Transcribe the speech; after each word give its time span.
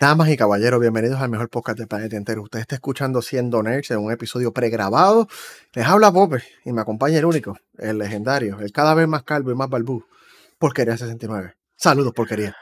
Damas 0.00 0.28
y 0.28 0.36
caballeros, 0.36 0.78
bienvenidos 0.78 1.20
al 1.20 1.28
mejor 1.28 1.50
podcast 1.50 1.76
del 1.76 1.88
planeta 1.88 2.16
entero. 2.16 2.42
Usted 2.42 2.60
está 2.60 2.76
escuchando 2.76 3.20
Siendo 3.20 3.60
Nerds 3.64 3.90
en 3.90 3.98
un 3.98 4.12
episodio 4.12 4.52
pregrabado. 4.52 5.26
Les 5.72 5.84
habla 5.84 6.12
Pope 6.12 6.40
y 6.64 6.72
me 6.72 6.80
acompaña 6.80 7.18
el 7.18 7.24
único, 7.24 7.58
el 7.78 7.98
legendario, 7.98 8.60
el 8.60 8.70
cada 8.70 8.94
vez 8.94 9.08
más 9.08 9.24
calvo 9.24 9.50
y 9.50 9.56
más 9.56 9.68
balbú, 9.68 10.04
Porquería 10.56 10.96
69. 10.96 11.56
Saludos, 11.74 12.12
porquería. 12.12 12.54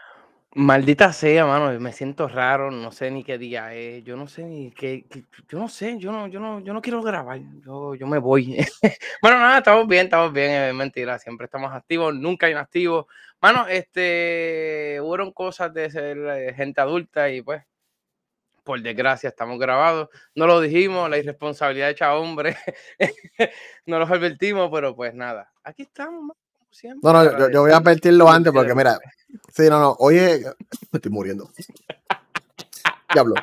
Maldita 0.58 1.12
sea, 1.12 1.44
mano, 1.44 1.78
me 1.80 1.92
siento 1.92 2.28
raro, 2.28 2.70
no 2.70 2.90
sé 2.90 3.10
ni 3.10 3.22
qué 3.22 3.36
día 3.36 3.74
es, 3.74 4.02
yo 4.04 4.16
no 4.16 4.26
sé 4.26 4.42
ni 4.44 4.70
qué, 4.70 5.04
yo 5.50 5.58
no 5.58 5.68
sé, 5.68 5.98
yo 5.98 6.10
no, 6.10 6.28
yo 6.28 6.40
no, 6.40 6.60
yo 6.60 6.72
no 6.72 6.80
quiero 6.80 7.02
grabar, 7.02 7.38
yo, 7.62 7.94
yo 7.94 8.06
me 8.06 8.16
voy. 8.16 8.56
bueno, 9.20 9.38
nada, 9.38 9.58
estamos 9.58 9.86
bien, 9.86 10.04
estamos 10.06 10.32
bien, 10.32 10.50
es 10.50 10.74
mentira, 10.74 11.18
siempre 11.18 11.44
estamos 11.44 11.70
activos, 11.74 12.14
nunca 12.14 12.48
inactivos. 12.48 13.04
Mano, 13.38 13.68
este, 13.68 14.98
hubo 15.02 15.30
cosas 15.34 15.74
de 15.74 15.90
ser 15.90 16.16
eh, 16.16 16.54
gente 16.54 16.80
adulta 16.80 17.28
y 17.30 17.42
pues, 17.42 17.62
por 18.64 18.80
desgracia, 18.80 19.28
estamos 19.28 19.58
grabados. 19.58 20.08
No 20.34 20.46
lo 20.46 20.60
dijimos, 20.60 21.10
la 21.10 21.18
irresponsabilidad 21.18 21.90
hecha 21.90 22.14
hombre, 22.16 22.56
no 23.86 23.98
los 23.98 24.10
advertimos, 24.10 24.70
pero 24.72 24.96
pues 24.96 25.14
nada, 25.14 25.52
aquí 25.62 25.82
estamos, 25.82 26.34
no, 27.02 27.12
no, 27.12 27.50
yo, 27.50 27.62
voy 27.62 27.72
a 27.72 27.76
advertirlo 27.76 28.30
antes 28.30 28.52
porque 28.52 28.74
mira, 28.74 28.98
sí, 29.54 29.68
no, 29.68 29.80
no, 29.80 29.96
hoy 29.98 30.18
es, 30.18 30.44
me 30.44 30.98
estoy 30.98 31.10
muriendo. 31.10 31.50
Diablo. 33.12 33.34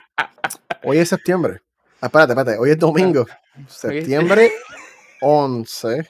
Hoy 0.83 0.97
es 0.97 1.09
septiembre. 1.09 1.61
Ah, 2.01 2.07
espérate, 2.07 2.33
espérate, 2.33 2.57
hoy 2.59 2.71
es 2.71 2.79
domingo. 2.79 3.25
Septiembre 3.67 4.51
11 5.21 6.07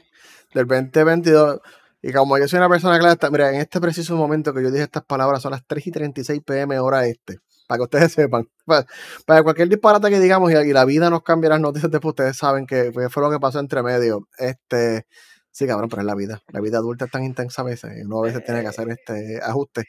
del 0.54 0.68
2022. 0.68 1.60
Y 2.02 2.12
como 2.12 2.38
yo 2.38 2.48
soy 2.48 2.58
una 2.58 2.68
persona 2.68 3.00
clara, 3.00 3.18
mira, 3.32 3.50
en 3.52 3.62
este 3.62 3.80
preciso 3.80 4.16
momento 4.16 4.54
que 4.54 4.62
yo 4.62 4.72
dije 4.72 4.84
estas 4.84 5.06
palabras 5.06 5.42
son 5.42 5.52
las 5.52 5.66
3 5.66 5.88
y 5.88 5.92
36 5.92 6.42
pm 6.46 6.78
hora 6.80 7.06
este. 7.06 7.40
Para 7.68 7.78
que 7.78 7.84
ustedes 7.84 8.12
sepan. 8.14 8.50
Para, 8.66 9.44
cualquier 9.44 9.70
disparate 9.70 10.10
que 10.10 10.20
digamos 10.20 10.52
y, 10.52 10.74
la 10.74 10.86
vida 10.86 11.10
nos 11.10 11.24
cambie 11.24 11.50
las 11.50 11.62
noticias 11.62 11.92
después, 11.92 12.12
ustedes 12.12 12.36
saben 12.36 12.66
que 12.66 12.92
fue 13.10 13.24
lo 13.24 13.32
que 13.32 13.40
pasó 13.40 13.60
entre 13.60 13.84
medio. 13.84 14.28
Este, 14.38 15.06
Sí, 15.54 15.68
cabrón, 15.68 15.88
pero 15.88 16.02
es 16.02 16.08
la 16.08 16.16
vida. 16.16 16.42
La 16.50 16.60
vida 16.62 16.80
adulta 16.80 17.06
es 17.06 17.12
tan 17.12 17.24
intensa 17.24 17.62
a 17.62 17.66
veces 17.66 17.92
y 17.96 18.02
uno 18.02 18.20
a 18.20 18.24
veces 18.24 18.44
tiene 18.44 18.62
que 18.62 18.68
hacer 18.68 18.90
eh, 18.90 18.94
este 18.94 19.40
ajuste. 19.40 19.84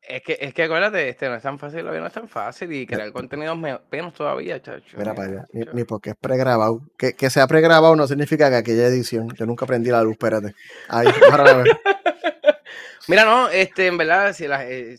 Es 0.00 0.22
que, 0.22 0.38
es 0.40 0.54
que 0.54 0.62
acuérdate, 0.64 1.06
este 1.06 1.28
no 1.28 1.34
es 1.34 1.42
tan 1.42 1.58
fácil, 1.58 1.84
la 1.84 1.90
vida 1.90 2.00
no 2.00 2.06
es 2.06 2.12
tan 2.14 2.28
fácil 2.28 2.72
y 2.72 2.86
crear 2.86 3.12
contenido 3.12 3.54
menos 3.54 4.14
todavía, 4.14 4.60
chacho. 4.60 4.96
Mira 4.96 5.14
para 5.14 5.28
allá, 5.28 5.46
ni, 5.52 5.84
porque 5.84 6.10
es 6.10 6.16
pregrabado. 6.16 6.80
Que, 6.96 7.12
que 7.12 7.28
sea 7.28 7.46
pregrabado 7.46 7.94
no 7.94 8.06
significa 8.08 8.48
que 8.48 8.56
aquella 8.56 8.86
edición, 8.86 9.28
yo 9.36 9.44
nunca 9.44 9.66
prendí 9.66 9.90
la 9.90 10.02
luz, 10.02 10.12
espérate. 10.12 10.54
Ahí, 10.88 11.06
para 11.30 11.54
ver. 11.54 11.66
Mira, 13.06 13.26
no, 13.26 13.50
este, 13.50 13.88
en 13.88 13.98
verdad, 13.98 14.32
si 14.32 14.48
la, 14.48 14.66
eh, 14.66 14.96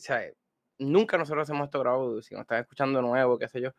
nunca 0.78 1.18
nosotros 1.18 1.50
hacemos 1.50 1.66
esto 1.66 1.80
grabado, 1.80 2.22
si 2.22 2.36
nos 2.36 2.44
están 2.44 2.62
escuchando 2.62 3.02
nuevo, 3.02 3.40
qué 3.40 3.48
sé 3.48 3.62
yo, 3.62 3.72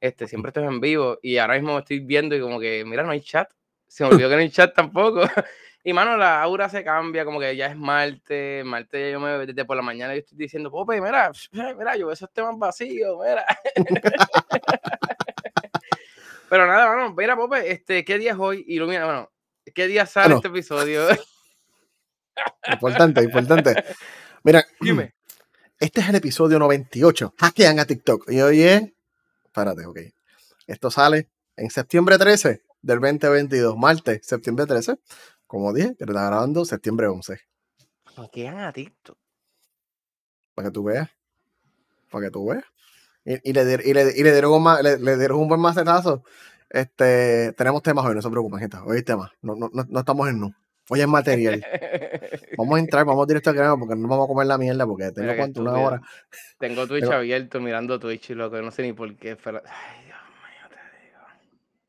este, 0.00 0.28
siempre 0.28 0.50
estoy 0.50 0.64
en 0.64 0.80
vivo 0.80 1.18
y 1.20 1.38
ahora 1.38 1.54
mismo 1.54 1.80
estoy 1.80 1.98
viendo 1.98 2.36
y 2.36 2.40
como 2.40 2.60
que, 2.60 2.84
mira, 2.86 3.02
no 3.02 3.10
hay 3.10 3.22
chat, 3.22 3.50
se 3.88 4.04
me 4.04 4.10
olvidó 4.10 4.28
que 4.28 4.36
no 4.36 4.40
hay 4.40 4.50
chat 4.50 4.72
tampoco. 4.72 5.22
Y 5.82 5.92
mano, 5.94 6.16
la 6.16 6.42
aura 6.42 6.68
se 6.68 6.84
cambia, 6.84 7.24
como 7.24 7.40
que 7.40 7.56
ya 7.56 7.66
es 7.66 7.76
martes, 7.76 8.64
martes 8.64 9.12
yo 9.12 9.18
me 9.18 9.46
desde 9.46 9.64
por 9.64 9.76
la 9.76 9.82
mañana 9.82 10.14
yo 10.14 10.20
estoy 10.20 10.36
diciendo, 10.36 10.70
Pope, 10.70 11.00
mira, 11.00 11.30
mira, 11.52 11.96
yo 11.96 12.06
veo 12.06 12.12
esos 12.12 12.30
temas 12.32 12.58
vacíos, 12.58 13.16
mira. 13.18 13.44
Pero 16.50 16.66
nada, 16.66 16.86
mano, 16.88 17.14
mira, 17.14 17.36
Pope, 17.36 17.70
este, 17.70 18.04
¿qué 18.04 18.18
día 18.18 18.32
es 18.32 18.38
hoy? 18.38 18.64
Ilumina, 18.68 19.04
bueno, 19.06 19.30
¿qué 19.74 19.86
día 19.86 20.04
sale 20.04 20.34
este 20.34 20.48
episodio? 20.48 21.06
importante, 22.70 23.22
importante. 23.22 23.84
Mira, 24.44 24.64
dime. 24.80 25.14
Este 25.78 26.02
es 26.02 26.10
el 26.10 26.16
episodio 26.16 26.58
98. 26.58 27.34
Hackean 27.38 27.78
a 27.78 27.86
TikTok. 27.86 28.30
Y 28.30 28.42
hoy 28.42 28.62
es. 28.62 28.82
Espérate, 29.46 29.86
ok. 29.86 29.98
Esto 30.66 30.90
sale 30.90 31.30
en 31.56 31.70
septiembre 31.70 32.18
13 32.18 32.62
del 32.82 33.00
2022, 33.00 33.78
martes, 33.78 34.20
septiembre 34.22 34.66
13 34.66 34.98
como 35.50 35.72
dije, 35.72 35.96
que 35.98 36.06
te 36.06 36.12
está 36.12 36.26
grabando 36.26 36.64
septiembre 36.64 37.08
11. 37.08 37.40
Hackean 38.14 38.60
a 38.60 38.72
TikTok. 38.72 39.18
Para 40.54 40.68
que 40.68 40.72
tú 40.72 40.84
veas. 40.84 41.10
Para 42.08 42.26
que 42.26 42.30
tú 42.30 42.46
veas. 42.46 42.64
Y, 43.24 43.52
le, 43.52 43.62
y, 43.84 43.92
le, 43.92 44.12
y 44.16 44.22
le, 44.22 44.32
dieron 44.32 44.52
un, 44.52 44.64
le, 44.80 44.96
le, 44.98 45.18
dieron 45.18 45.40
un 45.40 45.48
buen 45.48 45.60
macetazo. 45.60 46.22
Este, 46.68 47.52
tenemos 47.54 47.82
temas 47.82 48.06
hoy, 48.06 48.14
no 48.14 48.22
se 48.22 48.30
preocupen, 48.30 48.60
gente. 48.60 48.76
Hoy 48.76 48.98
hay 48.98 49.02
temas. 49.02 49.32
No, 49.42 49.56
no, 49.56 49.68
no, 49.72 49.98
estamos 49.98 50.28
en 50.28 50.38
nu. 50.38 50.54
Hoy 50.88 51.00
es 51.00 51.08
material. 51.08 51.66
vamos 52.56 52.76
a 52.76 52.78
entrar, 52.78 53.04
vamos 53.04 53.26
directo 53.26 53.50
al 53.50 53.56
grano 53.56 53.76
porque 53.76 53.96
no 53.96 54.06
vamos 54.06 54.26
a 54.26 54.28
comer 54.28 54.46
la 54.46 54.56
mierda 54.56 54.86
porque 54.86 55.10
tengo 55.10 55.34
cuánto, 55.36 55.62
una 55.62 55.72
hora. 55.72 56.00
Tengo 56.60 56.86
Twitch 56.86 57.10
abierto 57.10 57.60
mirando 57.60 57.98
Twitch 57.98 58.30
y 58.30 58.34
lo 58.34 58.52
que 58.52 58.62
no 58.62 58.70
sé 58.70 58.82
ni 58.82 58.92
por 58.92 59.12
qué. 59.16 59.34
Pero... 59.34 59.60
Ay, 59.66 60.04
Dios 60.04 60.18
mío, 60.44 60.68
te 60.68 61.06
digo. 61.06 61.20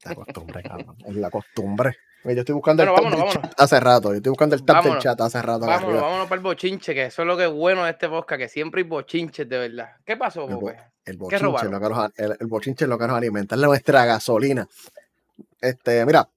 La 0.03 0.15
costumbre, 0.15 0.63
cabrón. 0.63 0.95
Es 1.05 1.15
la 1.15 1.29
costumbre. 1.29 1.95
Yo 2.23 2.31
estoy 2.31 2.53
buscando 2.53 2.83
el 2.83 2.89
chat 3.29 3.53
hace 3.57 3.79
rato. 3.79 4.09
Yo 4.09 4.17
estoy 4.17 4.29
buscando 4.29 4.55
el 4.55 4.63
tab 4.63 4.83
del 4.83 4.99
chat 4.99 5.19
hace 5.21 5.41
rato. 5.41 5.65
Vámonos, 5.65 6.01
vámonos 6.01 6.27
para 6.27 6.37
el 6.37 6.43
bochinche, 6.43 6.93
que 6.93 7.05
eso 7.05 7.23
es 7.23 7.27
lo 7.27 7.35
que 7.35 7.45
es 7.45 7.51
bueno 7.51 7.83
de 7.83 7.91
este 7.91 8.07
podcast, 8.09 8.39
que 8.39 8.47
siempre 8.47 8.81
hay 8.81 8.87
bochinches 8.87 9.47
de 9.49 9.57
verdad. 9.57 9.89
¿Qué 10.05 10.17
pasó, 10.17 10.47
el, 10.47 10.75
el 11.05 11.17
bochinche, 11.17 11.69
lo 11.69 11.79
que 11.79 11.89
nos, 11.89 12.11
el, 12.15 12.37
el, 12.39 12.47
bochinche 12.47 12.85
es 12.85 12.89
lo 12.89 12.97
que 12.97 13.07
nos 13.07 13.17
alimenta, 13.17 13.55
es 13.55 13.61
nuestra 13.61 14.05
gasolina. 14.05 14.67
Este, 15.59 16.05
mira, 16.05 16.29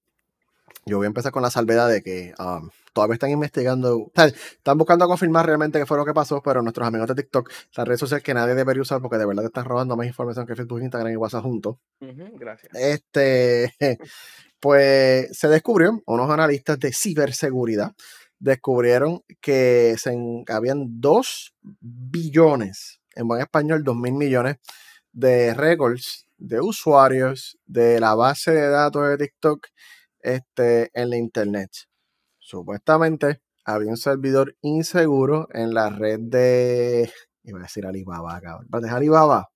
yo 0.87 0.99
voy 0.99 1.07
a 1.07 1.09
empezar 1.09 1.33
con 1.33 1.43
la 1.43 1.51
salvedad 1.51 1.89
de 1.89 2.03
que 2.03 2.35
um, 2.39 2.71
todavía 2.93 3.15
están 3.15 3.31
investigando, 3.31 4.11
están 4.15 4.79
buscando 4.79 5.07
confirmar 5.07 5.47
realmente 5.47 5.79
qué 5.79 5.87
fue 5.87 5.97
lo 5.97 6.05
que 6.05 6.15
pasó, 6.15 6.43
pero 6.43 6.63
nuestros 6.63 6.87
amigos 6.87 7.09
de 7.09 7.15
TikTok, 7.15 7.51
las 7.77 7.87
redes 7.87 8.01
sociales 8.01 8.23
que 8.23 8.35
nadie 8.35 8.55
debería 8.55 8.83
usar 8.83 9.01
porque 9.01 9.17
de 9.17 9.27
verdad 9.27 9.43
te 9.43 9.49
están 9.49 9.65
robando 9.65 9.97
más 9.97 10.07
información 10.07 10.47
que 10.47 10.55
Facebook, 10.55 10.81
Instagram 10.81 11.13
y 11.13 11.17
WhatsApp 11.17 11.43
juntos. 11.43 11.77
gracias. 12.01 12.75
Este, 12.75 13.75
pues 14.65 15.29
se 15.37 15.49
descubrió, 15.49 16.03
unos 16.07 16.31
analistas 16.31 16.79
de 16.81 16.91
ciberseguridad 16.91 17.93
descubrieron 18.39 19.21
que 19.43 19.95
se, 19.99 20.17
habían 20.49 21.03
2 21.03 21.55
billones, 21.81 23.03
en 23.15 23.29
buen 23.29 23.43
español, 23.43 23.85
2 23.85 23.95
mil 23.95 24.15
millones 24.15 24.57
de 25.13 25.53
récords 25.53 26.27
de 26.39 26.63
usuarios 26.63 27.59
de 27.67 28.01
la 28.01 28.15
base 28.15 28.53
de 28.53 28.69
datos 28.71 29.07
de 29.07 29.19
TikTok 29.19 29.67
este, 30.21 30.91
en 30.95 31.11
la 31.11 31.19
internet. 31.19 31.69
Supuestamente 32.39 33.43
había 33.67 33.91
un 33.91 33.99
servidor 33.99 34.57
inseguro 34.63 35.47
en 35.53 35.75
la 35.75 35.91
red 35.91 36.21
de. 36.21 37.13
Iba 37.43 37.59
a 37.59 37.63
decir 37.65 37.85
Alibaba, 37.85 38.41
cabrón. 38.41 38.67
¿De 38.81 38.89
Alibaba? 38.89 39.51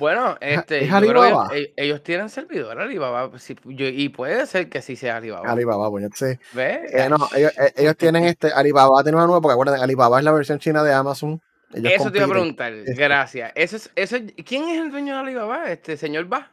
Bueno, 0.00 0.38
este, 0.40 0.84
e, 0.86 1.72
ellos 1.76 2.02
tienen 2.02 2.30
servidor 2.30 2.80
Alibaba 2.80 3.30
y 3.76 4.08
puede 4.08 4.46
ser 4.46 4.70
que 4.70 4.80
sí 4.80 4.96
sea 4.96 5.18
Alibaba. 5.18 5.48
Alibaba, 5.48 5.88
bueno, 5.88 6.08
sí. 6.14 6.38
Eh, 6.56 7.06
no, 7.10 7.28
ellos, 7.36 7.52
eh, 7.58 7.72
ellos, 7.76 7.96
tienen 7.98 8.24
este, 8.24 8.50
Alibaba 8.50 9.02
tiene 9.02 9.18
una 9.18 9.26
nueva, 9.26 9.42
porque 9.42 9.52
acuérdense, 9.52 9.84
Alibaba 9.84 10.18
es 10.18 10.24
la 10.24 10.32
versión 10.32 10.58
china 10.58 10.82
de 10.82 10.94
Amazon. 10.94 11.40
eso 11.74 12.10
te 12.10 12.16
iba 12.16 12.26
a 12.26 12.30
preguntar, 12.30 12.72
este 12.72 12.94
gracias. 12.94 13.52
Eso 13.54 13.76
es, 13.76 13.90
eso 13.94 14.16
¿Quién 14.46 14.70
es 14.70 14.80
el 14.80 14.90
dueño 14.90 15.12
de 15.12 15.20
Alibaba? 15.20 15.70
Este 15.70 15.98
señor 15.98 16.24
Ba. 16.24 16.50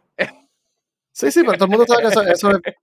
sí, 1.14 1.32
sí, 1.32 1.42
pero 1.46 1.54
todo 1.54 1.66
el 1.66 1.72
mundo 1.72 1.86
sabe 1.88 2.02
que 2.02 2.08
eso, 2.10 2.24
eso 2.24 2.52
es... 2.52 2.76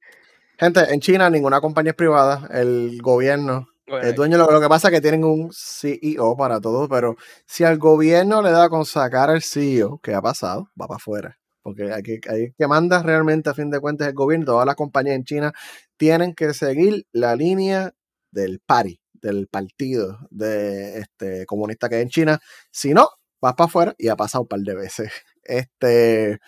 Gente, 0.58 0.80
en 0.88 1.00
China 1.00 1.28
ninguna 1.28 1.60
compañía 1.60 1.90
es 1.90 1.96
privada, 1.96 2.48
el 2.52 3.02
gobierno 3.02 3.68
el 3.86 4.14
dueño, 4.14 4.38
lo, 4.38 4.60
que 4.60 4.68
pasa 4.68 4.88
es 4.88 4.94
que 4.94 5.00
tienen 5.00 5.24
un 5.24 5.50
CEO 5.52 6.36
para 6.36 6.60
todo, 6.60 6.88
pero 6.88 7.16
si 7.46 7.64
al 7.64 7.78
gobierno 7.78 8.42
le 8.42 8.50
da 8.50 8.68
con 8.68 8.84
sacar 8.84 9.30
al 9.30 9.42
CEO, 9.42 9.98
que 9.98 10.14
ha 10.14 10.22
pasado, 10.22 10.70
va 10.80 10.86
para 10.86 10.96
afuera. 10.96 11.38
Porque 11.62 11.92
hay 11.92 12.02
que, 12.02 12.20
hay 12.28 12.52
realmente 12.58 13.48
a 13.48 13.54
fin 13.54 13.70
de 13.70 13.80
cuentas 13.80 14.08
el 14.08 14.14
gobierno, 14.14 14.46
todas 14.46 14.66
las 14.66 14.74
compañías 14.76 15.16
en 15.16 15.24
China 15.24 15.52
tienen 15.96 16.34
que 16.34 16.52
seguir 16.52 17.06
la 17.12 17.36
línea 17.36 17.94
del 18.30 18.60
PARI, 18.60 19.00
del 19.12 19.48
partido 19.48 20.18
de 20.30 20.98
este 20.98 21.46
comunista 21.46 21.88
que 21.88 21.96
hay 21.96 22.02
en 22.02 22.10
China. 22.10 22.40
Si 22.70 22.92
no, 22.92 23.08
vas 23.40 23.54
para 23.54 23.66
afuera 23.66 23.94
y 23.98 24.08
ha 24.08 24.16
pasado 24.16 24.42
un 24.42 24.48
par 24.48 24.60
de 24.60 24.74
veces. 24.74 25.10
Este, 25.46 26.38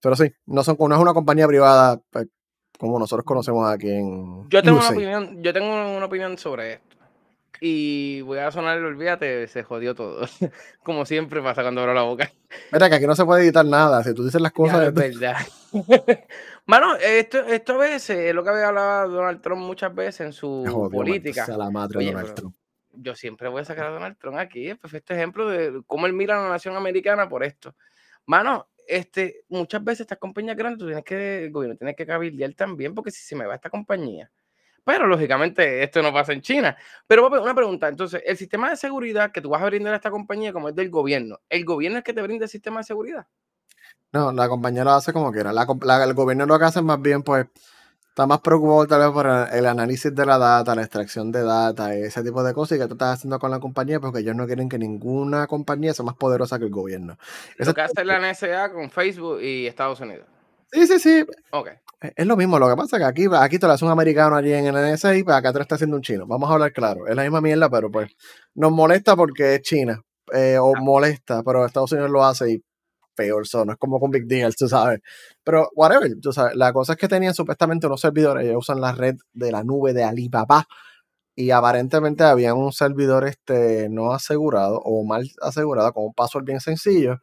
pero 0.00 0.16
sí, 0.16 0.30
no, 0.46 0.64
son, 0.64 0.76
no 0.78 0.94
es 0.94 1.00
una 1.00 1.14
compañía 1.14 1.46
privada 1.46 2.00
pues, 2.10 2.26
como 2.84 2.98
nosotros 2.98 3.24
conocemos 3.24 3.66
aquí 3.70 3.88
en. 3.88 4.48
Yo 4.50 4.62
tengo, 4.62 4.78
una 4.78 4.90
opinión, 4.90 5.42
yo 5.42 5.52
tengo 5.54 5.96
una 5.96 6.04
opinión 6.04 6.36
sobre 6.36 6.74
esto. 6.74 6.94
Y 7.60 8.20
voy 8.20 8.38
a 8.40 8.50
sonar, 8.50 8.78
olvídate, 8.78 9.48
se 9.48 9.62
jodió 9.62 9.94
todo. 9.94 10.26
Como 10.82 11.06
siempre 11.06 11.40
pasa 11.40 11.62
cuando 11.62 11.80
abro 11.80 11.94
la 11.94 12.02
boca. 12.02 12.30
Mira, 12.70 12.90
que 12.90 12.96
aquí 12.96 13.06
no 13.06 13.16
se 13.16 13.24
puede 13.24 13.44
editar 13.44 13.64
nada. 13.64 14.02
Si 14.04 14.12
tú 14.12 14.22
dices 14.22 14.40
las 14.40 14.52
cosas. 14.52 14.88
es 14.88 14.92
verdad. 14.92 15.36
Mano, 16.66 16.94
esto, 16.96 17.38
esto 17.38 17.74
a 17.74 17.78
veces 17.78 18.18
es 18.18 18.34
lo 18.34 18.44
que 18.44 18.50
había 18.50 18.68
hablado 18.68 19.08
Donald 19.08 19.40
Trump 19.40 19.62
muchas 19.62 19.94
veces 19.94 20.20
en 20.20 20.32
su 20.34 20.90
política. 20.92 21.46
la 21.56 21.70
madre 21.70 22.04
Donald 22.04 22.34
Trump. 22.34 22.54
Yo 22.92 23.14
siempre 23.14 23.48
voy 23.48 23.62
a 23.62 23.64
sacar 23.64 23.86
a 23.86 23.90
Donald 23.90 24.18
Trump 24.18 24.36
aquí. 24.36 24.68
Es 24.68 24.78
perfecto 24.78 25.14
ejemplo 25.14 25.48
de 25.48 25.82
cómo 25.86 26.04
él 26.04 26.12
mira 26.12 26.38
a 26.38 26.42
la 26.42 26.50
nación 26.50 26.76
americana 26.76 27.28
por 27.28 27.44
esto. 27.44 27.74
Mano, 28.26 28.68
este, 28.86 29.44
muchas 29.48 29.82
veces 29.82 30.02
estas 30.02 30.18
compañías 30.18 30.56
grandes, 30.56 30.78
tú 30.78 30.86
tienes 30.86 31.04
que, 31.04 31.44
el 31.44 31.52
gobierno 31.52 31.76
tiene 31.76 31.94
que 31.94 32.06
cabildear 32.06 32.54
también, 32.54 32.94
porque 32.94 33.10
si 33.10 33.22
se 33.22 33.36
me 33.36 33.46
va 33.46 33.54
esta 33.54 33.70
compañía, 33.70 34.30
Pero 34.84 35.06
lógicamente 35.06 35.82
esto 35.82 36.02
no 36.02 36.12
pasa 36.12 36.32
en 36.32 36.42
China. 36.42 36.76
Pero 37.06 37.28
una 37.28 37.54
pregunta, 37.54 37.88
entonces, 37.88 38.22
el 38.26 38.36
sistema 38.36 38.70
de 38.70 38.76
seguridad 38.76 39.32
que 39.32 39.40
tú 39.40 39.48
vas 39.48 39.62
a 39.62 39.66
brindar 39.66 39.94
a 39.94 39.96
esta 39.96 40.10
compañía 40.10 40.52
como 40.52 40.68
es 40.68 40.74
del 40.74 40.90
gobierno, 40.90 41.40
¿el 41.48 41.64
gobierno 41.64 41.98
es 41.98 42.04
que 42.04 42.12
te 42.12 42.22
brinda 42.22 42.44
el 42.44 42.50
sistema 42.50 42.80
de 42.80 42.84
seguridad? 42.84 43.26
No, 44.12 44.32
la 44.32 44.48
compañía 44.48 44.84
lo 44.84 44.92
hace 44.92 45.12
como 45.12 45.32
quiera. 45.32 45.50
el 45.50 46.14
gobierno 46.14 46.46
lo 46.46 46.58
que 46.58 46.64
hace 46.64 46.82
más 46.82 47.00
bien, 47.00 47.22
pues, 47.22 47.46
está 48.14 48.28
más 48.28 48.40
preocupado 48.42 48.86
tal 48.86 49.00
vez 49.00 49.10
por 49.10 49.26
el 49.26 49.66
análisis 49.66 50.14
de 50.14 50.24
la 50.24 50.38
data, 50.38 50.76
la 50.76 50.82
extracción 50.82 51.32
de 51.32 51.42
data, 51.42 51.96
ese 51.96 52.22
tipo 52.22 52.44
de 52.44 52.54
cosas 52.54 52.78
y 52.78 52.80
que 52.80 52.86
tú 52.86 52.94
estás 52.94 53.18
haciendo 53.18 53.40
con 53.40 53.50
la 53.50 53.58
compañía 53.58 53.98
porque 53.98 54.20
ellos 54.20 54.36
no 54.36 54.46
quieren 54.46 54.68
que 54.68 54.78
ninguna 54.78 55.48
compañía 55.48 55.92
sea 55.92 56.04
más 56.04 56.14
poderosa 56.14 56.60
que 56.60 56.66
el 56.66 56.70
gobierno. 56.70 57.18
Eso 57.58 57.74
que 57.74 57.80
hace 57.80 58.04
la 58.04 58.20
NSA 58.20 58.72
con 58.72 58.88
Facebook 58.88 59.42
y 59.42 59.66
Estados 59.66 59.98
Unidos. 59.98 60.28
Sí, 60.70 60.86
sí, 60.86 61.00
sí. 61.00 61.26
Ok. 61.50 61.70
Es 62.14 62.24
lo 62.24 62.36
mismo, 62.36 62.56
lo 62.60 62.68
que 62.68 62.76
pasa 62.76 62.98
es 62.98 63.02
que 63.02 63.08
aquí, 63.08 63.26
aquí 63.36 63.58
te 63.58 63.66
lo 63.66 63.72
hace 63.72 63.84
un 63.84 63.90
americano 63.90 64.36
allí 64.36 64.52
en 64.52 64.66
el 64.66 64.92
NSA 64.92 65.16
y 65.16 65.24
pues 65.24 65.34
acá 65.34 65.52
te 65.52 65.58
lo 65.58 65.62
está 65.62 65.74
haciendo 65.74 65.96
un 65.96 66.02
chino. 66.02 66.24
Vamos 66.24 66.48
a 66.48 66.52
hablar 66.52 66.72
claro, 66.72 67.08
es 67.08 67.16
la 67.16 67.22
misma 67.22 67.40
mierda, 67.40 67.68
pero 67.68 67.90
pues 67.90 68.12
nos 68.54 68.70
molesta 68.70 69.16
porque 69.16 69.56
es 69.56 69.62
China, 69.62 70.00
eh, 70.32 70.56
o 70.60 70.72
ah. 70.76 70.80
molesta, 70.80 71.42
pero 71.42 71.66
Estados 71.66 71.90
Unidos 71.90 72.12
lo 72.12 72.24
hace 72.24 72.52
y 72.52 72.62
peor 73.14 73.46
son, 73.46 73.68
no 73.68 73.72
es 73.72 73.78
como 73.78 74.00
con 74.00 74.10
Big 74.10 74.26
Deal, 74.26 74.54
tú 74.54 74.68
sabes. 74.68 75.00
Pero, 75.42 75.70
whatever, 75.74 76.10
tú 76.20 76.32
sabes, 76.32 76.56
la 76.56 76.72
cosa 76.72 76.94
es 76.94 76.98
que 76.98 77.08
tenían 77.08 77.34
supuestamente 77.34 77.86
unos 77.86 78.00
servidores, 78.00 78.44
ellos 78.44 78.58
usan 78.58 78.80
la 78.80 78.92
red 78.92 79.16
de 79.32 79.52
la 79.52 79.64
nube 79.64 79.92
de 79.92 80.04
Alibaba 80.04 80.66
y 81.36 81.50
aparentemente 81.50 82.24
había 82.24 82.54
un 82.54 82.72
servidor 82.72 83.26
este, 83.26 83.88
no 83.88 84.12
asegurado 84.12 84.80
o 84.84 85.04
mal 85.04 85.28
asegurado 85.42 85.92
con 85.92 86.04
un 86.04 86.14
password 86.14 86.44
bien 86.44 86.60
sencillo, 86.60 87.20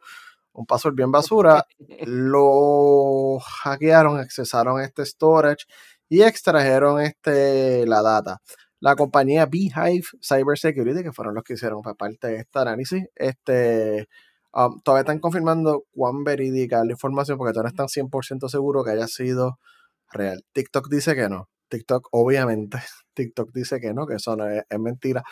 un 0.52 0.66
password 0.66 0.94
bien 0.94 1.12
basura, 1.12 1.66
lo 2.06 3.38
hackearon, 3.40 4.18
accesaron 4.18 4.80
este 4.82 5.04
storage 5.06 5.66
y 6.08 6.22
extrajeron 6.22 7.00
este, 7.00 7.86
la 7.86 8.02
data. 8.02 8.42
La 8.80 8.96
compañía 8.96 9.46
Beehive 9.46 10.04
Cybersecurity, 10.22 11.02
que 11.04 11.12
fueron 11.12 11.34
los 11.34 11.44
que 11.44 11.54
hicieron 11.54 11.82
parte 11.82 12.28
de 12.28 12.36
este 12.38 12.58
análisis, 12.58 13.04
este, 13.14 14.08
Um, 14.54 14.80
todavía 14.82 15.02
están 15.02 15.18
confirmando 15.18 15.84
cuán 15.92 16.24
verídica 16.24 16.80
es 16.80 16.86
la 16.86 16.92
información 16.92 17.38
porque 17.38 17.52
todavía 17.52 17.72
no 17.76 17.84
están 17.84 17.88
100% 17.88 18.48
seguros 18.48 18.84
que 18.84 18.90
haya 18.90 19.06
sido 19.06 19.58
real. 20.10 20.44
TikTok 20.52 20.88
dice 20.88 21.14
que 21.14 21.28
no. 21.28 21.48
TikTok, 21.68 22.08
obviamente, 22.12 22.78
TikTok 23.14 23.50
dice 23.52 23.80
que 23.80 23.94
no, 23.94 24.06
que 24.06 24.16
eso 24.16 24.36
no 24.36 24.48
es, 24.48 24.64
mentira. 24.78 25.22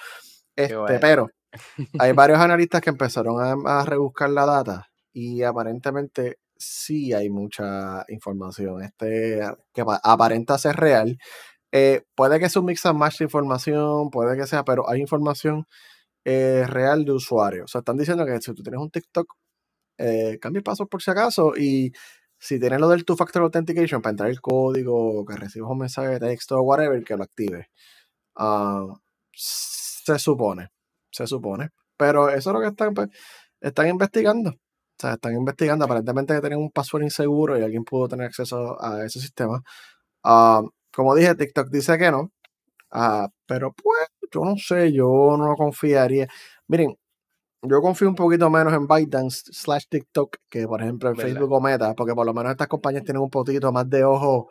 Este, 0.56 0.99
Pero 1.00 1.28
hay 1.99 2.12
varios 2.12 2.38
analistas 2.38 2.81
que 2.81 2.90
empezaron 2.90 3.67
a, 3.67 3.84
rebuscar 3.84 4.31
la 4.31 4.46
data 4.46 4.87
y 5.12 5.43
aparentemente 5.43 6.38
sí 6.56 7.12
hay 7.12 7.31
mucha 7.31 8.05
información 8.08 8.82
este, 8.82 9.40
que 9.72 9.84
aparenta 10.02 10.58
ser 10.58 10.76
real. 10.76 11.19
Eh, 11.72 12.02
puede 12.14 12.40
que 12.40 12.49
sea 12.49 12.61
un 12.61 12.67
mix 12.67 12.84
and 12.87 12.99
match 12.99 13.19
de 13.19 13.25
información, 13.25 14.11
puede 14.11 14.37
que 14.37 14.46
sea, 14.46 14.64
pero 14.64 14.88
hay 14.88 15.00
información 15.00 15.67
eh, 16.25 16.64
real 16.69 17.05
de 17.05 17.12
usuario. 17.12 17.64
O 17.64 17.69
sea, 17.69 17.81
están 17.81 17.96
diciendo 17.96 18.26
que 18.26 18.40
si 18.40 18.55
tú 18.55 18.62
tienes 18.62 18.81
un 18.81 18.90
TikTok, 18.90 19.34
eh, 19.99 20.38
cambia 20.40 20.58
el 20.61 20.64
paso 20.64 20.87
por 20.87 21.02
si 21.02 21.11
acaso 21.11 21.55
y 21.56 21.93
si 22.38 22.58
tienes 22.61 22.81
lo 22.81 22.88
del 22.88 23.05
two-factor 23.05 23.43
authentication 23.43 24.02
para 24.02 24.12
entrar 24.12 24.31
el 24.31 24.40
código, 24.40 25.25
que 25.26 25.37
recibas 25.37 25.70
un 25.70 25.78
mensaje 25.78 26.08
de 26.11 26.20
texto 26.20 26.56
o 26.58 26.62
whatever, 26.62 27.05
que 27.05 27.17
lo 27.17 27.25
active. 27.25 27.69
Ah, 28.37 28.87
se 29.32 30.19
supone, 30.19 30.70
se 31.11 31.26
supone. 31.26 31.70
Pero 31.96 32.31
eso 32.31 32.50
es 32.50 32.55
lo 32.55 32.61
que 32.61 32.69
están, 32.69 32.94
pues, 32.94 33.08
están 33.61 33.88
investigando. 33.88 34.50
O 34.50 34.56
sea, 34.99 35.14
están 35.14 35.34
investigando. 35.37 35.84
Aparentemente 35.84 36.34
que 36.34 36.40
tenían 36.40 36.61
un 36.61 36.70
password 36.70 37.05
inseguro 37.05 37.58
y 37.58 37.62
alguien 37.62 37.84
pudo 37.84 38.08
tener 38.08 38.26
acceso 38.26 38.82
a 38.82 39.05
ese 39.05 39.20
sistema. 39.20 39.62
Ah, 40.25 40.62
como 40.93 41.14
dije, 41.14 41.34
TikTok 41.34 41.70
dice 41.70 41.99
que 41.99 42.11
no. 42.11 42.32
Ah, 42.91 43.29
pero 43.47 43.73
pues, 43.73 44.09
yo 44.33 44.45
no 44.45 44.57
sé, 44.57 44.93
yo 44.93 45.37
no 45.39 45.55
confiaría. 45.57 46.29
Miren, 46.67 46.97
yo 47.63 47.83
confío 47.83 48.09
un 48.09 48.15
poquito 48.15 48.49
menos 48.49 48.73
en 48.73 48.87
ByteDance 48.87 49.53
slash 49.53 49.85
TikTok 49.89 50.37
que, 50.49 50.67
por 50.67 50.81
ejemplo, 50.83 51.11
en 51.11 51.17
Facebook 51.17 51.53
o 51.53 51.61
Meta, 51.61 51.95
porque 51.95 52.15
por 52.15 52.25
lo 52.25 52.33
menos 52.33 52.53
estas 52.53 52.69
compañías 52.69 53.05
tienen 53.05 53.23
un 53.23 53.31
poquito 53.31 53.71
más 53.71 53.89
de 53.89 54.05
ojo. 54.05 54.49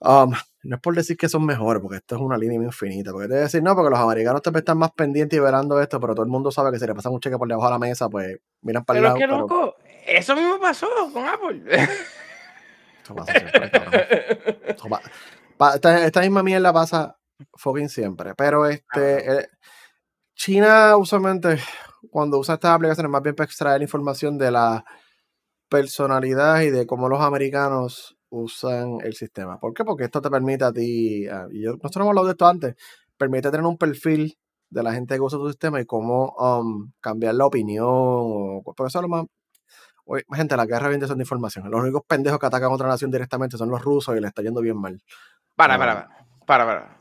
Um, 0.00 0.32
no 0.62 0.76
es 0.76 0.82
por 0.82 0.94
decir 0.94 1.16
que 1.16 1.28
son 1.28 1.44
mejores, 1.44 1.80
porque 1.80 1.96
esto 1.96 2.16
es 2.16 2.20
una 2.20 2.36
línea 2.36 2.60
infinita. 2.60 3.12
Porque 3.12 3.28
te 3.28 3.34
voy 3.34 3.40
a 3.40 3.44
decir, 3.44 3.62
no, 3.62 3.74
porque 3.74 3.90
los 3.90 3.98
americanos 3.98 4.42
te 4.42 4.50
están 4.56 4.78
más 4.78 4.90
pendientes 4.92 5.36
y 5.36 5.40
verando 5.40 5.80
esto, 5.80 6.00
pero 6.00 6.14
todo 6.14 6.24
el 6.24 6.30
mundo 6.30 6.50
sabe 6.50 6.72
que 6.72 6.78
si 6.78 6.86
le 6.86 6.94
pasa 6.94 7.10
un 7.10 7.20
cheque 7.20 7.38
por 7.38 7.48
debajo 7.48 7.66
de 7.66 7.72
la 7.72 7.78
mesa, 7.78 8.08
pues 8.08 8.38
miran 8.62 8.84
para 8.84 8.98
el 8.98 9.04
lado. 9.04 9.16
Pero 9.16 9.28
qué 9.28 9.36
loco, 9.36 9.76
eso 10.06 10.34
mismo 10.34 10.58
pasó 10.58 10.88
con 11.12 11.26
Apple. 11.26 11.62
Esto 12.98 13.14
pasa 13.14 13.32
siempre, 13.32 13.70
esta, 15.74 16.20
misma 16.20 16.42
mierda 16.42 16.72
pasa 16.72 17.18
fucking 17.54 17.88
siempre. 17.88 18.34
Pero 18.34 18.66
este. 18.66 19.38
Eh, 19.40 19.48
China 20.34 20.96
usualmente, 20.96 21.58
cuando 22.10 22.38
usa 22.38 22.54
estas 22.54 22.70
aplicaciones, 22.70 23.10
más 23.10 23.22
bien 23.22 23.34
para 23.34 23.46
extraer 23.46 23.82
información 23.82 24.38
de 24.38 24.52
la 24.52 24.84
personalidad 25.68 26.60
y 26.62 26.70
de 26.70 26.86
cómo 26.86 27.08
los 27.08 27.20
americanos 27.20 28.16
usan 28.30 28.98
el 29.02 29.14
sistema. 29.14 29.58
¿Por 29.58 29.74
qué? 29.74 29.84
Porque 29.84 30.04
esto 30.04 30.22
te 30.22 30.30
permite 30.30 30.64
a 30.64 30.72
ti, 30.72 31.24
y 31.24 31.62
yo, 31.62 31.72
nosotros 31.72 31.96
hemos 31.96 32.08
hablado 32.10 32.26
de 32.26 32.32
esto 32.32 32.46
antes, 32.46 32.76
permite 33.16 33.50
tener 33.50 33.66
un 33.66 33.78
perfil 33.78 34.38
de 34.70 34.82
la 34.82 34.92
gente 34.92 35.14
que 35.14 35.20
usa 35.20 35.38
tu 35.38 35.48
sistema 35.48 35.80
y 35.80 35.86
cómo 35.86 36.34
um, 36.38 36.92
cambiar 37.00 37.34
la 37.34 37.46
opinión. 37.46 37.86
O, 37.88 38.62
porque 38.64 38.84
eso 38.84 38.98
es 38.98 39.02
lo 39.02 39.08
más. 39.08 39.26
gente, 40.32 40.56
la 40.56 40.66
guerra 40.66 40.88
viene 40.88 41.06
de 41.06 41.14
información. 41.14 41.70
Los 41.70 41.80
únicos 41.82 42.02
pendejos 42.06 42.38
que 42.38 42.46
atacan 42.46 42.70
a 42.70 42.74
otra 42.74 42.88
nación 42.88 43.10
directamente 43.10 43.56
son 43.56 43.70
los 43.70 43.82
rusos 43.82 44.16
y 44.16 44.20
le 44.20 44.28
está 44.28 44.42
yendo 44.42 44.60
bien 44.60 44.78
mal. 44.78 45.02
Para, 45.58 45.76
para, 45.76 46.08
para, 46.46 46.64
para. 46.64 46.98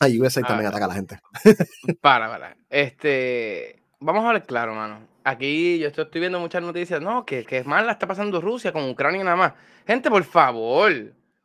Ah, 0.00 0.08
USA 0.08 0.42
también 0.42 0.66
ataca 0.66 0.86
a 0.86 0.88
la 0.88 0.94
gente. 0.94 1.20
para, 2.00 2.28
para. 2.28 2.56
Este, 2.68 3.84
vamos 4.00 4.24
a 4.24 4.32
ver 4.32 4.42
claro, 4.42 4.74
mano. 4.74 5.06
Aquí 5.22 5.78
yo 5.78 5.86
estoy, 5.86 6.20
viendo 6.20 6.40
muchas 6.40 6.60
noticias, 6.60 7.00
no, 7.00 7.24
que, 7.24 7.44
que 7.44 7.62
mal 7.62 7.86
la 7.86 7.92
está 7.92 8.08
pasando 8.08 8.40
Rusia 8.40 8.72
con 8.72 8.90
Ucrania 8.90 9.22
nada 9.22 9.36
más. 9.36 9.52
Gente, 9.86 10.10
por 10.10 10.24
favor, 10.24 10.92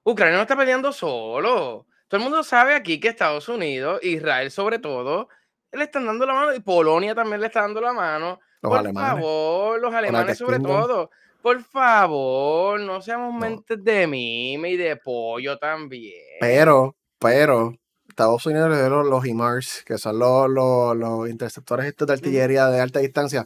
Ucrania 0.01 0.37
no 0.37 0.41
está 0.41 0.55
peleando 0.57 0.91
solo. 0.91 1.85
Todo 2.07 2.17
el 2.17 2.23
mundo 2.23 2.43
sabe 2.43 2.73
aquí 2.73 2.99
que 2.99 3.09
Estados 3.09 3.47
Unidos, 3.47 3.99
Israel 4.01 4.49
sobre 4.49 4.79
todo, 4.79 5.29
le 5.71 5.83
están 5.83 6.07
dando 6.07 6.25
la 6.25 6.33
mano 6.33 6.55
y 6.55 6.61
Polonia 6.61 7.13
también 7.13 7.41
le 7.41 7.47
está 7.47 7.61
dando 7.61 7.79
la 7.79 7.93
mano. 7.93 8.39
por 8.59 8.91
favor, 8.91 9.79
los 9.79 9.93
alemanes 9.93 10.35
sobre 10.35 10.59
todo. 10.59 11.11
Por 11.43 11.61
favor, 11.61 12.79
no 12.79 13.01
seamos 13.01 13.37
mentes 13.37 13.83
de 13.83 14.07
mime 14.07 14.69
y 14.69 14.77
de 14.77 14.95
pollo 14.95 15.57
también. 15.57 16.37
Pero, 16.39 16.95
pero, 17.19 17.73
Estados 18.07 18.45
Unidos 18.45 18.69
le 18.69 18.77
dio 18.77 19.03
los, 19.03 19.25
HIMARS, 19.25 19.83
que 19.85 19.97
son 19.97 20.19
los, 20.19 20.49
los, 20.49 21.29
interceptores 21.29 21.87
estos 21.87 22.07
de 22.07 22.13
artillería 22.13 22.67
de 22.67 22.79
alta 22.79 23.01
distancia, 23.01 23.45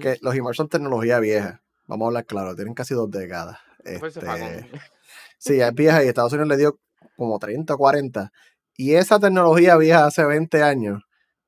que 0.00 0.16
los 0.22 0.34
HIMARS 0.34 0.56
son 0.56 0.70
tecnología 0.70 1.20
vieja. 1.20 1.60
Vamos 1.86 2.06
a 2.06 2.08
hablar 2.08 2.24
claro, 2.24 2.56
tienen 2.56 2.72
casi 2.72 2.94
dos 2.94 3.10
décadas. 3.10 3.58
Pues 4.00 4.16
este, 4.16 4.70
sí, 5.36 5.60
es 5.60 5.74
vieja 5.74 6.02
y 6.02 6.08
Estados 6.08 6.32
Unidos 6.32 6.48
le 6.48 6.56
dio 6.56 6.80
como 7.14 7.38
30 7.38 7.74
o 7.74 7.76
40. 7.76 8.32
Y 8.74 8.94
esa 8.94 9.20
tecnología 9.20 9.76
vieja 9.76 10.06
hace 10.06 10.24
20 10.24 10.62
años, 10.62 11.02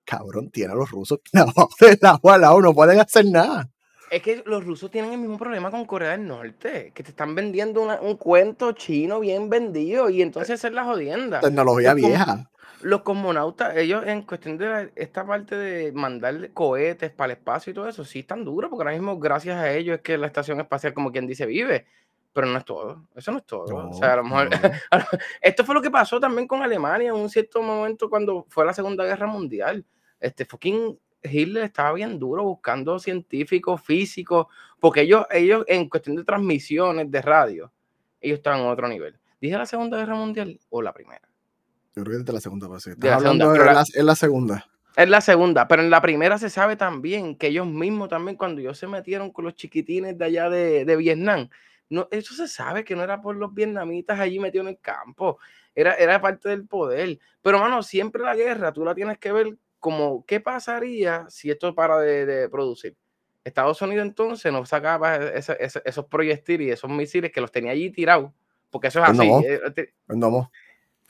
cabrón, 0.04 0.50
tiene 0.50 0.74
a 0.74 0.76
los 0.76 0.90
rusos 0.90 1.20
clavados 1.32 1.74
de 1.80 1.98
la 2.02 2.20
no 2.22 2.74
pueden 2.74 3.00
hacer 3.00 3.24
nada. 3.24 3.70
Es 4.10 4.22
que 4.22 4.42
los 4.44 4.64
rusos 4.64 4.90
tienen 4.90 5.12
el 5.12 5.18
mismo 5.18 5.38
problema 5.38 5.70
con 5.70 5.84
Corea 5.84 6.10
del 6.10 6.26
Norte, 6.26 6.90
que 6.92 7.02
te 7.04 7.10
están 7.10 7.36
vendiendo 7.36 7.82
un 7.82 8.16
cuento 8.16 8.72
chino 8.72 9.20
bien 9.20 9.48
vendido 9.48 10.10
y 10.10 10.20
entonces 10.20 10.58
esa 10.58 10.66
es 10.66 10.74
la 10.74 10.84
jodienda. 10.84 11.38
Tecnología 11.38 11.94
vieja. 11.94 12.50
los 12.82 13.02
cosmonautas, 13.02 13.76
ellos 13.76 14.04
en 14.04 14.22
cuestión 14.22 14.58
de 14.58 14.90
esta 14.96 15.24
parte 15.24 15.54
de 15.54 15.92
mandar 15.92 16.50
cohetes 16.52 17.12
para 17.12 17.32
el 17.32 17.38
espacio 17.38 17.70
y 17.70 17.74
todo 17.74 17.88
eso, 17.88 18.04
sí 18.04 18.20
están 18.20 18.44
duros, 18.44 18.68
porque 18.68 18.82
ahora 18.82 18.96
mismo 18.96 19.16
gracias 19.18 19.56
a 19.56 19.72
ellos 19.72 19.96
es 19.96 20.02
que 20.02 20.18
la 20.18 20.26
estación 20.26 20.58
espacial, 20.60 20.92
como 20.92 21.12
quien 21.12 21.28
dice, 21.28 21.46
vive. 21.46 21.86
Pero 22.32 22.46
no 22.46 22.58
es 22.58 22.64
todo, 22.64 23.06
eso 23.14 23.32
no 23.32 23.38
es 23.38 23.44
todo. 23.44 23.90
o 23.90 23.92
sea, 23.92 24.12
a 24.12 24.16
lo 24.16 24.24
mejor, 24.24 24.48
esto 25.40 25.64
fue 25.64 25.74
lo 25.74 25.82
que 25.82 25.90
pasó 25.90 26.18
también 26.20 26.46
con 26.46 26.62
Alemania 26.62 27.08
en 27.08 27.16
un 27.16 27.28
cierto 27.28 27.60
momento 27.60 28.08
cuando 28.08 28.44
fue 28.48 28.64
la 28.64 28.72
Segunda 28.72 29.04
Guerra 29.04 29.26
Mundial. 29.26 29.84
Este 30.20 30.44
fucking 30.44 30.96
Hitler 31.22 31.64
estaba 31.64 31.92
bien 31.92 32.18
duro 32.18 32.44
buscando 32.44 32.98
científicos, 32.98 33.82
físicos, 33.82 34.46
porque 34.78 35.02
ellos, 35.02 35.26
ellos 35.30 35.64
en 35.68 35.88
cuestión 35.88 36.16
de 36.16 36.24
transmisiones 36.24 37.10
de 37.10 37.22
radio, 37.22 37.72
ellos 38.20 38.38
estaban 38.38 38.60
en 38.60 38.66
otro 38.66 38.88
nivel. 38.88 39.18
¿Dije 39.40 39.56
la 39.56 39.66
Segunda 39.66 39.98
Guerra 39.98 40.14
Mundial 40.14 40.58
o 40.68 40.82
la 40.82 40.92
Primera? 40.92 41.28
Yo 41.96 42.02
creo 42.04 42.16
que 42.16 42.20
es 42.20 42.24
de 42.24 42.32
la 42.32 42.40
Segunda, 42.40 42.68
pues, 42.68 42.86
es 42.86 42.96
la, 42.98 44.14
segunda. 44.14 44.66
Es 44.96 45.08
la 45.08 45.20
segunda, 45.20 45.66
pero 45.66 45.82
en 45.82 45.90
la 45.90 46.00
primera 46.00 46.38
se 46.38 46.50
sabe 46.50 46.76
también 46.76 47.36
que 47.36 47.48
ellos 47.48 47.66
mismos 47.66 48.08
también, 48.08 48.36
cuando 48.36 48.60
ellos 48.60 48.78
se 48.78 48.86
metieron 48.86 49.30
con 49.30 49.44
los 49.44 49.54
chiquitines 49.54 50.16
de 50.16 50.24
allá 50.24 50.48
de, 50.48 50.84
de 50.84 50.96
Vietnam, 50.96 51.48
no, 51.90 52.06
eso 52.12 52.34
se 52.34 52.46
sabe 52.46 52.84
que 52.84 52.94
no 52.94 53.02
era 53.02 53.20
por 53.20 53.34
los 53.36 53.52
vietnamitas 53.52 54.18
allí 54.20 54.38
metidos 54.38 54.68
en 54.68 54.74
el 54.74 54.80
campo, 54.80 55.38
era, 55.74 55.94
era 55.94 56.20
parte 56.20 56.48
del 56.48 56.66
poder. 56.66 57.18
Pero, 57.42 57.58
mano, 57.58 57.82
siempre 57.82 58.22
la 58.22 58.36
guerra 58.36 58.72
tú 58.72 58.84
la 58.84 58.94
tienes 58.94 59.18
que 59.18 59.32
ver 59.32 59.56
como, 59.80 60.24
¿qué 60.26 60.40
pasaría 60.40 61.26
si 61.28 61.50
esto 61.50 61.74
para 61.74 61.98
de, 61.98 62.48
producir? 62.48 62.96
Estados 63.42 63.80
Unidos 63.80 64.06
entonces 64.06 64.52
no 64.52 64.64
sacaba 64.66 65.16
esos 65.16 66.04
proyectiles 66.06 66.68
y 66.68 66.70
esos 66.70 66.90
misiles 66.90 67.32
que 67.32 67.40
los 67.40 67.50
tenía 67.50 67.72
allí 67.72 67.90
tirados, 67.90 68.30
porque 68.70 68.88
eso 68.88 69.02
es 69.02 69.08
así. 69.08 69.28
No, 70.08 70.50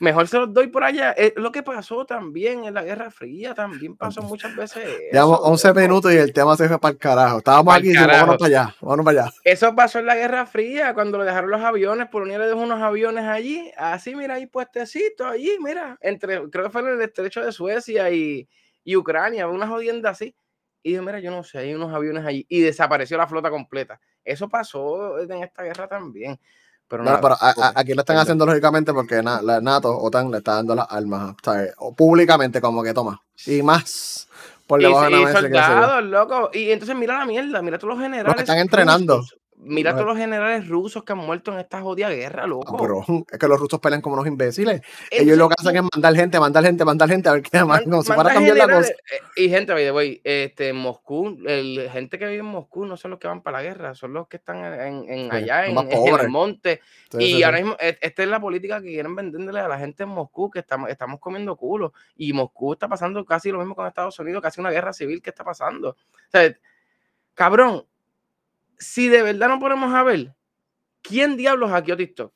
Mejor 0.01 0.27
se 0.27 0.39
los 0.39 0.51
doy 0.51 0.65
por 0.65 0.83
allá. 0.83 1.11
Es 1.11 1.33
lo 1.35 1.51
que 1.51 1.61
pasó 1.61 2.07
también 2.07 2.65
en 2.65 2.73
la 2.73 2.81
Guerra 2.81 3.11
Fría, 3.11 3.53
también 3.53 3.95
pasó 3.95 4.23
muchas 4.23 4.55
veces. 4.55 4.83
Llevamos 5.11 5.41
11 5.43 5.73
minutos 5.75 6.11
y 6.11 6.17
el 6.17 6.33
tema 6.33 6.57
se 6.57 6.67
fue 6.67 6.79
para 6.79 6.93
el 6.93 6.97
carajo. 6.97 7.37
Estábamos 7.37 7.75
aquí 7.75 7.91
y 7.91 7.95
vámonos 7.95 8.37
para 8.37 8.47
allá, 8.47 8.75
vámonos 8.81 9.05
para 9.05 9.21
allá. 9.21 9.33
Eso 9.43 9.75
pasó 9.75 9.99
en 9.99 10.07
la 10.07 10.15
Guerra 10.15 10.47
Fría, 10.47 10.95
cuando 10.95 11.19
le 11.19 11.25
dejaron 11.25 11.51
los 11.51 11.61
aviones, 11.61 12.07
Polonia 12.07 12.39
le 12.39 12.47
dejó 12.47 12.61
unos 12.61 12.81
aviones 12.81 13.25
allí, 13.25 13.71
así, 13.77 14.15
mira, 14.15 14.33
ahí 14.33 14.47
puestecito, 14.47 15.27
allí, 15.27 15.55
mira, 15.63 15.99
entre, 16.01 16.49
creo 16.49 16.65
que 16.65 16.71
fue 16.71 16.81
en 16.81 16.87
el 16.87 17.01
estrecho 17.03 17.45
de 17.45 17.51
Suecia 17.51 18.09
y, 18.09 18.49
y 18.83 18.95
Ucrania, 18.95 19.47
una 19.47 19.67
jodienda 19.67 20.11
así. 20.11 20.35
Y 20.83 20.91
dije, 20.91 21.01
mira, 21.01 21.19
yo 21.19 21.31
no 21.31 21.43
sé, 21.43 21.59
hay 21.59 21.73
unos 21.73 21.93
aviones 21.93 22.25
allí. 22.25 22.45
Y 22.49 22.61
desapareció 22.61 23.17
la 23.17 23.27
flota 23.27 23.49
completa. 23.49 23.99
Eso 24.23 24.49
pasó 24.49 25.19
en 25.19 25.43
esta 25.43 25.63
guerra 25.63 25.87
también. 25.87 26.39
Pero, 26.87 27.05
aquí 27.75 27.93
lo 27.93 28.01
están 28.01 28.17
haciendo 28.17 28.45
lógicamente 28.45 28.91
porque 28.93 29.23
la 29.23 29.61
NATO, 29.61 29.97
OTAN, 29.97 30.29
le 30.29 30.39
está 30.39 30.55
dando 30.55 30.75
las 30.75 30.87
armas, 30.89 31.35
O 31.77 31.95
públicamente, 31.95 32.59
como 32.59 32.83
que 32.83 32.93
toma. 32.93 33.21
Y 33.45 33.63
más 33.63 34.27
por 34.67 34.81
debajo 34.81 35.05
de 35.05 35.09
la 35.11 35.19
mesa. 35.19 35.39
soldados, 35.39 36.03
loco. 36.03 36.49
Y 36.53 36.71
entonces 36.71 36.95
mira 36.95 37.19
la 37.19 37.25
mierda, 37.25 37.61
mira 37.61 37.77
todos 37.77 37.95
los 37.95 38.03
generales. 38.03 38.41
están 38.41 38.57
entrenando. 38.57 39.23
Mira 39.63 39.93
todos 39.93 40.07
los 40.07 40.17
generales 40.17 40.67
rusos 40.67 41.03
que 41.03 41.13
han 41.13 41.19
muerto 41.19 41.53
en 41.53 41.59
esta 41.59 41.81
jodida 41.81 42.09
guerra, 42.09 42.47
loco. 42.47 42.77
pero 42.77 43.25
es 43.31 43.37
que 43.37 43.47
los 43.47 43.59
rusos 43.59 43.79
pelean 43.79 44.01
como 44.01 44.15
unos 44.15 44.25
imbéciles. 44.25 44.81
Ellos 45.11 45.37
lo 45.37 45.49
que 45.49 45.55
hacen 45.59 45.75
es 45.75 45.83
mandar 45.93 46.15
gente, 46.15 46.39
mandar 46.39 46.63
gente, 46.63 46.83
mandar 46.83 47.09
gente, 47.09 47.29
a 47.29 47.33
ver 47.33 47.43
qué 47.43 47.63
más. 47.63 47.85
No, 47.85 48.01
se 48.01 48.13
para 48.13 48.33
cambiar 48.33 48.57
la 48.57 48.67
cosa. 48.67 48.89
Eh, 48.89 49.19
y 49.35 49.49
gente, 49.49 49.91
voy, 49.91 50.19
este, 50.23 50.69
en 50.69 50.77
Moscú, 50.77 51.37
el, 51.45 51.89
gente 51.91 52.17
que 52.17 52.25
vive 52.25 52.39
en 52.39 52.45
Moscú 52.45 52.85
no 52.85 52.97
son 52.97 53.11
los 53.11 53.19
que 53.19 53.27
van 53.27 53.41
para 53.41 53.57
la 53.57 53.63
guerra, 53.63 53.93
son 53.93 54.13
los 54.13 54.27
que 54.27 54.37
están 54.37 54.63
en, 54.63 55.31
allá, 55.31 55.67
en, 55.67 55.77
el 55.77 56.29
monte. 56.29 56.81
y 57.19 57.43
ahora 57.43 57.59
mismo, 57.59 57.75
e, 57.79 57.99
esta 58.01 58.23
es 58.23 58.29
la 58.29 58.39
política 58.39 58.81
que 58.81 58.87
quieren 58.87 59.15
venderle 59.15 59.59
a 59.59 59.67
la 59.67 59.77
gente 59.77 60.03
en 60.03 60.09
Moscú, 60.09 60.49
que 60.49 60.59
estamos, 60.59 60.89
estamos 60.89 61.19
comiendo 61.19 61.55
culo. 61.55 61.93
Y 62.15 62.33
Moscú 62.33 62.73
está 62.73 62.87
pasando 62.87 63.23
casi 63.25 63.51
lo 63.51 63.59
mismo 63.59 63.75
con 63.75 63.85
Estados 63.85 64.17
Unidos, 64.17 64.41
casi 64.41 64.59
una 64.59 64.71
guerra 64.71 64.91
civil 64.91 65.21
que 65.21 65.29
está 65.29 65.43
pasando. 65.43 65.89
O 65.89 65.95
sea, 66.31 66.51
cabrón, 67.35 67.85
si 68.81 69.07
de 69.07 69.21
verdad 69.21 69.47
no 69.47 69.59
ponemos 69.59 69.93
a 69.93 70.03
ver, 70.03 70.35
¿quién 71.01 71.37
diablos 71.37 71.69
hackeó 71.69 71.95
TikTok? 71.95 72.33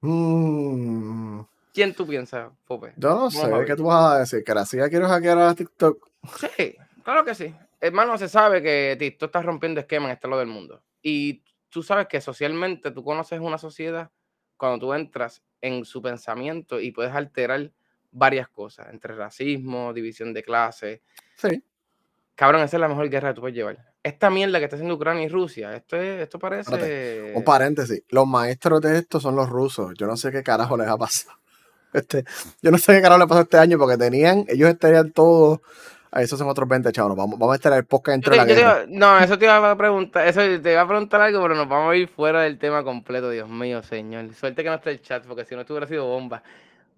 Mm. 0.00 1.40
¿Quién 1.72 1.94
tú 1.94 2.06
piensas, 2.06 2.50
Pope? 2.64 2.94
Yo 2.96 3.10
no 3.10 3.30
sé, 3.30 3.48
¿qué 3.66 3.76
tú 3.76 3.84
vas 3.84 4.14
a 4.14 4.18
decir? 4.20 4.42
¿Que 4.42 4.54
la 4.54 4.64
CIA 4.64 4.88
quiere 4.88 5.06
hackear 5.06 5.38
a 5.38 5.54
TikTok? 5.54 6.08
Sí, 6.38 6.76
claro 7.02 7.24
que 7.24 7.34
sí. 7.34 7.54
Hermano, 7.80 8.16
se 8.16 8.28
sabe 8.28 8.62
que 8.62 8.96
TikTok 8.98 9.28
está 9.28 9.42
rompiendo 9.42 9.80
esquemas 9.80 10.08
en 10.08 10.14
este 10.14 10.28
lado 10.28 10.40
del 10.40 10.48
mundo. 10.48 10.82
Y 11.02 11.42
tú 11.68 11.82
sabes 11.82 12.06
que 12.06 12.20
socialmente 12.20 12.90
tú 12.90 13.04
conoces 13.04 13.40
una 13.40 13.58
sociedad 13.58 14.10
cuando 14.56 14.78
tú 14.78 14.94
entras 14.94 15.42
en 15.60 15.84
su 15.84 16.00
pensamiento 16.00 16.80
y 16.80 16.92
puedes 16.92 17.12
alterar 17.12 17.72
varias 18.10 18.48
cosas, 18.48 18.88
entre 18.90 19.14
racismo, 19.14 19.92
división 19.92 20.32
de 20.32 20.42
clase. 20.42 21.02
Sí. 21.36 21.62
Cabrón, 22.36 22.62
esa 22.62 22.76
es 22.76 22.80
la 22.80 22.88
mejor 22.88 23.10
guerra 23.10 23.30
que 23.30 23.34
tú 23.34 23.40
puedes 23.42 23.56
llevar 23.56 23.93
esta 24.04 24.28
mierda 24.28 24.58
que 24.58 24.64
está 24.64 24.76
haciendo 24.76 24.94
Ucrania 24.94 25.24
y 25.24 25.28
Rusia, 25.28 25.74
esto, 25.74 25.96
esto 25.96 26.38
parece... 26.38 27.32
un 27.34 27.42
paréntesis, 27.42 28.02
los 28.10 28.26
maestros 28.26 28.82
de 28.82 28.98
esto 28.98 29.18
son 29.18 29.34
los 29.34 29.48
rusos, 29.48 29.94
yo 29.98 30.06
no 30.06 30.16
sé 30.16 30.30
qué 30.30 30.42
carajo 30.42 30.76
les 30.76 30.86
ha 30.86 30.96
pasado. 30.96 31.36
Este, 31.94 32.24
yo 32.60 32.72
no 32.72 32.78
sé 32.78 32.92
qué 32.92 33.02
carajo 33.02 33.20
les 33.20 33.28
pasó 33.28 33.42
este 33.42 33.56
año 33.56 33.78
porque 33.78 33.96
tenían, 33.96 34.44
ellos 34.48 34.68
estarían 34.68 35.12
todos... 35.12 35.60
A 36.10 36.22
eso 36.22 36.36
son 36.36 36.48
otros 36.48 36.68
20 36.68 36.92
chavos. 36.92 37.16
Vamos, 37.16 37.36
vamos 37.38 37.54
a 37.54 37.56
estar 37.56 37.72
el 37.72 37.86
podcast 37.86 38.14
entre 38.14 38.36
la 38.36 38.44
guerra. 38.44 38.84
no, 38.88 39.18
eso 39.18 39.36
te 39.36 39.46
iba 39.46 39.68
a 39.68 39.76
preguntar. 39.76 40.28
Eso 40.28 40.40
te 40.62 40.70
iba 40.70 40.80
a 40.80 40.86
preguntar 40.86 41.20
algo, 41.20 41.42
pero 41.42 41.56
nos 41.56 41.68
vamos 41.68 41.92
a 41.92 41.96
ir 41.96 42.06
fuera 42.06 42.42
del 42.42 42.56
tema 42.56 42.84
completo. 42.84 43.30
Dios 43.30 43.48
mío, 43.48 43.82
señor. 43.82 44.32
Suerte 44.32 44.62
que 44.62 44.68
no 44.68 44.76
esté 44.76 44.90
el 44.90 45.02
chat, 45.02 45.24
porque 45.26 45.44
si 45.44 45.56
no, 45.56 45.62
esto 45.62 45.72
hubiera 45.72 45.88
sido 45.88 46.06
bomba. 46.06 46.44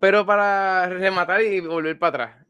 Pero 0.00 0.26
para 0.26 0.86
rematar 0.90 1.40
y 1.40 1.60
volver 1.60 1.98
para 1.98 2.25
atrás 2.25 2.46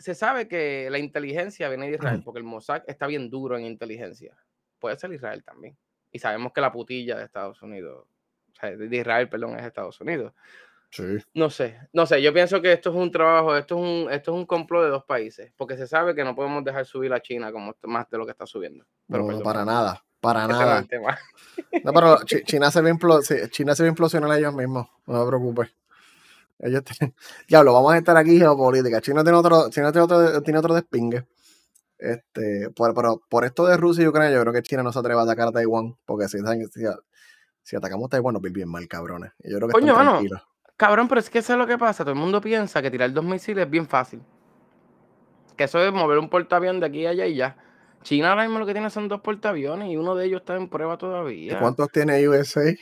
se 0.00 0.14
sabe 0.14 0.48
que 0.48 0.88
la 0.90 0.98
inteligencia 0.98 1.68
viene 1.68 1.88
de 1.88 1.96
Israel, 1.96 2.22
porque 2.24 2.38
el 2.38 2.44
Mossad 2.44 2.82
está 2.86 3.06
bien 3.06 3.28
duro 3.28 3.58
en 3.58 3.66
inteligencia. 3.66 4.36
Puede 4.78 4.98
ser 4.98 5.12
Israel 5.12 5.44
también. 5.44 5.76
Y 6.10 6.18
sabemos 6.18 6.52
que 6.52 6.60
la 6.60 6.72
putilla 6.72 7.18
de 7.18 7.24
Estados 7.24 7.60
Unidos, 7.62 8.06
o 8.06 8.54
sea, 8.58 8.74
de 8.74 8.96
Israel, 8.96 9.28
perdón, 9.28 9.58
es 9.58 9.64
Estados 9.64 10.00
Unidos. 10.00 10.32
Sí. 10.90 11.04
No 11.34 11.50
sé, 11.50 11.78
no 11.92 12.04
sé, 12.04 12.20
yo 12.20 12.32
pienso 12.32 12.60
que 12.60 12.72
esto 12.72 12.90
es 12.90 12.96
un 12.96 13.12
trabajo, 13.12 13.56
esto 13.56 13.76
es 13.76 13.80
un, 13.80 14.10
esto 14.10 14.32
es 14.32 14.38
un 14.38 14.46
complot 14.46 14.84
de 14.84 14.90
dos 14.90 15.04
países, 15.04 15.52
porque 15.56 15.76
se 15.76 15.86
sabe 15.86 16.16
que 16.16 16.24
no 16.24 16.34
podemos 16.34 16.64
dejar 16.64 16.84
subir 16.84 17.12
a 17.12 17.20
China 17.20 17.52
como 17.52 17.76
más 17.84 18.10
de 18.10 18.18
lo 18.18 18.24
que 18.24 18.32
está 18.32 18.44
subiendo. 18.44 18.84
Pero 19.06 19.24
no, 19.24 19.40
para 19.40 19.64
nada, 19.64 20.02
para 20.20 20.48
nada. 20.48 20.84
No, 21.84 21.92
pero 21.92 22.16
China 22.44 22.72
se, 22.72 22.80
ve 22.80 22.92
China 23.50 23.76
se 23.76 23.82
va 23.84 23.86
a 23.86 23.90
implosionar 23.90 24.36
ellos 24.36 24.52
mismos, 24.52 24.88
no 25.06 25.22
te 25.22 25.28
preocupes. 25.28 25.79
Ellos 26.62 26.84
tienen, 26.84 27.14
diablo, 27.48 27.72
vamos 27.72 27.92
a 27.94 27.98
estar 27.98 28.16
aquí 28.16 28.38
geopolítica. 28.38 29.00
China 29.00 29.22
tiene 29.22 29.38
otro, 29.38 29.70
China 29.70 29.92
tiene 29.92 30.04
otro, 30.04 30.42
tiene 30.42 30.58
otro 30.58 30.74
despingue. 30.74 31.26
Este, 31.98 32.70
por, 32.70 32.94
pero 32.94 33.20
por 33.28 33.44
esto 33.44 33.66
de 33.66 33.76
Rusia 33.76 34.04
y 34.04 34.08
Ucrania, 34.08 34.34
yo 34.34 34.40
creo 34.40 34.52
que 34.54 34.62
China 34.62 34.82
no 34.82 34.92
se 34.92 34.98
atreve 34.98 35.20
a 35.20 35.24
atacar 35.24 35.48
a 35.48 35.52
Taiwán, 35.52 35.96
porque 36.06 36.28
si, 36.28 36.38
si, 36.38 36.84
si 37.62 37.76
atacamos 37.76 38.06
a 38.06 38.08
Taiwán 38.08 38.34
nos 38.34 38.42
va 38.42 38.48
bien 38.50 38.68
mal, 38.68 38.88
cabrones. 38.88 39.32
yo 39.44 39.56
creo 39.56 39.68
que 39.68 39.72
Coño, 39.72 39.94
mano, 39.94 40.20
cabrón, 40.76 41.08
pero 41.08 41.20
es 41.20 41.28
que 41.28 41.40
eso 41.40 41.52
es 41.52 41.58
lo 41.58 41.66
que 41.66 41.76
pasa. 41.76 42.04
Todo 42.04 42.14
el 42.14 42.18
mundo 42.18 42.40
piensa 42.40 42.80
que 42.80 42.90
tirar 42.90 43.12
dos 43.12 43.24
misiles 43.24 43.66
es 43.66 43.70
bien 43.70 43.86
fácil. 43.86 44.22
Que 45.58 45.64
eso 45.64 45.78
es 45.78 45.92
mover 45.92 46.18
un 46.18 46.30
portaavión 46.30 46.80
de 46.80 46.86
aquí 46.86 47.04
a 47.04 47.10
allá 47.10 47.26
y 47.26 47.36
ya. 47.36 47.56
China 48.02 48.30
ahora 48.30 48.44
mismo 48.44 48.58
lo 48.58 48.64
que 48.64 48.72
tiene 48.72 48.88
son 48.88 49.08
dos 49.08 49.20
portaaviones 49.20 49.90
y 49.90 49.96
uno 49.98 50.14
de 50.14 50.24
ellos 50.24 50.40
está 50.40 50.56
en 50.56 50.70
prueba 50.70 50.96
todavía. 50.96 51.52
¿Y 51.52 51.56
cuántos 51.56 51.90
tiene 51.90 52.26
USA? 52.26 52.74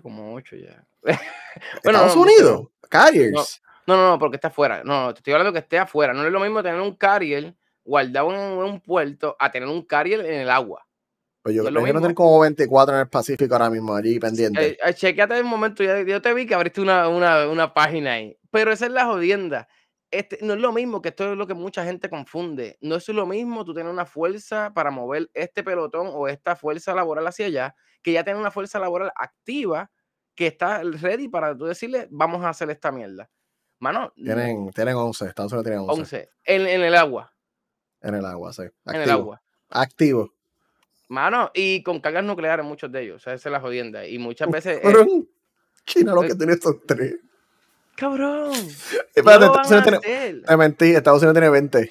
Como 0.00 0.34
ocho 0.34 0.56
ya. 0.56 0.84
bueno, 1.02 1.98
Estados 1.98 2.16
Unidos. 2.16 2.68
Carriers. 2.88 3.60
No, 3.86 3.96
no, 3.96 4.10
no, 4.10 4.18
porque 4.18 4.36
está 4.36 4.48
afuera. 4.48 4.82
No, 4.84 5.12
te 5.12 5.18
estoy 5.18 5.32
hablando 5.32 5.52
que 5.52 5.58
esté 5.58 5.78
afuera. 5.78 6.12
No 6.12 6.24
es 6.24 6.32
lo 6.32 6.40
mismo 6.40 6.62
tener 6.62 6.80
un 6.80 6.94
carrier 6.94 7.54
guardado 7.84 8.32
en 8.32 8.70
un 8.70 8.80
puerto 8.80 9.36
a 9.38 9.50
tener 9.50 9.68
un 9.68 9.82
carrier 9.82 10.20
en 10.20 10.40
el 10.40 10.50
agua. 10.50 10.86
Pues 11.42 11.56
yo 11.56 11.64
creo 11.64 11.84
que 11.84 11.92
no 11.92 12.00
tener 12.00 12.14
como 12.14 12.38
24 12.38 12.94
en 12.94 13.00
el 13.00 13.08
Pacífico 13.08 13.52
ahora 13.54 13.68
mismo 13.68 13.94
allí 13.94 14.20
pendiente. 14.20 14.64
Eh, 14.64 14.78
eh, 14.84 14.94
chequeate 14.94 15.40
un 15.40 15.48
momento, 15.48 15.82
yo, 15.82 16.00
yo, 16.02 16.22
te 16.22 16.32
vi 16.34 16.46
que 16.46 16.54
abriste 16.54 16.80
una, 16.80 17.08
una, 17.08 17.48
una, 17.48 17.74
página 17.74 18.12
ahí. 18.12 18.38
Pero 18.52 18.70
esa 18.70 18.86
es 18.86 18.92
la 18.92 19.06
jodienda. 19.06 19.66
Este, 20.12 20.38
no 20.42 20.52
es 20.52 20.60
lo 20.60 20.72
mismo, 20.72 21.00
que 21.00 21.08
esto 21.08 21.32
es 21.32 21.38
lo 21.38 21.46
que 21.46 21.54
mucha 21.54 21.84
gente 21.84 22.10
confunde. 22.10 22.76
No 22.82 22.96
es 22.96 23.08
lo 23.08 23.26
mismo 23.26 23.64
tú 23.64 23.72
tener 23.72 23.90
una 23.90 24.04
fuerza 24.04 24.72
para 24.74 24.90
mover 24.90 25.30
este 25.32 25.64
pelotón 25.64 26.10
o 26.12 26.28
esta 26.28 26.54
fuerza 26.54 26.94
laboral 26.94 27.26
hacia 27.26 27.46
allá, 27.46 27.74
que 28.02 28.12
ya 28.12 28.22
tener 28.22 28.38
una 28.38 28.50
fuerza 28.50 28.78
laboral 28.78 29.10
activa 29.16 29.90
que 30.34 30.46
está 30.46 30.82
ready 30.82 31.28
para 31.28 31.56
tú 31.56 31.64
decirle, 31.64 32.08
vamos 32.10 32.44
a 32.44 32.50
hacer 32.50 32.68
esta 32.70 32.92
mierda. 32.92 33.30
Mano. 33.78 34.12
Tienen, 34.14 34.70
tienen 34.70 34.96
11, 34.96 35.26
Estados 35.26 35.52
Unidos 35.52 35.64
tienen 35.64 35.80
11. 35.80 36.00
11. 36.00 36.30
En, 36.44 36.66
en 36.66 36.82
el 36.82 36.94
agua. 36.94 37.34
En 38.02 38.14
el 38.14 38.26
agua, 38.26 38.52
sí. 38.52 38.62
Activo. 38.62 38.94
En 38.94 39.02
el 39.02 39.10
agua. 39.10 39.42
Activo. 39.70 40.34
Mano, 41.08 41.50
y 41.54 41.82
con 41.82 42.00
cargas 42.00 42.24
nucleares 42.24 42.64
muchos 42.66 42.92
de 42.92 43.02
ellos. 43.02 43.16
O 43.16 43.18
sea, 43.18 43.32
esa 43.32 43.48
es 43.48 43.52
la 43.52 43.60
jodienda. 43.60 44.06
Y 44.06 44.18
muchas 44.18 44.50
veces. 44.50 44.80
China 45.86 46.14
lo 46.14 46.22
que 46.22 46.34
tiene 46.34 46.52
estos 46.52 46.76
tres. 46.86 47.16
Cabrón. 47.96 48.52
Espérate, 49.14 49.46
no 49.46 49.62
Estados 49.62 49.70
Unidos 49.70 50.00
tiene. 50.02 50.42
Me 50.48 50.56
mentí, 50.56 50.94
Estados 50.94 51.22
Unidos 51.22 51.34
tiene 51.34 51.50
20. 51.50 51.90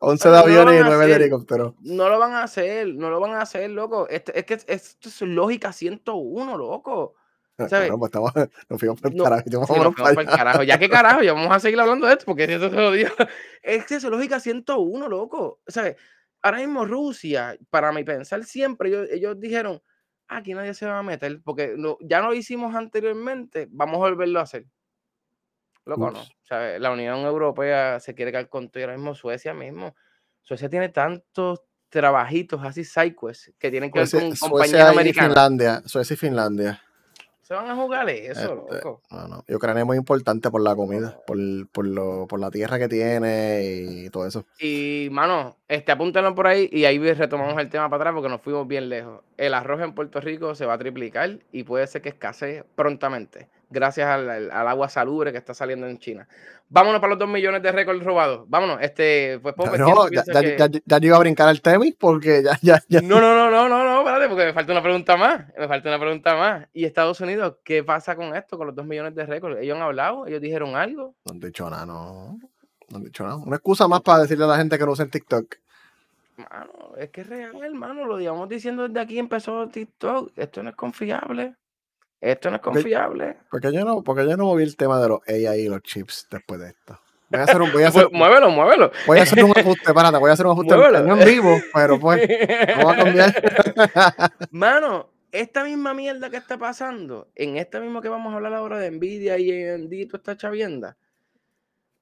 11 0.00 0.28
de 0.28 0.38
aviones 0.38 0.80
y 0.80 0.84
9 0.84 1.06
de 1.06 1.14
helicópteros. 1.14 1.74
No 1.80 2.08
lo 2.08 2.18
van 2.18 2.32
a 2.32 2.42
hacer, 2.42 2.94
no 2.94 3.10
lo 3.10 3.20
van 3.20 3.32
a 3.32 3.42
hacer, 3.42 3.70
loco. 3.70 4.08
Este, 4.08 4.38
es 4.38 4.44
que 4.44 4.54
esto 4.54 5.08
es 5.08 5.20
lógica 5.22 5.72
101, 5.72 6.56
loco. 6.56 7.14
¿Sabes? 7.56 7.90
pues 7.98 8.08
estamos, 8.08 8.32
nos 8.68 8.78
fuimos 8.78 9.00
por 9.00 9.12
el 9.12 9.22
carajo. 9.22 9.42
nos 9.50 9.66
fuimos 9.66 9.94
por 9.94 10.20
el 10.20 10.26
carajo. 10.26 10.62
Ya 10.62 10.78
que 10.78 10.90
carajo, 10.90 11.22
ya 11.22 11.32
vamos 11.32 11.54
a 11.54 11.60
seguir 11.60 11.80
hablando 11.80 12.06
de 12.06 12.12
esto 12.12 12.26
porque 12.26 12.44
esto 12.44 12.68
se 12.68 12.76
lo 12.76 12.92
digo. 12.92 13.10
Es 13.62 13.86
que 13.86 13.94
es 13.94 14.04
lógica 14.04 14.40
101, 14.40 15.08
loco. 15.08 15.60
¿Sabes? 15.66 15.96
Ahora 16.42 16.58
mismo 16.58 16.84
Rusia, 16.84 17.56
para 17.70 17.92
mi 17.92 18.04
pensar 18.04 18.44
siempre, 18.44 18.90
ellos, 18.90 19.08
ellos 19.10 19.40
dijeron, 19.40 19.82
aquí 20.28 20.54
nadie 20.54 20.74
se 20.74 20.86
va 20.86 20.98
a 20.98 21.02
meter 21.02 21.40
porque 21.42 21.76
ya 22.00 22.20
lo 22.20 22.34
hicimos 22.34 22.74
anteriormente, 22.74 23.68
vamos 23.70 23.96
a 23.96 23.98
volverlo 23.98 24.40
a 24.40 24.42
hacer. 24.42 24.66
Loco, 25.84 26.10
no. 26.10 26.22
La 26.78 26.90
Unión 26.90 27.20
Europea 27.20 28.00
se 28.00 28.14
quiere 28.14 28.32
caer 28.32 28.48
con 28.48 28.70
todo 28.70 28.80
y 28.80 28.82
ahora 28.82 28.96
mismo 28.96 29.14
Suecia 29.14 29.54
mismo. 29.54 29.94
Suecia 30.42 30.68
tiene 30.68 30.88
tantos 30.88 31.62
trabajitos 31.88 32.60
así 32.64 32.84
psychos 32.84 33.52
que 33.58 33.70
tienen 33.70 33.92
que 33.92 34.00
ver 34.00 34.10
con 34.10 34.34
compañías 34.36 34.88
americanas. 34.88 35.84
Suecia 35.86 36.14
y 36.14 36.16
Finlandia. 36.16 36.82
Se 37.46 37.54
van 37.54 37.70
a 37.70 37.76
jugar 37.76 38.10
eso, 38.10 38.66
este, 38.68 38.74
loco. 38.74 39.02
No, 39.08 39.28
no. 39.28 39.44
Y 39.46 39.54
Ucrania 39.54 39.82
es 39.82 39.86
muy 39.86 39.96
importante 39.96 40.50
por 40.50 40.60
la 40.60 40.74
comida, 40.74 41.16
por, 41.28 41.38
por, 41.68 41.86
lo, 41.86 42.26
por 42.26 42.40
la 42.40 42.50
tierra 42.50 42.76
que 42.76 42.88
tiene 42.88 43.62
y 43.62 44.10
todo 44.10 44.26
eso. 44.26 44.44
Y, 44.58 45.06
mano, 45.12 45.54
este, 45.68 45.92
apúntenlo 45.92 46.34
por 46.34 46.48
ahí 46.48 46.68
y 46.72 46.86
ahí 46.86 46.98
retomamos 46.98 47.56
el 47.58 47.70
tema 47.70 47.88
para 47.88 48.02
atrás 48.02 48.14
porque 48.14 48.28
nos 48.28 48.40
fuimos 48.40 48.66
bien 48.66 48.88
lejos. 48.88 49.20
El 49.36 49.54
arroz 49.54 49.80
en 49.80 49.94
Puerto 49.94 50.20
Rico 50.20 50.56
se 50.56 50.66
va 50.66 50.72
a 50.74 50.78
triplicar 50.78 51.38
y 51.52 51.62
puede 51.62 51.86
ser 51.86 52.02
que 52.02 52.08
escasee 52.08 52.64
prontamente. 52.74 53.48
Gracias 53.70 54.08
al, 54.08 54.50
agua 54.50 54.88
salubre 54.88 55.32
que 55.32 55.38
está 55.38 55.54
saliendo 55.54 55.86
en 55.86 55.98
China. 55.98 56.28
Vámonos 56.68 57.00
para 57.00 57.10
los 57.10 57.18
2 57.20 57.28
millones 57.28 57.62
de 57.62 57.70
récords 57.70 58.02
robados. 58.02 58.48
Vámonos, 58.48 58.78
este, 58.80 59.38
pues 59.40 59.54
No, 59.78 60.10
ya, 60.10 60.24
ya, 60.26 60.68
ya, 60.84 60.98
iba 61.00 61.16
a 61.16 61.20
brincar 61.20 61.48
el 61.48 61.62
temis 61.62 61.94
porque 61.94 62.42
ya, 62.42 62.58
ya, 62.60 62.82
ya. 62.88 63.00
No, 63.02 63.20
no, 63.20 63.36
no, 63.36 63.50
no, 63.50 63.68
no, 63.68 63.84
no, 63.84 63.98
espérate, 64.00 64.28
porque 64.28 64.46
me 64.46 64.52
falta 64.52 64.72
una 64.72 64.82
pregunta 64.82 65.16
más. 65.16 65.44
Me 65.56 65.68
falta 65.68 65.88
una 65.88 65.98
pregunta 65.98 66.36
más. 66.36 66.68
¿Y 66.72 66.84
Estados 66.84 67.20
Unidos 67.20 67.58
qué 67.62 67.84
pasa 67.84 68.16
con 68.16 68.34
esto, 68.34 68.58
con 68.58 68.66
los 68.66 68.76
2 68.76 68.84
millones 68.84 69.14
de 69.14 69.26
récords? 69.26 69.60
¿Ellos 69.60 69.76
han 69.76 69.82
hablado? 69.82 70.26
¿Ellos 70.26 70.40
dijeron 70.40 70.74
algo? 70.74 71.14
No 71.24 71.32
han 71.32 71.40
dicho 71.40 71.70
nada, 71.70 71.86
no. 71.86 72.38
No 72.88 72.96
han 72.96 73.04
dicho 73.04 73.24
nada. 73.24 73.36
Una 73.36 73.56
excusa 73.56 73.86
más 73.86 74.00
para 74.00 74.22
decirle 74.22 74.44
a 74.44 74.48
la 74.48 74.56
gente 74.56 74.78
que 74.78 74.84
no 74.84 74.92
usen 74.92 75.10
TikTok. 75.10 75.56
Mano, 76.36 76.96
es 76.98 77.10
que 77.10 77.22
es 77.22 77.28
real, 77.28 77.62
hermano. 77.62 78.04
Lo 78.04 78.16
digamos 78.18 78.48
diciendo 78.48 78.88
desde 78.88 79.00
aquí 79.00 79.18
empezó 79.18 79.68
TikTok. 79.68 80.32
Esto 80.36 80.62
no 80.62 80.70
es 80.70 80.76
confiable. 80.76 81.54
Esto 82.20 82.50
no 82.50 82.56
es 82.56 82.62
confiable. 82.62 83.38
Porque 83.50 83.72
yo 83.72 83.84
no, 83.84 84.02
porque 84.02 84.26
yo 84.28 84.36
no 84.36 84.44
moví 84.44 84.62
el 84.62 84.76
tema 84.76 85.00
de 85.00 85.08
los 85.08 85.20
AI 85.28 85.60
y 85.60 85.68
los 85.68 85.82
chips 85.82 86.26
después 86.30 86.60
de 86.60 86.68
esto. 86.68 86.98
Voy 87.28 87.40
a 87.40 87.44
hacer 87.44 87.60
un, 87.60 87.72
voy 87.72 87.82
a 87.82 87.88
hacer, 87.88 88.08
muévelo, 88.12 88.50
muévelo. 88.50 88.90
Voy 89.06 89.18
a 89.18 89.22
hacer 89.22 89.44
un 89.44 89.50
ajuste, 89.50 89.84
espérate, 89.86 90.18
voy 90.18 90.30
a 90.30 90.32
hacer 90.32 90.46
un 90.46 90.52
ajuste 90.52 90.76
no 90.76 91.16
en 91.16 91.24
vivo, 91.26 91.58
pero 91.74 91.98
pues, 92.00 92.28
vamos 92.76 92.92
a 92.92 92.96
cambiar. 92.96 93.34
Mano, 94.50 95.10
esta 95.32 95.64
misma 95.64 95.92
mierda 95.94 96.30
que 96.30 96.36
está 96.36 96.56
pasando, 96.58 97.28
en 97.34 97.56
esta 97.56 97.80
mismo 97.80 98.00
que 98.00 98.08
vamos 98.08 98.32
a 98.32 98.36
hablar 98.36 98.54
ahora 98.54 98.78
de 98.78 98.90
Nvidia 98.90 99.38
y 99.38 99.50
y 99.50 100.06
toda 100.06 100.18
esta 100.18 100.36
chavienda, 100.36 100.96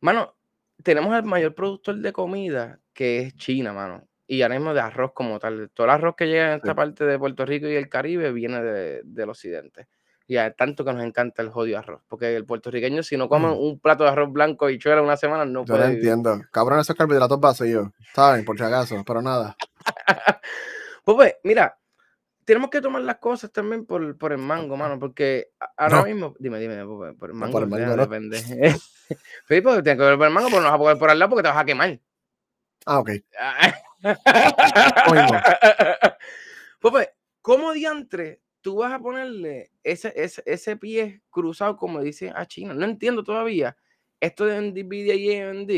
mano, 0.01 0.37
tenemos 0.83 1.17
el 1.17 1.25
mayor 1.25 1.55
productor 1.55 1.97
de 1.97 2.13
comida 2.13 2.79
que 2.93 3.21
es 3.21 3.37
China, 3.37 3.73
mano. 3.73 4.07
Y 4.27 4.43
ahora 4.43 4.55
mismo 4.55 4.73
de 4.73 4.81
arroz 4.81 5.13
como 5.13 5.39
tal. 5.39 5.71
Todo 5.75 5.87
el 5.87 5.91
arroz 5.91 6.15
que 6.17 6.27
llega 6.27 6.53
en 6.53 6.57
esta 6.59 6.75
parte 6.75 7.05
de 7.05 7.19
Puerto 7.19 7.45
Rico 7.45 7.67
y 7.67 7.75
el 7.75 7.89
Caribe 7.89 8.33
viene 8.33 8.63
de, 8.63 9.03
del 9.05 9.29
occidente. 9.29 9.89
Y 10.27 10.37
tanto 10.57 10.85
que 10.85 10.93
nos 10.93 11.05
encanta 11.05 11.43
el 11.43 11.51
jodido 11.51 11.79
arroz. 11.79 12.01
Porque 12.09 12.35
el 12.35 12.47
puertorriqueño, 12.47 13.03
si 13.03 13.17
no 13.17 13.29
come 13.29 13.51
un 13.51 13.79
plato 13.79 14.05
de 14.05 14.11
arroz 14.11 14.33
blanco 14.33 14.71
y 14.71 14.79
chuela 14.79 15.03
una 15.03 15.19
semana, 15.19 15.45
no 15.45 15.65
puede. 15.65 15.81
Yo 15.81 15.95
entiendo. 15.95 16.41
Cabrón, 16.51 16.81
esos 16.81 16.97
carbohidratos 16.97 17.39
vacíos. 17.39 17.91
¿Saben? 18.15 18.45
Por 18.45 18.57
si 18.57 18.65
acaso, 18.65 19.03
pero 19.07 19.21
nada. 19.21 19.55
pues, 21.05 21.17
pues, 21.17 21.35
mira, 21.45 21.79
tenemos 22.47 22.71
que 22.71 22.81
tomar 22.81 23.03
las 23.03 23.17
cosas 23.17 23.53
también 23.53 23.85
por, 23.85 24.17
por 24.17 24.33
el 24.33 24.39
mango, 24.39 24.79
mano. 24.79 24.99
Porque 24.99 25.51
ahora 25.77 26.05
mismo. 26.05 26.35
Dime, 26.39 26.59
dime, 26.59 26.85
por 27.19 27.29
el 27.29 27.35
mango. 27.35 27.53
por 27.53 27.63
el 27.65 27.69
mango 27.69 27.97
depende. 27.97 28.39
Felipe, 29.45 29.83
tienes 29.83 29.99
que 29.99 30.05
ver 30.05 30.17
por 30.17 30.27
el 30.27 30.33
mango, 30.33 30.49
pero 30.49 30.63
no 30.63 30.69
vas 30.69 30.75
a 30.75 30.79
poder 30.79 30.99
por 30.99 31.11
al 31.11 31.19
lado 31.19 31.31
porque 31.31 31.43
te 31.43 31.49
vas 31.49 31.59
a 31.59 31.65
quemar. 31.67 32.01
Ah, 32.87 32.99
ok. 32.99 33.11
pues, 36.81 36.93
pues, 36.93 37.11
¿cómo 37.43 37.73
diantre 37.73 38.41
tú 38.65 38.77
vas 38.77 38.95
a 38.95 38.99
ponerle 38.99 39.71
ese, 39.83 40.11
ese, 40.17 40.43
ese 40.47 40.77
pie 40.79 41.21
cruzado, 41.29 41.77
como 41.77 42.01
dicen 42.01 42.33
a 42.35 42.47
China. 42.47 42.73
No 42.73 42.87
entiendo 42.87 43.23
todavía 43.23 43.77
esto 44.21 44.47
de 44.47 44.59
NVIDIA 44.59 45.15
y 45.15 45.39
AMD. 45.39 45.71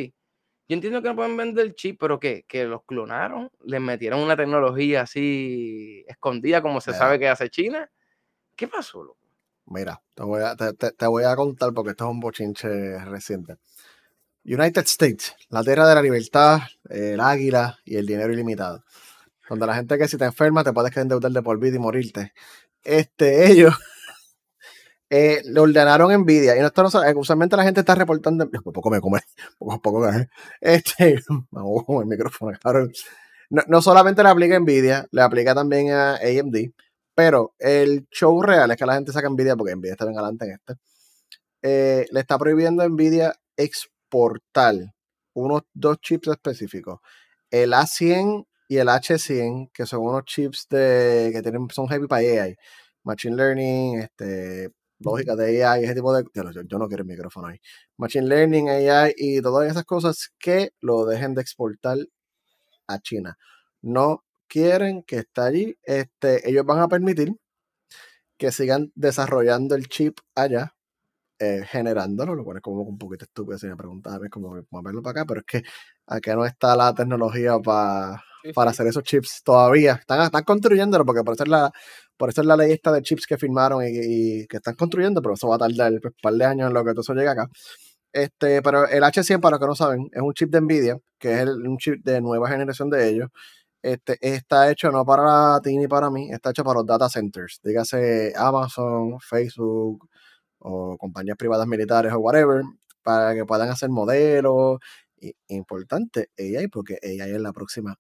Yo 0.69 0.75
entiendo 0.75 1.03
que 1.03 1.09
no 1.09 1.17
pueden 1.17 1.37
vender 1.37 1.75
chip, 1.75 1.99
pero 1.99 2.21
¿qué? 2.21 2.45
Que 2.47 2.65
los 2.65 2.85
clonaron, 2.85 3.51
les 3.65 3.81
metieron 3.81 4.21
una 4.21 4.37
tecnología 4.37 5.01
así 5.01 6.05
escondida 6.07 6.63
como 6.63 6.81
se 6.81 6.93
sabe 6.93 7.19
que 7.19 7.29
hace 7.29 7.51
China. 7.51 7.91
¿Qué 8.55 8.69
pasó, 8.69 9.03
loco? 9.03 9.19
Mira, 9.67 10.01
te 10.15 10.23
voy, 10.23 10.43
a, 10.43 10.55
te, 10.55 11.07
voy 11.07 11.25
a 11.25 11.35
contar 11.35 11.73
porque 11.73 11.91
esto 11.91 12.05
es 12.05 12.11
un 12.11 12.21
bochinche 12.21 13.05
reciente. 13.05 13.57
United 14.45 14.85
States, 14.85 15.35
la 15.49 15.65
tierra 15.65 15.89
de 15.89 15.95
la 15.97 16.03
libertad, 16.03 16.61
el 16.89 17.19
águila 17.19 17.81
y 17.85 17.97
el 17.97 18.07
dinero 18.07 18.33
ilimitado. 18.33 18.85
Donde 19.49 19.67
la 19.67 19.75
gente 19.75 19.99
que 19.99 20.07
si 20.07 20.17
te 20.17 20.25
enferma 20.25 20.63
te 20.63 20.73
puedes 20.73 20.93
quedar 20.93 21.03
endeudar 21.03 21.33
de 21.33 21.43
por 21.43 21.59
vida 21.59 21.77
y 21.77 21.81
morirte 21.81 22.33
este, 22.85 23.47
ellos 23.51 23.75
eh, 25.11 25.41
le 25.45 25.61
ordenaron 25.61 26.13
Nvidia. 26.23 26.57
Y 26.57 26.61
esto 26.61 26.83
no, 26.83 27.21
usualmente 27.21 27.57
la 27.57 27.65
gente 27.65 27.81
está 27.81 27.95
reportando. 27.95 28.49
Poco 28.51 28.91
me 28.91 29.01
come, 29.01 29.21
poco 29.59 29.81
poco. 29.81 30.09
Este, 30.61 31.21
vamos 31.51 31.85
con 31.85 32.03
el 32.03 32.07
micrófono, 32.07 32.57
No, 33.51 33.63
no, 33.69 33.83
solamente 33.83 34.23
le 34.23 34.29
aplica 34.29 34.59
Nvidia, 34.59 35.07
le 35.11 35.23
aplica 35.23 35.55
también 35.55 35.91
a 35.93 36.17
AMD. 36.17 36.73
Pero 37.15 37.55
el 37.59 38.07
show 38.11 38.43
real 38.43 38.71
es 38.71 38.77
que 38.77 38.87
la 38.87 38.95
gente 38.95 39.13
saca 39.13 39.31
Nvidia 39.31 39.57
porque 39.57 39.75
Nvidia 39.75 39.93
está 39.93 40.05
bien 40.05 40.19
adelante 40.19 40.47
en 40.47 40.53
este. 40.53 40.75
Eh, 41.63 42.07
le 42.11 42.21
está 42.21 42.39
prohibiendo 42.39 42.83
a 42.83 42.89
Nvidia 42.89 43.35
exportar 43.57 44.75
unos 45.35 45.63
dos 45.73 45.99
chips 46.01 46.29
específicos. 46.29 47.01
El 47.51 47.73
A100 47.73 48.47
y 48.69 48.79
el 48.79 48.89
H100, 48.89 49.71
que 49.73 49.87
son 49.87 50.01
unos 50.01 50.25
chips 50.25 50.69
de, 50.69 51.31
que 51.33 51.43
tienen, 51.43 51.69
son 51.71 51.89
heavy 51.89 52.07
para 52.07 52.23
AI, 52.23 52.57
Machine 53.05 53.37
Learning, 53.37 53.99
este, 54.01 54.71
lógica 54.99 55.37
de 55.37 55.65
AI, 55.65 55.85
ese 55.85 55.95
tipo 55.95 56.15
de... 56.15 56.25
Yo, 56.35 56.79
no 56.79 56.89
quiero 56.89 57.03
el 57.03 57.09
micrófono 57.09 57.49
ahí. 57.49 57.61
Machine 57.97 58.27
Learning, 58.27 58.69
AI 58.69 59.15
y 59.17 59.41
todas 59.43 59.71
esas 59.71 59.85
cosas 59.85 60.33
que 60.39 60.71
lo 60.81 61.05
dejen 61.07 61.35
de 61.35 61.43
exportar 61.43 61.99
a 62.89 62.99
China. 63.01 63.39
No 63.83 64.25
quieren 64.49 65.03
que 65.03 65.19
esté 65.19 65.41
allí. 65.41 65.79
Este, 65.85 66.49
ellos 66.49 66.65
van 66.67 66.81
a 66.81 66.89
permitir 66.89 67.35
que 68.39 68.53
sigan 68.53 68.93
desarrollando 68.95 69.75
el 69.75 69.89
chip 69.89 70.19
allá, 70.35 70.75
eh, 71.39 71.65
generándolo, 71.67 72.35
lo 72.35 72.45
cual 72.45 72.59
es 72.59 72.63
como 72.63 72.83
un 72.83 72.99
poquito 72.99 73.25
estúpido 73.25 73.59
si 73.59 73.67
me 73.67 73.77
preguntas 73.77 74.15
a 74.15 74.19
mí 74.19 74.29
cómo 74.29 74.55
moverlo 74.71 75.03
para 75.03 75.23
acá, 75.23 75.27
pero 75.27 75.41
es 75.41 75.47
que 75.47 75.63
acá 76.07 76.35
no 76.37 76.45
está 76.47 76.77
la 76.77 76.95
tecnología 76.95 77.59
para 77.59 78.23
para 78.55 78.71
hacer 78.71 78.87
esos 78.87 79.03
chips 79.03 79.43
todavía. 79.45 79.95
Están, 79.95 80.23
están 80.23 80.45
construyéndolo 80.45 81.05
porque 81.05 81.23
por 81.23 81.35
eso 81.35 81.45
es 81.45 81.49
la, 81.49 81.71
por 82.17 82.31
eso 82.31 82.41
es 82.41 82.47
la 82.47 82.57
ley 82.57 82.73
esta 82.73 82.93
de 82.93 83.03
chips 83.03 83.27
que 83.27 83.39
firmaron 83.39 83.83
y, 83.85 84.47
que 84.47 84.57
están 84.59 84.75
construyendo, 84.75 85.23
pero 85.23 85.35
eso 85.35 85.49
va 85.49 85.57
a 85.57 85.59
tardar 85.59 85.93
un 85.93 86.01
par 86.23 86.35
de 86.35 86.45
años 86.45 86.69
en 86.69 86.75
lo 86.75 86.85
que 86.85 86.93
todo 86.93 87.03
eso 87.03 87.15
llega 87.15 87.33
acá. 87.33 87.49
Este, 88.13 88.63
pero 88.63 88.89
el 88.89 89.03
H100, 89.03 89.41
para 89.41 89.53
los 89.53 89.61
que 89.61 89.67
no 89.67 89.75
saben, 89.75 90.09
es 90.13 90.23
un 90.23 90.33
chip 90.33 90.51
de 90.51 90.61
Nvidia, 90.61 90.99
que 91.19 91.43
es 91.43 91.47
un 91.49 91.77
chip 91.79 92.05
de 92.05 92.21
nueva 92.21 92.49
generación 92.49 92.91
de 92.91 93.09
ellos. 93.09 93.29
Este, 93.83 94.19
está 94.21 94.71
hecho 94.71 94.91
no 94.91 95.05
para 95.05 95.61
ti 95.61 95.77
ni 95.77 95.87
para 95.89 96.11
mí, 96.11 96.31
está 96.33 96.51
hecho 96.51 96.65
para 96.65 96.81
los 96.81 96.87
data 96.87 97.09
centers, 97.09 97.61
dígase 97.63 98.33
Amazon, 98.37 99.21
Facebook 99.21 100.09
o 100.59 100.97
compañías 100.99 101.37
privadas 101.37 101.67
militares 101.69 102.13
o 102.13 102.19
whatever, 102.19 102.63
para 103.03 103.35
que 103.35 103.45
puedan 103.45 103.69
hacer 103.71 103.91
modelos. 103.91 104.79
importante 105.49 106.31
AI, 106.39 106.69
porque 106.69 106.99
AI 107.03 107.33
es 107.33 107.41
la 107.41 107.53
próxima 107.53 107.97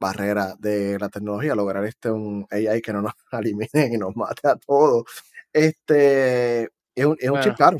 barrera 0.00 0.54
de 0.58 0.98
la 0.98 1.08
tecnología, 1.08 1.54
lograr 1.54 1.84
este 1.84 2.10
un 2.10 2.46
AI 2.50 2.80
que 2.80 2.92
no 2.92 3.02
nos 3.02 3.12
elimine 3.32 3.90
y 3.92 3.98
nos 3.98 4.16
mate 4.16 4.48
a 4.48 4.56
todos. 4.56 5.04
Este 5.52 6.70
es 6.94 7.06
un, 7.06 7.16
es 7.20 7.30
un 7.30 7.40
chip 7.40 7.56
caro. 7.56 7.78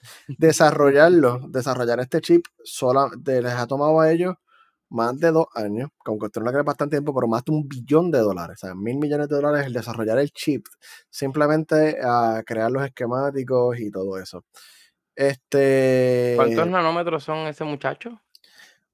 Desarrollarlo, 0.28 1.40
desarrollar 1.48 1.98
este 2.00 2.20
chip, 2.20 2.46
sola, 2.62 3.10
les 3.24 3.52
ha 3.52 3.66
tomado 3.66 4.00
a 4.00 4.12
ellos 4.12 4.36
más 4.88 5.18
de 5.18 5.32
dos 5.32 5.46
años, 5.54 5.90
con 5.98 6.16
cuestión 6.16 6.44
no 6.44 6.52
que 6.52 6.62
bastante 6.62 6.96
tiempo, 6.96 7.12
pero 7.12 7.26
más 7.26 7.44
de 7.44 7.52
un 7.52 7.68
billón 7.68 8.10
de 8.12 8.20
dólares, 8.20 8.62
o 8.62 8.66
sea, 8.66 8.74
mil 8.76 8.98
millones 8.98 9.28
de 9.28 9.34
dólares 9.34 9.66
el 9.66 9.72
desarrollar 9.72 10.18
el 10.18 10.30
chip, 10.30 10.66
simplemente 11.10 11.98
a 12.00 12.42
crear 12.46 12.70
los 12.70 12.84
esquemáticos 12.84 13.80
y 13.80 13.90
todo 13.90 14.18
eso. 14.18 14.44
Este. 15.16 16.34
¿Cuántos 16.36 16.68
nanómetros 16.68 17.24
son 17.24 17.48
ese 17.48 17.64
muchacho? 17.64 18.20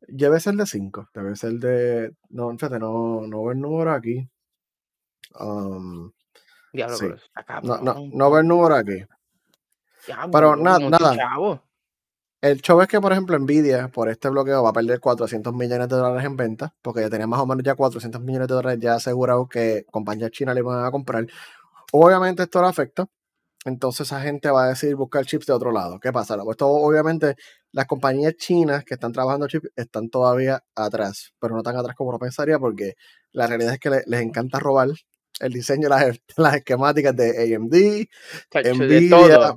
Debe 0.09 0.41
ser 0.41 0.55
de 0.55 0.67
5. 0.67 1.09
Debe 1.15 1.37
ser 1.37 1.53
de. 1.55 2.15
No, 2.31 2.51
fíjate, 2.51 2.79
no, 2.79 3.27
no 3.27 3.43
veo 3.45 3.53
el 3.53 3.61
número 3.61 3.93
aquí. 3.93 4.29
Um, 5.39 6.11
Diablo, 6.73 6.97
sí. 6.97 7.07
no, 7.63 7.79
no, 7.79 7.95
no 8.13 8.31
veo 8.31 8.41
el 8.41 8.49
número 8.49 8.75
aquí. 8.75 9.05
pero 10.31 10.57
nada, 10.57 10.79
nada. 10.79 11.63
El 12.41 12.61
show 12.61 12.81
es 12.81 12.89
que, 12.89 13.01
por 13.01 13.13
ejemplo, 13.13 13.39
Nvidia, 13.39 13.87
por 13.87 14.09
este 14.09 14.29
bloqueo, 14.29 14.65
va 14.65 14.71
a 14.71 14.73
perder 14.73 14.99
400 14.99 15.55
millones 15.55 15.89
de 15.89 15.95
dólares 15.97 16.25
en 16.25 16.37
ventas, 16.37 16.73
porque 16.83 17.01
ya 17.03 17.09
tenía 17.09 17.29
más 17.29 17.39
o 17.39 17.47
menos 17.47 17.63
ya 17.63 17.77
400 17.77 18.21
millones 18.21 18.49
de 18.49 18.55
dólares 18.55 18.81
ya 18.81 18.95
asegurado 18.95 19.49
que 19.49 19.87
compañías 19.93 20.33
chinas 20.33 20.57
le 20.57 20.63
van 20.63 20.85
a 20.85 20.91
comprar. 20.91 21.25
Obviamente 21.93 22.43
esto 22.43 22.61
lo 22.61 22.67
afecta, 22.67 23.07
entonces 23.65 24.09
esa 24.09 24.21
gente 24.21 24.51
va 24.51 24.65
a 24.65 24.69
decidir 24.71 24.97
buscar 24.97 25.25
chips 25.25 25.47
de 25.47 25.53
otro 25.53 25.73
lado. 25.73 26.01
¿Qué 26.01 26.13
pasa? 26.13 26.37
Esto, 26.51 26.69
obviamente 26.69 27.37
las 27.71 27.87
compañías 27.87 28.35
chinas 28.37 28.85
que 28.85 28.95
están 28.95 29.13
trabajando 29.13 29.47
chips 29.47 29.71
están 29.77 30.09
todavía 30.11 30.63
atrás, 30.75 31.33
pero 31.39 31.55
no 31.55 31.63
tan 31.63 31.77
atrás 31.77 31.95
como 31.97 32.11
uno 32.11 32.19
pensaría 32.19 32.59
porque 32.59 32.95
la 33.33 33.47
realidad 33.47 33.75
es 33.75 33.81
que 33.81 33.91
les, 33.91 34.21
encanta 34.21 34.59
robar 34.59 34.89
el 35.41 35.53
diseño, 35.53 35.89
las, 35.89 36.21
las 36.37 36.57
esquemáticas 36.57 37.17
de 37.17 37.55
AMD, 37.55 38.07
Nvidia, 38.75 39.55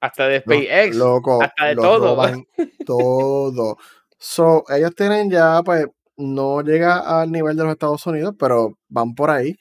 hasta 0.00 0.28
de 0.28 0.40
SpaceX, 0.40 0.96
loco, 0.96 1.42
hasta 1.42 1.66
de 1.66 1.76
todo. 1.76 2.16
todo. 2.86 3.78
So, 4.18 4.64
ellos 4.68 4.94
tienen 4.94 5.30
ya, 5.30 5.62
pues, 5.64 5.86
no 6.16 6.62
llega 6.62 7.20
al 7.20 7.30
nivel 7.30 7.56
de 7.56 7.64
los 7.64 7.72
Estados 7.72 8.06
Unidos, 8.06 8.34
pero 8.38 8.78
van 8.88 9.14
por 9.14 9.30
ahí. 9.30 9.56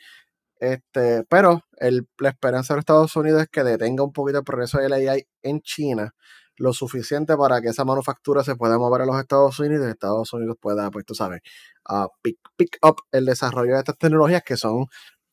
Este, 0.60 1.24
pero 1.30 1.62
el, 1.78 2.08
la 2.18 2.30
esperanza 2.30 2.74
de 2.74 2.80
Estados 2.80 3.15
Unidos 3.15 3.41
es 3.41 3.50
que 3.50 3.63
detenga 3.63 4.04
un 4.04 4.13
poquito 4.13 4.39
el 4.39 4.44
progreso 4.44 4.80
del 4.80 4.94
AI 4.94 5.28
en 5.44 5.62
China, 5.62 6.13
lo 6.58 6.72
suficiente 6.74 7.36
para 7.36 7.62
que 7.62 7.70
esa 7.70 7.84
manufactura 7.84 8.44
se 8.44 8.56
pueda 8.56 8.78
mover 8.78 9.02
a 9.02 9.06
los 9.06 9.20
Estados 9.20 9.60
Unidos 9.60 9.88
y 9.88 9.89
Estados 9.91 10.32
Unidos 10.34 10.58
pueda, 10.60 10.89
pues 10.91 11.06
tú 11.06 11.13
sabes, 11.13 11.41
uh, 11.89 12.08
pick, 12.22 12.78
up 12.82 12.96
el 13.12 13.26
desarrollo 13.26 13.74
de 13.74 13.80
estas 13.80 13.98
tecnologías 13.98 14.44
que 14.44 14.56
son 14.56 14.88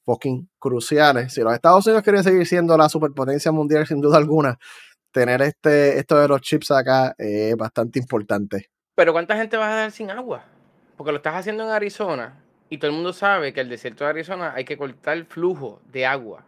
fucking 0.04 0.50
cruciales. 0.58 1.32
Si 1.32 1.40
los 1.42 1.54
Estados 1.54 1.86
Unidos 1.86 2.02
quieren 2.02 2.24
seguir 2.24 2.46
siendo 2.46 2.76
la 2.76 2.88
superpotencia 2.88 3.52
mundial, 3.52 3.86
sin 3.86 4.00
duda 4.00 4.16
alguna, 4.18 4.58
tener 5.12 5.42
este, 5.42 5.98
esto 5.98 6.18
de 6.18 6.26
los 6.26 6.40
chips 6.40 6.72
acá 6.72 7.14
es 7.16 7.56
bastante 7.56 8.00
importante. 8.00 8.70
Pero 8.96 9.12
¿cuánta 9.12 9.36
gente 9.36 9.56
va 9.56 9.72
a 9.72 9.76
dar 9.76 9.92
sin 9.92 10.10
agua? 10.10 10.44
Porque 10.96 11.12
lo 11.12 11.18
estás 11.18 11.36
haciendo 11.36 11.62
en 11.64 11.70
Arizona 11.70 12.42
y 12.72 12.78
todo 12.78 12.90
el 12.90 12.94
mundo 12.94 13.12
sabe 13.12 13.52
que 13.52 13.60
el 13.60 13.68
desierto 13.68 14.04
de 14.04 14.10
Arizona 14.10 14.54
hay 14.56 14.64
que 14.64 14.78
cortar 14.78 15.18
el 15.18 15.26
flujo 15.26 15.82
de 15.92 16.06
agua. 16.06 16.42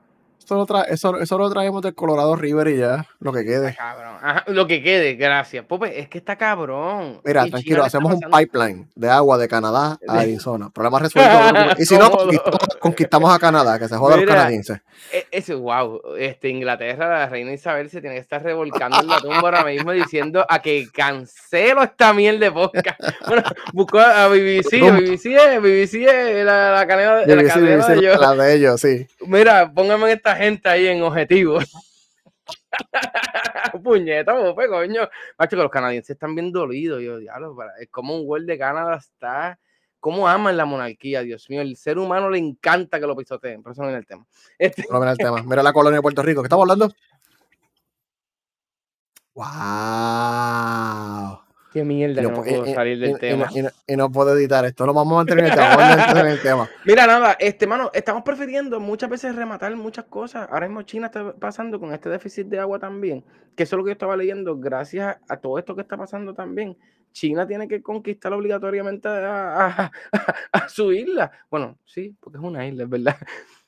Eso 0.44 0.56
lo, 0.56 0.84
eso, 0.84 1.18
eso 1.18 1.38
lo 1.38 1.50
traemos 1.50 1.80
del 1.82 1.94
Colorado 1.94 2.36
River 2.36 2.68
y 2.68 2.78
ya, 2.78 3.06
lo 3.20 3.32
que 3.32 3.44
quede. 3.44 3.74
cabrón. 3.74 4.16
lo 4.48 4.66
que 4.66 4.82
quede, 4.82 5.14
gracias. 5.14 5.64
Pope, 5.64 5.98
es 5.98 6.08
que 6.08 6.18
está 6.18 6.36
cabrón. 6.36 7.20
Mira, 7.24 7.46
tranquilo, 7.46 7.82
hacemos 7.82 8.12
un 8.12 8.20
pipeline 8.30 8.86
de 8.94 9.08
agua 9.08 9.38
de 9.38 9.48
Canadá 9.48 9.98
a 10.06 10.18
Arizona. 10.18 10.68
Problema 10.68 10.98
resuelto. 10.98 11.32
y 11.78 11.86
si 11.86 11.96
no, 11.96 12.10
conquistamos, 12.78 13.34
a 13.34 13.38
Canadá, 13.38 13.78
que 13.78 13.88
se 13.88 13.96
jodan 13.96 14.20
los 14.20 14.28
canadienses. 14.28 14.80
E, 15.10 15.26
ese, 15.30 15.54
wow, 15.54 16.00
este, 16.18 16.50
Inglaterra, 16.50 17.08
la 17.08 17.26
reina 17.26 17.52
Isabel 17.52 17.88
se 17.88 18.02
tiene 18.02 18.16
que 18.16 18.20
estar 18.20 18.42
revolcando 18.42 19.00
en 19.00 19.06
la 19.06 19.20
tumba 19.20 19.38
ahora 19.38 19.64
mismo 19.64 19.92
diciendo 19.92 20.44
a 20.46 20.60
que 20.60 20.88
cancelo 20.92 21.82
esta 21.82 22.12
miel 22.12 22.38
de 22.38 22.52
podcast. 22.52 23.00
Bueno, 23.26 23.42
buscó 23.72 24.00
a 24.00 24.28
BBC, 24.28 24.80
BBC 24.80 25.24
BBC 25.60 26.44
la, 26.44 26.72
la 26.72 26.86
cadena, 26.86 27.14
la 27.26 27.44
cadena 27.44 27.86
de 27.86 27.94
ellos. 27.96 28.20
La 28.20 28.34
de 28.34 28.54
ellos, 28.54 28.80
sí. 28.80 29.06
Mira, 29.26 29.70
póngame 29.72 30.12
esta 30.12 30.33
gente 30.34 30.68
ahí 30.68 30.86
en 30.86 31.02
objetivo. 31.02 31.58
Puñeta, 33.82 34.54
pues, 34.54 34.68
coño. 34.68 35.08
Macho, 35.38 35.56
que 35.56 35.62
los 35.62 35.70
canadienses 35.70 36.10
están 36.10 36.34
bien 36.34 36.52
dolidos. 36.52 37.02
Yo, 37.02 37.18
diablo, 37.18 37.56
es 37.80 37.88
como 37.90 38.16
un 38.16 38.26
World 38.26 38.46
de 38.46 38.58
Canadá 38.58 38.96
está. 38.96 39.58
¿Cómo 40.00 40.28
aman 40.28 40.56
la 40.56 40.66
monarquía? 40.66 41.22
Dios 41.22 41.48
mío, 41.48 41.62
el 41.62 41.76
ser 41.76 41.98
humano 41.98 42.28
le 42.28 42.38
encanta 42.38 43.00
que 43.00 43.06
lo 43.06 43.16
pisoteen. 43.16 43.62
Pero 43.62 43.72
eso 43.72 43.82
no 43.82 43.88
viene 43.88 44.00
el 44.00 44.06
tema. 44.06 44.26
Este... 44.58 44.84
No 44.90 44.98
viene 44.98 45.12
el 45.12 45.18
tema. 45.18 45.42
Mira 45.42 45.62
la 45.62 45.72
colonia 45.72 45.96
de 45.96 46.02
Puerto 46.02 46.22
Rico. 46.22 46.42
¿Qué 46.42 46.46
estamos 46.46 46.64
hablando? 46.64 46.92
¡Wow! 49.34 51.43
Qué 51.74 51.82
mierda, 51.82 52.22
no, 52.22 52.32
puedo 52.32 52.64
salir 52.66 53.00
del 53.00 53.18
tema. 53.18 53.50
Y 53.88 53.96
no, 53.96 54.12
puedo 54.12 54.38
editar 54.38 54.64
esto, 54.64 54.86
lo 54.86 54.94
vamos 54.94 55.14
a 55.14 55.16
mantener 55.16 55.46
en 55.46 56.26
el 56.28 56.40
tema. 56.42 56.70
Mira, 56.84 57.04
nada, 57.04 57.36
este, 57.40 57.66
mano, 57.66 57.90
estamos 57.92 58.22
prefiriendo 58.22 58.78
muchas 58.78 59.10
veces 59.10 59.34
rematar 59.34 59.74
muchas 59.74 60.04
cosas. 60.04 60.48
Ahora 60.52 60.68
mismo 60.68 60.82
China 60.82 61.06
está 61.06 61.32
pasando 61.32 61.80
con 61.80 61.92
este 61.92 62.08
déficit 62.08 62.46
de 62.46 62.60
agua 62.60 62.78
también, 62.78 63.24
que 63.56 63.64
eso 63.64 63.74
es 63.74 63.78
lo 63.78 63.84
que 63.84 63.88
yo 63.88 63.94
estaba 63.94 64.16
leyendo, 64.16 64.56
gracias 64.56 65.16
a 65.28 65.36
todo 65.38 65.58
esto 65.58 65.74
que 65.74 65.82
está 65.82 65.96
pasando 65.96 66.32
también. 66.32 66.76
China 67.10 67.44
tiene 67.44 67.66
que 67.66 67.82
conquistar 67.82 68.32
obligatoriamente 68.32 69.08
a, 69.08 69.90
su 70.68 70.92
isla. 70.92 71.32
Bueno, 71.50 71.76
sí, 71.84 72.16
porque 72.20 72.38
es 72.38 72.44
una 72.44 72.64
isla, 72.68 72.84
es 72.84 72.88
verdad. 72.88 73.16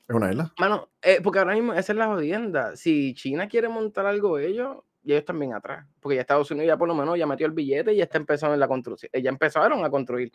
¿Es 0.07 0.15
una 0.15 0.31
isla? 0.31 0.53
Mano, 0.59 0.87
eh, 1.01 1.19
porque 1.21 1.39
ahora 1.39 1.55
mismo 1.55 1.73
esa 1.73 1.91
es 1.91 1.97
la 1.97 2.07
jodienda. 2.07 2.77
Si 2.77 3.13
China 3.15 3.49
quiere 3.49 3.67
montar 3.67 4.05
algo 4.05 4.39
ellos, 4.39 4.77
y 5.07 5.13
ellos 5.13 5.23
también 5.23 5.53
atrás, 5.53 5.87
porque 6.01 6.15
ya 6.15 6.21
Estados 6.21 6.51
Unidos 6.51 6.67
ya 6.67 6.77
por 6.77 6.85
lo 6.85 6.93
menos 6.93 7.17
ya 7.17 7.25
metió 7.25 7.47
el 7.47 7.53
billete 7.53 7.93
y 7.93 7.97
ya 7.97 8.03
está 8.03 8.17
empezando 8.17 8.55
en 8.55 8.59
la 8.59 8.67
construcción, 8.67 9.09
ya 9.13 9.29
empezaron 9.29 9.85
a 9.85 9.89
construir. 9.89 10.33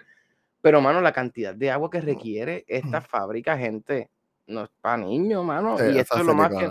Pero, 0.63 0.81
mano, 0.81 1.03
la 1.03 1.13
cantidad 1.13 1.55
de 1.55 1.71
agua 1.71 1.91
que 1.91 2.01
requiere 2.01 2.65
esta 2.67 3.03
fábrica, 3.03 3.59
gente, 3.59 4.09
no 4.47 4.65
es 4.65 4.71
para 4.81 4.97
niños, 4.97 5.45
mano. 5.45 5.77
y 5.77 5.99
eso 5.99 6.17
es 6.17 6.25
lo 6.25 6.35
más 6.35 6.49
que... 6.49 6.71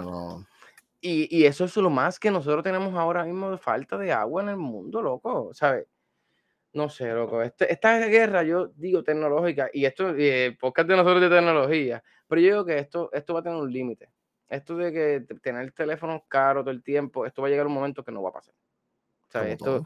Y, 1.00 1.46
eso 1.46 1.66
es 1.66 1.78
lo 1.78 1.92
más 1.92 2.20
que 2.20 2.32
nosotros 2.32 2.64
tenemos 2.64 2.96
ahora 2.96 3.24
mismo 3.24 3.52
de 3.52 3.60
falta 3.60 4.00
de 4.00 4.12
agua 4.12 4.42
en 4.42 4.50
el 4.50 4.58
mundo, 4.58 5.00
loco, 5.04 5.54
¿sabes? 5.54 5.86
No 6.74 6.90
sé, 6.90 7.12
loco. 7.12 7.44
Este, 7.44 7.72
esta 7.72 8.00
guerra, 8.08 8.42
yo 8.42 8.70
digo 8.76 9.04
tecnológica, 9.04 9.70
y 9.72 9.86
esto, 9.86 10.18
y 10.18 10.28
el 10.28 10.58
podcast 10.58 10.90
de 10.90 10.96
nosotros 10.96 11.22
de 11.22 11.30
tecnología, 11.30 12.04
pero 12.28 12.42
yo 12.42 12.48
digo 12.48 12.66
que 12.66 12.80
esto, 12.80 13.12
esto 13.14 13.36
va 13.36 13.42
a 13.42 13.44
tener 13.44 13.60
un 13.60 13.72
límite 13.72 14.10
esto 14.52 14.76
de 14.76 14.92
que 14.92 15.36
tener 15.42 15.62
el 15.62 15.74
teléfono 15.74 16.26
caro 16.28 16.62
todo 16.62 16.72
el 16.72 16.84
tiempo, 16.84 17.26
esto 17.26 17.42
va 17.42 17.48
a 17.48 17.52
llegar 17.52 17.68
un 17.68 17.74
momento 17.74 18.04
que 18.04 18.12
no 18.12 18.22
va 18.22 18.30
a 18.30 18.34
pasar. 18.34 18.54
O 19.30 19.32
sea, 19.32 19.48
esto, 19.48 19.86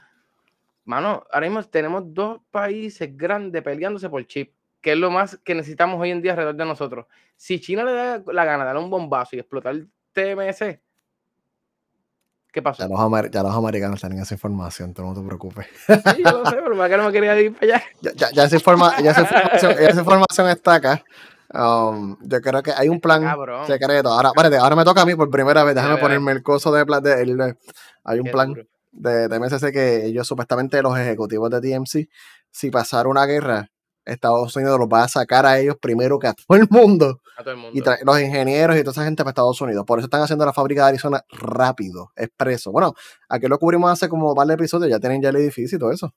mano, 0.85 1.23
ahora 1.31 1.47
mismo 1.47 1.63
tenemos 1.63 2.03
dos 2.11 2.41
países 2.49 3.15
grandes 3.15 3.61
peleándose 3.61 4.09
por 4.09 4.25
chip, 4.25 4.53
que 4.81 4.93
es 4.93 4.97
lo 4.97 5.11
más 5.11 5.39
que 5.43 5.53
necesitamos 5.53 6.01
hoy 6.01 6.09
en 6.09 6.21
día 6.21 6.31
alrededor 6.31 6.55
de 6.55 6.65
nosotros. 6.65 7.05
Si 7.35 7.61
China 7.61 7.83
le 7.83 7.93
da 7.93 8.23
la 8.25 8.43
gana 8.43 8.63
de 8.63 8.73
dar 8.73 8.77
un 8.77 8.89
bombazo 8.89 9.35
y 9.35 9.39
explotar 9.39 9.75
el 9.75 9.87
TMS, 10.13 10.79
¿qué 12.51 12.61
pasa? 12.63 12.87
Ya 12.87 12.89
los, 12.89 13.31
ya 13.31 13.43
los 13.43 13.55
americanos 13.55 13.99
tienen 13.99 14.17
esa 14.17 14.33
información, 14.33 14.95
tú 14.95 15.03
no 15.03 15.13
te 15.13 15.21
preocupes. 15.21 15.67
Sí, 15.85 16.23
yo 16.25 16.39
lo 16.39 16.45
sé, 16.49 16.55
pero 16.55 16.75
para 16.75 16.89
que 16.89 16.97
no 16.97 17.05
me 17.05 17.11
quería 17.11 17.39
ir 17.39 17.53
para 17.53 17.75
allá. 17.75 17.83
Ya, 18.15 18.31
ya, 18.31 18.43
esa, 18.45 18.55
informa, 18.55 18.99
ya, 18.99 19.11
esa, 19.11 19.21
información, 19.21 19.71
esa 19.77 19.99
información 19.99 20.49
está 20.49 20.73
acá. 20.73 21.03
Um, 21.57 22.17
yo 22.21 22.41
creo 22.41 22.61
que 22.61 22.71
hay 22.75 22.89
un 22.89 22.99
plan 22.99 23.23
secreto. 23.65 24.09
Ahora, 24.09 24.31
ahora 24.59 24.75
me 24.75 24.83
toca 24.83 25.01
a 25.01 25.05
mí 25.05 25.15
por 25.15 25.29
primera 25.29 25.63
vez. 25.63 25.75
Déjame 25.75 25.97
ponerme 25.97 26.31
el 26.33 26.43
coso 26.43 26.71
de, 26.71 26.83
de, 26.83 27.55
Hay 28.03 28.19
un 28.19 28.29
plan 28.29 28.53
de, 28.91 29.27
de 29.27 29.39
MSC 29.39 29.71
que 29.71 30.05
ellos, 30.05 30.27
supuestamente, 30.27 30.81
los 30.81 30.97
ejecutivos 30.97 31.49
de 31.49 31.61
TMC, 31.61 32.09
si 32.51 32.71
pasara 32.71 33.07
una 33.07 33.25
guerra, 33.25 33.69
Estados 34.05 34.55
Unidos 34.55 34.79
los 34.79 34.87
va 34.87 35.03
a 35.03 35.07
sacar 35.07 35.45
a 35.45 35.59
ellos 35.59 35.77
primero 35.81 36.19
que 36.19 36.27
a 36.27 36.33
todo 36.33 36.57
el 36.57 36.67
mundo. 36.69 37.21
A 37.37 37.43
todo 37.43 37.53
el 37.53 37.59
mundo. 37.59 37.71
Y 37.73 38.05
los 38.05 38.21
ingenieros 38.21 38.77
y 38.77 38.81
toda 38.81 38.91
esa 38.91 39.03
gente 39.03 39.23
para 39.23 39.31
Estados 39.31 39.59
Unidos. 39.61 39.83
Por 39.85 39.99
eso 39.99 40.05
están 40.05 40.21
haciendo 40.21 40.45
la 40.45 40.53
fábrica 40.53 40.83
de 40.83 40.89
Arizona 40.89 41.23
rápido, 41.29 42.11
expreso. 42.15 42.71
Bueno, 42.71 42.93
aquí 43.27 43.47
lo 43.47 43.57
cubrimos 43.57 43.91
hace 43.91 44.07
como 44.07 44.29
un 44.29 44.35
par 44.35 44.47
de 44.47 44.53
episodios, 44.53 44.89
ya 44.89 44.99
tienen 44.99 45.21
ya 45.21 45.29
el 45.29 45.37
edificio 45.37 45.77
y 45.77 45.79
todo 45.79 45.91
eso. 45.91 46.13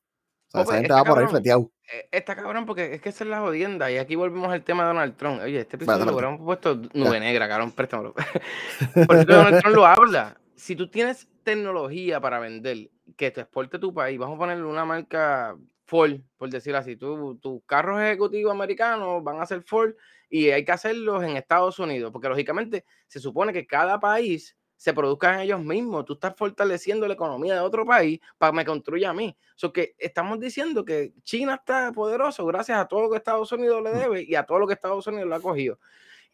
O 0.53 0.65
sea, 0.65 0.81
esa 0.81 0.95
va 0.95 1.05
por 1.05 1.19
ahí 1.19 1.27
fleteado. 1.27 1.71
Eh, 1.93 2.09
está 2.13 2.35
cabrón 2.35 2.67
porque 2.67 2.95
es 2.95 3.01
que 3.01 3.11
esa 3.11 3.25
es 3.25 3.31
la 3.31 3.41
jodienda. 3.41 3.91
Y 3.91 3.99
aquí 3.99 4.15
volvemos 4.17 4.51
al 4.51 4.63
tema 4.63 4.83
de 4.83 4.89
Donald 4.89 5.17
Trump. 5.17 5.43
Oye, 5.43 5.61
este 5.61 5.77
episodio 5.77 6.05
lo 6.05 6.13
hubiéramos 6.13 6.41
puesto 6.41 6.81
nube 6.93 7.21
negra, 7.21 7.49
cabrón, 7.49 7.73
préstamelo. 7.73 8.15
Porque 9.07 9.25
Donald 9.25 9.61
Trump 9.61 9.77
lo 9.77 9.87
habla. 9.87 10.39
Si 10.55 10.77
tú 10.77 10.91
tienes 10.91 11.29
tecnología 11.45 12.21
para 12.21 12.39
vender 12.39 12.91
que 13.17 13.31
te 13.31 13.43
exporte 13.43 13.79
tu 13.79 13.95
país, 13.95 14.19
vamos 14.19 14.37
a 14.37 14.39
ponerle 14.39 14.65
una 14.65 14.85
marca 14.85 15.57
Ford, 15.85 16.21
por 16.37 16.51
decirlo 16.51 16.79
así. 16.79 16.97
tus 16.97 17.63
carros 17.65 18.01
ejecutivos 18.01 18.53
americanos 18.53 19.25
van 19.25 19.41
a 19.41 19.47
ser 19.47 19.63
Ford 19.63 19.95
y 20.29 20.51
hay 20.51 20.65
que 20.65 20.73
hacerlos 20.73 21.23
en 21.25 21.37
Estados 21.37 21.79
Unidos. 21.79 22.11
Porque 22.13 22.29
lógicamente 22.29 22.85
se 23.07 23.21
supone 23.21 23.53
que 23.53 23.67
cada 23.67 23.99
país 24.01 24.58
se 24.79 24.95
produzcan 24.95 25.41
ellos 25.41 25.63
mismos. 25.63 26.05
Tú 26.05 26.15
estás 26.15 26.35
fortaleciendo 26.37 27.07
la 27.09 27.15
economía 27.15 27.55
de 27.55 27.61
otro 27.61 27.85
país 27.85 28.21
para 28.39 28.53
que 28.53 28.57
me 28.57 28.65
construya 28.65 29.11
a 29.11 29.13
mí. 29.13 29.37
So 29.57 29.73
que 29.73 29.97
estamos 29.99 30.39
diciendo 30.39 30.85
que 30.85 31.13
China 31.25 31.57
está 31.57 31.91
poderoso 31.91 32.47
gracias 32.47 32.79
a 32.79 32.87
todo 32.87 33.03
lo 33.03 33.11
que 33.11 33.17
Estados 33.17 33.51
Unidos 33.51 33.83
le 33.83 33.91
mm. 33.91 33.99
debe 33.99 34.23
y 34.23 34.37
a 34.37 34.45
todo 34.45 34.61
lo 34.61 34.69
que 34.69 34.75
Estados 34.75 35.05
Unidos 35.09 35.29
le 35.29 35.35
ha 35.35 35.41
cogido. 35.41 35.81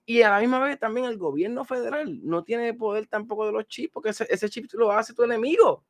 Y 0.05 0.21
a 0.21 0.29
la 0.29 0.41
misma 0.41 0.59
vez 0.59 0.79
también 0.79 1.07
el 1.07 1.17
gobierno 1.17 1.65
federal 1.65 2.21
no 2.23 2.45
tiene 2.45 2.75
poder 2.75 3.07
tampoco 3.07 3.47
de 3.47 3.53
los 3.53 3.67
chips, 3.67 3.95
porque 3.95 4.11
ese, 4.11 4.51
chip 4.51 4.71
lo 4.75 4.93
hace 4.93 5.15
tu 5.15 5.23
enemigo. 5.25 5.83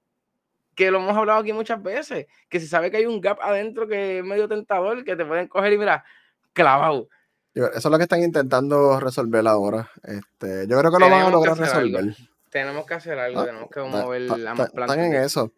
Que 0.77 0.93
lo 0.93 0.99
hemos 0.99 1.17
hablado 1.17 1.40
aquí 1.40 1.53
muchas 1.53 1.83
veces, 1.83 2.27
que 2.49 2.61
se 2.61 2.69
sabe 2.69 2.93
que 2.93 2.99
hay 2.99 3.07
un 3.07 3.21
gap 3.21 3.40
adentro 3.43 3.88
que 3.88 4.19
es 4.19 4.25
medio 4.25 4.49
tentador, 4.49 5.05
que 5.05 5.17
te 5.17 5.25
pueden 5.25 5.49
coger 5.49 5.73
y 5.73 5.79
mira, 5.79 6.05
clavado. 6.53 7.09
Eso 7.53 7.71
es 7.73 7.85
lo 7.85 7.97
que 7.97 8.05
están 8.05 8.23
intentando 8.23 9.01
resolver 9.01 9.47
ahora. 9.49 9.90
Este, 10.05 10.69
yo 10.69 10.79
creo 10.79 10.93
que 10.93 10.99
lo 10.99 11.11
van 11.11 11.27
a 11.27 11.31
lograr 11.31 11.59
resolver 11.59 12.14
tenemos 12.55 12.87
que 12.87 12.95
hacer 12.95 13.19
algo, 13.19 13.45
tenemos 13.45 13.69
que 13.69 13.81
mover 13.81 14.21
la 14.23 14.55
más 14.55 14.69
Están 14.69 15.01
en 15.01 15.14
eso. 15.14 15.53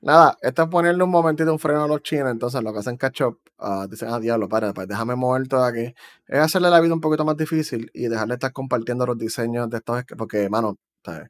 Nada, 0.00 0.36
esto 0.42 0.64
es 0.64 0.68
ponerle 0.68 1.04
un 1.04 1.10
momentito 1.10 1.52
un 1.52 1.60
freno 1.60 1.84
a 1.84 1.86
los 1.86 2.02
chinos, 2.02 2.32
entonces 2.32 2.60
lo 2.64 2.72
que 2.72 2.80
hacen 2.80 2.96
catch 2.96 3.20
up, 3.20 3.38
uh, 3.60 3.86
dicen, 3.86 4.08
ah, 4.10 4.18
diablo, 4.18 4.48
para, 4.48 4.72
pues 4.72 4.88
déjame 4.88 5.14
mover 5.14 5.46
todo 5.46 5.62
aquí. 5.62 5.94
Es 6.26 6.40
hacerle 6.40 6.68
la 6.68 6.80
vida 6.80 6.94
un 6.94 7.00
poquito 7.00 7.24
más 7.24 7.36
difícil 7.36 7.88
y 7.94 8.08
dejarle 8.08 8.34
estar 8.34 8.52
compartiendo 8.52 9.06
los 9.06 9.16
diseños 9.16 9.70
de 9.70 9.76
estos, 9.76 10.02
porque, 10.18 10.48
mano, 10.48 10.78
vamos 11.04 11.28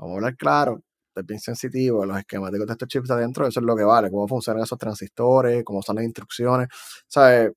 a 0.00 0.16
hablar 0.16 0.36
claro, 0.36 0.82
es 1.14 1.24
bien 1.24 1.38
sensitivo, 1.38 2.04
los 2.04 2.18
esquemáticos 2.18 2.66
de 2.66 2.72
estos 2.72 2.88
chips 2.88 3.12
adentro, 3.12 3.46
eso 3.46 3.60
es 3.60 3.64
lo 3.64 3.76
que 3.76 3.84
vale, 3.84 4.10
cómo 4.10 4.26
funcionan 4.26 4.64
esos 4.64 4.76
transistores, 4.76 5.62
cómo 5.62 5.82
son 5.82 5.94
las 5.94 6.04
instrucciones, 6.04 6.66
¿sabes? 7.06 7.52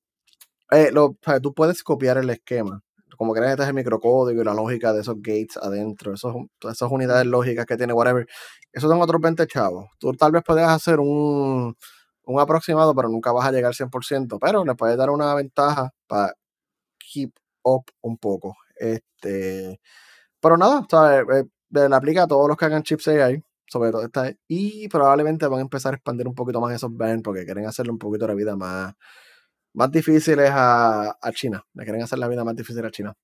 Eh, 0.70 0.92
lo, 0.92 1.16
Tú 1.42 1.52
puedes 1.52 1.82
copiar 1.82 2.18
el 2.18 2.30
esquema, 2.30 2.80
como 3.16 3.34
que 3.34 3.40
este 3.40 3.62
es 3.62 3.68
el 3.68 3.74
microcódigo 3.74 4.42
y 4.42 4.44
la 4.44 4.54
lógica 4.54 4.92
de 4.92 5.00
esos 5.02 5.16
gates 5.16 5.56
adentro, 5.56 6.14
esos, 6.14 6.34
esas 6.62 6.90
unidades 6.90 7.26
lógicas 7.26 7.66
que 7.66 7.76
tiene, 7.76 7.92
whatever, 7.92 8.26
esos 8.72 8.90
son 8.90 9.00
otros 9.00 9.20
20 9.20 9.46
chavos. 9.46 9.88
Tú 9.98 10.12
tal 10.14 10.32
vez 10.32 10.42
puedes 10.44 10.66
hacer 10.66 11.00
un, 11.00 11.76
un 12.24 12.40
aproximado, 12.40 12.94
pero 12.94 13.08
nunca 13.08 13.32
vas 13.32 13.46
a 13.46 13.52
llegar 13.52 13.68
al 13.68 13.74
100%, 13.74 14.38
pero 14.40 14.64
le 14.64 14.74
puedes 14.74 14.96
dar 14.96 15.10
una 15.10 15.34
ventaja 15.34 15.90
para 16.06 16.34
keep 16.98 17.32
up 17.62 17.84
un 18.02 18.18
poco. 18.18 18.56
Este, 18.76 19.80
pero 20.40 20.56
nada, 20.56 20.86
¿sabes? 20.90 21.24
Eh, 21.32 21.44
le 21.88 21.96
aplica 21.96 22.24
a 22.24 22.26
todos 22.26 22.48
los 22.48 22.56
que 22.56 22.66
hagan 22.66 22.82
chips 22.82 23.08
AI, 23.08 23.42
sobre 23.66 23.90
todo 23.92 24.02
esta, 24.04 24.32
y 24.48 24.88
probablemente 24.88 25.46
van 25.46 25.60
a 25.60 25.62
empezar 25.62 25.94
a 25.94 25.96
expandir 25.96 26.28
un 26.28 26.34
poquito 26.34 26.60
más 26.60 26.74
esos 26.74 26.94
bands 26.94 27.22
porque 27.22 27.44
quieren 27.44 27.66
hacerle 27.66 27.92
un 27.92 27.98
poquito 27.98 28.26
la 28.26 28.34
vida 28.34 28.56
más, 28.56 28.94
más 29.74 29.90
difíciles 29.90 30.50
a, 30.52 31.16
a 31.20 31.32
China. 31.32 31.64
Le 31.74 31.84
quieren 31.84 32.02
hacer 32.02 32.18
la 32.18 32.28
vida 32.28 32.44
más 32.44 32.56
difícil 32.56 32.84
a 32.84 32.90
China. 32.90 33.14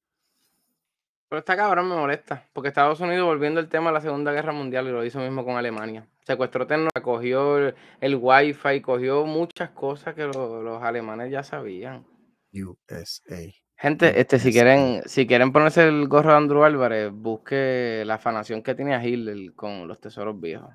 Pero 1.29 1.41
esta 1.41 1.57
cabrón 1.57 1.89
me 1.89 1.95
molesta, 1.95 2.49
porque 2.55 2.69
Estados 2.69 3.01
Unidos, 3.01 3.27
volviendo 3.27 3.61
al 3.61 3.69
tema 3.69 3.91
de 3.91 3.95
la 3.95 4.01
Segunda 4.01 4.33
Guerra 4.33 4.53
Mundial, 4.53 4.87
y 4.89 4.93
lo 4.93 5.05
hizo 5.05 5.19
mismo 5.19 5.45
con 5.45 5.57
Alemania. 5.57 6.09
Secuestró 6.27 6.67
tecnología, 6.67 7.03
cogió 7.03 7.59
el, 7.59 7.75
el 8.01 8.17
Wi-Fi, 8.17 8.81
cogió 8.81 9.27
muchas 9.27 9.71
cosas 9.71 10.15
que 10.15 10.25
los 10.25 10.83
alemanes 10.83 11.31
ya 11.31 11.43
sabían. 11.43 12.07
USA. 12.53 13.53
Gente, 13.77 14.19
este, 14.19 14.39
si 14.39 14.53
quieren, 14.53 15.03
si 15.05 15.27
quieren 15.27 15.53
ponerse 15.53 15.87
el 15.87 16.09
gorro 16.09 16.31
de 16.31 16.37
Andrew 16.39 16.65
Álvarez, 16.65 17.13
busque 17.13 18.03
la 18.07 18.15
afanación 18.15 18.63
que 18.63 18.75
tenía 18.75 19.05
Hitler 19.05 19.55
con 19.55 19.87
los 19.87 20.01
tesoros 20.01 20.41
viejos. 20.41 20.73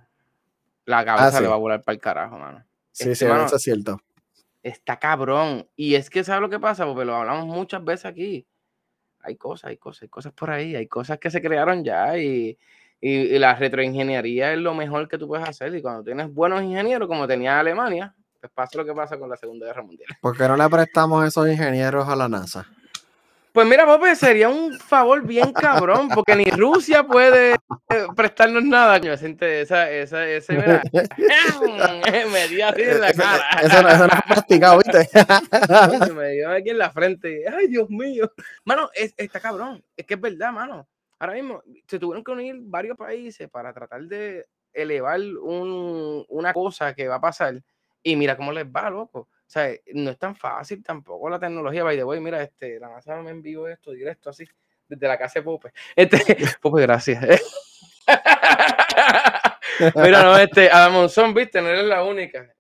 La 0.86 1.00
ah, 1.00 1.06
cabeza 1.06 1.42
le 1.42 1.48
va 1.48 1.56
a 1.56 1.58
volar 1.58 1.82
para 1.82 1.96
el 1.96 2.00
carajo, 2.00 2.38
mano. 2.38 2.64
Sí, 2.92 3.10
este, 3.10 3.26
sí, 3.26 3.32
eso 3.32 3.56
es 3.56 3.62
cierto. 3.62 4.00
Está 4.64 4.98
cabrón. 4.98 5.68
Y 5.76 5.96
es 5.96 6.10
que, 6.10 6.24
¿sabes 6.24 6.42
lo 6.42 6.50
que 6.50 6.60
pasa? 6.60 6.86
Porque 6.86 7.06
lo 7.06 7.16
hablamos 7.16 7.46
muchas 7.46 7.84
veces 7.84 8.06
aquí. 8.06 8.48
Hay 9.20 9.36
cosas, 9.38 9.70
hay 9.70 9.78
cosas, 9.78 10.04
hay 10.04 10.10
cosas 10.10 10.34
por 10.34 10.50
ahí, 10.50 10.76
hay 10.76 10.88
cosas 10.88 11.20
que 11.20 11.30
se 11.30 11.42
crearon 11.42 11.84
ya 11.84 12.18
y, 12.18 12.58
y, 13.00 13.40
la 13.40 13.56
retroingeniería 13.56 14.52
es 14.54 14.60
lo 14.60 14.74
mejor 14.74 15.08
que 15.08 15.18
tú 15.18 15.28
puedes 15.28 15.48
hacer. 15.48 15.76
Y 15.76 15.82
cuando 15.82 16.04
tienes 16.04 16.34
buenos 16.34 16.64
ingenieros, 16.64 17.08
como 17.08 17.28
tenía 17.28 17.60
Alemania, 17.60 18.16
pues 18.40 18.52
pasa 18.54 18.78
lo 18.78 18.86
que 18.86 18.94
pasa 18.94 19.18
con 19.18 19.30
la 19.30 19.38
Segunda 19.38 19.66
Guerra 19.68 19.84
Mundial. 19.84 20.10
¿Por 20.22 20.36
qué 20.36 20.48
no 20.48 20.58
le 20.58 20.70
prestamos 20.70 21.26
esos 21.26 21.48
ingenieros 21.48 22.08
a 22.08 22.16
la 22.16 22.28
NASA? 22.28 22.68
Pues 23.54 23.68
mira, 23.68 23.86
Pope, 23.86 24.16
sería 24.16 24.50
un 24.50 24.74
favor 24.80 25.22
bien 25.28 25.54
cabrón, 25.54 26.10
porque 26.10 26.36
ni 26.36 26.46
Rusia 26.46 27.04
puede 27.04 27.52
eh, 27.54 28.08
prestarnos 28.16 28.64
nada. 28.64 28.98
Esa, 28.98 29.92
esa, 29.92 30.28
ese, 30.28 30.54
mira, 30.58 30.82
me 32.34 32.48
dio 32.48 32.68
así 32.68 32.82
en 32.82 33.00
la 33.00 33.14
cara. 33.14 33.44
Eso, 33.62 33.84
no, 33.84 33.90
eso 33.90 34.08
no 34.08 34.14
es 34.14 34.22
practicado, 34.24 34.80
¿viste? 34.80 36.14
me 36.16 36.32
dio 36.32 36.50
aquí 36.50 36.72
en 36.72 36.80
la 36.80 36.90
frente. 36.90 37.44
Ay, 37.48 37.68
Dios 37.68 37.88
mío. 37.92 38.32
Mano, 38.66 38.90
es, 38.96 39.14
está 39.18 39.40
cabrón. 39.40 39.86
Es 39.96 40.08
que 40.08 40.16
es 40.16 40.22
verdad, 40.22 40.52
mano. 40.52 40.88
Ahora 41.20 41.34
mismo 41.34 41.62
se 41.88 42.00
tuvieron 42.00 42.24
que 42.24 42.32
unir 42.32 42.56
varios 42.60 42.98
países 42.98 43.48
para 43.52 43.72
tratar 43.72 44.02
de 44.02 44.48
elevar 44.74 45.20
un, 45.22 46.26
una 46.28 46.54
cosa 46.54 46.96
que 46.96 47.08
va 47.08 47.16
a 47.18 47.22
pasar. 47.22 47.62
Y 48.02 48.16
mira 48.16 48.36
cómo 48.36 48.52
les 48.52 48.66
va, 48.66 48.90
loco. 48.90 49.30
O 49.54 49.60
sea, 49.60 49.72
no 49.94 50.10
es 50.10 50.18
tan 50.18 50.36
fácil 50.36 50.82
tampoco 50.84 51.30
la 51.30 51.38
tecnología. 51.38 51.84
By 51.84 51.96
the 51.96 52.04
way, 52.04 52.20
mira, 52.20 52.42
este, 52.42 52.80
la 52.80 52.90
NASA 52.90 53.22
me 53.22 53.30
envió 53.30 53.68
esto 53.68 53.92
directo 53.92 54.32
así, 54.32 54.48
desde 54.88 55.08
la 55.08 55.16
casa 55.16 55.42
de 55.42 55.44
Pope. 55.44 55.72
Este, 55.96 56.18
Pope, 56.62 56.82
gracias. 56.82 57.24
mira, 59.96 60.24
no, 60.24 60.36
este, 60.40 60.72
Adam 60.72 60.94
Monzón, 60.94 61.36
viste, 61.36 61.62
no 61.62 61.70
eres 61.70 61.86
la 61.86 62.04
única. 62.04 62.52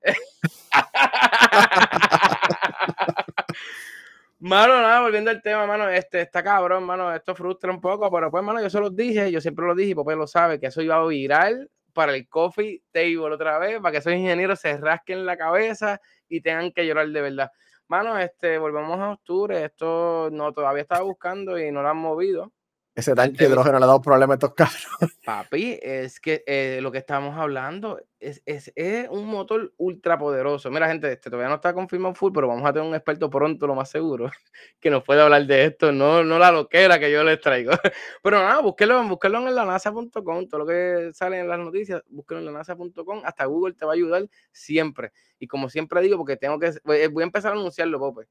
Mano, 4.38 4.79
nada, 4.79 5.01
volviendo 5.01 5.32
al 5.32 5.41
tema, 5.41 5.65
mano, 5.65 5.89
este, 5.89 6.21
está 6.21 6.43
cabrón, 6.43 6.84
mano, 6.84 7.12
esto 7.12 7.34
frustra 7.34 7.71
un 7.71 7.82
poco, 7.82 8.12
pero 8.12 8.29
pues, 8.29 8.43
mano, 8.43 8.62
yo 8.62 8.69
se 8.69 8.79
lo 8.79 8.91
dije, 8.91 9.32
yo 9.32 9.41
siempre 9.41 9.65
lo 9.65 9.73
dije, 9.73 9.89
y 9.89 9.95
Pope 9.95 10.15
lo 10.15 10.27
sabe, 10.27 10.60
que 10.60 10.67
eso 10.67 10.84
iba 10.84 10.97
a 10.97 11.06
viral 11.08 11.71
para 11.91 12.13
el 12.13 12.27
coffee 12.27 12.84
table 12.91 13.34
otra 13.34 13.58
vez, 13.58 13.79
para 13.79 13.93
que 13.93 13.97
esos 13.97 14.13
ingenieros 14.13 14.60
se 14.60 14.77
rasquen 14.77 15.25
la 15.25 15.38
cabeza 15.38 15.99
y 16.38 16.41
tengan 16.41 16.72
que 16.72 16.86
llorar 16.86 17.10
de 17.10 17.22
verdad. 17.22 17.52
Mano, 17.88 18.17
este, 18.17 18.58
volvemos 18.58 19.00
a 19.00 19.12
octubre, 19.12 19.63
esto 19.65 20.30
no 20.32 20.52
todavía 20.54 20.82
estaba 20.84 21.04
buscando 21.04 21.60
y 21.60 21.72
no 21.72 21.82
lo 21.84 21.89
han 21.89 21.98
movido. 21.98 22.52
Ese 22.95 23.15
tanque 23.15 23.43
de 23.43 23.49
hidrógeno 23.49 23.79
le 23.79 23.86
ha 23.86 23.88
dado 23.88 24.01
problemas 24.01 24.36
a 24.36 24.38
estos 24.38 24.53
carros. 24.53 24.88
Papi, 25.25 25.79
es 25.82 26.19
que 26.19 26.43
eh, 26.45 26.79
lo 26.79 26.91
que 26.91 26.99
estamos 26.99 27.36
hablando 27.36 27.99
es, 28.19 28.43
es, 28.45 28.71
es, 28.75 29.10
un 29.10 29.25
motor 29.25 29.73
ultra 29.77 30.15
poderoso. 30.19 30.69
Mira, 30.69 30.88
gente, 30.88 31.12
este 31.12 31.32
todavía 31.32 31.49
no 31.49 31.56
está 31.56 31.73
confirmado 31.73 32.13
full, 32.13 32.32
pero 32.32 32.47
vamos 32.47 32.63
a 32.69 32.71
tener 32.71 32.88
un 32.88 32.93
experto 32.93 33.32
pronto, 33.32 33.65
lo 33.65 33.73
más 33.73 33.89
seguro, 33.89 34.29
que 34.79 34.91
nos 34.91 35.03
puede 35.03 35.23
hablar 35.23 35.43
de 35.47 35.65
esto, 35.65 35.91
no, 35.91 36.23
no 36.23 36.38
la 36.38 36.51
loquera 36.51 36.99
que 36.99 37.12
yo 37.12 37.23
les 37.23 37.41
traigo. 37.41 37.71
Pero 38.21 38.38
nada, 38.38 38.62
búsquelo, 38.62 39.03
búsquelo 39.08 39.47
en 39.47 39.56
la 39.56 39.65
NASA.com, 39.65 40.47
todo 40.47 40.60
lo 40.60 40.67
que 40.67 41.10
sale 41.13 41.39
en 41.39 41.47
las 41.47 41.58
noticias, 41.58 42.03
búsquelo 42.10 42.41
en 42.41 42.45
la 42.45 42.51
NASA.com, 42.51 43.21
hasta 43.25 43.45
Google 43.45 43.73
te 43.73 43.86
va 43.86 43.93
a 43.93 43.95
ayudar 43.95 44.29
siempre. 44.51 45.12
Y 45.39 45.47
como 45.47 45.67
siempre 45.67 45.99
digo, 46.01 46.17
porque 46.17 46.38
tengo 46.38 46.60
que, 46.60 46.73
voy 46.84 46.99
a 46.99 47.23
empezar 47.23 47.53
a 47.53 47.56
anunciarlo, 47.56 47.97
Pope, 47.97 48.27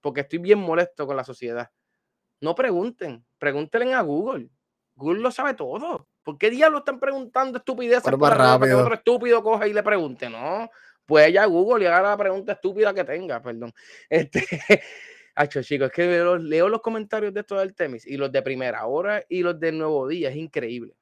porque 0.00 0.20
estoy 0.20 0.38
bien 0.38 0.60
molesto 0.60 1.04
con 1.04 1.16
la 1.16 1.24
sociedad 1.24 1.68
no 2.44 2.54
pregunten, 2.54 3.24
pregúntenle 3.44 3.92
a 3.92 4.00
Google. 4.00 4.48
Google 4.94 5.20
lo 5.20 5.30
sabe 5.30 5.54
todo. 5.54 6.08
¿Por 6.22 6.38
qué 6.38 6.48
diablos 6.48 6.80
están 6.80 6.98
preguntando 6.98 7.58
estupideces 7.58 8.10
para, 8.18 8.58
que 8.58 8.72
otro 8.72 8.94
estúpido 8.94 9.42
coja 9.42 9.68
y 9.68 9.74
le 9.74 9.82
pregunte? 9.82 10.30
No, 10.30 10.70
pues 11.04 11.30
ya 11.30 11.44
Google 11.44 11.84
y 11.84 11.86
haga 11.86 12.10
la 12.10 12.16
pregunta 12.16 12.52
estúpida 12.52 12.94
que 12.94 13.04
tenga, 13.04 13.42
perdón. 13.42 13.72
Este, 14.08 14.46
Hacho, 15.34 15.62
chicos, 15.62 15.88
es 15.88 15.92
que 15.92 16.06
leo, 16.40 16.68
los 16.68 16.80
comentarios 16.80 17.34
de 17.34 17.40
esto 17.40 17.58
del 17.58 17.74
Temis 17.74 18.06
y 18.06 18.16
los 18.16 18.30
de 18.32 18.40
primera 18.40 18.86
hora 18.86 19.22
y 19.28 19.42
los 19.42 19.58
del 19.58 19.76
nuevo 19.76 20.06
día, 20.06 20.30
es 20.30 20.36
increíble. 20.36 20.94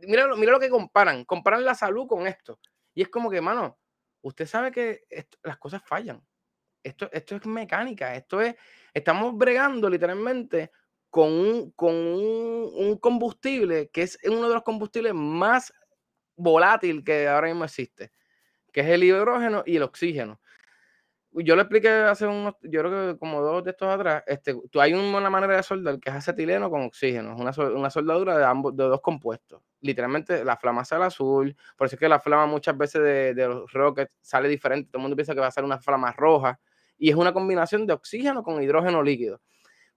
Mira, 0.00 0.34
mira 0.36 0.52
lo 0.52 0.60
que 0.60 0.68
comparan, 0.68 1.24
comparan 1.24 1.64
la 1.64 1.74
salud 1.74 2.06
con 2.06 2.26
esto. 2.26 2.58
Y 2.92 3.02
es 3.02 3.08
como 3.08 3.30
que, 3.30 3.40
mano, 3.40 3.78
usted 4.20 4.46
sabe 4.46 4.72
que 4.72 5.04
las 5.42 5.56
cosas 5.58 5.82
fallan. 5.84 6.22
Esto, 6.82 7.08
esto 7.12 7.36
es 7.36 7.46
mecánica, 7.46 8.14
esto 8.16 8.40
es, 8.40 8.56
estamos 8.92 9.38
bregando 9.38 9.88
literalmente 9.88 10.72
con, 11.12 11.30
un, 11.30 11.70
con 11.72 11.94
un, 11.94 12.96
combustible 12.98 13.90
que 13.90 14.00
es 14.00 14.18
uno 14.24 14.48
de 14.48 14.54
los 14.54 14.62
combustibles 14.62 15.12
más 15.12 15.70
volátil 16.36 17.04
que 17.04 17.28
ahora 17.28 17.48
mismo 17.48 17.66
existe, 17.66 18.12
que 18.72 18.80
es 18.80 18.86
el 18.86 19.04
hidrógeno 19.04 19.62
y 19.66 19.76
el 19.76 19.82
oxígeno. 19.82 20.40
Yo 21.32 21.54
le 21.54 21.62
expliqué 21.62 21.90
hace 21.90 22.26
unos, 22.26 22.54
yo 22.62 22.80
creo 22.80 23.12
que 23.12 23.18
como 23.18 23.42
dos 23.42 23.62
de 23.62 23.72
estos 23.72 23.88
atrás, 23.88 24.24
este, 24.26 24.56
tú 24.70 24.80
hay 24.80 24.94
una 24.94 25.28
manera 25.28 25.54
de 25.54 25.62
soldar 25.62 26.00
que 26.00 26.08
es 26.08 26.16
acetileno 26.16 26.70
con 26.70 26.80
oxígeno, 26.80 27.34
es 27.34 27.40
una, 27.58 27.70
una 27.72 27.90
soldadura 27.90 28.38
de 28.38 28.46
ambos, 28.46 28.74
de 28.74 28.84
dos 28.84 29.02
compuestos. 29.02 29.60
Literalmente 29.82 30.42
la 30.46 30.56
flama 30.56 30.82
sale 30.82 31.04
azul, 31.04 31.54
por 31.76 31.88
eso 31.88 31.96
es 31.96 32.00
que 32.00 32.08
la 32.08 32.20
flama 32.20 32.46
muchas 32.46 32.76
veces 32.78 33.02
de, 33.02 33.34
de 33.34 33.48
los 33.48 33.70
rockets 33.70 34.16
sale 34.22 34.48
diferente, 34.48 34.88
todo 34.90 35.00
el 35.00 35.02
mundo 35.02 35.16
piensa 35.16 35.34
que 35.34 35.40
va 35.40 35.48
a 35.48 35.50
ser 35.50 35.64
una 35.64 35.78
flama 35.78 36.10
roja, 36.12 36.58
y 36.96 37.10
es 37.10 37.16
una 37.16 37.34
combinación 37.34 37.86
de 37.86 37.92
oxígeno 37.92 38.42
con 38.42 38.62
hidrógeno 38.62 39.02
líquido. 39.02 39.42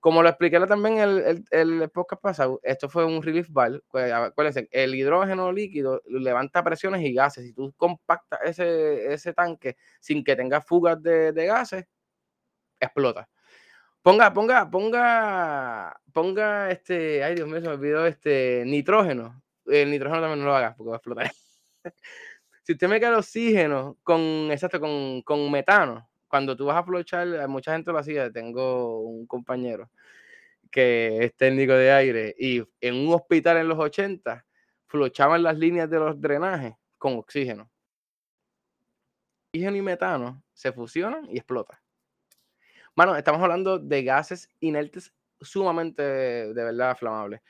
Como 0.06 0.22
lo 0.22 0.30
expliqué 0.30 0.60
también 0.68 1.00
el, 1.00 1.44
el, 1.50 1.82
el 1.82 1.90
podcast 1.90 2.22
pasado, 2.22 2.60
esto 2.62 2.88
fue 2.88 3.06
un 3.06 3.24
relief 3.24 3.50
valve. 3.50 3.82
Pues, 3.88 4.14
acuérdense, 4.14 4.68
el 4.70 4.94
hidrógeno 4.94 5.52
líquido 5.52 6.04
levanta 6.06 6.64
presiones 6.64 7.02
y 7.02 7.12
gases. 7.12 7.44
Si 7.44 7.54
tú 7.54 7.74
compactas 7.76 8.40
ese, 8.44 9.12
ese 9.12 9.34
tanque 9.34 9.78
sin 10.00 10.24
que 10.24 10.36
tenga 10.36 10.62
fugas 10.62 11.02
de, 11.02 11.32
de 11.32 11.46
gases, 11.48 11.88
explota. 12.80 13.28
Ponga, 14.04 14.32
ponga, 14.32 14.70
ponga, 14.70 16.00
ponga 16.14 16.70
este, 16.70 17.24
ay 17.24 17.34
Dios 17.34 17.48
mío, 17.48 17.62
se 17.62 17.68
me 17.68 17.74
olvidó 17.74 18.06
este 18.06 18.62
nitrógeno. 18.64 19.42
El 19.66 19.90
nitrógeno 19.90 20.22
también 20.22 20.42
no 20.42 20.46
lo 20.46 20.56
hagas 20.56 20.76
porque 20.76 20.90
va 20.90 20.98
a 20.98 21.00
explotar. 21.00 21.32
si 22.62 22.74
usted 22.74 22.88
me 22.88 23.00
queda 23.00 23.10
el 23.10 23.16
oxígeno 23.16 23.98
con, 24.04 24.20
exacto, 24.52 24.80
con, 24.80 25.24
con 25.24 25.50
metano, 25.50 26.08
cuando 26.28 26.56
tú 26.56 26.66
vas 26.66 26.78
a 26.78 26.84
flochar, 26.84 27.28
eh, 27.28 27.48
mucha 27.48 27.74
gente 27.74 27.92
lo 27.92 28.00
hacía. 28.00 28.32
Tengo 28.32 29.02
un 29.02 29.26
compañero 29.28 29.90
que 30.72 31.24
es 31.24 31.36
técnico 31.36 31.74
de 31.74 31.92
aire 31.92 32.36
y 32.38 32.62
en 32.82 32.96
un 32.96 33.14
hospital 33.14 33.58
en 33.58 33.68
los 33.68 33.80
80 33.80 34.46
flochaban 34.88 35.44
las 35.44 35.58
líneas 35.58 35.90
de 35.90 36.00
los 36.00 36.20
drenajes 36.20 36.74
con 36.98 37.16
oxígeno. 37.18 37.70
Oxígeno 39.54 39.78
y 39.78 39.82
metano 39.82 40.44
se 40.54 40.72
fusionan 40.72 41.28
y 41.30 41.38
explotan. 41.38 41.80
Bueno, 42.96 43.16
estamos 43.16 43.42
hablando 43.42 43.78
de 43.80 44.04
gases 44.04 44.50
inertes 44.60 45.14
sumamente 45.42 46.02
de 46.02 46.64
verdad 46.64 46.98
flamables. 46.98 47.42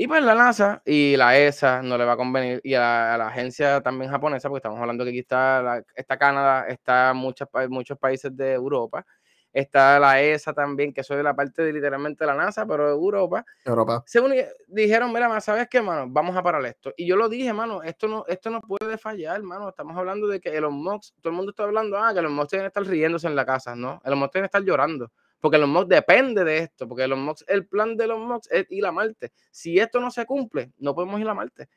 Y 0.00 0.06
pues 0.06 0.22
la 0.22 0.36
NASA 0.36 0.80
y 0.86 1.16
la 1.16 1.36
ESA 1.36 1.82
no 1.82 1.98
le 1.98 2.04
va 2.04 2.12
a 2.12 2.16
convenir, 2.16 2.60
y 2.62 2.74
a 2.74 3.16
la, 3.18 3.26
agencia 3.26 3.80
también 3.80 4.08
japonesa, 4.08 4.48
porque 4.48 4.58
estamos 4.58 4.78
hablando 4.80 5.02
que 5.02 5.10
aquí 5.10 5.18
está, 5.18 5.82
está 5.92 6.16
Canadá, 6.16 6.68
está 6.68 7.12
muchos, 7.14 7.48
muchos 7.68 7.98
países 7.98 8.36
de 8.36 8.52
Europa, 8.52 9.04
está 9.52 9.98
la 9.98 10.22
ESA 10.22 10.52
también, 10.52 10.92
que 10.92 11.02
soy 11.02 11.16
de 11.16 11.24
la 11.24 11.34
parte 11.34 11.64
de 11.64 11.72
literalmente 11.72 12.24
la 12.26 12.34
NASA, 12.34 12.64
pero 12.64 12.86
de 12.86 12.92
Europa. 12.92 13.44
Europa. 13.64 14.04
Según 14.06 14.34
dijeron, 14.68 15.12
mira, 15.12 15.40
¿sabes 15.40 15.66
qué, 15.68 15.82
mano? 15.82 16.06
Vamos 16.08 16.36
a 16.36 16.44
parar 16.44 16.64
esto. 16.66 16.94
Y 16.96 17.04
yo 17.04 17.16
lo 17.16 17.28
dije, 17.28 17.52
mano, 17.52 17.82
esto 17.82 18.06
no, 18.06 18.24
esto 18.28 18.50
no 18.50 18.60
puede 18.60 18.98
fallar, 18.98 19.42
mano. 19.42 19.70
Estamos 19.70 19.96
hablando 19.96 20.28
de 20.28 20.38
que 20.38 20.56
Elon 20.56 20.74
Musk, 20.74 21.16
todo 21.20 21.32
el 21.32 21.36
mundo 21.36 21.50
está 21.50 21.64
hablando, 21.64 21.98
ah, 21.98 22.12
que 22.12 22.20
Elon 22.20 22.34
Musk 22.34 22.50
tiene 22.50 22.62
que 22.62 22.68
estar 22.68 22.84
riéndose 22.84 23.26
en 23.26 23.34
la 23.34 23.44
casa, 23.44 23.74
¿no? 23.74 24.00
Elon 24.04 24.20
Musk 24.20 24.30
tiene 24.30 24.44
que 24.44 24.58
estar 24.58 24.62
llorando 24.62 25.10
porque 25.40 25.58
los 25.58 25.68
MOX 25.68 25.88
depende 25.88 26.44
de 26.44 26.58
esto, 26.58 26.88
porque 26.88 27.06
los 27.06 27.18
MOX, 27.18 27.44
el 27.48 27.66
plan 27.66 27.96
de 27.96 28.06
los 28.06 28.18
MOX 28.18 28.48
es 28.50 28.66
ir 28.70 28.86
a 28.86 28.92
Marte. 28.92 29.32
Si 29.50 29.78
esto 29.78 30.00
no 30.00 30.10
se 30.10 30.26
cumple, 30.26 30.72
no 30.78 30.94
podemos 30.94 31.20
ir 31.20 31.28
a 31.28 31.34
Marte. 31.34 31.68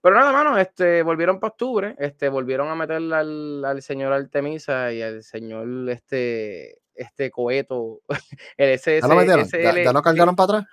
Pero 0.00 0.14
nada, 0.14 0.32
mano, 0.32 0.56
este, 0.58 1.02
volvieron 1.02 1.40
para 1.40 1.50
octubre, 1.50 1.96
este, 1.98 2.28
volvieron 2.28 2.68
a 2.68 2.74
meter 2.76 2.96
al, 2.96 3.64
al, 3.64 3.82
señor 3.82 4.12
Artemisa 4.12 4.92
y 4.92 5.02
al 5.02 5.24
señor 5.24 5.66
este, 5.90 6.78
este 6.94 7.30
coheto, 7.30 8.00
el 8.56 8.70
SS, 8.70 9.00
¿Ya, 9.02 9.92
lo 9.92 10.02
cargaron 10.02 10.36
para 10.36 10.58
atrás? 10.58 10.66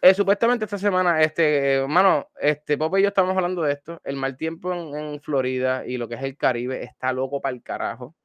Eh, 0.00 0.14
supuestamente 0.14 0.64
esta 0.64 0.78
semana, 0.78 1.22
este, 1.22 1.84
mano, 1.86 2.28
este, 2.40 2.76
Pope 2.76 2.98
y 2.98 3.02
yo 3.02 3.08
estamos 3.08 3.36
hablando 3.36 3.62
de 3.62 3.72
esto. 3.72 4.00
El 4.02 4.16
mal 4.16 4.36
tiempo 4.36 4.72
en, 4.72 4.96
en 4.96 5.20
Florida 5.20 5.86
y 5.86 5.96
lo 5.96 6.08
que 6.08 6.16
es 6.16 6.22
el 6.24 6.36
Caribe 6.36 6.82
está 6.82 7.12
loco 7.12 7.40
para 7.40 7.54
el 7.54 7.62
carajo. 7.62 8.16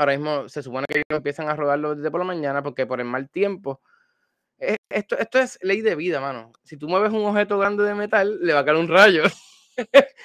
Ahora 0.00 0.16
mismo 0.16 0.48
se 0.48 0.62
supone 0.62 0.86
que 0.88 1.00
ellos 1.00 1.18
empiezan 1.18 1.50
a 1.50 1.54
rodarlo 1.54 1.94
desde 1.94 2.10
por 2.10 2.20
la 2.20 2.24
mañana 2.24 2.62
porque 2.62 2.86
por 2.86 3.00
el 3.00 3.06
mal 3.06 3.28
tiempo. 3.28 3.82
Eh, 4.58 4.76
esto, 4.88 5.18
esto 5.18 5.38
es 5.38 5.58
ley 5.60 5.82
de 5.82 5.94
vida, 5.94 6.22
mano. 6.22 6.52
Si 6.64 6.78
tú 6.78 6.88
mueves 6.88 7.12
un 7.12 7.22
objeto 7.26 7.58
grande 7.58 7.84
de 7.84 7.94
metal, 7.94 8.38
le 8.40 8.54
va 8.54 8.60
a 8.60 8.64
caer 8.64 8.78
un 8.78 8.88
rayo. 8.88 9.24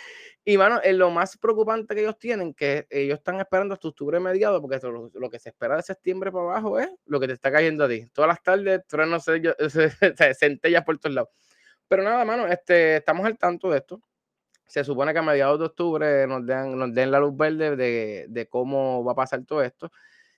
Y, 0.47 0.59
mano, 0.59 0.79
es 0.83 0.95
lo 0.95 1.09
más 1.09 1.38
preocupante 1.39 1.95
que 1.95 2.01
ellos 2.01 2.19
tienen, 2.19 2.53
que 2.53 2.85
ellos 2.91 3.17
están 3.17 3.39
esperando 3.39 3.73
hasta 3.73 3.88
octubre 3.88 4.19
mediado, 4.19 4.61
porque 4.61 4.79
lo, 4.83 5.29
que 5.31 5.39
se 5.39 5.49
espera 5.49 5.75
de 5.75 5.81
septiembre 5.81 6.31
para 6.31 6.43
abajo 6.43 6.79
es 6.79 6.88
lo 7.05 7.19
que 7.19 7.25
te 7.25 7.33
está 7.33 7.51
cayendo 7.51 7.83
a 7.83 7.89
ti. 7.89 8.05
Todas 8.13 8.27
las 8.27 8.43
tardes, 8.43 8.83
se, 8.88 9.89
centellas 10.35 10.83
por 10.83 10.99
todos 10.99 11.15
lados. 11.15 11.29
Pero 11.88 12.03
nada, 12.03 12.23
mano, 12.25 12.45
este, 12.45 12.97
estamos 12.97 13.25
al 13.25 13.39
tanto 13.39 13.71
de 13.71 13.79
esto. 13.79 13.99
Se 14.67 14.84
supone 14.84 15.13
que 15.13 15.19
a 15.19 15.21
mediados 15.21 15.60
de 15.60 15.65
octubre 15.65 16.28
nos 16.28 16.45
den, 16.45 16.78
nos 16.78 16.93
den 16.93 17.12
la 17.12 17.19
luz 17.19 17.36
verde 17.38 17.75
de, 17.75 18.25
de 18.28 18.47
cómo 18.47 19.04
va 19.04 19.13
a 19.13 19.15
pasar 19.15 19.43
todo 19.45 19.62
esto. 19.63 19.91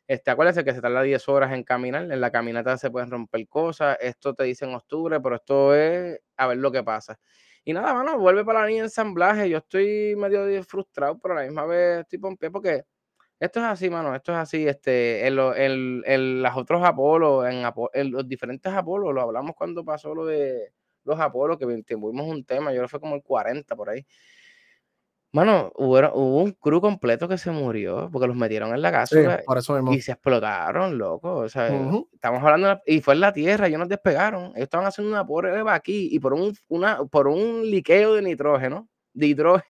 Este, 0.08 0.32
acuérdense 0.32 0.64
que 0.64 0.74
se 0.74 0.82
tarda 0.82 1.02
10 1.02 1.28
horas 1.28 1.52
en 1.54 1.64
caminar, 1.64 2.10
en 2.10 2.22
la 2.22 2.32
caminata 2.32 2.78
se 2.78 2.90
pueden 2.90 3.12
romper 3.12 3.46
cosas, 3.48 3.98
esto 4.00 4.34
te 4.34 4.46
dice 4.46 4.64
en 4.66 4.74
octubre, 4.74 5.20
pero 5.20 5.36
esto 5.36 5.76
es 5.76 6.20
a 6.38 6.48
ver 6.48 6.58
lo 6.58 6.72
que 6.72 6.84
pasa. 6.84 7.20
Y 7.68 7.74
nada, 7.74 7.94
mano, 7.94 8.18
vuelve 8.18 8.46
para 8.46 8.62
la 8.62 8.72
ensamblaje. 8.72 9.50
Yo 9.50 9.58
estoy 9.58 10.16
medio 10.16 10.64
frustrado, 10.64 11.20
pero 11.20 11.34
a 11.34 11.42
la 11.42 11.44
misma 11.44 11.66
vez 11.66 12.00
estoy 12.00 12.20
pie 12.38 12.50
porque 12.50 12.86
esto 13.42 13.60
es 13.60 13.66
así, 13.66 13.90
mano. 13.90 14.16
Esto 14.16 14.32
es 14.32 14.38
así. 14.38 14.66
Este, 14.66 15.28
en, 15.28 15.38
en, 15.38 16.04
en 16.06 16.42
los 16.42 16.56
otros 16.56 16.82
Apolos, 16.86 17.46
en, 17.46 17.64
en, 17.94 18.12
los 18.12 18.26
diferentes 18.26 18.72
Apolos, 18.72 19.14
lo 19.14 19.20
hablamos 19.22 19.54
cuando 19.54 19.84
pasó 19.84 20.16
lo 20.16 20.26
de 20.26 20.72
los 21.08 21.20
Apolos, 21.20 21.58
que 21.58 21.66
tuvimos 21.84 22.28
un 22.28 22.44
tema, 22.44 22.72
yo 22.72 22.78
creo 22.78 22.88
que 22.88 22.92
fue 22.92 23.00
como 23.00 23.16
el 23.16 23.24
40 23.24 23.76
por 23.76 23.90
ahí. 23.90 24.06
Mano, 25.34 25.72
hubo, 25.76 26.42
un 26.42 26.52
crew 26.54 26.80
completo 26.80 27.28
que 27.28 27.38
se 27.38 27.52
murió 27.52 28.10
porque 28.12 28.28
los 28.28 28.36
metieron 28.36 28.74
en 28.74 28.82
la 28.82 28.92
casa 28.92 29.40
y 29.92 30.02
se 30.02 30.14
explotaron, 30.14 30.98
loco. 30.98 31.36
O 31.36 31.50
sea, 31.50 31.68
estamos 32.14 32.42
hablando, 32.42 32.82
y 32.86 33.02
fue 33.02 33.14
en 33.14 33.20
la 33.20 33.34
tierra, 33.34 33.68
ellos 33.68 33.80
nos 33.80 33.90
despegaron. 33.90 34.46
Ellos 34.56 34.64
estaban 34.64 34.88
haciendo 34.88 35.12
una 35.12 35.28
prueba 35.28 35.74
aquí 35.74 36.10
y 36.12 36.20
por 36.20 36.34
un, 36.34 36.58
una, 36.70 37.04
por 37.06 37.28
un 37.28 37.70
liqueo 37.70 38.16
de 38.16 38.22
nitrógeno, 38.22 38.88
de 39.14 39.28
hidrógeno, 39.28 39.70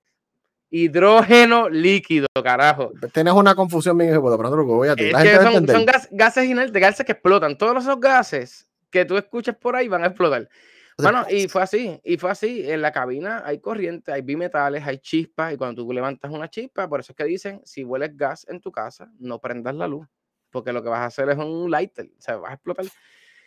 hidrógeno 0.70 1.68
líquido, 1.70 2.29
carajo. 2.44 2.92
Tienes 3.12 3.33
una 3.33 3.55
confusión 3.55 3.96
bien 3.96 4.11
pero 4.11 4.37
no 4.37 4.64
voy 4.64 4.88
a 4.88 4.94
decir. 4.94 5.16
son, 5.40 5.66
son 5.66 5.87
gases 6.12 6.44
inertes, 6.44 6.81
gases 6.81 7.07
que 7.07 7.12
explotan. 7.12 7.57
Todos 7.57 7.83
esos 7.83 7.99
gases 7.99 8.68
que 8.90 9.05
tú 9.05 9.16
escuchas 9.16 9.57
por 9.57 9.75
ahí 9.75 9.88
van 9.88 10.05
a 10.05 10.09
explotar. 10.09 10.49
Bueno, 10.98 11.26
y 11.28 11.46
fue 11.48 11.62
así, 11.62 12.00
y 12.04 12.16
fue 12.16 12.30
así. 12.30 12.70
En 12.70 12.80
la 12.80 12.90
cabina 12.90 13.42
hay 13.44 13.61
corriente, 13.61 14.12
hay 14.12 14.22
bimetales, 14.22 14.87
hay 14.87 14.98
chispas, 14.98 15.52
y 15.52 15.56
cuando 15.56 15.82
tú 15.82 15.92
levantas 15.92 16.30
una 16.30 16.48
chispa, 16.48 16.88
por 16.88 17.00
eso 17.00 17.12
es 17.12 17.16
que 17.16 17.24
dicen, 17.24 17.61
si 17.64 17.85
hueles 17.85 18.16
gas 18.16 18.46
en 18.48 18.61
tu 18.61 18.72
casa, 18.72 19.11
no 19.18 19.38
prendas 19.38 19.74
la 19.74 19.87
luz, 19.87 20.06
porque 20.50 20.72
lo 20.72 20.82
que 20.82 20.88
vas 20.88 21.00
a 21.00 21.06
hacer 21.06 21.28
es 21.28 21.37
un 21.37 21.70
lighter, 21.70 22.06
o 22.06 22.20
sea, 22.20 22.37
vas 22.37 22.52
a 22.52 22.54
explotar. 22.54 22.87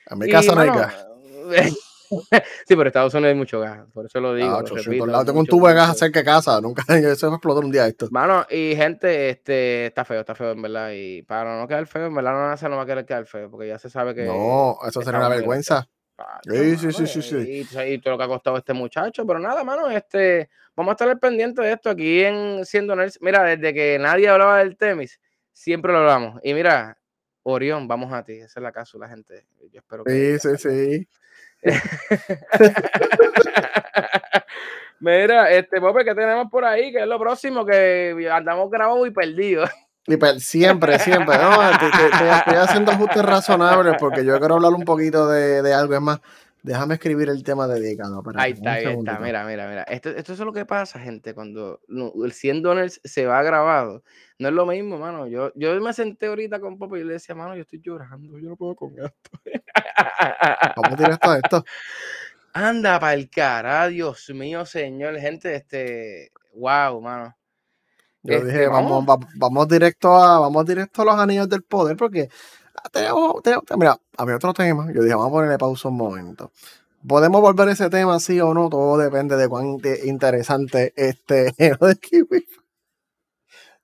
A 0.07 0.15
mi 0.15 0.29
casa 0.29 0.53
no 0.53 0.61
hay 0.61 0.69
gas. 0.69 1.07
sí, 2.67 2.75
pero 2.75 2.87
Estados 2.87 3.13
Unidos 3.15 3.29
hay 3.29 3.35
mucho 3.35 3.59
gas, 3.59 3.79
por 3.93 4.05
eso 4.05 4.19
lo 4.19 4.35
digo. 4.35 4.61
Ah, 5.15 5.25
tengo 5.25 5.39
un 5.39 5.47
tubo 5.47 5.67
de 5.67 5.73
gas 5.73 5.97
cerca 5.97 6.19
de 6.19 6.25
casa, 6.25 6.61
nunca 6.61 6.83
eso 6.93 7.27
va 7.27 7.33
a 7.33 7.37
explotar 7.37 7.63
un 7.63 7.71
día 7.71 7.87
esto. 7.87 8.09
Mano, 8.11 8.45
y 8.47 8.75
gente, 8.75 9.31
este, 9.31 9.87
está 9.87 10.05
feo, 10.05 10.19
está 10.19 10.35
feo 10.35 10.51
en 10.51 10.61
verdad, 10.61 10.91
y 10.93 11.23
para 11.23 11.59
no 11.59 11.67
quedar 11.67 11.87
feo, 11.87 12.05
en 12.05 12.13
verdad 12.13 12.57
no, 12.61 12.69
no 12.69 12.77
va 12.77 12.83
a 12.83 12.85
querer 12.85 13.05
quedar 13.07 13.25
feo, 13.25 13.49
porque 13.49 13.67
ya 13.67 13.79
se 13.79 13.89
sabe 13.89 14.13
que... 14.13 14.25
No, 14.25 14.77
eso 14.87 15.01
sería 15.01 15.19
una 15.19 15.29
vergüenza. 15.29 15.89
Sí, 16.43 16.77
sí, 16.77 16.91
sí, 16.91 17.07
sí, 17.07 17.21
sí. 17.21 17.65
Y, 17.87 17.99
todo 17.99 18.13
lo 18.13 18.17
que 18.17 18.23
ha 18.23 18.27
costado 18.27 18.57
este 18.57 18.73
muchacho, 18.73 19.25
pero 19.25 19.39
nada, 19.39 19.63
mano, 19.63 19.89
este, 19.89 20.49
vamos 20.75 20.91
a 20.91 20.93
estar 20.93 21.09
al 21.09 21.19
pendiente 21.19 21.61
de 21.61 21.73
esto 21.73 21.89
aquí 21.89 22.23
en 22.23 22.65
Siendo 22.65 22.95
Nerds. 22.95 23.19
Mira, 23.21 23.43
desde 23.43 23.73
que 23.73 23.97
nadie 23.99 24.29
hablaba 24.29 24.59
del 24.59 24.77
Temis, 24.77 25.19
siempre 25.51 25.91
lo 25.91 25.99
hablamos. 25.99 26.39
Y 26.43 26.53
mira, 26.53 26.97
Orión, 27.43 27.87
vamos 27.87 28.13
a 28.13 28.23
ti, 28.23 28.33
esa 28.33 28.59
es 28.59 28.63
la 28.63 28.71
cápsula, 28.71 29.07
gente. 29.07 29.45
Yo 29.71 29.79
espero 29.79 30.03
que. 30.03 30.39
Sí, 30.39 30.57
sí, 30.57 30.57
sí. 30.57 31.07
mira, 34.99 35.51
este, 35.51 35.81
Pope, 35.81 36.05
¿qué 36.05 36.15
tenemos 36.15 36.49
por 36.49 36.63
ahí? 36.63 36.91
Que 36.91 36.99
es 36.99 37.07
lo 37.07 37.19
próximo 37.19 37.65
que 37.65 38.29
andamos 38.31 38.69
grabados 38.69 39.07
y 39.07 39.11
perdidos. 39.11 39.69
Siempre, 40.39 40.99
siempre. 40.99 41.37
No, 41.37 41.69
estoy, 41.71 42.55
haciendo 42.55 42.91
ajustes 42.91 43.23
razonables 43.23 43.95
porque 43.99 44.25
yo 44.25 44.37
quiero 44.39 44.55
hablar 44.55 44.73
un 44.73 44.83
poquito 44.83 45.27
de, 45.27 45.73
algo. 45.73 45.93
Es 45.93 46.01
más, 46.01 46.19
déjame 46.63 46.95
escribir 46.95 47.29
el 47.29 47.43
tema 47.43 47.67
dedicado. 47.67 48.23
ahí 48.35 48.53
está, 48.53 48.73
ahí 48.73 48.85
está. 48.85 49.19
Mira, 49.19 49.45
mira, 49.45 49.67
mira. 49.67 49.83
Esto, 49.83 50.09
esto 50.09 50.33
es 50.33 50.39
lo 50.39 50.53
que 50.53 50.65
pasa, 50.65 50.99
gente, 50.99 51.33
cuando 51.33 51.81
el 51.87 52.31
100 52.31 52.61
dólares 52.61 53.01
se 53.03 53.25
va 53.25 53.43
grabado. 53.43 54.03
No 54.39 54.47
es 54.47 54.53
lo 54.53 54.65
mismo, 54.65 54.97
mano. 54.97 55.27
Yo, 55.27 55.51
yo 55.55 55.79
me 55.81 55.93
senté 55.93 56.27
ahorita 56.27 56.59
con 56.59 56.77
Popo 56.77 56.95
y 56.97 57.03
le 57.03 57.13
decía, 57.13 57.35
mano, 57.35 57.55
yo 57.55 57.61
estoy 57.61 57.81
llorando. 57.81 58.39
Yo 58.39 58.49
no 58.49 58.55
puedo 58.55 58.75
con 58.75 58.93
esto. 58.93 59.31
¿Cómo 60.75 60.95
tienes 60.95 61.19
todo 61.19 61.35
esto? 61.35 61.65
Anda 62.53 62.99
para 62.99 63.13
el 63.13 63.29
cara, 63.29 63.87
Dios 63.87 64.29
mío, 64.33 64.65
señor. 64.65 65.17
Gente, 65.19 65.53
este. 65.55 66.31
Wow, 66.53 67.01
mano. 67.01 67.35
Yo 68.23 68.35
este, 68.35 68.47
dije, 68.47 68.67
vamos, 68.67 69.05
vamos, 69.35 69.67
directo 69.67 70.15
a, 70.15 70.39
vamos 70.39 70.65
directo 70.65 71.01
a 71.01 71.05
los 71.05 71.15
anillos 71.15 71.47
del 71.47 71.63
poder, 71.63 71.95
porque 71.95 72.29
tenemos, 72.91 73.35
mira, 73.77 73.97
había 74.17 74.35
otro 74.35 74.53
tema. 74.53 74.87
Yo 74.93 75.03
dije, 75.03 75.15
vamos 75.15 75.29
a 75.29 75.31
ponerle 75.31 75.57
pausa 75.57 75.87
un 75.87 75.97
momento. 75.97 76.51
¿Podemos 77.07 77.41
volver 77.41 77.69
a 77.69 77.71
ese 77.71 77.89
tema, 77.89 78.19
sí 78.19 78.41
o 78.41 78.53
no? 78.53 78.69
Todo 78.69 78.97
depende 78.97 79.37
de 79.37 79.47
cuán 79.47 79.77
interesante 80.03 80.93
este 80.97 81.53
de 81.57 81.95
Kiwi. 81.95 82.45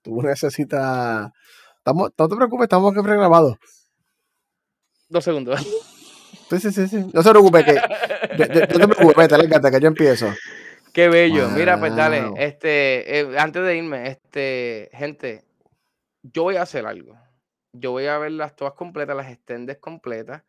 Tú 0.01 0.21
necesitas. 0.21 1.31
Estamos, 1.77 2.11
no 2.17 2.27
te 2.27 2.35
preocupes, 2.35 2.65
estamos 2.65 2.93
que 2.93 3.01
pregrabados. 3.01 3.57
Dos 5.07 5.23
segundos. 5.23 5.61
Sí, 6.49 6.59
sí, 6.59 6.71
sí, 6.71 6.87
sí. 6.87 7.05
No 7.13 7.23
se 7.23 7.29
preocupe, 7.29 7.63
que. 7.63 7.75
Yo, 8.37 8.47
te 8.47 8.67
preocupes, 8.67 9.27
te 9.29 9.71
que 9.71 9.79
yo 9.79 9.87
empiezo. 9.87 10.27
Qué 10.95 11.09
bello. 11.09 11.49
Mira, 11.49 11.77
pues 11.77 11.93
dale, 11.93 12.31
este, 12.37 13.19
eh, 13.19 13.37
antes 13.37 13.61
de 13.61 13.75
irme, 13.75 14.07
este, 14.07 14.89
gente, 14.93 15.43
yo 16.21 16.43
voy 16.43 16.55
a 16.55 16.61
hacer 16.61 16.85
algo. 16.85 17.19
Yo 17.73 17.91
voy 17.91 18.05
a 18.05 18.17
verlas 18.17 18.55
todas 18.55 18.75
completas, 18.75 19.13
las 19.13 19.29
extendes 19.29 19.77
completas. 19.79 20.43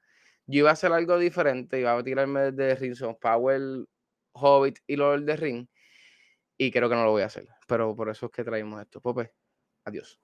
Yo 0.47 0.61
iba 0.61 0.71
a 0.71 0.75
hacer 0.75 0.93
algo 0.93 1.19
diferente, 1.19 1.81
iba 1.81 1.99
a 1.99 2.05
tirarme 2.05 2.53
de 2.53 2.77
Ring 2.77 2.95
of 3.03 3.19
Power, 3.19 3.61
Hobbit 4.35 4.79
y 4.87 4.95
Lord 4.95 5.25
de 5.25 5.35
Ring. 5.35 5.67
Y 6.57 6.71
creo 6.71 6.89
que 6.89 6.95
no 6.95 7.05
lo 7.05 7.11
voy 7.11 7.23
a 7.23 7.27
hacer. 7.27 7.49
Pero 7.67 7.97
por 7.97 8.09
eso 8.09 8.27
es 8.27 8.33
que 8.33 8.45
traemos 8.45 8.81
esto. 8.81 9.01
Pope, 9.01 9.33
adiós. 9.85 10.21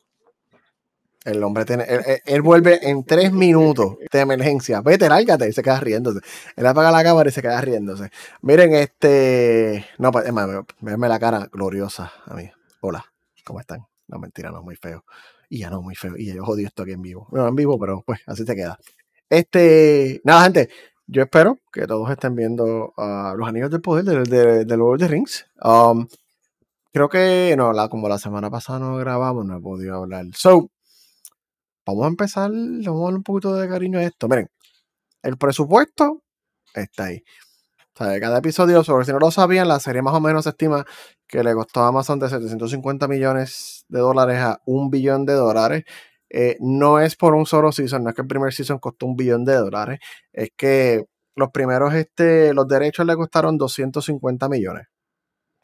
El 1.24 1.42
hombre 1.44 1.64
tiene, 1.64 1.86
él, 2.24 2.42
vuelve 2.42 2.88
en 2.88 3.04
tres 3.04 3.32
minutos 3.32 3.94
de 4.10 4.20
emergencia. 4.20 4.80
Vete, 4.80 5.08
lárgate 5.08 5.48
y 5.48 5.52
se 5.52 5.62
queda 5.62 5.78
riéndose. 5.78 6.20
Él 6.56 6.66
apaga 6.66 6.90
la 6.90 7.04
cámara 7.04 7.28
y 7.28 7.32
se 7.32 7.40
queda 7.40 7.60
riéndose. 7.60 8.10
Miren, 8.40 8.74
este. 8.74 9.86
No, 9.98 10.10
pues, 10.10 10.26
es 10.26 10.32
más, 10.32 10.48
la 10.82 11.18
cara 11.20 11.48
gloriosa 11.52 12.12
a 12.26 12.34
mí. 12.34 12.50
Hola, 12.80 13.04
¿cómo 13.44 13.60
están? 13.60 13.86
No, 14.08 14.18
mentira, 14.18 14.50
no, 14.50 14.62
muy 14.62 14.74
feo. 14.74 15.04
Y 15.48 15.60
ya 15.60 15.70
no, 15.70 15.80
muy 15.80 15.94
feo. 15.94 16.14
Y 16.16 16.32
yo 16.34 16.42
odio 16.42 16.66
esto 16.66 16.82
aquí 16.82 16.92
en 16.92 17.02
vivo. 17.02 17.28
No, 17.30 17.46
en 17.46 17.54
vivo, 17.54 17.78
pero 17.78 18.02
pues 18.04 18.20
así 18.26 18.44
se 18.44 18.56
queda. 18.56 18.76
Este. 19.30 20.20
Nada, 20.24 20.42
gente. 20.44 20.70
Yo 21.06 21.22
espero 21.22 21.58
que 21.72 21.86
todos 21.86 22.10
estén 22.10 22.34
viendo 22.34 22.94
uh, 22.96 23.36
los 23.36 23.46
anillos 23.46 23.70
del 23.70 23.80
poder 23.80 24.26
de, 24.26 24.64
de, 24.64 24.76
Lord 24.76 24.94
of 24.94 25.00
the 25.00 25.08
Rings. 25.08 25.46
Um, 25.62 26.06
creo 26.92 27.08
que, 27.08 27.54
no, 27.56 27.72
la, 27.72 27.88
como 27.88 28.08
la 28.08 28.18
semana 28.18 28.50
pasada 28.50 28.78
no 28.78 28.96
grabamos, 28.96 29.44
no 29.44 29.58
he 29.58 29.60
podido 29.60 29.96
hablar. 29.96 30.24
So, 30.34 30.70
vamos 31.86 32.04
a 32.04 32.08
empezar, 32.08 32.50
vamos 32.50 33.00
a 33.00 33.04
darle 33.04 33.16
un 33.18 33.22
poquito 33.22 33.54
de 33.54 33.68
cariño 33.68 33.98
a 33.98 34.04
esto. 34.04 34.28
Miren, 34.28 34.48
el 35.22 35.36
presupuesto 35.38 36.22
está 36.74 37.04
ahí. 37.06 37.22
O 37.94 38.04
sea, 38.04 38.18
cada 38.20 38.38
episodio, 38.38 38.82
sobre 38.84 39.04
si 39.04 39.12
no 39.12 39.18
lo 39.18 39.30
sabían, 39.30 39.68
la 39.68 39.80
serie 39.80 40.02
más 40.02 40.14
o 40.14 40.20
menos 40.20 40.44
se 40.44 40.50
estima 40.50 40.84
que 41.26 41.44
le 41.44 41.54
costó 41.54 41.80
a 41.80 41.88
Amazon 41.88 42.18
de 42.18 42.28
750 42.28 43.06
millones 43.08 43.84
de 43.88 44.00
dólares 44.00 44.38
a 44.38 44.60
un 44.66 44.90
billón 44.90 45.26
de 45.26 45.34
dólares. 45.34 45.84
Eh, 46.30 46.56
no 46.60 46.98
es 47.00 47.16
por 47.16 47.34
un 47.34 47.44
solo 47.46 47.72
season, 47.72 48.04
no 48.04 48.10
es 48.10 48.16
que 48.16 48.22
el 48.22 48.28
primer 48.28 48.52
season 48.54 48.78
costó 48.78 49.06
un 49.06 49.16
billón 49.16 49.44
de 49.44 49.54
dólares, 49.54 50.00
es 50.32 50.50
que 50.56 51.04
los 51.36 51.50
primeros, 51.50 51.94
este, 51.94 52.54
los 52.54 52.66
derechos 52.66 53.06
le 53.06 53.16
costaron 53.16 53.58
250 53.58 54.48
millones. 54.48 54.86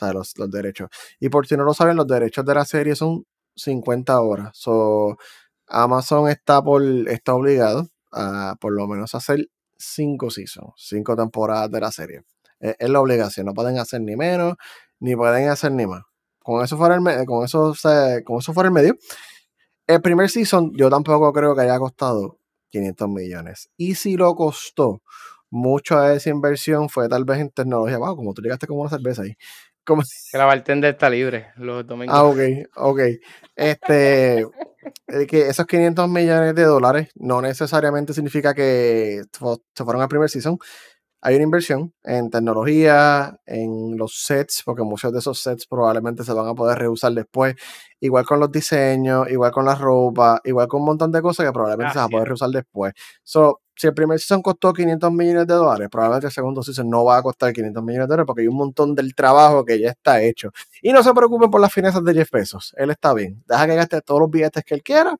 O 0.01 0.05
sea, 0.05 0.13
los, 0.13 0.37
los 0.39 0.51
derechos. 0.51 0.89
Y 1.21 1.29
por 1.31 1.47
si 1.47 1.57
no 1.57 1.65
lo 1.65 1.75
saben, 1.75 1.97
los 1.97 2.07
derechos 2.07 2.45
de 2.45 2.55
la 2.55 2.65
serie 2.65 2.95
son 2.95 3.25
50 3.57 4.21
horas. 4.21 4.51
So, 4.55 5.17
Amazon 5.69 6.29
está, 6.29 6.63
por, 6.63 6.83
está 7.09 7.35
obligado 7.35 7.89
a 8.13 8.57
por 8.61 8.73
lo 8.73 8.87
menos 8.87 9.15
hacer 9.15 9.49
cinco 9.77 10.31
seasons, 10.31 10.73
cinco 10.77 11.17
temporadas 11.17 11.71
de 11.71 11.81
la 11.81 11.93
serie. 11.93 12.23
Es, 12.61 12.89
la 12.89 13.01
obligación, 13.01 13.47
no 13.47 13.55
pueden 13.55 13.79
hacer 13.79 14.01
ni 14.01 14.17
menos, 14.17 14.55
ni 15.01 15.15
pueden 15.15 15.49
hacer 15.49 15.73
ni 15.73 15.87
más. 15.87 16.03
Con 16.41 16.65
eso 16.65 16.77
fuera 16.77 16.97
el, 16.97 17.27
con 17.27 17.45
eso, 17.45 17.75
con 18.25 18.39
eso 18.39 18.53
fuera 18.53 18.69
el 18.69 18.75
medio. 18.75 18.97
El 19.87 20.03
primer 20.03 20.31
season 20.31 20.73
yo 20.77 20.91
tampoco 20.91 21.33
creo 21.33 21.55
que 21.55 21.63
haya 21.63 21.79
costado 21.79 22.39
500 22.71 23.09
millones. 23.09 23.71
Y 23.77 23.95
si 23.95 24.17
lo 24.17 24.35
costó, 24.35 25.03
mucho 25.51 26.01
de 26.01 26.17
esa 26.17 26.31
inversión 26.31 26.89
fue 26.89 27.09
tal 27.09 27.25
vez 27.25 27.39
en 27.41 27.51
tecnología. 27.51 27.99
Wow, 27.99 28.17
como 28.17 28.35
tú 28.35 28.43
llegaste 28.43 28.67
como 28.67 28.83
una 28.83 28.91
cerveza 28.91 29.23
ahí. 29.23 29.37
Como... 29.89 30.03
Que 30.31 30.37
la 30.37 30.45
bartender 30.45 30.93
está 30.93 31.09
libre 31.09 31.47
los 31.57 31.87
domingos. 31.87 32.15
Ah, 32.15 32.25
ok, 32.25 32.39
ok. 32.77 33.01
Este, 33.57 34.47
que 35.29 35.49
esos 35.49 35.67
500 35.67 36.07
millones 36.11 36.55
de 36.55 36.65
dólares 36.65 37.09
no 37.15 37.41
necesariamente 37.41 38.13
significa 38.13 38.53
que 38.53 39.23
se 39.33 39.85
fueron 39.85 40.03
al 40.03 40.09
primer 40.09 40.29
season. 40.29 40.59
hay 41.23 41.37
una 41.37 41.45
inversión 41.45 41.95
en 42.05 42.29
tecnología, 42.29 43.41
en 43.47 43.97
los 43.97 44.23
sets, 44.27 44.63
porque 44.63 44.83
muchos 44.83 45.11
de 45.11 45.21
esos 45.21 45.41
sets 45.41 45.67
probablemente 45.67 46.23
se 46.23 46.35
van 46.35 46.49
a 46.49 46.55
poder 46.55 46.79
reusar 46.79 47.13
después, 47.13 47.55
igual 47.99 48.27
con 48.27 48.41
los 48.41 48.53
diseños, 48.53 49.31
igual 49.31 49.53
con 49.53 49.65
la 49.65 49.75
ropa, 49.75 50.39
igual 50.45 50.69
con 50.69 50.81
un 50.81 50.87
montón 50.89 51.13
de 51.13 51.23
cosas 51.23 51.47
que 51.47 51.53
probablemente 51.53 51.95
se 51.95 51.99
van 51.99 52.09
a 52.09 52.11
poder 52.11 52.29
reusar 52.29 52.51
después. 52.51 52.93
So, 53.23 53.63
si 53.79 53.87
el 53.87 53.95
primer 53.95 54.19
season 54.19 54.43
costó 54.43 54.73
500 54.73 55.13
millones 55.13 55.47
de 55.47 55.55
dólares, 55.55 55.89
probablemente 55.89 56.27
el 56.27 56.33
segundo 56.33 56.65
season 56.65 56.91
no 56.91 57.05
va 57.05 57.19
a 57.19 57.23
costar 57.23 57.53
500 57.53 57.81
millones 57.81 58.09
de 58.09 58.11
dólares 58.11 58.27
porque 58.27 58.43
hay 58.43 58.49
un 58.49 58.57
montón 58.57 58.93
del 58.93 59.15
trabajo 59.15 59.65
que 59.65 59.79
ya 59.79 59.91
está 59.91 60.21
hecho. 60.21 60.51
Y 60.83 60.93
no 60.93 61.01
se 61.05 61.15
preocupen 61.15 61.49
por 61.49 61.61
las 61.61 61.73
finanzas 61.73 62.03
de 62.03 62.13
Jeff 62.13 62.29
Bezos, 62.33 62.75
él 62.77 62.91
está 62.91 63.15
bien. 63.15 63.41
Deja 63.47 63.67
que 63.69 63.77
gaste 63.77 64.01
todos 64.01 64.21
los 64.21 64.31
billetes 64.31 64.65
que 64.65 64.75
él 64.75 64.83
quiera, 64.83 65.17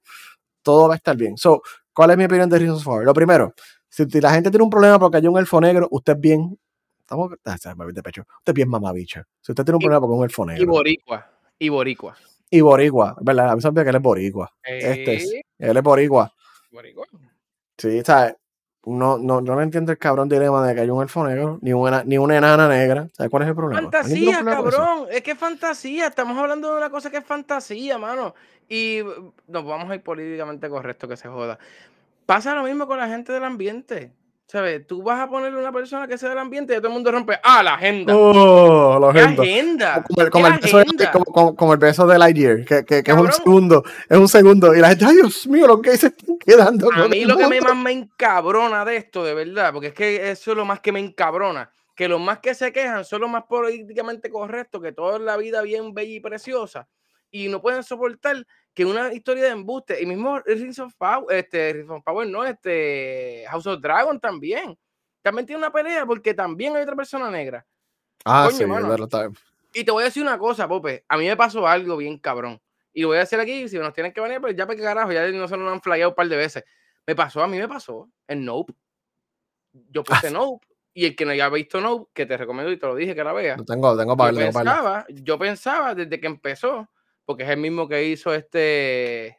todo 0.63 0.89
va 0.89 0.95
a 0.95 0.97
estar 0.97 1.17
bien. 1.17 1.37
So, 1.37 1.63
¿cuál 1.93 2.11
es 2.11 2.17
mi 2.17 2.25
opinión 2.25 2.51
de 2.51 2.59
Reasons 2.59 2.83
for? 2.83 3.05
Lo 3.05 3.15
primero, 3.15 3.55
si 3.89 4.07
la 4.21 4.33
gente 4.33 4.51
tiene 4.51 4.65
un 4.65 4.71
problema 4.71 4.99
porque 4.99 5.19
hay 5.19 5.27
un 5.29 5.39
elfo 5.39 5.61
negro, 5.61 5.87
usted 5.93 6.15
es 6.15 6.21
bien. 6.21 6.59
Estamos. 6.99 7.33
Ah, 7.45 7.57
de 7.93 8.03
pecho. 8.03 8.23
Usted 8.39 8.51
es 8.51 8.55
bien 8.55 8.69
mamabicho. 8.69 9.23
Si 9.41 9.53
usted 9.53 9.65
tiene 9.65 9.77
un 9.77 9.83
problema 9.83 10.01
porque 10.01 10.17
un 10.17 10.25
elfo 10.25 10.45
negro. 10.45 10.65
Y 10.65 10.67
boricua. 10.67 11.31
Y 11.61 11.69
boricua. 11.69 12.17
Y 12.51 12.61
boricua, 12.61 13.17
¿verdad? 13.21 13.51
A 13.51 13.57
mí 13.57 13.63
que 13.63 13.89
él 13.89 13.95
es 13.95 14.03
boricua. 14.03 14.53
Este 14.65 15.15
es. 15.15 15.33
Él 15.59 15.77
es 15.77 15.83
boricua. 15.83 16.33
Boricua. 16.73 17.07
Sí, 17.79 18.03
¿sabes? 18.05 18.35
No, 18.87 19.19
no, 19.19 19.41
no 19.41 19.61
entiendo 19.61 19.93
el 19.93 19.99
cabrón 19.99 20.29
dilema 20.29 20.67
de 20.67 20.75
que 20.75 20.81
hay 20.81 20.91
un 20.91 21.03
elfo 21.03 21.27
negro, 21.27 21.59
ni 21.61 21.73
una, 21.73 22.05
ni 22.05 22.17
una 22.17 22.39
enana 22.39 22.69
negra. 22.69 23.09
¿Sabes 23.13 23.31
cuál 23.31 23.43
es 23.43 23.49
el 23.51 23.55
problema? 23.55 23.83
Fantasía, 23.83 24.43
cabrón. 24.45 25.07
Es 25.11 25.23
que 25.23 25.33
es 25.33 25.39
fantasía. 25.39 26.07
Estamos 26.07 26.39
hablando 26.39 26.71
de 26.71 26.79
una 26.79 26.89
cosa 26.89 27.11
que 27.11 27.19
es 27.19 27.25
fantasía, 27.25 27.99
mano. 27.99 28.35
Y 28.69 29.01
nos 29.47 29.65
vamos 29.65 29.91
a 29.91 29.95
ir 29.95 30.03
políticamente 30.03 30.69
correcto 30.69 31.09
que 31.09 31.17
se 31.17 31.29
joda. 31.29 31.59
Pasa 32.25 32.55
lo 32.55 32.63
mismo 32.63 32.87
con 32.87 32.99
la 32.99 33.09
gente 33.09 33.33
del 33.33 33.45
ambiente. 33.45 34.13
¿Sabes? 34.51 34.87
Tú 34.87 35.03
vas 35.03 35.21
a 35.21 35.29
ponerle 35.29 35.59
una 35.61 35.71
persona 35.71 36.09
que 36.09 36.17
sea 36.17 36.31
del 36.31 36.39
ambiente 36.39 36.73
y 36.73 36.77
todo 36.79 36.87
el 36.87 36.95
mundo 36.95 37.13
rompe. 37.13 37.39
¡Ah, 37.45 37.63
la 37.63 37.75
agenda! 37.75 38.17
¡Oh, 38.17 38.99
la 38.99 39.09
agenda! 39.11 40.03
Como, 40.31 40.47
el, 40.47 40.59
beso, 40.59 40.83
como, 41.13 41.55
como, 41.55 41.73
el 41.75 41.79
beso 41.79 42.07
de 42.07 42.19
Lightyear, 42.19 42.65
que, 42.65 42.83
que, 42.83 43.03
que 43.03 43.11
es 43.11 43.17
un 43.17 43.31
segundo. 43.31 43.85
Es 44.09 44.17
un 44.17 44.27
segundo. 44.27 44.75
Y 44.75 44.81
la 44.81 44.89
gente, 44.89 45.05
¡ay, 45.05 45.17
Dios 45.17 45.47
mío, 45.47 45.67
lo 45.67 45.83
que 45.83 45.95
se 45.99 46.07
están 46.07 46.39
quedando! 46.39 46.91
A 46.91 47.09
mí 47.09 47.27
lo 47.27 47.37
que 47.37 47.47
me, 47.47 47.61
más 47.61 47.77
me 47.77 47.93
encabrona 47.93 48.87
de 48.87 48.97
esto, 48.97 49.23
de 49.23 49.35
verdad, 49.35 49.71
porque 49.71 49.89
es 49.89 49.93
que 49.93 50.31
eso 50.31 50.53
es 50.53 50.57
lo 50.57 50.65
más 50.65 50.81
que 50.81 50.93
me 50.93 51.01
encabrona. 51.01 51.71
Que 51.95 52.09
los 52.09 52.19
más 52.19 52.39
que 52.39 52.55
se 52.55 52.73
quejan 52.73 53.05
son 53.05 53.21
los 53.21 53.31
más 53.31 53.45
políticamente 53.45 54.31
correctos, 54.31 54.81
que 54.81 54.93
toda 54.93 55.19
la 55.19 55.37
vida 55.37 55.61
bien 55.61 55.93
bella 55.93 56.15
y 56.15 56.21
preciosa. 56.21 56.89
Y 57.31 57.49
no 57.49 57.61
pueden 57.61 57.83
soportar 57.83 58.47
que 58.79 58.85
una 58.85 59.13
historia 59.13 59.43
de 59.43 59.51
embuste, 59.51 60.01
y 60.01 60.07
mismo 60.07 60.39
Rings 60.39 60.79
of 60.79 60.95
Power, 60.95 61.37
este, 61.37 61.73
Rings 61.73 61.91
of 61.91 62.05
Power 62.05 62.29
no, 62.29 62.45
este, 62.45 63.45
House 63.49 63.67
of 63.67 63.81
Dragon 63.81 64.21
también, 64.21 64.79
también 65.21 65.47
tiene 65.47 65.59
una 65.59 65.73
pelea 65.73 66.07
porque 66.07 66.33
también 66.33 66.77
hay 66.77 66.83
otra 66.83 66.95
persona 66.95 67.29
negra. 67.29 67.67
Ah, 68.25 68.49
sí, 68.53 68.63
Y 69.75 69.83
te 69.83 69.91
voy 69.91 70.03
a 70.03 70.05
decir 70.07 70.23
una 70.23 70.39
cosa, 70.39 70.69
Pope, 70.69 71.05
a 71.09 71.17
mí 71.17 71.27
me 71.27 71.37
pasó 71.37 71.67
algo 71.67 71.97
bien 71.97 72.19
cabrón. 72.19 72.63
Y 72.93 73.03
lo 73.03 73.09
voy 73.09 73.17
a 73.17 73.21
decir 73.21 73.41
aquí, 73.41 73.69
si 73.69 73.77
nos 73.79 73.93
tienen 73.93 74.13
que 74.13 74.21
venir, 74.21 74.41
pues 74.41 74.55
ya 74.55 74.65
para 74.65 74.77
qué 74.77 74.83
carajo, 74.85 75.11
ya 75.11 75.27
no 75.27 75.49
se 75.49 75.57
nos 75.57 75.73
han 75.73 75.83
flyado 75.83 76.11
un 76.11 76.15
par 76.15 76.29
de 76.29 76.37
veces. 76.37 76.63
Me 77.05 77.17
pasó, 77.17 77.43
a 77.43 77.49
mí 77.49 77.59
me 77.59 77.67
pasó 77.67 78.09
en 78.29 78.45
Nope. 78.45 78.75
Yo 79.73 80.05
puse 80.05 80.31
Nope 80.31 80.65
y 80.95 81.05
el 81.05 81.17
que 81.17 81.25
no 81.25 81.33
haya 81.33 81.49
visto 81.49 81.81
Nope, 81.81 82.13
que 82.15 82.27
te 82.27 82.37
recomiendo 82.37 82.71
y 82.71 82.79
te 82.79 82.87
lo 82.87 82.95
dije 82.95 83.17
que 83.17 83.25
la 83.25 83.33
vea. 83.33 83.57
tengo, 83.67 83.97
tengo 83.97 84.17
para 84.17 84.31
yo, 84.31 84.39
pensaba, 84.39 85.05
yo 85.09 85.37
pensaba 85.37 85.97
desde 85.97 86.21
que 86.21 86.29
empezó 86.29 86.89
porque 87.29 87.43
es 87.43 87.51
el 87.51 87.59
mismo 87.59 87.87
que 87.87 88.07
hizo 88.07 88.33
este. 88.33 89.37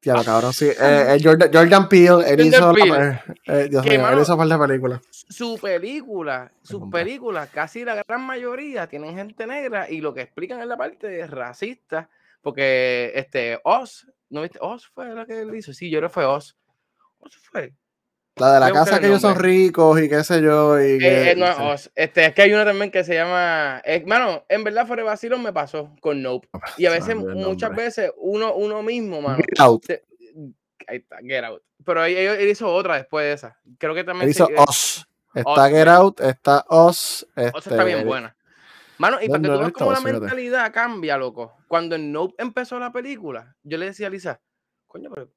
Tío, 0.00 0.16
cabrón, 0.24 0.52
sí. 0.52 0.68
Eh, 0.68 1.16
Jordan, 1.22 1.48
Jordan, 1.52 1.88
Peele, 1.88 2.28
él 2.28 2.40
hizo, 2.40 2.72
La, 2.72 3.24
eh, 3.46 3.68
Dios 3.70 3.84
mío, 3.84 4.08
él 4.08 4.18
hizo 4.20 4.44
la 4.44 4.58
película. 4.58 5.00
Su 5.10 5.56
película, 5.62 6.52
sus 6.60 6.90
películas, 6.90 7.48
casi 7.50 7.84
la 7.84 8.02
gran 8.02 8.22
mayoría 8.22 8.88
tienen 8.88 9.14
gente 9.14 9.46
negra 9.46 9.88
y 9.88 10.00
lo 10.00 10.12
que 10.12 10.22
explican 10.22 10.60
en 10.60 10.68
la 10.70 10.76
parte 10.76 11.20
es 11.20 11.30
racista, 11.30 12.10
porque 12.42 13.12
este 13.14 13.60
Oz, 13.62 14.08
¿no 14.28 14.42
viste? 14.42 14.58
Oz 14.60 14.88
fue 14.88 15.14
la 15.14 15.26
que 15.26 15.40
él 15.40 15.54
hizo. 15.54 15.72
Sí, 15.72 15.88
yo 15.88 16.00
creo 16.00 16.08
que 16.08 16.14
fue 16.14 16.24
Oz. 16.24 16.56
Oz 17.20 17.36
fue. 17.36 17.72
La 18.36 18.54
de 18.54 18.60
la 18.60 18.72
casa 18.72 18.98
que 18.98 19.06
ellos 19.06 19.20
son 19.20 19.38
ricos 19.38 20.00
y 20.00 20.08
qué 20.08 20.24
sé 20.24 20.42
yo. 20.42 20.80
Y 20.80 21.04
eh, 21.04 21.30
eh, 21.30 21.36
no, 21.36 21.74
este, 21.94 22.26
es 22.26 22.34
que 22.34 22.42
hay 22.42 22.52
una 22.52 22.64
también 22.64 22.90
que 22.90 23.04
se 23.04 23.14
llama. 23.14 23.80
Hermano, 23.84 24.44
en 24.48 24.64
verdad, 24.64 24.88
Vacilo 25.04 25.38
me 25.38 25.52
pasó 25.52 25.94
con 26.00 26.20
Nope. 26.20 26.48
Y 26.76 26.86
a 26.86 26.90
veces, 26.90 27.14
muchas 27.14 27.74
veces, 27.76 28.10
uno, 28.16 28.54
uno 28.54 28.82
mismo, 28.82 29.22
mano. 29.22 29.36
Get 29.36 29.60
out. 29.60 29.84
ahí 30.88 30.96
está, 30.96 31.18
Get 31.18 31.44
Out. 31.44 31.62
Pero 31.84 32.04
él, 32.04 32.48
hizo 32.48 32.72
otra 32.72 32.96
después 32.96 33.24
de 33.24 33.32
esa. 33.34 33.60
Creo 33.78 33.94
que 33.94 34.02
también. 34.02 34.24
Él 34.24 34.30
hizo. 34.30 34.48
Está 35.32 35.68
Get 35.68 35.88
Out, 35.88 36.20
está 36.20 36.64
Us. 36.68 37.26
Este... 37.36 37.58
está 37.58 37.84
bien 37.84 38.04
buena. 38.04 38.34
Mano, 38.98 39.18
y 39.20 39.28
para 39.28 39.42
que 39.42 39.48
tú 39.48 39.58
veas 39.58 39.72
cómo 39.72 39.92
la 39.92 40.00
mentalidad 40.00 40.72
cambia, 40.72 41.16
loco. 41.16 41.56
Cuando 41.68 41.94
en 41.94 42.10
Nope 42.10 42.34
empezó 42.38 42.78
la 42.80 42.92
película, 42.92 43.56
yo 43.62 43.78
le 43.78 43.86
decía 43.86 44.06
a 44.08 44.10
Lisa, 44.10 44.40
coño, 44.86 45.10
pero, 45.12 45.30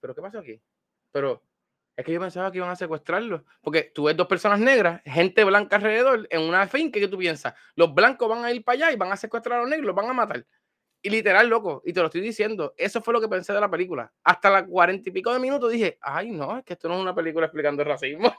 pero 0.00 0.14
¿qué 0.14 0.22
pasó 0.22 0.38
aquí? 0.38 0.60
Pero 1.10 1.42
es 1.96 2.04
que 2.04 2.12
yo 2.12 2.20
pensaba 2.20 2.50
que 2.50 2.58
iban 2.58 2.70
a 2.70 2.76
secuestrarlo. 2.76 3.44
Porque 3.62 3.92
tú 3.94 4.04
ves 4.04 4.16
dos 4.16 4.26
personas 4.26 4.58
negras, 4.58 5.00
gente 5.04 5.44
blanca 5.44 5.76
alrededor, 5.76 6.26
en 6.30 6.42
una 6.42 6.66
finca, 6.66 6.98
que 6.98 7.08
tú 7.08 7.18
piensas? 7.18 7.54
Los 7.76 7.94
blancos 7.94 8.28
van 8.28 8.44
a 8.44 8.52
ir 8.52 8.64
para 8.64 8.74
allá 8.76 8.92
y 8.92 8.96
van 8.96 9.12
a 9.12 9.16
secuestrar 9.16 9.58
a 9.58 9.62
los 9.62 9.70
negros, 9.70 9.86
los 9.86 9.94
van 9.94 10.10
a 10.10 10.12
matar. 10.12 10.44
Y 11.02 11.10
literal, 11.10 11.48
loco, 11.48 11.82
y 11.84 11.92
te 11.92 12.00
lo 12.00 12.06
estoy 12.06 12.22
diciendo, 12.22 12.74
eso 12.78 13.02
fue 13.02 13.12
lo 13.12 13.20
que 13.20 13.28
pensé 13.28 13.52
de 13.52 13.60
la 13.60 13.70
película. 13.70 14.10
Hasta 14.22 14.50
las 14.50 14.62
cuarenta 14.64 15.08
y 15.08 15.12
pico 15.12 15.32
de 15.32 15.38
minutos 15.38 15.70
dije, 15.70 15.98
ay, 16.00 16.30
no, 16.30 16.58
es 16.58 16.64
que 16.64 16.72
esto 16.72 16.88
no 16.88 16.94
es 16.94 17.02
una 17.02 17.14
película 17.14 17.46
explicando 17.46 17.82
el 17.82 17.88
racismo. 17.88 18.34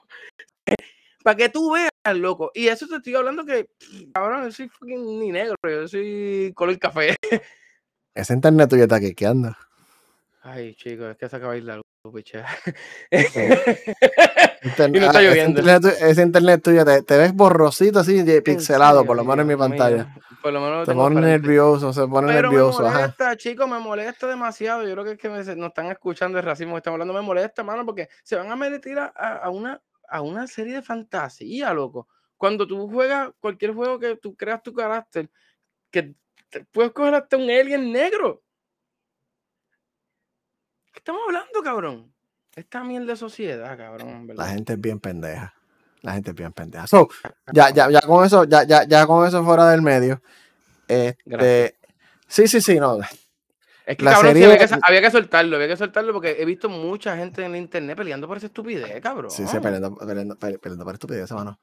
para 1.24 1.38
que 1.38 1.49
tú 1.49 1.72
veas, 1.74 2.18
loco. 2.18 2.51
Y 2.53 2.68
eso 2.68 2.88
te 2.88 2.95
estoy 2.95 3.16
hablando 3.16 3.45
que, 3.45 3.70
cabrón, 4.14 4.45
yo 4.45 4.51
soy 4.51 4.68
fucking 4.68 5.20
ni 5.20 5.32
negro, 5.32 5.56
yo 5.64 5.88
soy 5.88 6.51
color 6.56 6.78
café. 6.80 7.16
Ese 8.16 8.34
internet 8.34 8.70
tuyo 8.70 8.84
está 8.84 8.95
aquí, 8.95 9.14
¿qué 9.14 9.28
anda? 9.28 9.58
Ay, 10.41 10.76
chicos, 10.76 11.12
es 11.12 11.18
que 11.18 11.30
se 11.30 11.36
acaba 11.36 11.53
de 11.53 11.60
ir 11.60 11.64
la 11.66 11.76
luz, 11.78 11.86
y 13.12 14.99
no 14.99 15.06
está 15.06 15.22
lloviendo. 15.22 15.62
Ese 15.62 16.22
internet, 16.22 16.62
tuyo 16.64 16.86
te, 16.86 17.18
ves 17.18 17.34
borrosito 17.34 17.99
así, 17.99 18.24
pixelado, 18.41 19.06
por 19.06 19.16
lo 19.16 19.24
menos 19.24 19.39
en 19.39 19.47
mi 19.47 19.56
pantalla. 19.56 20.16
Por 20.41 20.53
lo 20.53 20.62
menos 20.62 20.88
te 20.88 20.93
pone 20.93 21.22
nervioso, 21.22 21.91
se 21.91 22.08
pone 22.08 22.28
Pero 22.28 22.49
nervioso. 22.49 22.84
Me 22.84 22.91
molesta, 22.91 23.36
chicos, 23.36 23.68
me 23.68 23.80
molesta 23.80 24.28
demasiado. 24.28 24.88
Yo 24.88 24.93
creo 24.93 25.03
que 25.03 25.12
es 25.12 25.18
que 25.18 25.30
me, 25.30 25.43
nos 25.56 25.70
están 25.70 25.88
escuchando 25.88 26.38
el 26.38 26.45
racismo 26.45 26.74
que 26.74 26.78
estamos 26.78 26.95
hablando, 26.95 27.14
me 27.14 27.22
molesta, 27.22 27.64
mano, 27.64 27.86
porque 27.86 28.10
se 28.24 28.36
van 28.36 28.51
a 28.51 28.56
meter 28.56 28.99
a, 28.99 29.08
a, 29.08 29.49
una, 29.49 29.82
a 30.08 30.22
una 30.22 30.47
serie 30.47 30.76
de 30.76 30.82
fantasía, 30.82 31.74
loco. 31.74 32.08
Cuando 32.38 32.68
tú 32.68 32.88
juegas 32.89 33.32
cualquier 33.39 33.74
juego 33.74 33.97
que 33.97 34.18
tú 34.18 34.36
creas 34.36 34.62
tu 34.62 34.74
carácter, 34.74 35.30
que 35.89 36.14
puedes 36.72 36.91
coger 36.91 37.16
hasta 37.16 37.38
un 37.38 37.49
alien 37.49 37.91
negro 37.91 38.45
¿Qué 40.96 41.00
estamos 41.00 41.24
hablando, 41.28 41.62
cabrón? 41.62 42.14
Esta 42.56 42.82
mierda 42.82 43.08
de 43.08 43.16
sociedad, 43.18 43.78
cabrón. 43.78 44.32
La 44.34 44.48
gente 44.48 44.74
es 44.74 44.80
bien 44.80 45.02
pendeja. 45.02 45.54
La 46.02 46.14
gente 46.14 46.30
es 46.30 46.36
bien 46.38 46.54
pendeja. 46.54 46.88
So, 46.88 47.10
ya, 47.52 47.70
ya, 47.70 47.89
ya 47.89 48.00
con 48.00 48.24
eso, 48.24 48.46
ya, 48.46 48.64
ya, 48.64 48.86
ya 48.86 49.06
con 49.06 49.28
eso 49.28 49.43
fuera 49.43 49.70
del 49.70 49.82
medio. 49.82 50.22
Este, 50.88 51.76
sí, 52.30 52.48
sí, 52.48 52.62
sí, 52.62 52.80
no. 52.80 53.00
Es 53.86 53.98
que, 53.98 54.06
cabrón, 54.06 54.30
había, 54.30 54.58
que, 54.58 54.68
soltarlo, 55.12 55.58
había 55.58 55.68
que 55.68 55.76
soltarlo 55.76 56.14
porque 56.14 56.38
he 56.39 56.46
visto 56.46 56.70
mucha 56.70 57.18
gente 57.18 57.43
en 57.43 57.58
internet 57.58 57.98
peleando 57.98 58.26
por 58.26 58.38
esa 58.38 58.46
estupidez, 58.46 59.02
cabrón. 59.02 59.30
Sí, 59.30 59.46
sí, 59.46 59.60
peleando, 59.60 59.98
peleando, 59.98 60.38
peleando 60.38 60.86
por 60.86 60.93
estupidez, 60.93 61.30
hermano. 61.30 61.60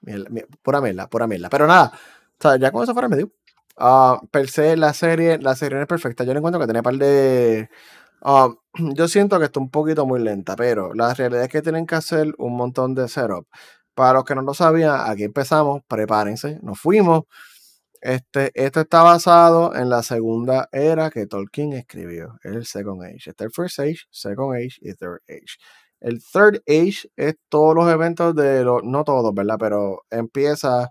Pura 0.61 0.83
mierda, 0.83 1.09
pura 1.09 1.27
mierda. 1.27 1.49
Pero 1.49 1.67
nada, 1.67 1.91
o 2.39 2.43
sea, 2.43 2.57
ya 2.57 2.71
con 2.71 2.85
eso 2.85 2.93
fuera 2.93 3.09
del 3.09 3.17
medio. 3.17 3.33
Uh, 3.79 4.27
per 4.27 4.51
se, 4.51 4.77
la 4.77 4.93
serie, 4.93 5.39
la 5.39 5.57
serie 5.57 5.77
no 5.77 5.83
es 5.83 5.89
perfecta. 5.89 6.23
Yo 6.23 6.35
le 6.35 6.39
encuentro 6.41 6.61
que 6.61 6.67
tenía 6.67 6.81
un 6.81 6.85
par 6.85 6.97
de 6.97 7.71
Um, 8.25 8.57
yo 8.97 9.09
siento 9.09 9.39
que 9.39 9.47
está 9.47 9.61
un 9.61 9.71
poquito 9.71 10.07
muy 10.07 10.21
lenta, 10.21 10.57
pero 10.57 10.95
la 10.95 11.13
realidad 11.15 11.45
es 11.45 11.49
que 11.49 11.63
tienen 11.63 11.87
que 11.87 11.97
hacer 11.97 12.35
un 12.39 12.57
montón 12.57 12.95
de 12.95 13.09
setup. 13.09 13.47
Para 13.95 14.15
los 14.15 14.25
que 14.25 14.35
no 14.35 14.43
lo 14.43 14.55
sabían, 14.55 15.01
aquí 15.11 15.25
empezamos, 15.25 15.83
prepárense, 15.89 16.59
nos 16.63 16.81
fuimos. 16.81 17.25
Este, 18.01 18.51
esto 18.55 18.81
está 18.81 19.03
basado 19.03 19.75
en 19.77 19.89
la 19.91 20.03
segunda 20.03 20.69
era 20.73 21.11
que 21.11 21.27
Tolkien 21.27 21.73
escribió, 21.75 22.39
el 22.43 22.67
Second 22.67 23.03
Age. 23.05 23.31
Está 23.31 23.45
el 23.45 23.53
First 23.53 23.79
Age, 23.81 24.01
Second 24.11 24.57
Age 24.57 24.77
y 24.81 24.95
Third 24.95 25.21
Age. 25.29 25.59
El 26.01 26.21
Third 26.21 26.63
Age 26.69 27.11
es 27.17 27.37
todos 27.49 27.75
los 27.77 27.89
eventos 27.91 28.35
de 28.35 28.65
los, 28.65 28.83
no 28.85 29.05
todos, 29.05 29.33
¿verdad? 29.35 29.57
Pero 29.59 30.03
empieza 30.11 30.91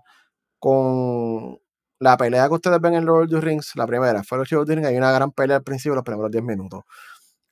con 0.58 1.58
la 2.00 2.16
pelea 2.16 2.48
que 2.48 2.54
ustedes 2.54 2.80
ven 2.80 2.94
en 2.94 3.06
Lord 3.06 3.24
of 3.24 3.30
the 3.30 3.40
Rings, 3.40 3.72
la 3.76 3.86
primera, 3.86 4.24
fue 4.24 4.38
los 4.38 4.50
Rings, 4.50 4.86
hay 4.86 4.96
una 4.96 5.12
gran 5.12 5.32
pelea 5.32 5.58
al 5.58 5.62
principio, 5.64 5.94
los 5.94 6.04
primeros 6.04 6.30
10 6.30 6.44
minutos. 6.44 6.82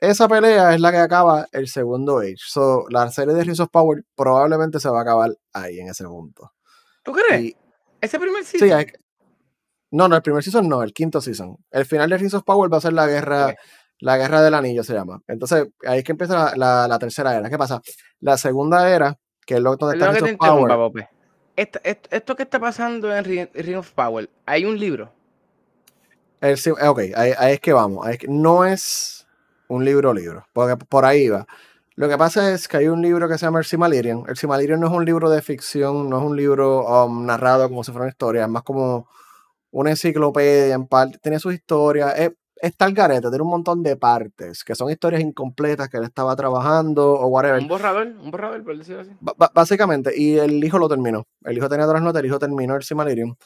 Esa 0.00 0.26
pelea 0.28 0.74
es 0.74 0.80
la 0.80 0.90
que 0.90 0.96
acaba 0.96 1.46
el 1.52 1.68
segundo 1.68 2.20
Age. 2.20 2.36
So, 2.38 2.86
la 2.88 3.10
serie 3.10 3.34
de 3.34 3.44
Rings 3.44 3.60
of 3.60 3.68
Power 3.70 4.02
probablemente 4.16 4.80
se 4.80 4.88
va 4.88 5.00
a 5.00 5.02
acabar 5.02 5.30
ahí, 5.52 5.78
en 5.78 5.88
ese 5.88 6.04
punto. 6.04 6.52
¿Tú 7.02 7.12
crees? 7.12 7.54
¿Ese 8.00 8.18
primer 8.18 8.44
season? 8.44 8.80
Sí, 8.80 8.92
no, 9.90 10.08
no, 10.08 10.16
el 10.16 10.22
primer 10.22 10.42
season 10.42 10.68
no, 10.68 10.82
el 10.82 10.94
quinto 10.94 11.20
season. 11.20 11.56
El 11.70 11.84
final 11.84 12.08
de 12.08 12.16
Rings 12.16 12.34
of 12.34 12.44
Power 12.44 12.72
va 12.72 12.78
a 12.78 12.80
ser 12.80 12.94
la 12.94 13.06
guerra, 13.06 13.54
la 13.98 14.16
guerra 14.16 14.40
del 14.40 14.54
anillo 14.54 14.82
se 14.84 14.94
llama. 14.94 15.20
Entonces, 15.26 15.68
ahí 15.86 15.98
es 15.98 16.04
que 16.04 16.12
empieza 16.12 16.56
la, 16.56 16.88
la, 16.88 16.98
tercera 16.98 17.36
era. 17.36 17.50
¿Qué 17.50 17.58
pasa? 17.58 17.82
La 18.20 18.38
segunda 18.38 18.88
era 18.88 19.18
que 19.44 19.56
es 19.56 19.60
lo 19.60 19.76
que 19.76 19.84
está 19.92 20.12
que 20.14 20.36
Power. 20.36 21.08
Esto, 21.56 21.80
esto, 21.82 22.36
que 22.36 22.44
está 22.44 22.58
pasando 22.58 23.14
en 23.14 23.24
Ring 23.52 23.76
of 23.76 23.92
Power, 23.92 24.30
¿hay 24.46 24.64
un 24.64 24.78
libro? 24.78 25.12
El, 26.40 26.56
ok, 26.80 27.00
ahí, 27.16 27.52
es 27.52 27.60
que 27.60 27.72
vamos. 27.72 28.06
no 28.28 28.64
es 28.64 29.19
un 29.70 29.84
libro 29.84 30.12
libro, 30.12 30.44
porque 30.52 30.76
por 30.76 31.04
ahí 31.04 31.28
va. 31.28 31.46
Lo 31.94 32.08
que 32.08 32.18
pasa 32.18 32.52
es 32.52 32.66
que 32.66 32.78
hay 32.78 32.88
un 32.88 33.02
libro 33.02 33.28
que 33.28 33.38
se 33.38 33.46
llama 33.46 33.60
El 33.60 33.64
Simalirian. 33.64 34.24
El 34.26 34.36
Simalirian 34.36 34.80
no 34.80 34.88
es 34.88 34.92
un 34.92 35.04
libro 35.04 35.30
de 35.30 35.42
ficción, 35.42 36.08
no 36.08 36.18
es 36.18 36.24
un 36.24 36.36
libro 36.36 36.86
um, 36.86 37.24
narrado 37.24 37.68
como 37.68 37.84
si 37.84 37.92
fuera 37.92 38.04
una 38.04 38.10
historia, 38.10 38.42
es 38.44 38.48
más 38.48 38.62
como 38.62 39.08
una 39.70 39.90
enciclopedia 39.90 40.74
en 40.74 40.86
parte. 40.86 41.18
Tiene 41.18 41.38
sus 41.38 41.54
historias. 41.54 42.18
Es, 42.18 42.32
está 42.56 42.86
el 42.86 42.94
garete, 42.94 43.28
tiene 43.28 43.42
un 43.42 43.50
montón 43.50 43.82
de 43.82 43.96
partes, 43.96 44.64
que 44.64 44.74
son 44.74 44.90
historias 44.90 45.22
incompletas 45.22 45.88
que 45.88 45.98
él 45.98 46.04
estaba 46.04 46.34
trabajando 46.34 47.12
o 47.12 47.26
whatever. 47.28 47.60
Un 47.60 47.68
borrador, 47.68 48.06
un 48.06 48.30
borrador, 48.30 48.64
por 48.64 48.76
decirlo 48.76 49.02
así. 49.02 49.12
básicamente, 49.54 50.12
y 50.16 50.36
el 50.36 50.62
hijo 50.64 50.78
lo 50.78 50.88
terminó. 50.88 51.26
El 51.44 51.56
hijo 51.58 51.68
tenía 51.68 51.86
otras 51.86 52.02
notas, 52.02 52.20
el 52.20 52.26
hijo 52.26 52.38
terminó 52.38 52.74
el 52.74 52.82
Simalirium, 52.82 53.36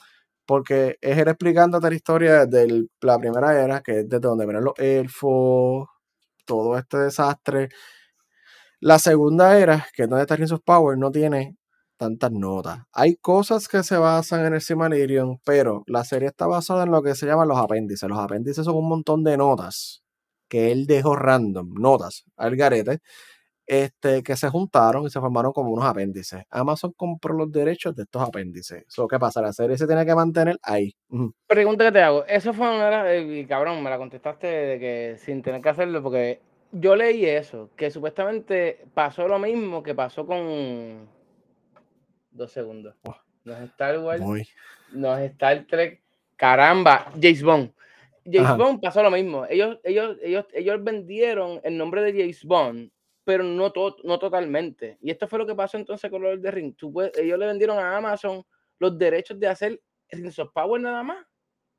porque 0.47 0.97
es 1.01 1.17
él 1.17 1.27
explicándote 1.27 1.89
la 1.89 1.95
historia 1.95 2.45
de 2.45 2.87
la 3.01 3.19
primera 3.19 3.61
era, 3.61 3.81
que 3.81 3.99
es 3.99 4.09
desde 4.09 4.27
donde 4.27 4.45
vienen 4.45 4.63
los 4.63 4.77
elfos, 4.79 5.87
todo 6.45 6.77
este 6.77 6.97
desastre. 6.97 7.69
La 8.79 8.99
segunda 8.99 9.57
era, 9.57 9.87
que 9.95 10.03
está 10.03 10.35
Rings 10.35 10.51
of 10.51 10.61
Power, 10.63 10.97
no 10.97 11.11
tiene 11.11 11.57
tantas 11.97 12.31
notas. 12.31 12.79
Hay 12.93 13.15
cosas 13.15 13.67
que 13.67 13.83
se 13.83 13.97
basan 13.97 14.45
en 14.45 14.53
el 14.53 14.61
Silmarillion, 14.61 15.39
pero 15.45 15.83
la 15.87 16.03
serie 16.03 16.27
está 16.29 16.47
basada 16.47 16.83
en 16.83 16.91
lo 16.91 17.01
que 17.01 17.15
se 17.15 17.25
llaman 17.25 17.47
los 17.47 17.57
apéndices. 17.57 18.07
Los 18.09 18.19
apéndices 18.19 18.65
son 18.65 18.75
un 18.75 18.89
montón 18.89 19.23
de 19.23 19.37
notas 19.37 20.03
que 20.49 20.71
él 20.71 20.85
dejó 20.87 21.15
random, 21.15 21.73
notas 21.75 22.25
al 22.37 22.55
garete, 22.55 22.99
este, 23.67 24.23
que 24.23 24.35
se 24.35 24.49
juntaron 24.49 25.05
y 25.05 25.09
se 25.09 25.19
formaron 25.19 25.51
como 25.51 25.71
unos 25.71 25.85
apéndices. 25.85 26.43
Amazon 26.49 26.93
compró 26.95 27.33
los 27.33 27.51
derechos 27.51 27.95
de 27.95 28.03
estos 28.03 28.21
apéndices. 28.21 28.85
¿Qué 29.09 29.19
pasa? 29.19 29.41
La 29.41 29.53
serie 29.53 29.77
se 29.77 29.87
tiene 29.87 30.05
que 30.05 30.15
mantener 30.15 30.57
ahí. 30.61 30.95
Pregunta 31.47 31.85
que 31.85 31.91
te 31.91 32.01
hago. 32.01 32.25
Eso 32.25 32.53
fue 32.53 32.75
una... 32.75 33.11
Eh, 33.13 33.45
cabrón, 33.47 33.81
me 33.81 33.89
la 33.89 33.97
contestaste 33.97 34.47
de 34.47 34.79
que 34.79 35.15
sin 35.17 35.41
tener 35.41 35.61
que 35.61 35.69
hacerlo, 35.69 36.03
porque 36.03 36.41
yo 36.71 36.95
leí 36.95 37.25
eso, 37.25 37.69
que 37.75 37.89
supuestamente 37.89 38.85
pasó 38.93 39.27
lo 39.27 39.39
mismo 39.39 39.81
que 39.81 39.95
pasó 39.95 40.25
con 40.25 41.07
dos 42.31 42.51
segundos. 42.51 42.95
No 43.43 43.53
es 43.53 43.61
Star 43.69 43.99
Wars, 43.99 44.21
no 44.91 45.17
es 45.17 45.31
Star 45.31 45.65
Trek. 45.67 46.01
Caramba, 46.35 47.11
James 47.13 47.43
Bond. 47.43 47.71
James 48.25 48.57
Bond 48.57 48.81
pasó 48.81 49.01
lo 49.03 49.11
mismo. 49.11 49.45
Ellos, 49.47 49.79
ellos, 49.83 50.17
ellos, 50.21 50.45
ellos 50.53 50.83
vendieron 50.83 51.61
el 51.63 51.77
nombre 51.77 52.01
de 52.01 52.11
James 52.11 52.43
Bond, 52.43 52.91
pero 53.25 53.43
no, 53.43 53.73
no 54.03 54.19
totalmente. 54.19 54.97
Y 55.01 55.11
esto 55.11 55.27
fue 55.27 55.39
lo 55.39 55.45
que 55.45 55.55
pasó 55.55 55.77
entonces 55.77 56.09
con 56.09 56.21
Lord 56.21 56.37
of 56.37 56.41
the 56.43 56.51
Rings. 56.51 56.77
ellos 57.15 57.39
le 57.39 57.45
vendieron 57.47 57.77
a 57.77 57.97
Amazon 57.97 58.43
los 58.79 58.97
derechos 58.97 59.37
de 59.39 59.47
hacer 59.47 59.81
Rings 60.09 60.39
of 60.39 60.51
Power 60.53 60.79
nada 60.79 61.03
más. 61.03 61.25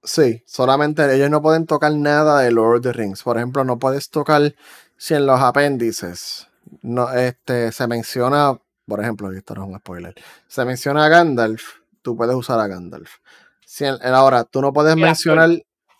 Sí, 0.02 0.42
solamente 0.44 1.02
ellos 1.14 1.30
no 1.30 1.40
pueden 1.40 1.66
tocar 1.66 1.92
nada 1.92 2.42
de 2.42 2.50
Lord 2.50 2.76
of 2.76 2.82
the 2.82 2.92
Rings. 2.92 3.22
Por 3.22 3.38
ejemplo, 3.38 3.64
no 3.64 3.78
puedes 3.78 4.10
tocar 4.10 4.54
si 4.98 5.14
en 5.14 5.24
los 5.24 5.40
apéndices 5.40 6.48
no, 6.82 7.10
este, 7.12 7.72
se 7.72 7.86
menciona 7.86 8.60
por 8.86 9.00
ejemplo, 9.00 9.32
y 9.32 9.38
esto 9.38 9.54
no 9.54 9.64
es 9.64 9.68
un 9.68 9.78
spoiler, 9.78 10.14
se 10.46 10.64
menciona 10.64 11.04
a 11.04 11.08
Gandalf, 11.08 11.80
tú 12.02 12.16
puedes 12.16 12.34
usar 12.34 12.60
a 12.60 12.68
Gandalf. 12.68 13.16
Si 13.64 13.84
ahora, 13.84 14.44
tú 14.44 14.62
no 14.62 14.72
puedes 14.72 14.96
mencionar. 14.96 15.50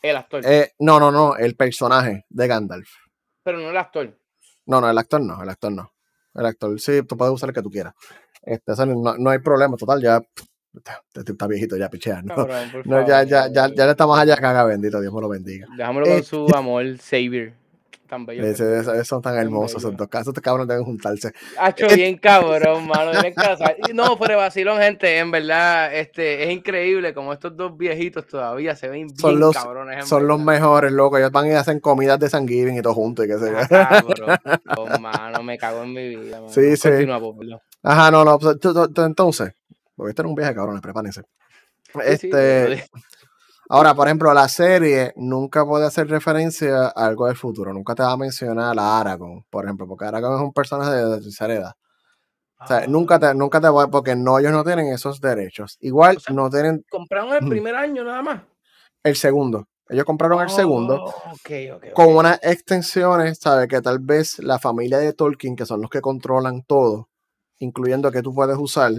El 0.02 0.16
actor. 0.16 0.40
Eh, 0.46 0.72
no, 0.78 1.00
no, 1.00 1.10
no, 1.10 1.36
el 1.36 1.56
personaje 1.56 2.24
de 2.28 2.46
Gandalf. 2.46 2.88
Pero 3.42 3.58
no 3.58 3.70
el 3.70 3.76
actor. 3.76 4.16
No, 4.66 4.80
no, 4.80 4.90
el 4.90 4.98
actor 4.98 5.20
no, 5.20 5.42
el 5.42 5.48
actor 5.48 5.72
no. 5.72 5.92
El 6.34 6.46
actor, 6.46 6.78
sí, 6.78 7.02
tú 7.02 7.16
puedes 7.16 7.32
usar 7.32 7.48
el 7.48 7.54
que 7.54 7.62
tú 7.62 7.70
quieras. 7.70 7.94
Este, 8.42 8.72
no, 8.86 9.30
hay 9.30 9.38
problema, 9.38 9.76
total, 9.76 10.02
ya 10.02 10.20
está 11.14 11.46
viejito, 11.46 11.76
ya 11.76 11.88
pichea. 11.88 12.22
¿no? 12.22 13.06
ya, 13.06 13.22
ya, 13.24 13.48
ya, 13.48 13.68
ya, 13.74 13.84
le 13.86 13.90
estamos 13.90 14.18
allá, 14.18 14.36
caga 14.36 14.64
bendito, 14.64 15.00
Dios 15.00 15.12
me 15.12 15.20
lo 15.20 15.28
bendiga. 15.28 15.66
Dejámoslo 15.76 16.06
con 16.06 16.22
su 16.22 16.46
este 16.46 16.58
amor, 16.58 16.98
Savior 16.98 17.52
tan 18.06 18.26
bellos. 18.26 18.58
son 19.06 19.22
tan 19.22 19.36
hermosos 19.36 19.82
esos 19.82 19.96
dos 19.96 20.08
casos. 20.08 20.28
Estos 20.28 20.42
cabrones 20.42 20.68
deben 20.68 20.84
juntarse. 20.84 21.32
Hacho, 21.58 21.86
bien 21.94 22.18
cabrón, 22.18 22.86
mano. 22.88 23.12
No, 23.94 24.16
fuera 24.16 24.36
vacilón, 24.36 24.78
gente. 24.78 25.18
En 25.18 25.30
verdad, 25.30 25.94
este, 25.94 26.44
es 26.44 26.50
increíble 26.50 27.14
como 27.14 27.32
estos 27.32 27.56
dos 27.56 27.76
viejitos 27.76 28.26
todavía 28.26 28.74
se 28.74 28.88
ven 28.88 28.96
bien 28.96 29.16
son 29.16 29.38
los, 29.38 29.54
cabrones. 29.54 30.06
Son 30.06 30.26
los 30.26 30.40
mejores, 30.40 30.92
loco. 30.92 31.18
Ellos 31.18 31.30
van 31.30 31.46
y 31.46 31.52
hacen 31.52 31.80
comidas 31.80 32.18
de 32.18 32.28
San 32.28 32.46
y 32.48 32.82
todo 32.82 32.94
junto 32.94 33.24
y 33.24 33.28
qué 33.28 33.38
sé 33.38 33.52
ah, 33.70 34.02
oh, 34.76 34.86
mano, 35.00 35.42
me 35.42 35.58
cago 35.58 35.82
en 35.82 35.92
mi 35.92 36.16
vida. 36.16 36.40
Sí, 36.48 36.76
sí. 36.76 36.88
Ajá, 37.82 38.10
no, 38.10 38.24
no. 38.24 38.38
Pues, 38.38 38.56
entonces, 38.96 39.52
voy 39.96 40.08
a 40.08 40.10
estar 40.10 40.26
un 40.26 40.34
viaje, 40.34 40.54
cabrones, 40.54 40.82
prepárense. 40.82 41.22
Este. 42.04 42.84
Ahora, 43.68 43.94
por 43.94 44.06
ejemplo, 44.06 44.32
la 44.32 44.48
serie 44.48 45.12
nunca 45.16 45.64
puede 45.66 45.86
hacer 45.86 46.08
referencia 46.08 46.86
a 46.86 47.06
algo 47.06 47.26
del 47.26 47.36
futuro. 47.36 47.72
Nunca 47.72 47.94
te 47.94 48.02
va 48.02 48.12
a 48.12 48.16
mencionar 48.16 48.78
a 48.78 49.00
Aragorn, 49.00 49.44
por 49.50 49.64
ejemplo, 49.64 49.88
porque 49.88 50.04
Aragorn 50.04 50.36
es 50.36 50.42
un 50.42 50.52
personaje 50.52 50.92
de 50.92 51.20
tercera 51.20 51.54
edad. 51.54 51.72
O 52.58 52.66
sea, 52.66 52.86
nunca 52.86 53.18
te, 53.18 53.34
nunca 53.34 53.60
te 53.60 53.68
voy, 53.68 53.86
porque 53.90 54.16
no, 54.16 54.38
ellos 54.38 54.52
no 54.52 54.64
tienen 54.64 54.86
esos 54.86 55.20
derechos. 55.20 55.76
Igual 55.80 56.18
no 56.32 56.48
tienen. 56.48 56.84
Compraron 56.88 57.34
el 57.34 57.48
primer 57.48 57.74
año 57.74 58.02
nada 58.04 58.22
más. 58.22 58.42
El 59.02 59.16
segundo. 59.16 59.66
Ellos 59.88 60.04
compraron 60.04 60.42
el 60.42 60.50
segundo 60.50 61.04
oh, 61.04 61.92
con 61.94 62.16
unas 62.16 62.40
extensiones, 62.42 63.38
¿sabes? 63.38 63.68
Que 63.68 63.80
tal 63.80 64.00
vez 64.00 64.40
la 64.40 64.58
familia 64.58 64.98
de 64.98 65.12
Tolkien, 65.12 65.54
que 65.54 65.64
son 65.64 65.80
los 65.80 65.90
que 65.90 66.00
controlan 66.00 66.62
todo, 66.62 67.08
incluyendo 67.58 68.10
que 68.10 68.22
tú 68.22 68.34
puedes 68.34 68.56
usar, 68.58 68.90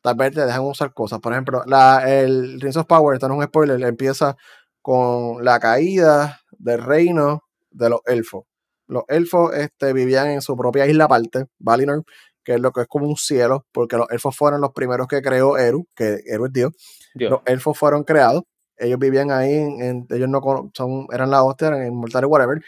tal 0.00 0.14
vez 0.16 0.34
te 0.34 0.44
dejan 0.44 0.62
usar 0.62 0.92
cosas. 0.92 1.20
Por 1.20 1.32
ejemplo, 1.32 1.62
la, 1.66 2.02
el 2.06 2.60
Rings 2.60 2.76
of 2.76 2.86
Power, 2.86 3.14
esto 3.14 3.28
no 3.28 3.34
es 3.34 3.38
un 3.38 3.44
spoiler, 3.44 3.82
empieza 3.82 4.36
con 4.82 5.44
la 5.44 5.58
caída 5.60 6.40
del 6.58 6.82
reino 6.82 7.44
de 7.70 7.90
los 7.90 8.00
elfos. 8.06 8.44
Los 8.86 9.04
elfos 9.08 9.54
este, 9.54 9.92
vivían 9.92 10.28
en 10.28 10.40
su 10.40 10.56
propia 10.56 10.86
isla 10.86 11.04
aparte, 11.04 11.46
Valinor, 11.58 12.04
que 12.42 12.54
es 12.54 12.60
lo 12.60 12.72
que 12.72 12.82
es 12.82 12.86
como 12.88 13.06
un 13.06 13.16
cielo, 13.16 13.66
porque 13.72 13.98
los 13.98 14.10
elfos 14.10 14.34
fueron 14.34 14.62
los 14.62 14.72
primeros 14.72 15.06
que 15.06 15.20
creó 15.20 15.58
Eru, 15.58 15.86
que 15.94 16.20
Eru 16.26 16.46
es 16.46 16.52
Dios. 16.52 16.72
Los 17.14 17.40
elfos 17.44 17.76
fueron 17.76 18.04
creados, 18.04 18.44
ellos 18.78 18.98
vivían 18.98 19.30
ahí, 19.30 19.52
en, 19.52 20.06
ellos 20.08 20.28
no 20.28 20.40
son, 20.72 21.06
eran 21.12 21.30
la 21.30 21.42
hostia, 21.42 21.68
eran 21.68 21.86
inmortales, 21.86 22.30
whatever. 22.30 22.62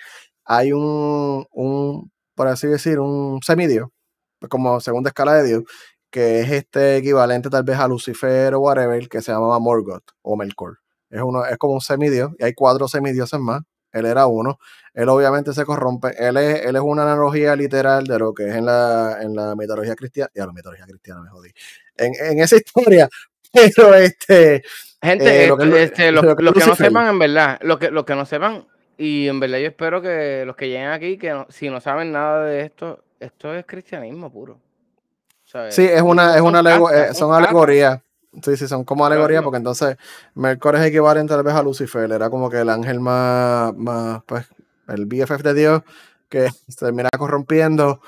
Hay 0.44 0.72
un, 0.72 1.46
un, 1.52 2.12
por 2.34 2.48
así 2.48 2.66
decir, 2.66 2.98
un 3.00 3.40
semidio, 3.42 3.92
como 4.50 4.80
segunda 4.80 5.08
escala 5.08 5.34
de 5.34 5.48
Dios, 5.48 5.62
que 6.10 6.40
es 6.40 6.50
este 6.50 6.96
equivalente 6.96 7.48
tal 7.50 7.62
vez 7.62 7.78
a 7.78 7.88
Lucifer 7.88 8.54
o 8.54 8.60
whatever, 8.60 9.08
que 9.08 9.22
se 9.22 9.32
llamaba 9.32 9.58
Morgoth 9.58 10.10
o 10.22 10.36
Melkor. 10.36 10.78
Es, 11.08 11.22
uno, 11.22 11.44
es 11.44 11.58
como 11.58 11.74
un 11.74 11.80
semidio, 11.80 12.34
y 12.38 12.44
hay 12.44 12.54
cuatro 12.54 12.88
semidioses 12.88 13.40
más. 13.40 13.62
Él 13.92 14.06
era 14.06 14.26
uno. 14.26 14.58
Él 14.94 15.08
obviamente 15.08 15.52
se 15.52 15.64
corrompe. 15.64 16.14
Él 16.18 16.36
es, 16.36 16.64
él 16.64 16.76
es 16.76 16.82
una 16.82 17.02
analogía 17.02 17.56
literal 17.56 18.04
de 18.06 18.18
lo 18.18 18.32
que 18.32 18.48
es 18.48 18.54
en 18.54 18.66
la, 18.66 19.18
en 19.20 19.34
la 19.34 19.56
mitología 19.56 19.96
cristiana. 19.96 20.30
Ya, 20.34 20.46
la 20.46 20.52
mitología 20.52 20.84
cristiana 20.84 21.22
me 21.22 21.30
jodí. 21.30 21.50
En, 21.96 22.12
en 22.14 22.38
esa 22.40 22.56
historia. 22.64 23.08
Pero 23.52 23.94
este. 23.94 24.62
Gente, 25.02 25.44
eh, 25.44 25.48
lo 25.48 25.56
que, 25.56 25.82
este, 25.82 26.12
lo, 26.12 26.36
que, 26.36 26.42
no 26.42 26.74
sepan, 26.74 27.08
en 27.08 27.18
verdad, 27.18 27.58
lo 27.62 27.78
que, 27.78 27.90
lo 27.90 28.04
que 28.04 28.14
no 28.14 28.26
sepan, 28.26 28.66
y 28.98 29.28
en 29.28 29.40
verdad 29.40 29.58
yo 29.58 29.68
espero 29.68 30.02
que 30.02 30.44
los 30.44 30.56
que 30.56 30.68
lleguen 30.68 30.88
aquí, 30.88 31.16
que 31.16 31.46
si 31.48 31.70
no 31.70 31.80
saben 31.80 32.12
nada 32.12 32.44
de 32.44 32.60
esto, 32.60 33.02
esto 33.18 33.54
es 33.54 33.64
cristianismo 33.64 34.30
puro. 34.30 34.60
Sí, 35.70 35.84
es 35.84 36.02
una, 36.02 36.36
es 36.36 36.40
una 36.40 36.60
eh, 36.60 37.14
son 37.14 37.34
alegorías. 37.34 38.00
Sí, 38.42 38.56
sí, 38.56 38.68
son 38.68 38.84
como 38.84 39.04
alegorías, 39.04 39.42
porque 39.42 39.56
entonces 39.56 39.96
Mercor 40.34 40.76
es 40.76 40.86
equivalente 40.86 41.34
tal 41.34 41.42
vez 41.42 41.54
a 41.54 41.62
Lucifer, 41.62 42.10
era 42.10 42.30
como 42.30 42.48
que 42.48 42.60
el 42.60 42.68
ángel 42.68 43.00
más, 43.00 43.74
más 43.74 44.22
pues, 44.24 44.46
el 44.86 45.06
BFF 45.06 45.42
de 45.42 45.54
Dios, 45.54 45.82
que 46.28 46.48
se 46.68 46.84
termina 46.84 47.08
corrompiendo, 47.18 48.00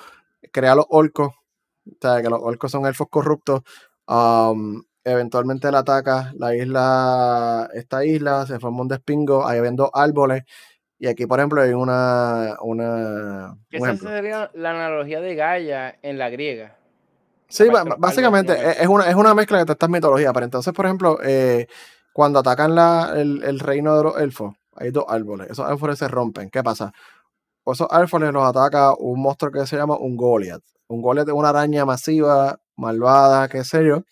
crea 0.53 0.77
los 0.77 0.87
orcos, 0.91 1.31
o 1.31 1.97
sea, 2.01 2.23
que 2.23 2.31
los 2.31 2.39
orcos 2.41 2.71
son 2.71 2.87
elfos 2.87 3.09
corruptos, 3.11 3.63
um, 4.07 4.81
eventualmente 5.03 5.67
él 5.67 5.75
ataca 5.75 6.33
la 6.37 6.55
isla, 6.55 7.69
esta 7.75 8.05
isla, 8.05 8.47
se 8.47 8.61
forma 8.61 8.83
un 8.83 8.89
despingo, 8.89 9.45
ahí 9.45 9.61
ven 9.61 9.75
dos 9.75 9.91
árboles, 9.93 10.45
y 11.01 11.09
aquí, 11.09 11.27
por 11.27 11.41
ejemplo, 11.41 11.61
hay 11.61 11.73
una... 11.73 12.59
una 12.61 13.57
Esa 13.73 13.97
sería 13.97 14.53
la 14.55 14.71
analogía 14.71 15.21
de 15.21 15.35
Gaia 15.35 15.99
en 16.01 16.17
la 16.17 16.31
griega. 16.31 16.77
Sí, 17.53 17.65
básicamente 17.99 18.83
es 18.83 18.89
una, 18.89 19.11
es 19.11 19.15
una 19.15 19.35
mezcla 19.35 19.63
de 19.63 19.71
estas 19.71 19.91
mitologías. 19.91 20.33
Pero 20.33 20.45
entonces, 20.45 20.73
por 20.73 20.87
ejemplo, 20.87 21.19
eh, 21.23 21.67
cuando 22.15 22.39
atacan 22.39 22.75
la, 22.75 23.13
el, 23.15 23.61
reino 23.61 23.95
de 23.95 24.05
los 24.05 24.19
elfos, 24.19 24.55
hay 24.75 24.91
dos 24.91 25.05
árboles. 25.07 25.51
Esos 25.51 25.67
árboles 25.67 25.99
se 25.99 26.09
rompen. 26.09 26.49
¿Qué 26.49 26.63
pasa? 26.63 26.95
Esos 27.67 27.89
árboles 27.91 28.33
los 28.33 28.43
ataca 28.43 28.95
un 28.95 29.21
monstruo 29.21 29.53
que 29.53 29.67
se 29.67 29.77
llama 29.77 29.99
un 29.99 30.17
Goliath. 30.17 30.63
Un 30.89 31.03
Goliath 31.03 31.29
es 31.29 31.35
una 31.35 31.51
araña 31.51 31.85
masiva, 31.85 32.59
malvada, 32.75 33.49
qué 33.49 33.65
sé 33.65 33.85
yo. 33.87 34.03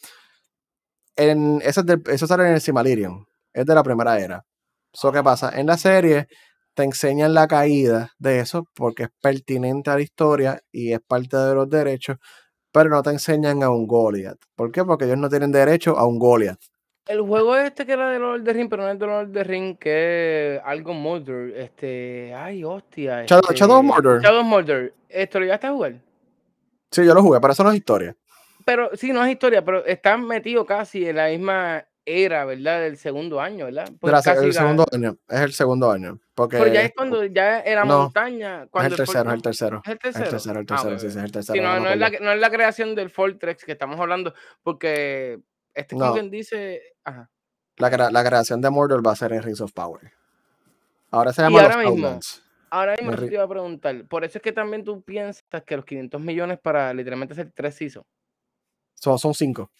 En, 1.16 1.62
eso, 1.64 1.82
eso 2.08 2.26
sale 2.26 2.46
en 2.46 2.54
el 2.54 2.60
Simalirion. 2.60 3.26
Es 3.54 3.64
de 3.64 3.74
la 3.74 3.82
primera 3.82 4.18
era. 4.18 4.44
Eso 4.92 5.12
qué 5.12 5.22
pasa. 5.22 5.58
En 5.58 5.66
la 5.66 5.78
serie 5.78 6.28
te 6.74 6.82
enseñan 6.82 7.32
la 7.32 7.48
caída 7.48 8.10
de 8.18 8.40
eso 8.40 8.66
porque 8.74 9.04
es 9.04 9.08
pertinente 9.22 9.90
a 9.90 9.94
la 9.94 10.02
historia 10.02 10.60
y 10.70 10.92
es 10.92 11.00
parte 11.00 11.38
de 11.38 11.54
los 11.54 11.70
derechos 11.70 12.18
pero 12.72 12.90
no 12.90 13.02
te 13.02 13.10
enseñan 13.10 13.62
a 13.62 13.70
un 13.70 13.86
Goliath. 13.86 14.40
¿Por 14.54 14.70
qué? 14.72 14.84
Porque 14.84 15.04
ellos 15.04 15.18
no 15.18 15.28
tienen 15.28 15.52
derecho 15.52 15.96
a 15.98 16.06
un 16.06 16.18
Goliath. 16.18 16.60
El 17.06 17.22
juego 17.22 17.56
este 17.56 17.86
que 17.86 17.92
era 17.92 18.10
de 18.10 18.18
Lord 18.18 18.40
of 18.40 18.44
the 18.44 18.52
Ring, 18.52 18.68
pero 18.68 18.84
no 18.84 18.90
es 18.90 18.98
de 18.98 19.06
Lord 19.06 19.26
of 19.26 19.32
the 19.32 19.42
Ring, 19.42 19.76
que 19.76 20.56
es 20.56 20.62
algo 20.64 20.94
Murder. 20.94 21.56
Este. 21.56 22.32
Ay, 22.34 22.62
hostia. 22.62 23.24
Shadow, 23.26 23.50
este, 23.50 23.54
Shadow 23.56 23.78
of 23.78 23.84
Mordor. 23.84 24.22
Shadow 24.22 24.40
of 24.40 24.46
Murder. 24.46 24.94
¿Esto 25.08 25.40
lo 25.40 25.46
llegaste 25.46 25.66
a 25.66 25.72
jugar? 25.72 25.94
Sí, 26.90 27.04
yo 27.04 27.14
lo 27.14 27.22
jugué, 27.22 27.40
pero 27.40 27.52
eso 27.52 27.64
no 27.64 27.70
es 27.70 27.76
historia. 27.76 28.16
Pero 28.64 28.90
sí, 28.94 29.12
no 29.12 29.24
es 29.24 29.32
historia, 29.32 29.64
pero 29.64 29.84
están 29.84 30.24
metidos 30.26 30.66
casi 30.66 31.08
en 31.08 31.16
la 31.16 31.28
misma 31.28 31.84
era, 32.10 32.44
¿verdad? 32.44 32.80
Del 32.80 32.96
segundo 32.96 33.40
año, 33.40 33.66
¿verdad? 33.66 33.88
Pues 34.00 34.12
casi 34.22 34.44
el 34.44 34.52
segundo 34.52 34.86
año, 34.92 35.16
es 35.28 35.40
el 35.40 35.52
segundo 35.52 35.90
año. 35.90 36.18
Porque 36.34 36.58
pero 36.58 36.72
ya 36.72 36.82
es 36.82 36.92
cuando 36.94 37.24
ya 37.24 37.60
era 37.60 37.84
montaña. 37.84 38.66
Cuando 38.68 38.94
es 38.94 39.00
el 39.00 39.06
tercero, 39.06 39.30
es 39.30 39.34
el 39.34 39.42
tercero. 39.42 39.82
¿Es 39.84 39.90
el 39.90 39.98
tercero? 39.98 40.24
El 40.24 40.30
tercero, 40.30 40.60
el 40.60 40.66
tercero, 40.66 40.98
sí, 40.98 41.10
sí, 41.10 41.18
es 41.18 41.24
el 41.24 41.32
tercero. 41.32 41.54
Sí, 41.54 41.60
no, 41.60 41.80
no, 41.80 41.90
es 41.90 41.98
la, 41.98 42.10
no, 42.10 42.32
es 42.32 42.40
la, 42.40 42.50
creación 42.50 42.94
del 42.94 43.10
Fortress 43.10 43.64
que 43.64 43.72
estamos 43.72 43.98
hablando, 44.00 44.34
porque 44.62 45.40
este 45.74 45.96
no. 45.96 46.12
quien 46.12 46.30
dice. 46.30 46.82
Ajá. 47.04 47.30
La, 47.76 48.10
la, 48.10 48.24
creación 48.24 48.60
de 48.60 48.70
Mordor 48.70 49.06
va 49.06 49.12
a 49.12 49.16
ser 49.16 49.32
en 49.32 49.42
Rings 49.42 49.60
of 49.60 49.72
Power. 49.72 50.12
Ahora 51.10 51.32
se 51.32 51.42
llama 51.42 51.60
y 51.60 51.64
ahora 51.64 51.76
mismo, 51.78 52.20
Ahora 52.70 52.94
mismo 52.96 53.16
te 53.16 53.34
iba 53.34 53.42
a 53.42 53.48
preguntar, 53.48 54.06
por 54.06 54.24
eso 54.24 54.38
es 54.38 54.42
que 54.42 54.52
también 54.52 54.84
tú 54.84 55.02
piensas 55.02 55.44
que 55.66 55.76
los 55.76 55.84
500 55.84 56.20
millones 56.20 56.58
para 56.60 56.94
literalmente 56.94 57.32
hacer 57.32 57.50
tres 57.52 57.74
seasons. 57.74 58.06
Son, 58.94 59.18
son 59.18 59.34
cinco. 59.34 59.70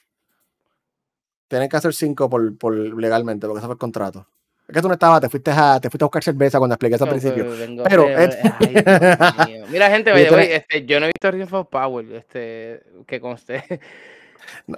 Tienen 1.51 1.69
que 1.69 1.77
hacer 1.77 1.93
cinco 1.93 2.31
por, 2.31 2.57
por 2.57 2.73
legalmente, 2.73 3.49
porque 3.49 3.59
eso 3.59 3.67
fue 3.67 3.75
el 3.75 3.79
contrato. 3.79 4.25
Es 4.69 4.73
que 4.73 4.83
tú 4.83 4.87
no 4.87 4.95
estabas, 4.95 5.21
te 5.21 5.29
fuiste 5.29 5.51
a, 5.51 5.81
te 5.81 5.91
fuiste 5.91 6.05
a 6.05 6.07
buscar 6.07 6.23
cerveza 6.23 6.59
cuando 6.59 6.75
expliqué 6.75 6.95
eso 6.95 7.03
al 7.03 7.11
principio. 7.11 7.45
Pero, 7.89 8.07
ay, 8.17 9.65
mira, 9.69 9.91
gente, 9.91 10.13
este, 10.55 10.87
yo 10.87 11.01
no 11.01 11.07
he 11.07 11.09
visto 11.09 11.29
Rings 11.29 11.53
of 11.53 11.67
Power, 11.67 12.07
este, 12.13 12.85
que 13.07 13.21
conste. 13.21 13.65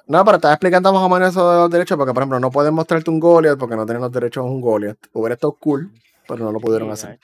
No, 0.07 0.23
pero 0.25 0.37
estaba 0.37 0.53
explicando 0.53 0.93
más 0.93 1.03
o 1.03 1.09
menos 1.09 1.31
eso 1.31 1.51
de 1.51 1.59
los 1.59 1.71
derechos, 1.71 1.97
porque 1.97 2.13
por 2.13 2.23
ejemplo, 2.23 2.39
no 2.41 2.51
pueden 2.51 2.75
mostrarte 2.75 3.09
un 3.11 3.21
Goliath 3.21 3.59
porque 3.59 3.77
no 3.77 3.87
tienen 3.87 4.03
los 4.03 4.13
derechos 4.13 4.43
a 4.43 4.47
un 4.47 4.61
Goliath. 4.61 4.99
Hubiera 5.13 5.35
estado 5.35 5.53
cool, 5.53 5.91
pero 6.27 6.45
no 6.45 6.53
lo 6.53 6.61
pudieron 6.61 6.91
hacer. 6.91 7.19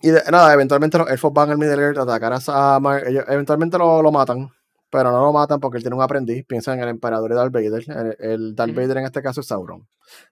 Y 0.00 0.10
nada, 0.10 0.54
eventualmente 0.54 0.96
los 0.96 1.10
elfos 1.10 1.32
van 1.32 1.50
al 1.50 1.58
Middle 1.58 1.82
Earth 1.82 1.98
a 1.98 2.02
atacar 2.02 2.38
a 2.46 2.80
Mar 2.80 3.02
ellos 3.06 3.24
eventualmente 3.28 3.76
lo, 3.76 4.00
lo, 4.00 4.10
matan, 4.10 4.48
pero 4.90 5.12
no 5.12 5.22
lo 5.22 5.32
matan 5.32 5.60
porque 5.60 5.78
él 5.78 5.82
tiene 5.82 5.96
un 5.96 6.02
aprendiz. 6.02 6.44
Piensan 6.46 6.78
en 6.78 6.84
el 6.84 6.88
emperador 6.90 7.30
y 7.30 7.34
Darth 7.34 7.52
Vader. 7.52 8.16
El, 8.18 8.54
Darth 8.54 8.74
Vader 8.74 8.98
en 8.98 9.04
este 9.04 9.22
caso 9.22 9.40
es 9.40 9.46
Sauron. 9.48 9.86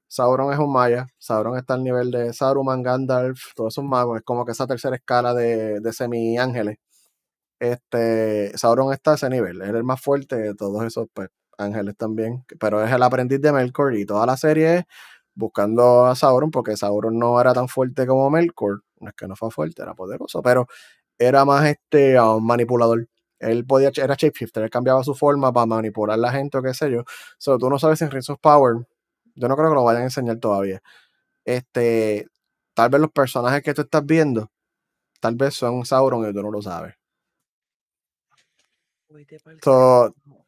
Sauron 0.09 0.53
es 0.53 0.59
un 0.59 0.73
maya. 0.73 1.07
Sauron 1.19 1.57
está 1.59 1.75
al 1.75 1.85
nivel 1.85 2.11
de 2.11 2.33
Saruman, 2.33 2.83
Gandalf, 2.83 3.55
todos 3.55 3.75
esos 3.75 3.85
magos. 3.85 4.19
Es 4.19 4.25
como 4.25 4.45
que 4.45 4.53
esa 4.53 4.67
tercera 4.67 4.97
escala 4.97 5.35
de, 5.35 5.81
de 5.81 5.93
semi-ángeles 5.93 6.79
este, 7.61 8.57
Sauron 8.57 8.93
está 8.93 9.13
a 9.13 9.15
ese 9.15 9.31
nivel, 9.31 9.63
es 9.63 9.69
el 9.69 9.85
más 9.85 10.01
fuerte 10.01 10.37
de 10.37 10.55
todos 10.55 10.85
esos 10.85 11.09
pues, 11.13 11.29
ángeles 11.59 11.97
también, 11.97 12.45
pero 12.61 12.85
es 12.85 12.93
el 12.93 13.03
aprendiz 13.03 13.41
de 13.41 13.53
Melkor 13.53 13.97
y 13.97 14.05
toda 14.07 14.27
la 14.27 14.37
serie 14.37 14.79
es 14.79 14.85
buscando 15.35 16.07
a 16.07 16.15
Sauron 16.17 16.51
porque 16.51 16.77
Sauron 16.77 17.19
no 17.19 17.41
era 17.41 17.55
tan 17.55 17.69
fuerte 17.69 18.07
como 18.07 18.31
Melkor, 18.31 18.83
no 19.01 19.09
es 19.11 19.15
que 19.15 19.29
no 19.29 19.37
fue 19.37 19.51
fuerte, 19.51 19.83
era 19.83 19.95
poderoso, 19.95 20.43
pero 20.43 20.67
era 21.19 21.45
más 21.45 21.67
este 21.67 22.21
un 22.21 22.47
manipulador. 22.47 23.09
Él 23.39 23.67
podía, 23.67 23.91
era 23.95 24.15
shapeshifter, 24.15 24.65
él 24.65 24.71
cambiaba 24.71 25.03
su 25.05 25.15
forma 25.15 25.53
para 25.53 25.67
manipular 25.67 26.15
a 26.15 26.17
la 26.19 26.33
gente 26.33 26.59
o 26.59 26.63
qué 26.63 26.75
sé 26.75 26.91
yo. 26.91 27.05
So, 27.39 27.59
tú 27.59 27.69
no 27.71 27.79
sabes 27.79 27.99
si 27.99 28.05
en 28.05 28.11
Rings 28.11 28.31
of 28.31 28.39
Power, 28.41 28.87
yo 29.35 29.49
no 29.49 29.57
creo 29.57 29.69
que 29.71 29.75
lo 29.75 29.85
vayan 29.85 30.03
a 30.03 30.05
enseñar 30.07 30.39
todavía. 30.39 30.83
Este, 31.45 32.27
tal 32.75 32.91
vez 32.91 33.01
los 33.01 33.13
personajes 33.13 33.63
que 33.63 33.75
tú 33.75 33.83
estás 33.83 34.05
viendo, 34.07 34.51
tal 35.21 35.37
vez 35.37 35.55
son 35.55 35.85
Sauron 35.87 36.29
y 36.29 36.33
tú 36.33 36.43
no 36.43 36.51
lo 36.51 36.63
sabes 36.63 36.95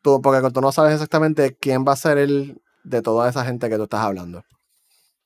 tú, 0.02 0.20
porque 0.22 0.50
tú 0.50 0.60
no 0.60 0.72
sabes 0.72 0.94
exactamente 0.94 1.56
quién 1.56 1.84
va 1.86 1.92
a 1.92 1.96
ser 1.96 2.18
el 2.18 2.60
de 2.84 3.02
toda 3.02 3.28
esa 3.28 3.44
gente 3.44 3.68
que 3.68 3.76
tú 3.76 3.84
estás 3.84 4.00
hablando. 4.00 4.44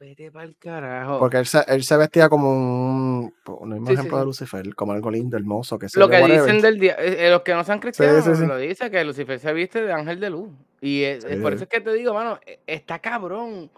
Vete 0.03 0.33
para 0.33 0.47
el 0.47 0.57
carajo. 0.57 1.21
Porque 1.21 1.37
él 1.37 1.47
se, 1.47 1.63
él 1.69 1.85
se 1.85 1.97
vestía 1.97 2.29
como 2.29 2.51
un, 2.51 3.33
un 3.47 3.89
ejemplo 3.89 4.19
de 4.19 4.25
Lucifer, 4.25 4.75
como 4.75 4.91
algo 4.91 5.13
lindo, 5.13 5.37
hermoso. 5.37 5.79
Que 5.79 5.87
lo 5.95 6.09
que 6.09 6.27
dicen 6.27 6.61
del 6.61 6.81
día, 6.81 6.97
eh, 6.99 7.29
eh, 7.29 7.31
los 7.31 7.43
que 7.43 7.55
no 7.55 7.63
sean 7.63 7.79
cristianos, 7.79 8.27
lo 8.27 8.57
dice 8.57 8.91
que 8.91 9.05
Lucifer 9.05 9.39
se 9.39 9.53
viste 9.53 9.81
de 9.81 9.93
ángel 9.93 10.19
de 10.19 10.31
luz. 10.31 10.51
Y 10.81 11.05
es, 11.05 11.25
por 11.37 11.53
eso 11.53 11.63
es 11.63 11.71
que 11.71 11.81
te 11.81 11.93
digo, 11.93 12.13
mano, 12.15 12.41
e, 12.45 12.59
está 12.67 12.99
cabrón. 12.99 13.71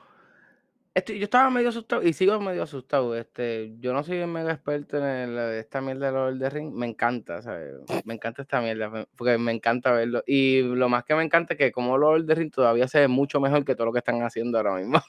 Este, 0.97 1.19
yo 1.19 1.25
estaba 1.25 1.51
medio 1.51 1.71
asustado 1.71 2.05
y 2.05 2.13
sigo 2.13 2.39
medio 2.39 2.63
asustado. 2.63 3.17
Este, 3.17 3.75
yo 3.81 3.93
no 3.93 4.05
soy 4.05 4.25
mega 4.27 4.53
experto 4.53 4.97
en 4.97 5.37
esta 5.59 5.81
mierda 5.81 6.07
de 6.07 6.13
Lord 6.13 6.37
de 6.37 6.49
Ring. 6.49 6.73
Me 6.73 6.87
encanta, 6.87 7.43
¿sabes? 7.43 7.75
Me 8.05 8.15
encanta 8.15 8.43
esta 8.43 8.61
mierda, 8.61 9.05
porque 9.17 9.37
me 9.37 9.51
encanta 9.51 9.91
verlo. 9.91 10.23
Y 10.25 10.63
lo 10.63 10.89
más 10.89 11.03
que 11.03 11.17
me 11.17 11.25
encanta 11.25 11.55
es 11.55 11.59
que 11.59 11.73
como 11.73 11.99
Lord 11.99 12.27
de 12.27 12.37
Ring 12.37 12.53
todavía 12.53 12.87
se 12.87 13.01
ve 13.01 13.09
mucho 13.09 13.41
mejor 13.41 13.65
que 13.65 13.75
todo 13.75 13.87
lo 13.87 13.93
que 13.93 13.99
están 13.99 14.23
haciendo 14.23 14.57
ahora 14.57 14.77
mismo. 14.77 15.01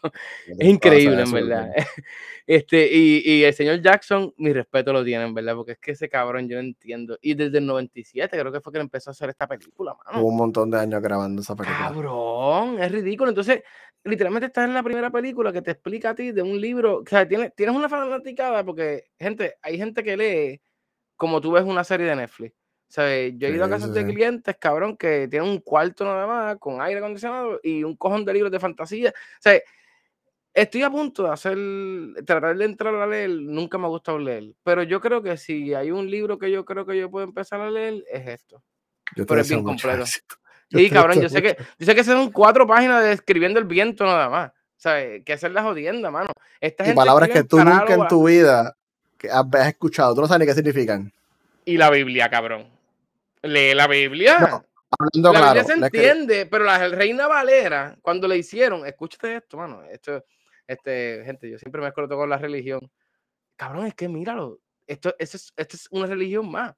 es 0.47 0.57
increíble, 0.67 1.21
en 1.21 1.31
verdad. 1.31 1.71
Este, 2.47 2.87
y, 2.91 3.23
y, 3.25 3.43
el 3.43 3.55
señor 3.55 3.81
Jackson, 3.81 4.31
mi 4.37 4.53
respeto 4.53 4.93
lo 4.93 5.03
tiene, 5.03 5.23
en 5.23 5.33
verdad, 5.33 5.55
porque 5.55 5.71
es 5.71 5.79
que 5.79 5.91
ese 5.93 6.07
cabrón 6.07 6.47
yo 6.47 6.57
no 6.57 6.61
entiendo. 6.61 7.17
Y 7.19 7.33
desde 7.33 7.57
el 7.57 7.65
97 7.65 8.37
creo 8.37 8.51
que 8.51 8.61
fue 8.61 8.71
que 8.71 8.77
empezó 8.77 9.09
a 9.09 9.13
hacer 9.13 9.29
esta 9.29 9.47
película, 9.47 9.95
mano. 9.95 10.21
Hubo 10.21 10.27
un 10.29 10.37
montón 10.37 10.69
de 10.69 10.77
años 10.77 11.01
grabando 11.01 11.41
esa 11.41 11.55
película. 11.55 11.87
Cabrón, 11.87 12.77
es 12.79 12.91
ridículo. 12.91 13.29
Entonces, 13.29 13.63
literalmente 14.05 14.45
estás 14.45 14.65
en 14.65 14.73
la 14.73 14.83
primera 14.83 15.09
película 15.09 15.51
que 15.51 15.61
te 15.61 15.74
explica 15.75 16.11
a 16.11 16.15
ti 16.15 16.31
de 16.31 16.41
un 16.41 16.59
libro, 16.59 16.99
o 16.99 17.05
sea, 17.05 17.27
tienes, 17.27 17.53
tienes 17.55 17.75
una 17.75 17.89
fanaticada 17.89 18.63
porque, 18.63 19.05
gente, 19.19 19.55
hay 19.61 19.77
gente 19.77 20.03
que 20.03 20.17
lee 20.17 20.61
como 21.15 21.39
tú 21.39 21.51
ves 21.51 21.63
una 21.63 21.83
serie 21.83 22.07
de 22.07 22.15
Netflix. 22.15 22.55
¿Sabes? 22.87 23.33
Yo 23.37 23.47
he 23.47 23.51
ido 23.51 23.65
a 23.65 23.69
casas 23.69 23.93
de 23.93 24.05
clientes, 24.05 24.55
cabrón, 24.59 24.95
que 24.95 25.27
tienen 25.27 25.49
un 25.49 25.59
cuarto 25.59 26.05
nada 26.05 26.27
más, 26.27 26.57
con 26.59 26.81
aire 26.81 26.99
acondicionado 26.99 27.59
y 27.63 27.83
un 27.83 27.95
cojón 27.95 28.23
de 28.23 28.33
libros 28.33 28.51
de 28.51 28.59
fantasía. 28.59 29.09
O 29.09 29.41
sea, 29.41 29.59
estoy 30.53 30.83
a 30.83 30.89
punto 30.89 31.23
de 31.23 31.29
hacer, 31.29 31.57
tratar 32.25 32.55
de 32.55 32.65
entrar 32.65 32.95
a 32.95 33.07
leer, 33.07 33.31
nunca 33.31 33.77
me 33.77 33.85
ha 33.85 33.89
gustado 33.89 34.17
leer, 34.17 34.53
pero 34.63 34.83
yo 34.83 35.01
creo 35.01 35.21
que 35.21 35.35
si 35.35 35.73
hay 35.73 35.91
un 35.91 36.09
libro 36.09 36.37
que 36.37 36.49
yo 36.49 36.63
creo 36.63 36.85
que 36.85 36.97
yo 36.97 37.11
puedo 37.11 37.25
empezar 37.25 37.59
a 37.59 37.69
leer, 37.69 38.03
es 38.09 38.27
esto. 38.27 38.63
pero 39.15 39.41
es 39.41 39.49
bien 39.49 39.63
completo. 39.63 40.05
Sí, 40.71 40.89
cabrón, 40.89 41.21
yo 41.21 41.29
sé 41.29 41.43
que, 41.43 41.55
yo 41.77 41.85
sé 41.85 41.93
que 41.93 42.03
son 42.03 42.31
cuatro 42.31 42.65
páginas 42.65 43.03
de 43.03 43.11
escribiendo 43.11 43.59
el 43.59 43.65
viento 43.65 44.03
nada 44.03 44.29
más. 44.29 44.51
¿Sabes? 44.77 45.23
Que 45.23 45.33
hacer 45.33 45.51
la 45.51 45.63
jodienda, 45.63 46.11
mano. 46.11 46.31
Esta 46.59 46.89
y 46.89 46.93
palabras 46.93 47.29
que 47.29 47.43
tú 47.43 47.57
nunca 47.57 47.93
en 47.93 48.07
tu 48.07 48.27
vida 48.27 48.75
has 49.31 49.67
escuchado, 49.67 50.13
tú 50.13 50.21
no 50.21 50.27
sabes 50.27 50.41
ni 50.41 50.45
qué 50.45 50.53
significan. 50.53 51.11
Y 51.63 51.77
la 51.77 51.89
Biblia, 51.89 52.29
cabrón. 52.29 52.67
Lee 53.41 53.73
la 53.73 53.87
Biblia. 53.87 54.63
la 55.13 55.31
Biblia 55.31 55.63
se 55.63 55.73
entiende, 55.73 56.45
pero 56.45 56.65
la 56.65 56.87
Reina 56.89 57.27
Valera, 57.27 57.95
cuando 58.01 58.27
le 58.27 58.37
hicieron, 58.37 58.85
escúchate 58.85 59.37
esto, 59.37 59.57
mano. 59.57 59.83
Esto, 59.83 60.23
este, 60.67 61.23
gente, 61.25 61.49
yo 61.49 61.57
siempre 61.57 61.81
me 61.81 61.87
acuerdo 61.87 62.17
con 62.17 62.29
la 62.29 62.37
religión. 62.37 62.79
Cabrón, 63.55 63.87
es 63.87 63.95
que 63.95 64.07
míralo. 64.07 64.59
Esto, 64.85 65.15
esto, 65.17 65.37
es, 65.37 65.53
esto 65.55 65.75
es 65.75 65.87
una 65.89 66.05
religión 66.07 66.49
más. 66.49 66.75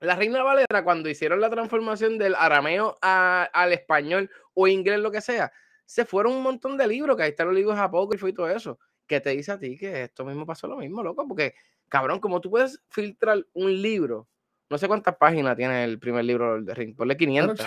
La 0.00 0.16
Reina 0.16 0.42
Valera, 0.42 0.82
cuando 0.82 1.10
hicieron 1.10 1.40
la 1.40 1.50
transformación 1.50 2.16
del 2.16 2.34
arameo 2.34 2.96
al 3.02 3.72
español 3.72 4.30
o 4.54 4.66
inglés, 4.66 4.98
lo 4.98 5.10
que 5.10 5.20
sea, 5.20 5.52
se 5.90 6.04
fueron 6.04 6.34
un 6.34 6.44
montón 6.44 6.76
de 6.76 6.86
libros, 6.86 7.16
que 7.16 7.24
ahí 7.24 7.30
están 7.30 7.48
los 7.48 7.56
libros 7.56 7.76
apócrifos 7.76 8.30
y 8.30 8.32
todo 8.32 8.48
eso, 8.48 8.78
que 9.08 9.20
te 9.20 9.30
dice 9.30 9.50
a 9.50 9.58
ti 9.58 9.76
que 9.76 10.04
esto 10.04 10.24
mismo 10.24 10.46
pasó 10.46 10.68
lo 10.68 10.76
mismo, 10.76 11.02
loco, 11.02 11.26
porque, 11.26 11.54
cabrón, 11.88 12.20
como 12.20 12.40
tú 12.40 12.48
puedes 12.48 12.80
filtrar 12.90 13.44
un 13.54 13.82
libro, 13.82 14.28
no 14.68 14.78
sé 14.78 14.86
cuántas 14.86 15.16
páginas 15.16 15.56
tiene 15.56 15.82
el 15.82 15.98
primer 15.98 16.24
libro 16.24 16.62
de 16.62 16.74
Ring, 16.74 16.94
ponle 16.94 17.16
500. 17.16 17.66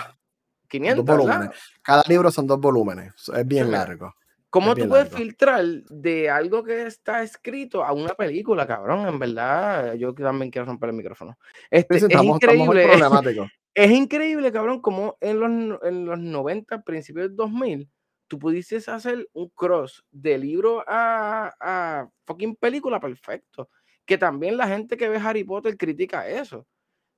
500, 0.68 1.04
volúmenes. 1.04 1.50
Cada 1.82 2.02
libro 2.08 2.30
son 2.30 2.46
dos 2.46 2.58
volúmenes, 2.58 3.12
es 3.28 3.46
bien 3.46 3.70
largo. 3.70 4.14
¿Cómo 4.48 4.74
tú 4.74 4.88
puedes 4.88 5.10
filtrar 5.10 5.62
de 5.90 6.30
algo 6.30 6.64
que 6.64 6.86
está 6.86 7.22
escrito 7.22 7.84
a 7.84 7.92
una 7.92 8.14
película, 8.14 8.66
cabrón? 8.66 9.06
En 9.06 9.18
verdad, 9.18 9.96
yo 9.96 10.14
también 10.14 10.50
quiero 10.50 10.64
romper 10.64 10.88
el 10.88 10.96
micrófono. 10.96 11.36
Este, 11.70 11.96
es 11.96 12.04
increíble. 12.04 12.86
es 13.74 13.90
increíble, 13.90 14.50
cabrón, 14.50 14.80
como 14.80 15.18
en 15.20 15.40
los, 15.40 15.82
en 15.82 16.06
los 16.06 16.18
90, 16.18 16.82
principios 16.84 17.26
del 17.26 17.36
2000, 17.36 17.90
tú 18.34 18.38
pudieses 18.38 18.88
hacer 18.88 19.28
un 19.32 19.48
cross 19.50 20.04
de 20.10 20.38
libro 20.38 20.84
a, 20.86 22.08
fucking 22.26 22.56
película 22.56 23.00
perfecto. 23.00 23.68
Que 24.04 24.18
también 24.18 24.56
la 24.56 24.68
gente 24.68 24.96
que 24.96 25.08
ve 25.08 25.16
Harry 25.16 25.44
Potter 25.44 25.76
critica 25.76 26.28
eso. 26.28 26.66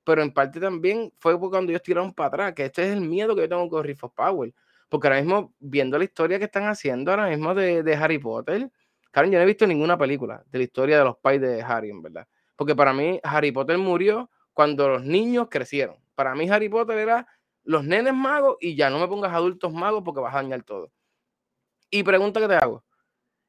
Pero 0.04 0.22
en 0.22 0.32
parte 0.32 0.60
también 0.60 1.12
fue 1.18 1.38
cuando 1.38 1.72
ellos 1.72 1.82
tiraron 1.82 2.12
para 2.12 2.28
atrás, 2.28 2.52
que 2.54 2.66
este 2.66 2.84
es 2.84 2.92
el 2.96 3.00
miedo 3.00 3.34
que 3.34 3.42
yo 3.42 3.48
tengo 3.48 3.68
con 3.68 3.84
Riff 3.84 4.04
of 4.04 4.12
Power 4.14 4.54
porque 4.88 5.08
ahora 5.08 5.20
mismo, 5.20 5.54
viendo 5.58 5.98
la 5.98 6.04
historia 6.04 6.38
que 6.38 6.44
están 6.44 6.64
haciendo 6.64 7.10
ahora 7.10 7.28
mismo 7.28 7.54
de, 7.54 7.82
de 7.82 7.94
Harry 7.94 8.18
Potter, 8.18 8.70
Karen, 9.10 9.32
yo 9.32 9.38
no 9.38 9.42
he 9.42 9.46
visto 9.46 9.66
ninguna 9.66 9.98
película 9.98 10.44
de 10.50 10.58
la 10.58 10.64
historia 10.64 10.98
de 10.98 11.04
los 11.04 11.16
pais 11.16 11.40
de 11.40 11.62
Harry, 11.62 11.90
en 11.90 12.02
verdad. 12.02 12.26
Porque 12.54 12.74
para 12.74 12.92
mí, 12.92 13.18
Harry 13.22 13.50
Potter 13.50 13.78
murió 13.78 14.30
cuando 14.52 14.88
los 14.88 15.04
niños 15.04 15.48
crecieron. 15.50 15.96
Para 16.14 16.34
mí, 16.34 16.48
Harry 16.48 16.68
Potter 16.68 16.98
era 16.98 17.26
los 17.64 17.84
nenes 17.84 18.14
magos 18.14 18.56
y 18.60 18.76
ya 18.76 18.90
no 18.90 18.98
me 18.98 19.08
pongas 19.08 19.32
adultos 19.32 19.72
magos 19.72 20.02
porque 20.04 20.20
vas 20.20 20.34
a 20.34 20.42
dañar 20.42 20.62
todo. 20.62 20.92
Y 21.90 22.02
pregunta 22.02 22.40
que 22.40 22.48
te 22.48 22.54
hago. 22.54 22.84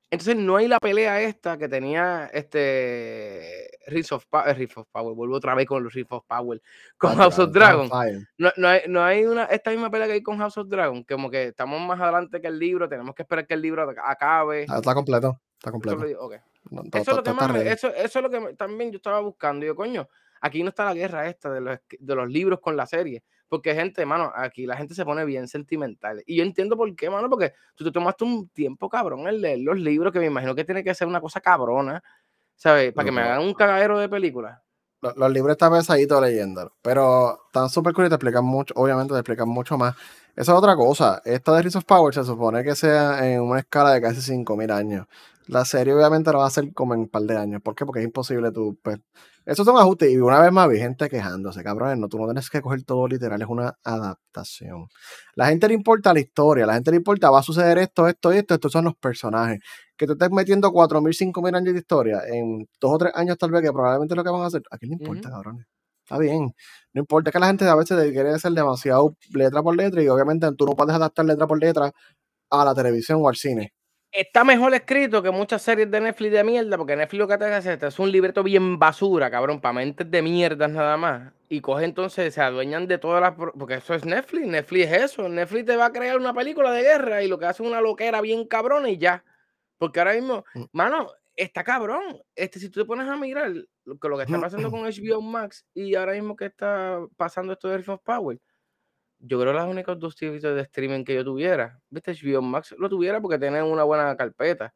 Entonces 0.09 0.37
no 0.37 0.55
hay 0.55 0.69
la 0.69 0.79
pelea 0.79 1.21
esta 1.21 1.57
que 1.57 1.67
tenía 1.67 2.29
este 2.31 3.69
Rift 3.87 4.13
of, 4.13 4.25
eh, 4.45 4.67
of 4.75 4.87
Power, 4.89 5.13
vuelvo 5.13 5.35
otra 5.35 5.53
vez 5.53 5.65
con 5.65 5.83
los 5.83 5.93
Rift 5.93 6.13
of 6.13 6.23
Power, 6.25 6.61
con 6.97 7.15
House 7.17 7.39
of 7.39 7.51
Dragon. 7.51 7.89
No, 8.37 8.51
no, 8.55 8.67
hay, 8.69 8.81
no 8.87 9.03
hay 9.03 9.25
una, 9.25 9.45
esta 9.45 9.71
misma 9.71 9.89
pelea 9.89 10.07
que 10.07 10.13
hay 10.13 10.23
con 10.23 10.37
House 10.37 10.57
of 10.57 10.69
Dragon, 10.69 11.03
como 11.03 11.29
que 11.29 11.47
estamos 11.47 11.81
más 11.81 11.99
adelante 11.99 12.39
que 12.39 12.47
el 12.47 12.57
libro, 12.57 12.87
tenemos 12.87 13.13
que 13.15 13.23
esperar 13.23 13.45
que 13.45 13.53
el 13.53 13.61
libro 13.61 13.89
acabe. 14.01 14.65
Ah, 14.69 14.77
está 14.77 14.93
completo, 14.93 15.41
está 15.57 15.71
completo. 15.71 16.05
eso, 16.05 17.11
es 17.11 17.17
lo 17.17 17.23
que 17.23 17.33
más, 17.33 17.55
eso, 17.55 17.93
eso, 17.93 18.19
es 18.19 18.23
lo 18.23 18.29
que 18.29 18.53
también 18.53 18.91
yo 18.91 18.97
estaba 18.97 19.19
buscando. 19.19 19.65
Yo, 19.65 19.75
coño, 19.75 20.07
aquí 20.39 20.63
no 20.63 20.69
está 20.69 20.85
la 20.85 20.93
guerra 20.93 21.27
esta 21.27 21.51
de 21.51 21.59
los, 21.59 21.79
de 21.99 22.15
los 22.15 22.29
libros 22.29 22.61
con 22.61 22.77
la 22.77 22.85
serie. 22.85 23.23
Porque, 23.49 23.73
gente, 23.73 24.05
mano, 24.05 24.31
aquí 24.35 24.65
la 24.65 24.75
gente 24.75 24.93
se 24.93 25.05
pone 25.05 25.23
bien 25.25 25.47
sentimental. 25.47 26.23
Y 26.25 26.37
yo 26.37 26.43
entiendo 26.43 26.75
por 26.75 26.93
qué, 26.95 27.09
mano, 27.09 27.29
porque 27.29 27.53
tú 27.75 27.83
te 27.83 27.91
tomaste 27.91 28.23
un 28.23 28.49
tiempo 28.49 28.89
cabrón 28.89 29.27
en 29.27 29.41
leer 29.41 29.59
los 29.59 29.79
libros, 29.79 30.11
que 30.11 30.19
me 30.19 30.25
imagino 30.25 30.53
que 30.53 30.65
tiene 30.65 30.83
que 30.83 30.93
ser 30.93 31.07
una 31.07 31.21
cosa 31.21 31.39
cabrona, 31.39 32.03
¿sabes? 32.55 32.93
Para 32.93 33.05
que 33.05 33.11
me 33.11 33.21
hagan 33.21 33.41
un 33.41 33.53
cagadero 33.53 33.99
de 33.99 34.09
película. 34.09 34.63
Los, 34.99 35.31
libros 35.31 35.51
están 35.51 35.71
pesaditos 35.71 36.19
leyendo, 36.21 36.73
pero 36.81 37.45
están 37.45 37.69
súper 37.69 37.93
cool 37.93 38.07
y 38.07 38.09
te 38.09 38.15
explican 38.15 38.43
mucho, 38.43 38.73
obviamente 38.75 39.13
te 39.13 39.19
explican 39.19 39.47
mucho 39.47 39.77
más. 39.77 39.95
Esa 40.37 40.51
es 40.51 40.57
otra 40.59 40.75
cosa. 40.75 41.19
Esta 41.25 41.55
de 41.55 41.63
Rise 41.63 41.79
of 41.79 41.85
Power 41.85 42.13
se 42.13 42.23
supone 42.23 42.63
que 42.63 42.75
sea 42.75 43.27
en 43.27 43.41
una 43.41 43.57
escala 43.57 43.91
de 43.93 44.01
casi 44.01 44.21
5.000 44.21 44.71
años. 44.71 45.07
La 45.47 45.65
serie 45.65 45.95
obviamente 45.95 46.31
lo 46.31 46.37
va 46.37 46.43
a 46.43 46.47
hacer 46.47 46.71
como 46.73 46.93
en 46.93 46.99
un 47.01 47.09
par 47.09 47.23
de 47.23 47.35
años. 47.35 47.59
¿Por 47.63 47.73
qué? 47.73 47.85
Porque 47.87 48.01
es 48.01 48.05
imposible 48.05 48.51
tú, 48.51 48.77
pues, 48.83 48.99
esos 49.47 49.65
son 49.65 49.77
ajustes. 49.77 50.11
Y 50.11 50.17
una 50.17 50.39
vez 50.39 50.51
más 50.51 50.69
vi 50.69 50.77
gente 50.77 51.09
quejándose, 51.09 51.63
cabrón. 51.63 51.99
No, 51.99 52.07
tú 52.07 52.19
no 52.19 52.25
tienes 52.25 52.51
que 52.51 52.61
coger 52.61 52.83
todo 52.83 53.07
literal, 53.07 53.41
es 53.41 53.47
una 53.47 53.79
adaptación. 53.83 54.85
La 55.33 55.47
gente 55.47 55.67
le 55.69 55.73
importa 55.73 56.13
la 56.13 56.19
historia, 56.19 56.67
la 56.67 56.75
gente 56.75 56.91
le 56.91 56.97
importa, 56.97 57.31
va 57.31 57.39
a 57.39 57.43
suceder 57.43 57.79
esto, 57.79 58.07
esto 58.07 58.31
y 58.31 58.37
esto. 58.37 58.53
Estos 58.53 58.71
son 58.71 58.85
los 58.85 58.95
personajes. 58.95 59.59
Que 59.97 60.05
tú 60.05 60.13
estés 60.13 60.29
metiendo 60.29 60.71
4.000, 60.71 61.13
5.000 61.13 61.55
años 61.55 61.73
de 61.73 61.79
historia 61.79 62.21
en 62.27 62.67
dos 62.79 62.93
o 62.93 62.97
tres 62.99 63.13
años, 63.15 63.39
tal 63.39 63.49
vez, 63.49 63.63
que 63.63 63.71
probablemente 63.71 64.13
es 64.13 64.17
lo 64.17 64.23
que 64.23 64.29
van 64.29 64.41
a 64.43 64.45
hacer. 64.45 64.61
¿A 64.69 64.77
quién 64.77 64.91
le 64.91 64.97
importa, 64.97 65.31
cabrón? 65.31 65.65
Está 66.07 66.17
bien. 66.17 66.53
No 66.93 67.01
importa 67.01 67.31
que 67.31 67.39
la 67.39 67.47
gente 67.47 67.65
a 67.65 67.75
veces 67.75 68.11
quiere 68.11 68.29
hacer 68.29 68.53
demasiado 68.53 69.15
letra 69.33 69.61
por 69.61 69.75
letra 69.75 70.01
y 70.01 70.07
obviamente 70.07 70.47
tú 70.57 70.65
no 70.65 70.71
puedes 70.71 70.95
adaptar 70.95 71.25
letra 71.25 71.45
por 71.47 71.59
letra 71.59 71.91
a 72.49 72.65
la 72.65 72.73
televisión 72.73 73.19
o 73.21 73.27
al 73.27 73.35
cine 73.35 73.73
está 74.11 74.43
mejor 74.43 74.73
escrito 74.73 75.21
que 75.21 75.31
muchas 75.31 75.61
series 75.61 75.91
de 75.91 76.01
Netflix 76.01 76.31
de 76.31 76.43
mierda, 76.43 76.77
porque 76.77 76.95
Netflix 76.95 77.19
lo 77.19 77.27
que 77.27 77.37
te 77.37 77.45
hace 77.45 77.77
es 77.79 77.99
un 77.99 78.11
libreto 78.11 78.43
bien 78.43 78.79
basura, 78.79 79.29
cabrón, 79.29 79.61
para 79.61 79.73
mentes 79.73 80.09
de 80.09 80.21
mierdas 80.21 80.71
nada 80.71 80.97
más. 80.97 81.33
Y 81.49 81.61
coge 81.61 81.85
entonces, 81.85 82.33
se 82.33 82.41
adueñan 82.41 82.87
de 82.87 82.97
todas 82.97 83.21
las. 83.21 83.35
Porque 83.35 83.75
eso 83.75 83.93
es 83.93 84.05
Netflix, 84.05 84.47
Netflix 84.47 84.87
es 84.87 85.03
eso. 85.03 85.29
Netflix 85.29 85.65
te 85.65 85.75
va 85.75 85.85
a 85.85 85.91
crear 85.91 86.17
una 86.17 86.33
película 86.33 86.71
de 86.71 86.81
guerra 86.81 87.23
y 87.23 87.27
lo 87.27 87.37
que 87.37 87.45
hace 87.45 87.63
es 87.63 87.69
una 87.69 87.79
loquera 87.79 88.19
bien 88.21 88.45
cabrón 88.47 88.87
y 88.87 88.97
ya. 88.97 89.23
Porque 89.77 89.99
ahora 89.99 90.13
mismo, 90.13 90.43
mm. 90.55 90.63
mano, 90.71 91.11
está 91.37 91.63
cabrón. 91.63 92.19
Este, 92.35 92.59
si 92.59 92.69
tú 92.69 92.81
te 92.81 92.85
pones 92.85 93.07
a 93.07 93.15
mirar 93.15 93.51
lo 93.85 93.97
que, 93.97 94.09
lo 94.09 94.17
que 94.17 94.23
está 94.23 94.41
pasando 94.41 94.69
con 94.71 94.81
HBO 94.81 95.21
Max 95.21 95.65
y 95.73 95.95
ahora 95.95 96.13
mismo 96.13 96.35
que 96.35 96.45
está 96.45 96.99
pasando 97.15 97.53
esto 97.53 97.69
de 97.69 97.75
Earth 97.75 97.89
of 97.89 98.01
Power, 98.03 98.39
yo 99.19 99.39
creo 99.39 99.53
que 99.53 99.59
los 99.59 99.67
únicos 99.67 99.99
dos 99.99 100.15
servicios 100.15 100.55
de 100.55 100.61
streaming 100.63 101.03
que 101.03 101.15
yo 101.15 101.23
tuviera, 101.23 101.79
viste, 101.89 102.13
HBO 102.13 102.41
Max 102.41 102.75
lo 102.77 102.89
tuviera 102.89 103.21
porque 103.21 103.39
tienen 103.39 103.63
una 103.63 103.83
buena 103.83 104.15
carpeta, 104.17 104.73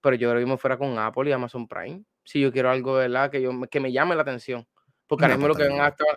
pero 0.00 0.16
yo 0.16 0.28
ahora 0.28 0.40
mismo 0.40 0.56
fuera 0.58 0.78
con 0.78 0.98
Apple 0.98 1.28
y 1.28 1.32
Amazon 1.32 1.66
Prime, 1.66 2.04
si 2.24 2.40
yo 2.40 2.52
quiero 2.52 2.70
algo, 2.70 2.94
¿verdad? 2.94 3.30
Que, 3.30 3.42
yo, 3.42 3.50
que 3.70 3.80
me 3.80 3.92
llame 3.92 4.14
la 4.14 4.22
atención. 4.22 4.66
Porque 5.06 5.24
ahora 5.24 5.36
mismo 5.36 5.48
lo 5.48 5.54
que, 5.54 5.68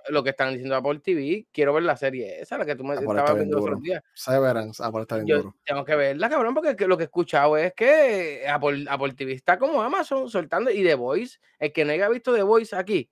lo 0.09 0.23
que 0.23 0.31
están 0.31 0.51
diciendo 0.51 0.75
Apple 0.75 0.99
TV, 0.99 1.47
quiero 1.51 1.73
ver 1.73 1.83
la 1.83 1.95
serie 1.95 2.41
esa, 2.41 2.57
la 2.57 2.65
que 2.65 2.75
tú 2.75 2.83
me 2.83 2.95
estabas 2.95 3.35
viendo 3.35 3.61
otros 3.61 3.81
días. 3.81 4.03
Severance, 4.13 4.83
Apple 4.83 5.01
está 5.01 5.17
bien 5.17 5.27
yo 5.27 5.55
Tengo 5.63 5.85
que 5.85 5.95
verla, 5.95 6.27
cabrón, 6.27 6.55
porque 6.55 6.87
lo 6.87 6.97
que 6.97 7.03
he 7.03 7.05
escuchado 7.05 7.55
es 7.55 7.73
que 7.73 8.47
Apple, 8.47 8.85
Apple 8.89 9.13
TV 9.13 9.33
está 9.33 9.59
como 9.59 9.81
Amazon 9.81 10.29
soltando, 10.29 10.71
y 10.71 10.83
The 10.83 10.95
Voice, 10.95 11.39
el 11.59 11.71
que 11.71 11.85
no 11.85 11.91
haya 11.91 12.09
visto 12.09 12.33
The 12.33 12.41
Voice 12.41 12.75
aquí, 12.75 13.11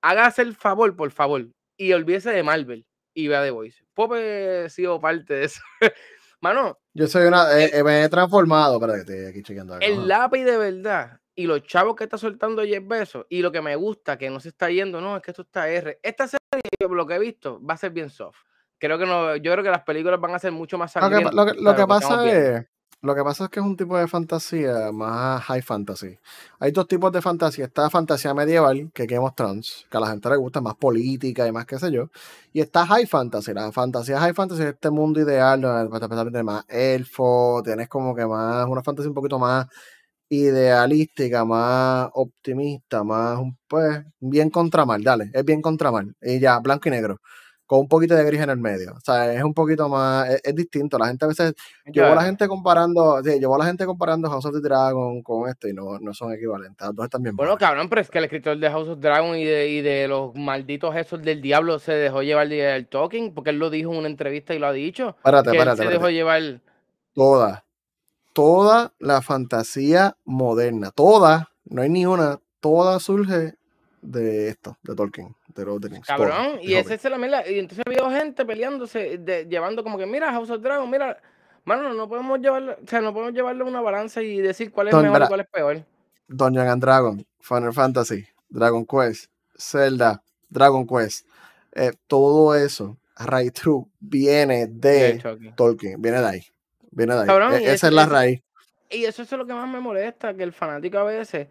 hágase 0.00 0.40
el 0.40 0.54
favor, 0.54 0.96
por 0.96 1.10
favor, 1.10 1.46
y 1.76 1.92
olvídese 1.92 2.30
de 2.30 2.42
Marvel 2.42 2.86
y 3.12 3.28
vea 3.28 3.42
The 3.42 3.50
Voice. 3.50 3.84
Pope 3.92 4.64
ha 4.64 4.68
sido 4.70 4.98
parte 5.00 5.34
de 5.34 5.44
eso. 5.44 5.60
Mano. 6.40 6.78
Yo 6.94 7.06
soy 7.06 7.26
una. 7.26 7.58
Eh, 7.58 7.70
eh, 7.74 7.84
me 7.84 8.02
he 8.04 8.08
transformado. 8.08 8.76
Espera 8.76 8.94
que 8.94 9.00
estoy 9.00 9.26
aquí 9.26 9.42
chequeando 9.42 9.78
El 9.78 10.08
lápiz 10.08 10.44
de 10.44 10.56
verdad 10.56 11.19
y 11.34 11.46
los 11.46 11.62
chavos 11.62 11.96
que 11.96 12.04
está 12.04 12.18
soltando 12.18 12.62
Jeff 12.64 12.86
Bezos 12.86 13.26
y 13.28 13.42
lo 13.42 13.52
que 13.52 13.62
me 13.62 13.76
gusta, 13.76 14.18
que 14.18 14.30
no 14.30 14.40
se 14.40 14.48
está 14.48 14.70
yendo, 14.70 15.00
no, 15.00 15.16
es 15.16 15.22
que 15.22 15.30
esto 15.30 15.42
está 15.42 15.68
R. 15.68 15.98
Esta 16.02 16.28
serie, 16.28 16.62
lo 16.80 17.06
que 17.06 17.14
he 17.14 17.18
visto, 17.18 17.60
va 17.64 17.74
a 17.74 17.76
ser 17.76 17.92
bien 17.92 18.10
soft. 18.10 18.38
Creo 18.78 18.98
que 18.98 19.06
no, 19.06 19.36
yo 19.36 19.52
creo 19.52 19.62
que 19.62 19.70
las 19.70 19.82
películas 19.82 20.20
van 20.20 20.34
a 20.34 20.38
ser 20.38 20.52
mucho 20.52 20.78
más 20.78 20.92
sangrientas. 20.92 21.34
Lo 21.34 21.46
que, 21.46 21.54
lo 21.60 21.76
que 21.76 21.86
pasa 21.86 22.30
es 22.30 22.66
lo 23.02 23.14
que 23.14 23.24
pasa 23.24 23.44
es 23.44 23.50
que 23.50 23.60
es 23.60 23.64
un 23.64 23.78
tipo 23.78 23.96
de 23.96 24.06
fantasía 24.06 24.92
más 24.92 25.42
high 25.44 25.62
fantasy. 25.62 26.18
Hay 26.58 26.70
dos 26.70 26.86
tipos 26.86 27.10
de 27.10 27.22
fantasía. 27.22 27.64
Está 27.64 27.88
fantasía 27.88 28.34
medieval, 28.34 28.90
que 28.92 29.06
Game 29.06 29.24
of 29.24 29.34
Thrones, 29.34 29.86
que 29.90 29.96
a 29.96 30.00
la 30.00 30.08
gente 30.08 30.28
le 30.28 30.36
gusta, 30.36 30.60
más 30.60 30.74
política 30.74 31.46
y 31.46 31.52
más 31.52 31.64
qué 31.64 31.78
sé 31.78 31.90
yo. 31.90 32.10
Y 32.52 32.60
está 32.60 32.86
high 32.86 33.06
fantasy. 33.06 33.54
La 33.54 33.72
fantasía 33.72 34.20
high 34.20 34.34
fantasy 34.34 34.64
es 34.64 34.68
este 34.74 34.90
mundo 34.90 35.18
ideal 35.18 35.62
donde 35.62 36.30
de 36.30 36.42
más 36.42 36.66
elfo, 36.68 37.62
tienes 37.64 37.88
como 37.88 38.14
que 38.14 38.26
más, 38.26 38.66
una 38.68 38.82
fantasía 38.82 39.08
un 39.08 39.14
poquito 39.14 39.38
más 39.38 39.66
idealística, 40.30 41.44
más 41.44 42.08
optimista, 42.14 43.04
más, 43.04 43.40
pues, 43.68 44.04
bien 44.20 44.48
contramal, 44.50 45.02
dale, 45.02 45.30
es 45.34 45.44
bien 45.44 45.60
contramal. 45.60 46.14
Y 46.22 46.40
ya, 46.40 46.58
blanco 46.60 46.88
y 46.88 46.92
negro 46.92 47.20
con 47.70 47.78
un 47.78 47.88
poquito 47.88 48.16
de 48.16 48.24
gris 48.24 48.40
en 48.40 48.50
el 48.50 48.56
medio. 48.56 48.94
O 48.96 49.00
sea, 49.00 49.32
es 49.32 49.44
un 49.44 49.54
poquito 49.54 49.88
más, 49.88 50.28
es, 50.42 50.54
distinto. 50.56 50.98
La 50.98 51.06
gente 51.06 51.24
a 51.24 51.28
veces, 51.28 51.54
llevo 51.86 52.08
a 52.08 52.14
la 52.16 52.24
gente 52.24 52.48
comparando, 52.48 53.22
sí, 53.22 53.38
llevo 53.38 53.54
a 53.54 53.58
la 53.58 53.66
gente 53.66 53.86
comparando 53.86 54.28
House 54.28 54.44
of 54.44 54.54
the 54.54 54.60
Dragon 54.60 55.22
con 55.22 55.48
esto 55.48 55.68
y 55.68 55.72
no, 55.72 56.00
no 56.00 56.12
son 56.12 56.32
equivalentes. 56.32 56.84
Los 56.84 56.96
dos 56.96 57.04
están 57.04 57.22
bien. 57.22 57.36
Bueno, 57.36 57.56
cabrón, 57.56 57.88
pero 57.88 58.00
es 58.00 58.10
que 58.10 58.18
el 58.18 58.24
escritor 58.24 58.58
de 58.58 58.68
House 58.68 58.88
of 58.88 58.98
Dragon 58.98 59.36
y 59.36 59.44
de, 59.44 59.68
y 59.68 59.82
de 59.82 60.08
los 60.08 60.34
malditos 60.34 60.96
esos 60.96 61.22
del 61.22 61.40
diablo 61.40 61.78
se 61.78 61.92
dejó 61.92 62.24
llevar 62.24 62.52
el 62.52 62.88
talking, 62.88 63.32
porque 63.34 63.50
él 63.50 63.60
lo 63.60 63.70
dijo 63.70 63.92
en 63.92 63.98
una 63.98 64.08
entrevista 64.08 64.52
y 64.52 64.58
lo 64.58 64.66
ha 64.66 64.72
dicho. 64.72 65.14
Espérate, 65.18 65.50
espérate. 65.50 65.84
Se 65.84 65.88
dejó 65.88 66.10
llevar. 66.10 66.60
Toda, 67.14 67.64
toda 68.32 68.92
la 68.98 69.22
fantasía 69.22 70.16
moderna, 70.24 70.90
toda, 70.90 71.50
no 71.64 71.82
hay 71.82 71.88
ni 71.88 72.06
una, 72.06 72.38
toda 72.60 73.00
surge 73.00 73.54
de 74.02 74.48
esto, 74.48 74.76
de 74.82 74.94
Tolkien, 74.94 75.34
de 75.54 75.64
Lord 75.64 75.82
Cabrón, 76.06 76.58
y 76.62 76.74
ese 76.74 76.94
es 76.94 77.04
la 77.04 77.18
mierda. 77.18 77.48
Y 77.48 77.58
entonces 77.58 77.84
había 77.86 78.18
gente 78.18 78.44
peleándose, 78.44 79.18
llevando 79.48 79.82
como 79.82 79.98
que, 79.98 80.06
mira, 80.06 80.30
House 80.32 80.50
of 80.50 80.62
Dragon, 80.62 80.88
mira, 80.90 81.20
mano, 81.64 81.92
no 81.92 82.08
podemos 82.08 82.40
llevarlo, 82.40 82.76
o 82.82 82.86
sea, 82.86 83.00
no 83.00 83.12
podemos 83.12 83.34
llevarle 83.34 83.64
una 83.64 83.80
balanza 83.80 84.22
y 84.22 84.40
decir 84.40 84.70
cuál 84.70 84.88
es 84.88 84.94
mejor 84.94 85.22
y 85.22 85.26
cuál 85.26 85.40
es 85.40 85.48
peor. 85.48 85.84
Dungeon 86.28 86.68
and 86.68 86.82
Dragon, 86.82 87.26
Final 87.40 87.72
Fantasy, 87.72 88.26
Dragon 88.48 88.86
Quest, 88.86 89.30
Zelda, 89.58 90.22
Dragon 90.48 90.86
Quest, 90.86 91.26
eh, 91.72 91.92
todo 92.06 92.54
eso, 92.54 92.96
Right 93.18 93.52
True, 93.52 93.84
viene 93.98 94.66
de 94.66 95.52
Tolkien, 95.56 96.00
viene 96.00 96.20
de 96.20 96.26
ahí. 96.26 96.42
Viene 96.90 97.14
de 97.14 97.20
ahí. 97.20 97.64
E, 97.64 97.72
esa 97.72 97.88
es 97.88 97.92
la 97.92 98.06
raíz. 98.06 98.42
Y 98.90 99.04
eso 99.04 99.22
es 99.22 99.32
lo 99.32 99.46
que 99.46 99.54
más 99.54 99.68
me 99.68 99.80
molesta, 99.80 100.34
que 100.34 100.42
el 100.42 100.52
fanático 100.52 100.98
a 100.98 101.04
veces 101.04 101.48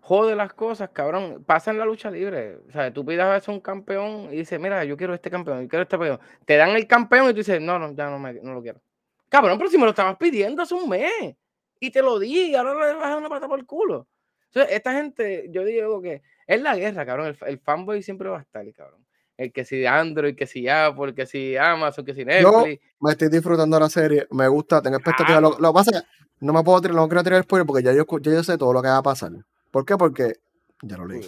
jode 0.00 0.36
las 0.36 0.52
cosas, 0.52 0.90
cabrón. 0.90 1.42
Pasa 1.44 1.70
en 1.70 1.78
la 1.78 1.84
lucha 1.84 2.10
libre. 2.10 2.58
O 2.68 2.72
sea, 2.72 2.92
tú 2.92 3.04
pidas 3.04 3.26
a 3.26 3.34
veces 3.34 3.48
un 3.48 3.60
campeón 3.60 4.28
y 4.30 4.36
dices, 4.36 4.60
mira, 4.60 4.84
yo 4.84 4.96
quiero 4.96 5.14
este 5.14 5.30
campeón, 5.30 5.62
yo 5.62 5.68
quiero 5.68 5.82
este 5.84 5.96
campeón. 5.96 6.20
Te 6.44 6.56
dan 6.56 6.70
el 6.70 6.86
campeón 6.86 7.26
y 7.26 7.30
tú 7.30 7.38
dices, 7.38 7.60
no, 7.60 7.78
no, 7.78 7.94
ya 7.94 8.10
no, 8.10 8.18
me, 8.18 8.34
no 8.34 8.54
lo 8.54 8.62
quiero. 8.62 8.80
Cabrón, 9.28 9.56
pero 9.56 9.70
si 9.70 9.78
me 9.78 9.84
lo 9.84 9.90
estabas 9.90 10.16
pidiendo 10.18 10.62
hace 10.62 10.74
un 10.74 10.88
mes 10.88 11.34
y 11.80 11.90
te 11.90 12.02
lo 12.02 12.18
di 12.18 12.50
y 12.50 12.54
ahora 12.54 12.74
le 12.74 12.94
vas 12.94 13.06
a 13.06 13.08
dar 13.08 13.18
una 13.18 13.28
pata 13.28 13.48
por 13.48 13.58
el 13.58 13.64
culo. 13.64 14.06
Entonces, 14.48 14.76
esta 14.76 14.92
gente, 14.92 15.46
yo 15.50 15.64
digo 15.64 16.02
que 16.02 16.22
es 16.46 16.60
la 16.60 16.76
guerra, 16.76 17.06
cabrón. 17.06 17.34
El, 17.46 17.58
fanboy 17.58 18.02
siempre 18.02 18.28
va 18.28 18.38
a 18.38 18.42
estar, 18.42 18.70
cabrón. 18.74 19.01
El 19.42 19.52
que 19.52 19.64
si 19.64 19.84
Android, 19.84 20.36
que 20.36 20.46
si 20.46 20.68
Apple, 20.68 21.06
el 21.06 21.14
que 21.14 21.26
si 21.26 21.56
Amazon, 21.56 22.04
que 22.04 22.14
si 22.14 22.24
Netflix. 22.24 22.80
Yo 22.80 22.96
me 23.00 23.10
estoy 23.10 23.28
disfrutando 23.28 23.80
la 23.80 23.90
serie, 23.90 24.28
me 24.30 24.46
gusta, 24.46 24.80
tengo 24.80 24.96
expectativas. 24.96 25.42
Lo, 25.42 25.56
que 25.56 25.72
pasa 25.74 25.90
es 25.90 26.02
que 26.02 26.08
no 26.40 26.52
me 26.52 26.62
puedo 26.62 26.80
tirar, 26.80 26.94
no 26.94 27.08
quiero 27.08 27.24
tirar 27.24 27.42
spoiler 27.42 27.66
porque 27.66 27.82
ya 27.82 27.92
yo, 27.92 28.04
ya 28.20 28.32
yo 28.32 28.44
sé 28.44 28.56
todo 28.56 28.72
lo 28.72 28.80
que 28.80 28.88
va 28.88 28.98
a 28.98 29.02
pasar. 29.02 29.32
¿Por 29.72 29.84
qué? 29.84 29.96
Porque 29.96 30.34
ya 30.82 30.96
lo 30.96 31.06
leí. 31.06 31.22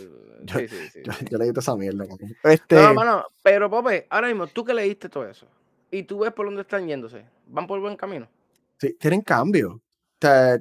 Yo, 0.44 0.58
sí, 0.60 0.68
sí, 0.68 0.76
sí. 0.92 1.02
Yo, 1.28 1.38
leí 1.38 1.48
toda 1.48 1.60
esa 1.60 1.74
mierda. 1.74 2.06
Este... 2.44 2.76
No, 2.76 2.94
mano, 2.94 3.24
pero 3.42 3.68
Pope, 3.68 4.06
ahora 4.10 4.28
mismo, 4.28 4.46
tú 4.46 4.64
que 4.64 4.74
leíste 4.74 5.08
todo 5.08 5.28
eso 5.28 5.46
y 5.90 6.04
tú 6.04 6.20
ves 6.20 6.32
por 6.32 6.46
dónde 6.46 6.62
están 6.62 6.86
yéndose, 6.86 7.24
¿van 7.48 7.66
por 7.66 7.80
buen 7.80 7.96
camino? 7.96 8.28
Sí, 8.78 8.94
tienen 9.00 9.22
cambio. 9.22 9.80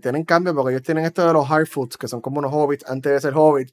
tienen 0.01 0.23
cambio 0.23 0.55
porque 0.55 0.71
ellos 0.71 0.83
tienen 0.83 1.05
esto 1.05 1.25
de 1.27 1.33
los 1.33 1.49
hard 1.49 1.67
foods, 1.67 1.97
que 1.97 2.07
son 2.07 2.19
como 2.19 2.39
unos 2.39 2.51
hobbits 2.51 2.89
antes 2.89 3.11
de 3.11 3.21
ser 3.21 3.33
hobbits, 3.35 3.71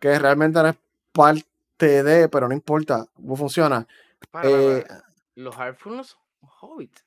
que 0.00 0.18
realmente 0.18 0.60
no 0.60 0.68
es 0.68 0.76
parte 1.12 1.49
de, 1.86 2.28
pero 2.28 2.48
no 2.48 2.54
importa 2.54 3.06
cómo 3.14 3.36
funciona. 3.36 3.86
Eh, 4.42 4.84
los 5.34 5.56
hard 5.56 5.76
foods 5.76 6.16
son 6.40 6.50
hobbits. 6.60 7.04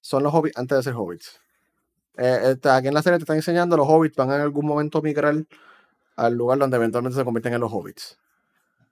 Son 0.00 0.22
los 0.22 0.32
hobbits 0.32 0.56
antes 0.58 0.76
de 0.78 0.82
ser 0.82 0.94
hobbits. 0.94 1.40
Eh, 2.16 2.40
este, 2.52 2.68
aquí 2.70 2.88
en 2.88 2.94
la 2.94 3.02
serie 3.02 3.18
te 3.18 3.24
están 3.24 3.36
enseñando 3.36 3.76
los 3.76 3.86
hobbits 3.86 4.16
van 4.16 4.32
en 4.32 4.40
algún 4.40 4.64
momento 4.64 4.98
a 4.98 5.02
migrar 5.02 5.34
al 6.16 6.34
lugar 6.34 6.58
donde 6.58 6.76
eventualmente 6.76 7.18
se 7.18 7.24
convierten 7.24 7.54
en 7.54 7.60
los 7.60 7.72
hobbits. 7.72 8.18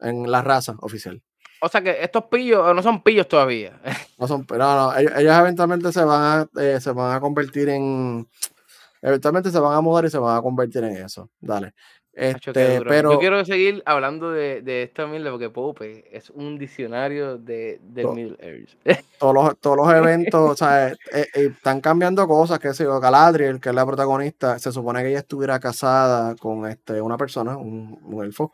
En 0.00 0.30
la 0.30 0.42
raza 0.42 0.76
oficial. 0.80 1.22
O 1.60 1.68
sea 1.68 1.80
que 1.80 2.02
estos 2.02 2.24
pillos 2.24 2.74
no 2.74 2.82
son 2.82 3.02
pillos 3.02 3.26
todavía. 3.28 3.80
No 4.18 4.28
son, 4.28 4.46
no, 4.48 4.56
no, 4.56 4.96
ellos, 4.96 5.36
eventualmente 5.36 5.92
se 5.92 6.04
van 6.04 6.48
a, 6.56 6.60
eh, 6.60 6.80
se 6.80 6.92
van 6.92 7.16
a 7.16 7.20
convertir 7.20 7.68
en, 7.68 8.28
Eventualmente 9.04 9.50
se 9.50 9.60
van 9.60 9.74
a 9.74 9.82
mudar 9.82 10.06
y 10.06 10.10
se 10.10 10.16
van 10.16 10.34
a 10.34 10.40
convertir 10.40 10.82
en 10.82 10.96
eso. 10.96 11.28
Dale. 11.38 11.74
Este, 12.16 12.80
pero... 12.86 13.12
Yo 13.12 13.18
quiero 13.18 13.44
seguir 13.44 13.82
hablando 13.86 14.30
de, 14.30 14.62
de 14.62 14.84
esta 14.84 15.06
mierda 15.06 15.30
porque 15.30 15.50
Pope 15.50 16.04
es 16.16 16.30
un 16.30 16.58
diccionario 16.58 17.38
de, 17.38 17.80
del 17.82 18.08
Middle 18.08 18.36
Earth. 18.38 19.04
Todos 19.18 19.34
los, 19.34 19.58
todos 19.58 19.76
los 19.76 19.92
eventos, 19.92 20.50
o 20.50 20.56
sea, 20.56 20.88
eh, 20.92 20.96
eh, 21.12 21.26
están 21.34 21.80
cambiando 21.80 22.26
cosas, 22.28 22.58
que 22.58 22.72
sé 22.72 22.84
yo, 22.84 23.00
Galadriel, 23.00 23.60
que 23.60 23.70
es 23.70 23.74
la 23.74 23.84
protagonista, 23.84 24.58
se 24.58 24.70
supone 24.70 25.02
que 25.02 25.08
ella 25.08 25.18
estuviera 25.18 25.58
casada 25.58 26.36
con 26.36 26.68
este, 26.68 27.00
una 27.00 27.16
persona, 27.16 27.56
un, 27.56 27.98
un 28.04 28.24
elfo. 28.24 28.52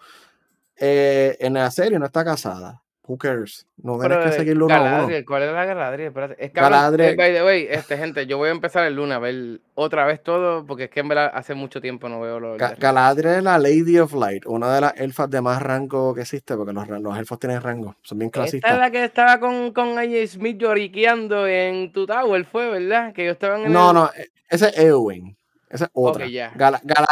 Eh, 0.77 1.37
en 1.41 1.55
la 1.55 1.71
serie 1.71 1.99
no 1.99 2.07
está 2.07 2.25
casada. 2.25 2.80
Who 3.07 3.19
cares? 3.19 3.67
No 3.77 3.99
tienes 3.99 4.19
que 4.19 4.33
seguirlo 4.33 4.67
uno 4.67 4.75
a 4.75 5.05
uno. 5.05 5.15
¿Cuál 5.27 5.43
es 5.43 5.53
la 5.53 5.65
Galadriel? 5.65 6.09
Espérate. 6.09 6.45
Es 6.45 6.53
Galadriel. 6.53 7.17
by 7.17 7.33
the 7.33 7.43
way, 7.43 7.67
este, 7.69 7.97
gente, 7.97 8.27
yo 8.27 8.37
voy 8.37 8.49
a 8.49 8.53
empezar 8.53 8.87
el 8.87 8.95
lunes 8.95 9.17
a 9.17 9.19
ver 9.19 9.61
otra 9.75 10.05
vez 10.05 10.23
todo, 10.23 10.65
porque 10.67 10.85
es 10.85 10.91
que 10.91 11.01
en 11.01 11.09
verdad 11.09 11.31
hace 11.35 11.55
mucho 11.55 11.81
tiempo 11.81 12.09
no 12.09 12.21
veo 12.21 12.39
lo 12.39 12.57
Galadriel 12.57 13.37
es 13.37 13.43
la 13.43 13.59
Lady 13.59 13.99
of 13.99 14.13
Light, 14.13 14.45
una 14.47 14.75
de 14.75 14.81
las 14.83 15.01
elfas 15.01 15.31
de 15.31 15.41
más 15.41 15.63
rango 15.63 16.15
que 16.15 16.21
existe, 16.21 16.57
porque 16.57 16.73
los, 16.73 16.89
los 16.89 17.19
elfos 17.19 17.39
tienen 17.39 17.61
rango, 17.61 17.97
son 18.03 18.19
bien 18.19 18.31
clasistas. 18.31 18.71
Esta 18.71 18.75
es 18.75 18.79
la 18.79 18.91
que 18.91 19.05
estaba 19.05 19.41
con, 19.41 19.73
con 19.73 19.99
AJ 19.99 20.29
Smith 20.29 20.59
lloriqueando 20.59 21.47
en 21.47 21.93
tu 21.93 22.07
tower, 22.07 22.45
fue, 22.45 22.69
¿verdad? 22.69 23.13
Que 23.13 23.25
yo 23.25 23.33
estaba 23.33 23.61
en 23.61 23.73
No, 23.73 23.93
no, 23.93 24.11
e, 24.17 24.31
ese 24.49 24.69
es 24.69 24.79
Eowyn. 24.79 25.37
Esa 25.71 25.85
es 25.85 25.91
otra. 25.95 26.27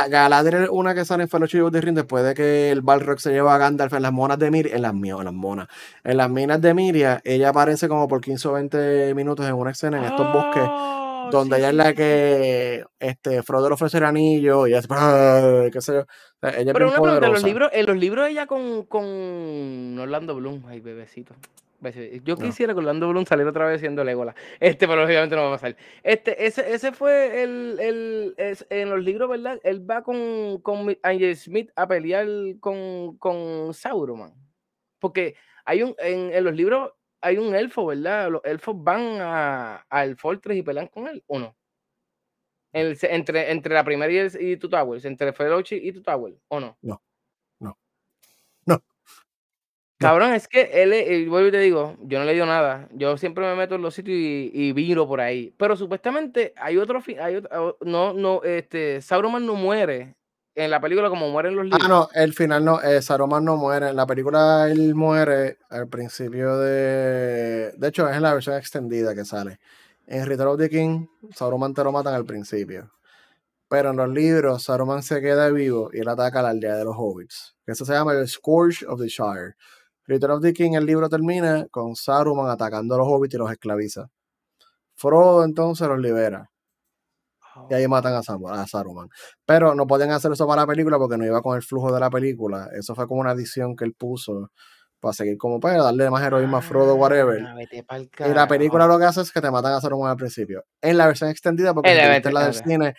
Galadriel 0.09 0.65
es 0.65 0.69
una 0.69 0.93
que 0.93 1.05
sale 1.05 1.23
en 1.23 1.29
Fellowship 1.29 1.63
of 1.63 1.73
the 1.73 1.81
Ring 1.81 1.95
después 1.95 2.25
de 2.25 2.35
que 2.35 2.73
el 2.73 2.83
Balrog 2.83 3.21
se 3.21 3.31
lleva 3.31 3.55
a 3.55 3.59
Gandalf 3.59 3.93
en 3.93 4.03
las 4.03 4.13
monas 4.13 4.37
de 4.39 4.51
Miria. 4.51 4.75
En 4.75 4.83
las, 4.83 4.93
en 4.93 5.25
las 5.25 5.33
monas. 5.33 5.69
En 6.03 6.17
las 6.17 6.29
minas 6.29 6.61
de 6.61 6.75
Miria, 6.75 7.21
ella 7.25 7.51
aparece 7.51 7.89
como 7.89 8.09
por 8.09 8.21
15 8.21 8.49
o 8.49 8.53
20 8.55 9.15
minutos 9.15 9.47
en 9.47 9.55
una 9.55 9.71
escena 9.71 9.99
en 9.99 10.05
estos 10.05 10.33
bosques. 10.33 10.65
Oh, 10.67 11.29
donde 11.31 11.59
ella 11.59 11.69
es 11.69 11.75
la 11.75 11.95
que 11.95 12.85
este, 12.99 13.43
Frodo 13.43 13.69
le 13.69 13.75
ofrece 13.75 13.99
el 13.99 14.05
anillo 14.05 14.67
y 14.67 14.75
hace, 14.75 14.89
qué 15.73 15.81
sé 15.81 15.93
yo. 15.93 16.07
ella 16.43 16.73
Pero 16.73 16.89
una 16.89 17.01
pregunta, 17.01 17.27
en 17.27 17.33
los 17.33 17.45
libros, 17.45 17.71
en 17.73 17.87
los 17.87 17.97
libros 17.97 18.29
ella 18.29 18.47
con, 18.47 18.85
con 18.87 19.99
Orlando 20.01 20.35
Bloom, 20.35 20.65
ay 20.67 20.81
bebecito. 20.81 21.35
Yo 22.25 22.37
quisiera 22.37 22.73
que 22.73 22.81
Orlando 22.81 23.09
Bloom 23.09 23.25
saliera 23.25 23.51
otra 23.51 23.67
vez 23.67 23.81
siendo 23.81 24.03
Legolas. 24.03 24.35
Este, 24.59 24.89
pero 24.89 25.03
lógicamente 25.03 25.37
no 25.37 25.43
va 25.43 25.49
a 25.49 25.53
pasar. 25.53 25.77
Este, 26.03 26.47
ese, 26.47 26.73
ese 26.73 26.93
fue 26.93 27.43
el, 27.43 27.79
el 27.79 28.35
en 28.71 28.91
los 28.91 29.03
libros, 29.03 29.31
¿verdad? 29.31 29.61
Él 29.63 29.89
va 29.89 30.03
con, 30.03 30.61
con 30.63 30.97
Angel 31.03 31.37
Smith 31.37 31.71
a 31.77 31.87
pelear 31.87 32.27
con, 32.61 33.17
con 33.19 33.73
Sauron. 33.75 34.35
Porque 34.99 35.37
hay 35.65 35.83
un, 35.83 35.95
en, 35.99 36.33
en, 36.33 36.45
los 36.45 36.55
libros 36.55 36.93
hay 37.21 37.39
un 37.39 37.55
elfo, 37.55 37.87
¿verdad? 37.87 38.31
Los 38.31 38.45
elfos 38.45 38.75
van 38.79 39.21
a, 39.21 39.77
al 39.89 40.17
Fortress 40.17 40.59
y 40.59 40.63
pelean 40.63 40.89
con 40.89 41.07
él, 41.07 41.23
¿o 41.27 41.39
no? 41.39 41.57
entre, 42.73 43.51
entre 43.51 43.75
la 43.75 43.85
primera 43.85 44.13
y, 44.13 44.19
el, 44.19 44.31
y 44.41 44.57
Two 44.57 44.71
Towers, 44.71 45.05
entre 45.05 45.33
Fellowship 45.33 45.81
y 45.83 45.93
Two 45.93 46.03
Towers, 46.03 46.37
¿o 46.49 46.61
no? 46.61 46.77
No. 46.83 47.03
Cabrón, 49.99 50.33
es 50.33 50.47
que 50.47 50.71
él, 50.83 51.29
vuelvo 51.29 51.49
y 51.49 51.51
te 51.53 51.59
digo, 51.59 51.97
yo 52.03 52.19
no 52.19 52.25
le 52.25 52.33
digo 52.33 52.47
nada. 52.47 52.89
Yo 52.93 53.17
siempre 53.17 53.45
me 53.45 53.57
meto 53.57 53.75
en 53.75 53.83
los 53.83 53.95
sitios 53.95 54.17
y, 54.17 54.51
y 54.55 54.73
viro 54.73 55.09
por 55.09 55.21
ahí. 55.21 55.53
Pero 55.57 55.77
supuestamente 55.77 56.55
hay 56.57 56.77
otro, 56.77 57.03
hay 57.21 57.43
no, 57.81 58.13
no, 58.13 58.43
este, 58.45 59.03
Sauron 59.03 59.45
no 59.45 59.55
muere 59.55 60.15
en 60.59 60.73
la 60.73 60.81
película 60.81 61.09
como 61.09 61.31
muere 61.31 61.51
en 61.51 61.57
los 61.57 61.65
libros. 61.65 61.83
Ah, 61.85 61.89
no, 61.89 62.09
el 62.15 62.35
final 62.35 62.65
no, 62.65 62.83
eh, 62.83 63.01
Saruman 63.01 63.45
no 63.45 63.57
muere. 63.57 63.91
En 63.91 63.97
la 63.97 64.07
película 64.07 64.69
él 64.69 64.95
muere 64.95 65.59
al 65.71 65.89
principio 65.89 66.59
de. 66.59 67.73
De 67.77 67.89
hecho, 67.89 68.09
es 68.09 68.17
en 68.17 68.23
la 68.23 68.35
versión 68.35 68.57
extendida 68.57 69.15
que 69.15 69.25
sale. 69.25 69.61
En 70.07 70.27
Return 70.27 70.49
of 70.49 70.59
the 70.59 70.69
King, 70.69 71.07
Saruman 71.33 71.75
te 71.75 71.85
lo 71.85 71.93
matan 71.93 72.15
al 72.15 72.25
principio. 72.25 72.91
Pero 73.69 73.91
en 73.91 73.99
los 73.99 74.09
libros, 74.09 74.65
Saruman 74.65 75.03
se 75.03 75.21
queda 75.21 75.49
vivo 75.51 75.91
y 75.93 76.01
él 76.01 76.09
ataca 76.09 76.41
a 76.41 76.43
la 76.43 76.49
aldea 76.49 76.75
de 76.75 76.85
los 76.85 76.97
hobbits. 76.97 77.55
Eso 77.65 77.85
se 77.85 77.93
llama 77.93 78.15
el 78.15 78.27
Scourge 78.27 78.85
of 78.87 79.01
the 79.01 79.07
Shire. 79.07 79.55
Return 80.09 80.33
of 80.33 80.43
the 80.43 80.55
King, 80.55 80.73
el 80.73 80.87
libro 80.87 81.09
termina 81.11 81.67
con 81.71 81.95
Saruman 81.95 82.49
atacando 82.49 82.95
a 82.95 82.99
los 82.99 83.07
hobbits 83.07 83.35
y 83.35 83.37
los 83.37 83.51
esclaviza. 83.53 84.09
Frodo 84.97 85.45
entonces 85.45 85.87
los 85.87 85.99
libera. 85.99 86.51
Y 87.69 87.75
ahí 87.75 87.87
matan 87.87 88.15
a, 88.15 88.67
Saruman. 88.67 89.09
Pero 89.45 89.75
no 89.75 89.87
podían 89.87 90.11
hacer 90.13 90.33
eso 90.33 90.47
para 90.47 90.63
la 90.63 90.67
película 90.67 90.97
porque 90.97 91.19
no 91.19 91.27
iba 91.27 91.43
con 91.43 91.57
el 91.57 91.63
flujo 91.63 91.93
de 91.93 92.01
la 92.01 92.09
película. 92.09 92.71
Eso 92.73 92.95
fue 92.95 93.07
como 93.07 93.21
una 93.21 93.33
adición 93.33 93.77
que 93.77 93.85
él 93.85 93.95
puso 93.95 94.51
para 94.99 95.13
seguir 95.13 95.37
como 95.37 95.61
para 95.61 95.83
darle 95.83 96.09
más 96.11 96.25
heroísmo 96.25 96.57
a 96.57 96.63
Frodo, 96.63 96.95
whatever. 96.95 97.45
Ah, 97.45 97.57
y 98.27 98.35
la 98.35 98.49
película 98.49 98.87
lo 98.87 98.99
que 98.99 99.05
hace 99.05 99.21
es 99.21 99.31
que 99.31 99.43
te 99.43 99.51
matan 99.51 99.75
a 99.75 99.81
Saruman 99.81 100.11
al 100.11 100.17
principio. 100.17 100.65
En 100.81 100.97
la 100.97 101.07
versión 101.07 101.29
extendida, 101.29 101.75
porque 101.75 101.91
en 101.91 102.35
la 102.35 102.45
del 102.45 102.55
cine, 102.55 102.95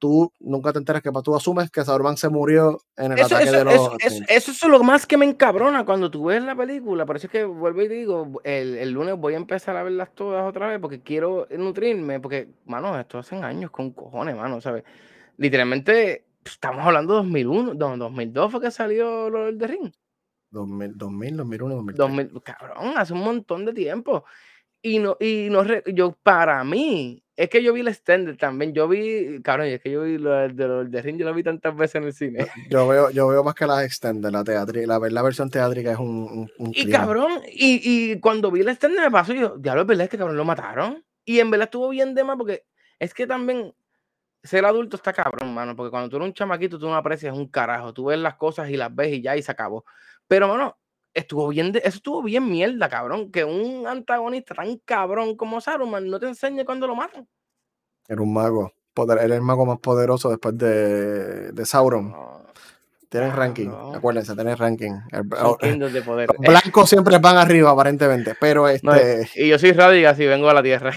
tú 0.00 0.32
nunca 0.40 0.72
te 0.72 0.78
enteras 0.80 1.02
que 1.02 1.12
tú 1.22 1.36
asumes 1.36 1.70
que 1.70 1.84
Sauron 1.84 2.16
se 2.16 2.28
murió 2.28 2.80
en 2.96 3.12
el 3.12 3.22
ataque 3.22 3.50
de 3.50 3.64
los. 3.64 3.74
Eso, 4.00 4.24
eso, 4.28 4.50
es 4.50 4.62
lo 4.64 4.82
más 4.82 5.06
que 5.06 5.16
me 5.16 5.26
encabrona 5.26 5.84
cuando 5.84 6.10
tú 6.10 6.24
ves 6.24 6.42
la 6.42 6.56
película. 6.56 7.06
Por 7.06 7.16
eso 7.16 7.28
es 7.28 7.30
que 7.30 7.44
vuelvo 7.44 7.82
y 7.82 7.88
digo, 7.88 8.40
el, 8.42 8.76
el, 8.76 8.90
lunes 8.90 9.16
voy 9.16 9.34
a 9.34 9.36
empezar 9.36 9.76
a 9.76 9.84
verlas 9.84 10.12
todas 10.14 10.44
otra 10.48 10.66
vez 10.66 10.80
porque 10.80 11.02
quiero 11.02 11.46
nutrirme. 11.56 12.18
Porque, 12.18 12.48
mano, 12.64 12.98
esto 12.98 13.18
hace 13.18 13.36
años 13.36 13.70
con 13.70 13.92
cojones, 13.92 14.34
mano, 14.34 14.60
¿sabes? 14.60 14.82
Literalmente, 15.36 16.24
estamos 16.44 16.84
hablando 16.84 17.14
de 17.14 17.18
2001, 17.18 17.74
2002 17.74 18.50
fue 18.50 18.60
que 18.60 18.70
salió 18.70 19.30
lo 19.30 19.44
del 19.44 19.58
The 19.58 19.66
Ring. 19.66 19.92
2000, 20.50 20.98
2000, 20.98 21.36
2001, 21.36 21.92
2000. 21.94 22.42
Cabrón, 22.42 22.94
hace 22.96 23.12
un 23.12 23.20
montón 23.20 23.64
de 23.64 23.72
tiempo. 23.72 24.24
Y 24.82 24.98
no, 24.98 25.16
y 25.20 25.48
no, 25.50 25.62
yo, 25.92 26.12
para 26.22 26.64
mí, 26.64 27.22
es 27.40 27.48
que 27.48 27.62
yo 27.62 27.72
vi 27.72 27.80
el 27.80 27.88
extended 27.88 28.36
también. 28.36 28.74
Yo 28.74 28.86
vi, 28.86 29.40
cabrón, 29.40 29.68
es 29.68 29.80
que 29.80 29.90
yo 29.90 30.02
vi 30.02 30.18
lo 30.18 30.30
de, 30.30 30.48
lo 30.52 30.84
de 30.84 31.00
Ring, 31.00 31.16
yo 31.16 31.24
lo 31.24 31.32
vi 31.32 31.42
tantas 31.42 31.74
veces 31.74 31.94
en 31.94 32.04
el 32.04 32.12
cine. 32.12 32.46
Yo 32.68 32.86
veo, 32.86 33.08
yo 33.10 33.28
veo 33.28 33.42
más 33.42 33.54
que 33.54 33.66
las 33.66 33.82
extended, 33.82 34.30
la 34.30 34.44
teatri, 34.44 34.84
la, 34.84 34.98
la 34.98 35.22
versión 35.22 35.48
teátrica 35.48 35.92
es 35.92 35.98
un. 35.98 36.50
un, 36.58 36.72
y 36.74 36.90
cabrón, 36.90 37.40
y, 37.50 37.80
y, 37.82 38.20
cuando 38.20 38.50
vi 38.50 38.60
el 38.60 38.68
extended 38.68 39.00
me 39.00 39.10
pasó, 39.10 39.32
yo, 39.32 39.56
ya 39.58 39.74
lo 39.74 39.86
verdad 39.86 40.04
es 40.04 40.10
que 40.10 40.18
cabrón 40.18 40.36
lo 40.36 40.44
mataron. 40.44 41.02
Y 41.24 41.40
en 41.40 41.50
verdad 41.50 41.64
estuvo 41.64 41.88
bien 41.88 42.14
de 42.14 42.24
más 42.24 42.36
porque 42.36 42.66
es 42.98 43.14
que 43.14 43.26
también 43.26 43.74
ser 44.42 44.66
adulto 44.66 44.96
está 44.96 45.14
cabrón, 45.14 45.54
mano. 45.54 45.74
Porque 45.74 45.90
cuando 45.90 46.10
tú 46.10 46.16
eres 46.16 46.28
un 46.28 46.34
chamaquito, 46.34 46.78
tú 46.78 46.88
no 46.88 46.94
aprecias 46.94 47.34
un 47.34 47.48
carajo. 47.48 47.94
Tú 47.94 48.06
ves 48.06 48.18
las 48.18 48.34
cosas 48.34 48.68
y 48.68 48.76
las 48.76 48.94
ves 48.94 49.14
y 49.14 49.22
ya 49.22 49.34
y 49.34 49.42
se 49.42 49.50
acabó. 49.50 49.86
Pero, 50.28 50.46
mano, 50.46 50.76
estuvo 51.14 51.48
bien, 51.48 51.72
de, 51.72 51.80
eso 51.80 51.96
estuvo 51.96 52.22
bien 52.22 52.48
mierda, 52.48 52.88
cabrón. 52.88 53.30
Que 53.30 53.44
un 53.44 53.86
antagonista 53.86 54.54
tan 54.54 54.78
cabrón 54.84 55.36
como 55.36 55.60
Saruman 55.60 56.08
no 56.08 56.18
te 56.18 56.26
enseñe 56.26 56.64
cuando 56.64 56.86
lo 56.86 56.94
matan. 56.94 57.28
Era 58.08 58.22
un 58.22 58.32
mago. 58.32 58.72
Poder, 58.92 59.18
era 59.18 59.36
el 59.36 59.42
mago 59.42 59.64
más 59.66 59.78
poderoso 59.78 60.30
después 60.30 60.58
de, 60.58 61.52
de 61.52 61.66
Sauron. 61.66 62.14
Tienes 63.10 63.34
ranking, 63.34 63.70
acuérdense, 63.92 64.34
tienes 64.36 64.56
ranking. 64.56 64.92
de 65.10 66.02
poder. 66.02 66.28
Los 66.28 66.38
blancos 66.38 66.88
siempre 66.88 67.18
van 67.18 67.38
arriba, 67.38 67.70
aparentemente, 67.70 68.36
pero 68.40 68.68
este. 68.68 69.28
y 69.34 69.48
yo 69.48 69.58
soy 69.58 69.72
Radigas 69.72 70.18
y 70.20 70.26
vengo 70.26 70.48
a 70.48 70.54
la 70.54 70.62
tierra. 70.62 70.92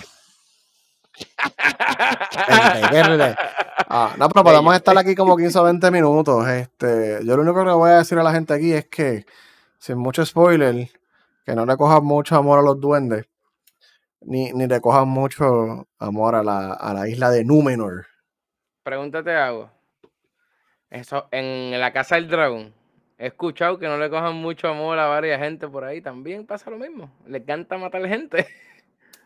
ah, 3.89 4.13
no, 4.17 4.29
pero 4.29 4.43
podemos 4.43 4.75
estar 4.75 4.95
aquí 4.95 5.15
como 5.15 5.35
15 5.35 5.57
o 5.57 5.63
20 5.63 5.89
minutos. 5.89 6.47
Este, 6.47 7.19
yo 7.23 7.35
lo 7.35 7.41
único 7.41 7.65
que 7.65 7.71
voy 7.71 7.89
a 7.89 7.97
decir 7.97 8.19
a 8.19 8.23
la 8.23 8.31
gente 8.31 8.53
aquí 8.53 8.73
es 8.73 8.85
que 8.85 9.25
sin 9.83 9.97
mucho 9.97 10.25
spoiler, 10.25 10.89
que 11.45 11.55
no 11.55 11.65
le 11.65 11.75
cojan 11.75 12.05
mucho 12.05 12.37
amor 12.37 12.59
a 12.59 12.61
los 12.61 12.79
duendes, 12.79 13.25
ni, 14.21 14.53
ni 14.53 14.65
le 14.65 14.79
cojan 14.79 15.09
mucho 15.09 15.89
amor 15.99 16.35
a 16.35 16.43
la, 16.43 16.71
a 16.71 16.93
la 16.93 17.09
isla 17.09 17.29
de 17.29 17.43
Númenor. 17.43 18.05
Pregúntate 18.83 19.35
algo. 19.35 19.69
Eso, 20.89 21.27
en 21.31 21.77
la 21.77 21.91
casa 21.91 22.15
del 22.15 22.29
dragón, 22.29 22.73
he 23.17 23.27
escuchado 23.27 23.77
que 23.77 23.87
no 23.87 23.97
le 23.97 24.09
cojan 24.09 24.35
mucho 24.35 24.69
amor 24.69 24.97
a 24.99 25.07
varias 25.07 25.41
gente 25.41 25.67
por 25.67 25.83
ahí. 25.83 25.99
También 25.99 26.45
pasa 26.45 26.69
lo 26.69 26.77
mismo. 26.77 27.11
Le 27.27 27.39
encanta 27.39 27.77
matar 27.77 28.07
gente. 28.07 28.47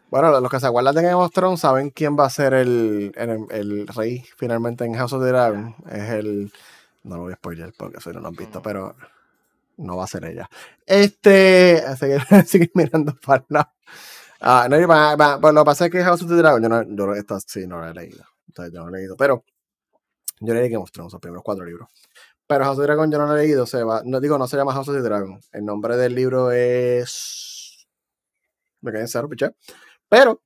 Bueno, 0.09 0.39
los 0.39 0.49
que 0.49 0.61
se 0.61 0.65
acuerdan 0.65 0.95
de 0.95 1.01
Game 1.01 1.15
of 1.15 1.33
Thrones 1.33 1.59
saben 1.59 1.89
quién 1.89 2.17
va 2.17 2.27
a 2.27 2.29
ser 2.29 2.53
el, 2.53 3.11
el, 3.17 3.87
rey 3.87 4.23
finalmente 4.37 4.85
en 4.85 4.93
House 4.93 5.11
of 5.11 5.21
the 5.21 5.27
Dragon. 5.27 5.75
Es 5.91 6.09
el. 6.11 6.49
No 7.03 7.17
lo 7.17 7.23
voy 7.23 7.33
a 7.33 7.35
spoiler 7.35 7.73
porque 7.77 7.97
eso 7.97 8.13
no 8.13 8.21
lo 8.21 8.29
han 8.29 8.35
visto, 8.37 8.61
pero 8.61 8.95
no 9.77 9.97
va 9.97 10.03
a 10.03 10.07
ser 10.07 10.25
ella. 10.25 10.49
Este, 10.85 11.83
seguir, 11.97 12.21
seguir 12.45 12.71
mirando 12.73 13.15
para 13.25 13.45
lado. 13.49 13.71
Ah, 14.39 14.67
no, 14.69 14.77
pues 14.77 15.53
lo 15.53 15.61
que 15.61 15.65
pasa 15.65 15.85
es 15.85 15.91
que 15.91 16.03
House 16.03 16.21
of 16.21 16.29
the 16.29 16.35
Dragon, 16.35 16.61
yo 16.61 16.69
no, 16.69 16.83
yo 16.83 17.13
esta 17.15 17.39
sí 17.39 17.65
no 17.65 17.81
la 17.81 17.89
he 17.89 17.93
leído. 17.93 18.23
Entonces 18.47 18.73
yo 18.73 18.81
no 18.81 18.89
he 18.89 18.99
leído, 18.99 19.17
pero 19.17 19.43
yo 20.39 20.53
leí 20.53 20.75
of 20.75 20.91
Thrones, 20.91 21.13
los 21.13 21.21
primeros 21.21 21.43
cuatro 21.43 21.65
libros. 21.65 21.89
Pero 22.45 22.63
House 22.63 22.77
of 22.77 22.83
the 22.83 22.87
Dragon 22.87 23.11
yo 23.11 23.17
no 23.17 23.25
lo 23.25 23.35
he 23.35 23.43
leído, 23.43 23.65
se 23.65 23.83
va, 23.83 24.01
no 24.05 24.19
digo, 24.19 24.37
no 24.37 24.47
se 24.47 24.57
llama 24.57 24.73
House 24.73 24.89
of 24.89 24.95
the 24.95 25.01
Dragon. 25.01 25.39
El 25.51 25.65
nombre 25.65 25.97
del 25.97 26.13
libro 26.13 26.51
es. 26.51 27.87
Me 28.81 28.91
quedé 28.91 29.01
en 29.01 29.07
cero, 29.07 29.27
piché. 29.27 29.49
Pero 30.07 30.41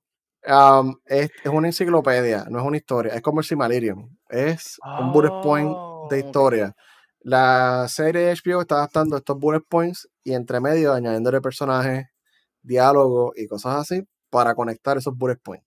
um, 0.48 0.96
es, 1.06 1.30
es, 1.44 1.52
una 1.52 1.68
enciclopedia, 1.68 2.46
no 2.50 2.60
es 2.60 2.66
una 2.66 2.78
historia. 2.78 3.14
Es 3.14 3.22
como 3.22 3.42
el 3.42 3.46
Simalirium. 3.46 4.18
Es 4.30 4.80
un 5.00 5.12
bullet 5.12 5.42
point 5.44 5.70
de 6.10 6.24
oh, 6.24 6.26
historia. 6.26 6.76
La 7.24 7.88
serie 7.88 8.22
de 8.24 8.34
HBO 8.34 8.62
está 8.62 8.76
adaptando 8.76 9.18
estos 9.18 9.38
bullet 9.38 9.62
points 9.68 10.10
y 10.24 10.34
entre 10.34 10.60
medio 10.60 10.94
añadiéndole 10.94 11.40
personajes, 11.42 12.08
diálogos 12.64 13.34
y 13.38 13.48
cosas 13.48 13.76
así 13.78 14.04
para 14.30 14.56
conectar 14.56 14.98
esos 14.98 15.16
bullet 15.16 15.38
points. 15.38 15.66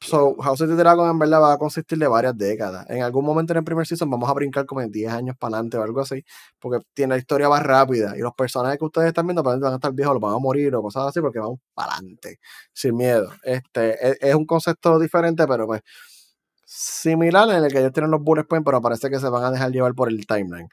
So, 0.00 0.36
House 0.42 0.60
of 0.60 0.68
the 0.68 0.76
Dragon 0.76 1.08
en 1.08 1.18
verdad 1.18 1.40
va 1.40 1.54
a 1.54 1.58
consistir 1.58 1.96
de 1.98 2.06
varias 2.06 2.36
décadas. 2.36 2.84
En 2.90 3.02
algún 3.02 3.24
momento 3.24 3.54
en 3.54 3.58
el 3.58 3.64
primer 3.64 3.86
season 3.86 4.10
vamos 4.10 4.28
a 4.28 4.34
brincar 4.34 4.66
como 4.66 4.82
en 4.82 4.90
10 4.90 5.10
años 5.10 5.34
para 5.38 5.56
adelante 5.56 5.78
o 5.78 5.82
algo 5.82 6.00
así, 6.02 6.22
porque 6.60 6.84
tiene 6.92 7.14
la 7.14 7.18
historia 7.18 7.48
más 7.48 7.62
rápida 7.62 8.14
y 8.14 8.20
los 8.20 8.34
personajes 8.34 8.78
que 8.78 8.84
ustedes 8.84 9.08
están 9.08 9.26
viendo 9.26 9.42
van 9.42 9.64
a 9.64 9.74
estar 9.76 9.92
viejos, 9.94 10.14
los 10.14 10.20
van 10.20 10.34
a 10.34 10.38
morir 10.38 10.74
o 10.74 10.82
cosas 10.82 11.06
así, 11.08 11.20
porque 11.22 11.38
vamos 11.38 11.58
para 11.72 11.94
adelante, 11.94 12.38
sin 12.74 12.96
miedo. 12.96 13.30
Este, 13.42 14.10
es, 14.10 14.18
es, 14.20 14.34
un 14.34 14.44
concepto 14.44 14.98
diferente, 14.98 15.46
pero 15.48 15.66
pues 15.66 15.80
similar 16.74 17.48
en 17.50 17.64
el 17.64 17.72
que 17.72 17.78
ellos 17.78 17.92
tienen 17.92 18.10
los 18.10 18.20
bullet 18.20 18.44
points, 18.44 18.64
pero 18.64 18.82
parece 18.82 19.08
que 19.08 19.20
se 19.20 19.28
van 19.28 19.44
a 19.44 19.50
dejar 19.52 19.70
llevar 19.70 19.94
por 19.94 20.08
el 20.08 20.26
timeline. 20.26 20.68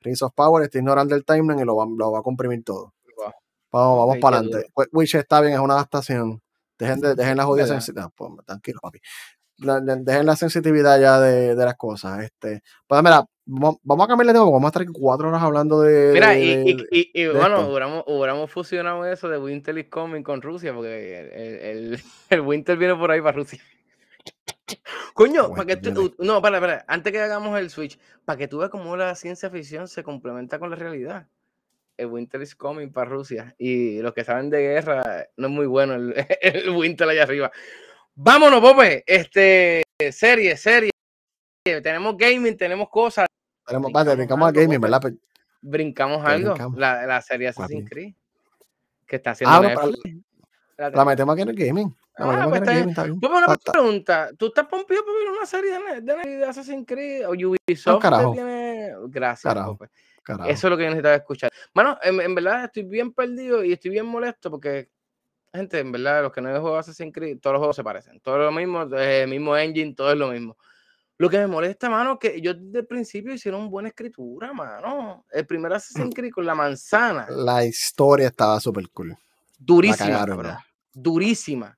Rings 0.00 0.22
of 0.22 0.32
Power 0.34 0.64
está 0.64 0.78
ignorando 0.78 1.14
el 1.14 1.24
timeline 1.24 1.60
y 1.60 1.64
lo 1.64 1.76
va, 1.76 1.86
lo 1.86 2.12
va 2.12 2.18
a 2.18 2.22
comprimir 2.22 2.64
todo. 2.64 2.92
Vamos, 3.70 3.98
vamos 3.98 4.18
para 4.20 4.38
adelante. 4.38 4.68
Witch 4.92 5.14
está 5.14 5.40
bien, 5.40 5.54
es 5.54 5.60
una 5.60 5.74
adaptación. 5.74 6.40
Dejen, 6.78 7.00
de, 7.00 7.14
dejen 7.14 7.36
la 7.36 7.44
jodida 7.44 7.66
sensibilidad. 7.66 8.10
Pues, 8.14 8.30
tranquilo, 8.44 8.80
papi. 8.80 9.00
dejen 9.58 10.26
la 10.26 10.36
sensitividad 10.36 11.00
ya 11.00 11.20
de, 11.20 11.54
de 11.54 11.64
las 11.64 11.74
cosas. 11.76 12.22
Este, 12.22 12.62
pues 12.86 13.02
mira, 13.02 13.24
vamos, 13.46 13.78
a 13.82 14.06
cambiarle 14.06 14.32
de 14.32 14.38
tema, 14.38 14.50
vamos 14.50 14.64
a 14.64 14.68
estar 14.68 14.84
cuatro 14.92 15.28
horas 15.28 15.42
hablando 15.42 15.80
de. 15.80 16.12
Mira, 16.12 16.38
y, 16.38 16.76
y, 16.90 17.10
y, 17.14 17.26
bueno, 17.28 17.68
hubiéramos, 17.68 18.04
hubiéramos, 18.06 18.50
fusionado 18.50 19.04
eso 19.06 19.28
de 19.28 19.38
Winter 19.38 19.76
is 19.78 19.88
coming 19.88 20.22
con 20.22 20.42
Rusia, 20.42 20.72
porque 20.74 21.18
el, 21.18 21.92
el, 21.94 22.02
el 22.30 22.40
Winter 22.40 22.76
viene 22.76 22.94
por 22.94 23.10
ahí 23.10 23.20
para 23.20 23.36
Rusia. 23.36 23.60
Coño, 25.14 25.50
para 25.50 25.66
que 25.66 25.76
tú, 25.76 26.14
no, 26.18 26.40
para, 26.40 26.60
para, 26.60 26.84
antes 26.88 27.12
que 27.12 27.20
hagamos 27.20 27.58
el 27.58 27.70
switch, 27.70 27.98
para 28.24 28.38
que 28.38 28.48
tú 28.48 28.58
veas 28.58 28.70
cómo 28.70 28.96
la 28.96 29.14
ciencia 29.14 29.50
ficción 29.50 29.88
se 29.88 30.02
complementa 30.02 30.58
con 30.58 30.70
la 30.70 30.76
realidad. 30.76 31.26
El 31.96 32.06
Winter 32.06 32.42
is 32.42 32.56
coming 32.56 32.88
para 32.88 33.08
Rusia. 33.08 33.54
Y 33.58 34.00
los 34.00 34.12
que 34.12 34.24
saben 34.24 34.50
de 34.50 34.60
guerra, 34.60 35.26
no 35.36 35.46
es 35.46 35.52
muy 35.52 35.66
bueno 35.66 35.94
el, 35.94 36.14
el 36.40 36.70
Winter 36.70 37.08
allá 37.08 37.22
arriba. 37.22 37.52
Vámonos, 38.14 38.60
Pope. 38.60 39.04
Este, 39.06 39.82
serie, 40.12 40.56
serie. 40.56 40.90
Tenemos 41.64 42.16
gaming, 42.16 42.56
tenemos 42.56 42.88
cosas. 42.88 43.26
Tenemos, 43.66 43.92
vale, 43.92 44.14
brincamos 44.14 44.48
al 44.48 44.54
gaming, 44.54 44.80
¿verdad? 44.80 45.00
Pues, 45.00 45.14
brincamos 45.62 46.24
algo. 46.24 46.54
La, 46.76 47.06
la, 47.06 47.22
serie 47.22 47.48
Assassin's 47.48 47.88
Creed. 47.88 48.14
Que 49.06 49.16
está 49.16 49.30
haciendo 49.30 49.56
ah, 49.56 49.60
Netflix. 49.60 50.24
La, 50.76 50.90
la, 50.90 51.04
metemos 51.04 51.32
aquí 51.32 51.42
en 51.42 51.48
el 51.48 51.56
gaming. 51.56 51.96
Ah, 52.16 52.46
pues 52.48 52.62
una 53.20 53.56
pregunta. 53.56 54.30
¿Tú 54.38 54.46
estás 54.46 54.66
pompido 54.66 55.04
para 55.04 55.18
ver 55.18 55.30
una 55.30 55.46
serie 55.46 55.72
de, 55.72 56.00
de, 56.00 56.36
de 56.36 56.44
Assassin's 56.44 56.86
Creed 56.86 57.26
o 57.26 57.32
Ubisoft? 57.32 58.04
No, 58.04 58.32
tiene... 58.32 58.92
Gracias, 59.08 59.54
Eso 60.46 60.46
es 60.46 60.64
lo 60.64 60.76
que 60.76 60.84
yo 60.84 60.90
necesitaba 60.90 61.16
escuchar. 61.16 61.50
Bueno, 61.74 61.98
en, 62.02 62.34
verdad 62.34 62.64
estoy 62.64 62.84
bien 62.84 63.12
perdido 63.12 63.64
y 63.64 63.72
estoy 63.72 63.90
bien 63.90 64.06
molesto 64.06 64.50
porque, 64.50 64.90
gente, 65.52 65.80
en 65.80 65.90
verdad, 65.90 66.22
los 66.22 66.32
que 66.32 66.40
no 66.40 66.50
han 66.50 66.60
jugado 66.60 66.78
Assassin's 66.78 67.12
Creed, 67.12 67.40
todos 67.40 67.54
los 67.54 67.60
juegos 67.60 67.76
se 67.76 67.82
parecen. 67.84 68.20
Todo 68.20 68.38
lo 68.38 68.52
mismo, 68.52 68.82
el 68.82 69.28
mismo 69.28 69.56
engine, 69.56 69.94
todo 69.94 70.12
es 70.12 70.18
lo 70.18 70.28
mismo. 70.28 70.56
Lo 71.16 71.28
que 71.28 71.38
me 71.38 71.46
molesta, 71.46 71.88
mano, 71.90 72.12
es 72.12 72.18
que 72.18 72.40
yo 72.40 72.54
desde 72.54 72.80
el 72.80 72.86
principio 72.86 73.34
hicieron 73.34 73.70
buena 73.70 73.88
escritura, 73.88 74.52
mano. 74.52 75.24
El 75.30 75.46
primer 75.46 75.72
Assassin's 75.72 76.08
mm. 76.08 76.12
Creed 76.12 76.32
con 76.32 76.46
la 76.46 76.54
manzana. 76.54 77.26
La 77.28 77.64
historia 77.64 78.28
estaba 78.28 78.60
súper 78.60 78.88
cool. 78.90 79.16
Durísima, 79.58 80.24
Durísima. 80.92 81.76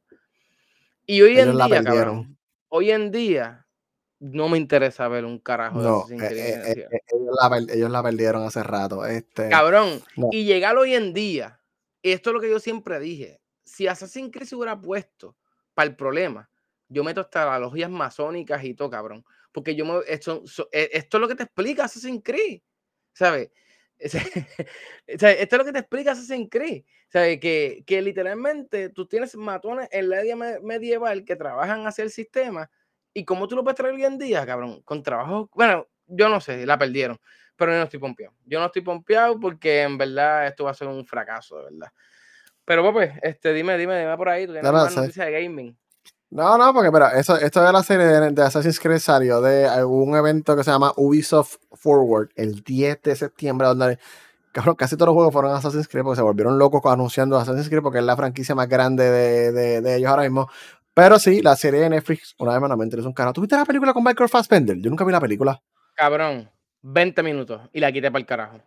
Y 1.06 1.22
hoy 1.22 1.38
en 1.38 1.56
día, 1.56 1.84
cabrón, 1.84 2.38
hoy 2.68 2.90
en 2.90 3.10
día 3.10 3.66
no 4.18 4.48
me 4.48 4.58
interesa 4.58 5.08
ver 5.08 5.24
un 5.24 5.38
carajo 5.38 5.82
de 5.82 5.88
Assassin's 5.88 6.22
eh, 6.22 6.28
Creed. 6.28 6.44
Eh, 6.44 6.88
eh, 6.90 7.00
ellos, 7.72 7.90
la, 7.90 8.02
perdieron 8.02 8.44
hace 8.44 8.62
rato. 8.62 9.04
Este, 9.06 9.48
cabrón, 9.48 10.00
y 10.30 10.44
llegar 10.44 10.76
hoy 10.76 10.94
en 10.94 11.12
día, 11.12 11.60
esto 12.02 12.30
es 12.30 12.34
lo 12.34 12.40
que 12.40 12.50
yo 12.50 12.58
siempre 12.58 12.98
dije. 12.98 13.40
Si 13.64 13.86
Assassin's 13.86 14.30
Creed 14.32 14.46
se 14.46 14.56
hubiera 14.56 14.80
puesto 14.80 15.36
para 15.74 15.88
el 15.88 15.96
problema, 15.96 16.48
yo 16.88 17.04
meto 17.04 17.20
hasta 17.20 17.44
las 17.44 17.60
logias 17.60 17.90
masónicas 17.90 18.64
y 18.64 18.74
todo, 18.74 18.90
cabrón. 18.90 19.24
Porque 19.52 19.74
yo 19.74 19.84
me, 19.84 20.00
esto, 20.06 20.44
esto 20.70 21.16
es 21.16 21.20
lo 21.20 21.28
que 21.28 21.34
te 21.34 21.44
explica 21.44 21.84
Assassin's 21.84 22.22
Creed. 22.24 22.60
¿Sabes? 23.12 23.50
esto 23.98 25.26
es 25.28 25.52
lo 25.52 25.64
que 25.64 25.72
te 25.72 25.78
explica 25.78 26.12
Assassin's 26.12 26.48
Creed. 26.50 26.84
Que, 27.10 27.82
que 27.86 28.02
literalmente 28.02 28.90
tú 28.90 29.06
tienes 29.06 29.34
matones 29.36 29.88
en 29.90 30.10
la 30.10 30.20
edad 30.20 30.60
medieval 30.60 31.24
que 31.24 31.36
trabajan 31.36 31.86
hacia 31.86 32.04
el 32.04 32.10
sistema. 32.10 32.70
¿Y 33.14 33.24
cómo 33.24 33.48
tú 33.48 33.56
lo 33.56 33.64
puedes 33.64 33.76
traer 33.76 33.94
hoy 33.94 34.04
en 34.04 34.18
día, 34.18 34.44
cabrón? 34.44 34.82
Con 34.82 35.02
trabajo. 35.02 35.48
Bueno, 35.54 35.88
yo 36.06 36.28
no 36.28 36.40
sé, 36.40 36.66
la 36.66 36.78
perdieron. 36.78 37.18
Pero 37.56 37.72
yo 37.72 37.78
no 37.78 37.84
estoy 37.84 38.00
pompeado. 38.00 38.34
Yo 38.44 38.60
no 38.60 38.66
estoy 38.66 38.82
pompeado 38.82 39.40
porque 39.40 39.82
en 39.82 39.96
verdad 39.96 40.46
esto 40.46 40.64
va 40.64 40.72
a 40.72 40.74
ser 40.74 40.88
un 40.88 41.06
fracaso, 41.06 41.56
de 41.56 41.64
verdad. 41.64 41.92
Pero, 42.66 42.92
pues, 42.92 43.12
este, 43.22 43.54
dime, 43.54 43.78
dime, 43.78 43.98
dime 43.98 44.16
por 44.16 44.28
ahí. 44.28 44.46
Tú 44.46 44.52
tienes 44.52 44.70
una 44.70 44.90
noticia 44.90 45.24
de 45.24 45.32
gaming. 45.32 45.78
No, 46.30 46.58
no, 46.58 46.74
porque 46.74 46.90
mira, 46.90 47.10
eso, 47.18 47.36
esto 47.36 47.62
de 47.62 47.72
la 47.72 47.82
serie 47.82 48.06
de, 48.06 48.42
Assassin's 48.42 48.80
Creed 48.80 48.98
salió 48.98 49.40
de 49.40 49.84
un 49.84 50.16
evento 50.16 50.56
que 50.56 50.64
se 50.64 50.70
llama 50.70 50.92
Ubisoft 50.96 51.56
Forward 51.72 52.30
el 52.34 52.62
10 52.64 53.02
de 53.02 53.16
septiembre, 53.16 53.68
donde 53.68 53.98
casi 54.76 54.96
todos 54.96 55.08
los 55.08 55.14
juegos 55.14 55.32
fueron 55.32 55.52
Assassin's 55.52 55.86
Creed 55.86 56.02
porque 56.02 56.16
se 56.16 56.22
volvieron 56.22 56.58
locos 56.58 56.82
anunciando 56.86 57.38
Assassin's 57.38 57.68
Creed 57.68 57.82
porque 57.82 57.98
es 57.98 58.04
la 58.04 58.16
franquicia 58.16 58.54
más 58.54 58.68
grande 58.68 59.08
de, 59.08 59.80
de, 59.80 59.96
ellos 59.96 60.10
ahora 60.10 60.22
mismo. 60.22 60.48
Pero 60.94 61.18
sí, 61.18 61.42
la 61.42 61.54
serie 61.56 61.80
de 61.80 61.90
Netflix, 61.90 62.34
una 62.38 62.52
vez 62.52 62.60
más, 62.60 62.70
no 62.70 62.76
me 62.76 62.84
interesa 62.84 63.06
un 63.06 63.14
carajo. 63.14 63.34
¿Tú 63.34 63.42
viste 63.42 63.56
la 63.56 63.66
película 63.66 63.92
con 63.92 64.02
Michael 64.02 64.30
Fassbender? 64.30 64.78
Yo 64.78 64.88
nunca 64.90 65.04
vi 65.04 65.12
la 65.12 65.20
película. 65.20 65.62
Cabrón, 65.94 66.50
20 66.82 67.22
minutos 67.22 67.60
y 67.72 67.80
la 67.80 67.92
quité 67.92 68.10
para 68.10 68.20
el 68.20 68.26
carajo. 68.26 68.60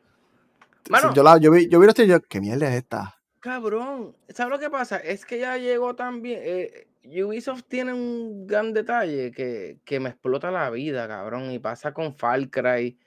yo, 1.14 1.24
la, 1.24 1.38
yo 1.38 1.52
vi, 1.52 1.68
yo 1.68 1.80
vi 1.80 1.88
esto 1.88 2.04
y 2.04 2.08
yo, 2.08 2.22
¿qué 2.22 2.40
mierda 2.40 2.70
es 2.70 2.76
esta? 2.76 3.16
Cabrón, 3.40 4.16
¿sabes 4.30 4.52
lo 4.52 4.60
que 4.60 4.70
pasa? 4.70 4.98
Es 4.98 5.26
que 5.26 5.40
ya 5.40 5.58
llegó 5.58 5.96
también. 5.96 6.40
Eh, 6.44 6.89
Ubisoft 7.04 7.64
tiene 7.68 7.94
un 7.94 8.46
gran 8.46 8.74
detalle 8.74 9.32
que, 9.32 9.80
que, 9.86 10.00
me 10.00 10.10
explota 10.10 10.52
la 10.52 10.70
vida, 10.70 11.08
cabrón. 11.08 11.52
Y 11.52 11.60
pasa 11.60 11.94
con 11.94 12.16
Far 12.16 12.50
Cry. 12.50 12.98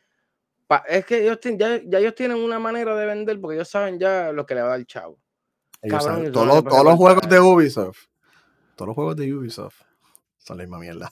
es 0.89 1.05
que 1.05 1.23
ellos 1.23 1.39
ya, 1.43 1.81
ya, 1.85 1.99
ellos 1.99 2.15
tienen 2.15 2.39
una 2.39 2.59
manera 2.59 2.97
de 2.97 3.07
vender 3.07 3.41
porque 3.41 3.57
ellos 3.57 3.69
saben 3.69 3.99
ya 3.99 4.33
lo 4.33 4.47
que 4.47 4.55
le 4.55 4.63
va 4.63 4.69
a 4.69 4.71
dar 4.71 4.81
el 4.81 4.87
chavo. 4.87 5.19
Cabrón, 5.89 6.33
todos, 6.33 6.65
todos 6.65 6.85
los 6.85 6.95
juegos 6.95 7.29
de 7.29 7.41
Ubisoft. 7.41 8.07
Todos 8.77 8.89
los 8.89 8.95
juegos 8.95 9.17
de 9.17 9.33
Ubisoft 9.33 9.83
son 10.39 10.59
la 10.59 10.65
misma 10.65 10.79
mierda. 10.79 11.11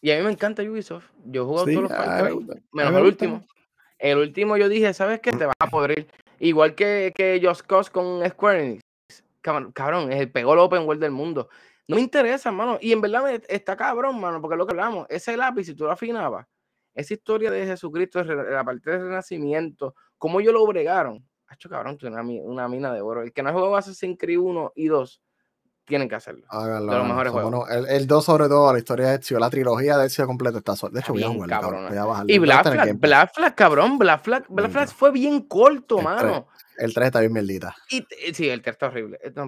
Y 0.00 0.10
a 0.10 0.18
mí 0.18 0.24
me 0.24 0.30
encanta 0.30 0.62
Ubisoft. 0.62 1.06
Yo 1.24 1.42
he 1.42 1.44
jugado 1.44 1.66
todos 1.66 1.82
los 1.82 1.90
Far 1.90 2.28
Cry. 2.28 2.62
Menos 2.72 2.94
el 2.94 3.04
último. 3.04 3.46
El 3.98 4.18
último 4.18 4.56
yo 4.56 4.68
dije, 4.68 4.92
¿sabes 4.94 5.20
qué? 5.20 5.32
Te 5.32 5.46
vas 5.46 5.54
a 5.60 5.68
poder 5.68 6.08
Igual 6.42 6.74
que, 6.74 7.12
que 7.14 7.40
Just 7.40 7.62
Cause 7.66 7.88
con 7.88 8.28
Square 8.28 8.64
Enix. 8.64 8.82
Cabrón, 9.40 9.70
cabrón, 9.70 10.12
es 10.12 10.20
el 10.20 10.32
el 10.34 10.58
open 10.58 10.82
world 10.82 11.00
del 11.00 11.12
mundo. 11.12 11.48
No 11.88 11.96
me 11.96 12.02
interesa, 12.02 12.48
hermano. 12.48 12.78
Y 12.80 12.92
en 12.92 13.00
verdad 13.00 13.24
me, 13.24 13.40
está 13.48 13.76
cabrón, 13.76 14.20
mano, 14.20 14.40
porque 14.40 14.56
lo 14.56 14.66
que 14.66 14.72
hablamos, 14.72 15.06
ese 15.08 15.36
lápiz, 15.36 15.64
si 15.64 15.74
tú 15.74 15.84
lo 15.84 15.92
afinabas, 15.92 16.46
esa 16.94 17.14
historia 17.14 17.50
de 17.50 17.66
Jesucristo, 17.66 18.22
la 18.22 18.64
parte 18.64 18.90
del 18.90 19.02
renacimiento, 19.02 19.94
cómo 20.18 20.40
ellos 20.40 20.52
lo 20.52 20.66
bregaron. 20.66 21.26
Hacho, 21.46 21.68
cabrón, 21.68 21.98
tú 21.98 22.06
una, 22.06 22.22
una 22.22 22.68
mina 22.68 22.92
de 22.92 23.00
oro. 23.00 23.22
El 23.22 23.32
que 23.32 23.42
no 23.42 23.50
ha 23.50 23.52
jugado 23.52 23.76
Assassin's 23.76 24.16
Creed 24.18 24.38
1 24.38 24.72
y 24.74 24.86
2, 24.86 25.22
tienen 25.84 26.08
que 26.08 26.14
hacerlo. 26.14 26.46
Háganlo. 26.48 26.92
De 26.92 26.98
los 26.98 27.08
mejores 27.08 27.32
juegos. 27.32 27.70
el, 27.70 28.06
2 28.06 28.24
sobre 28.24 28.48
todo, 28.48 28.72
la 28.72 28.78
historia 28.78 29.08
de 29.08 29.16
Ezio, 29.16 29.38
la 29.38 29.50
trilogía 29.50 29.98
de 29.98 30.06
Ezio 30.06 30.26
completa 30.26 30.58
está 30.58 30.74
De 30.90 31.00
hecho, 31.00 31.12
voy 31.12 31.24
a 31.24 31.28
jugar. 31.28 31.48
Cabrón, 31.48 31.88
cabrón, 31.92 32.24
y 32.28 32.38
Black 32.38 32.62
Flag, 32.62 32.98
Black 32.98 33.34
Flag, 33.34 33.54
cabrón, 33.54 33.98
Black 33.98 34.22
Flag, 34.22 34.44
Black 34.48 34.70
Flag 34.70 34.88
fue 34.88 35.10
bien 35.10 35.40
corto, 35.42 36.00
mano. 36.00 36.46
El 36.78 36.94
3 36.94 37.06
está 37.06 37.20
bien 37.20 37.32
mierdita. 37.32 37.76
Y, 37.90 38.04
sí, 38.32 38.48
el 38.48 38.62
3 38.62 38.74
está 38.74 38.86
horrible. 38.86 39.18
el 39.22 39.32
3 39.34 39.46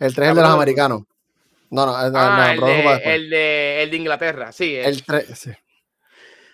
es 0.00 0.18
el 0.18 0.34
de 0.34 0.42
los 0.42 0.50
americanos. 0.50 1.02
No, 1.70 1.84
no, 1.84 1.92
no, 2.10 2.18
ah, 2.18 2.52
el, 2.52 2.60
de, 2.60 3.14
el, 3.14 3.30
de, 3.30 3.82
el, 3.82 3.90
de, 3.90 3.96
Inglaterra, 3.96 4.52
sí. 4.52 4.74
El 4.74 5.04
3, 5.04 5.26
sí. 5.38 5.50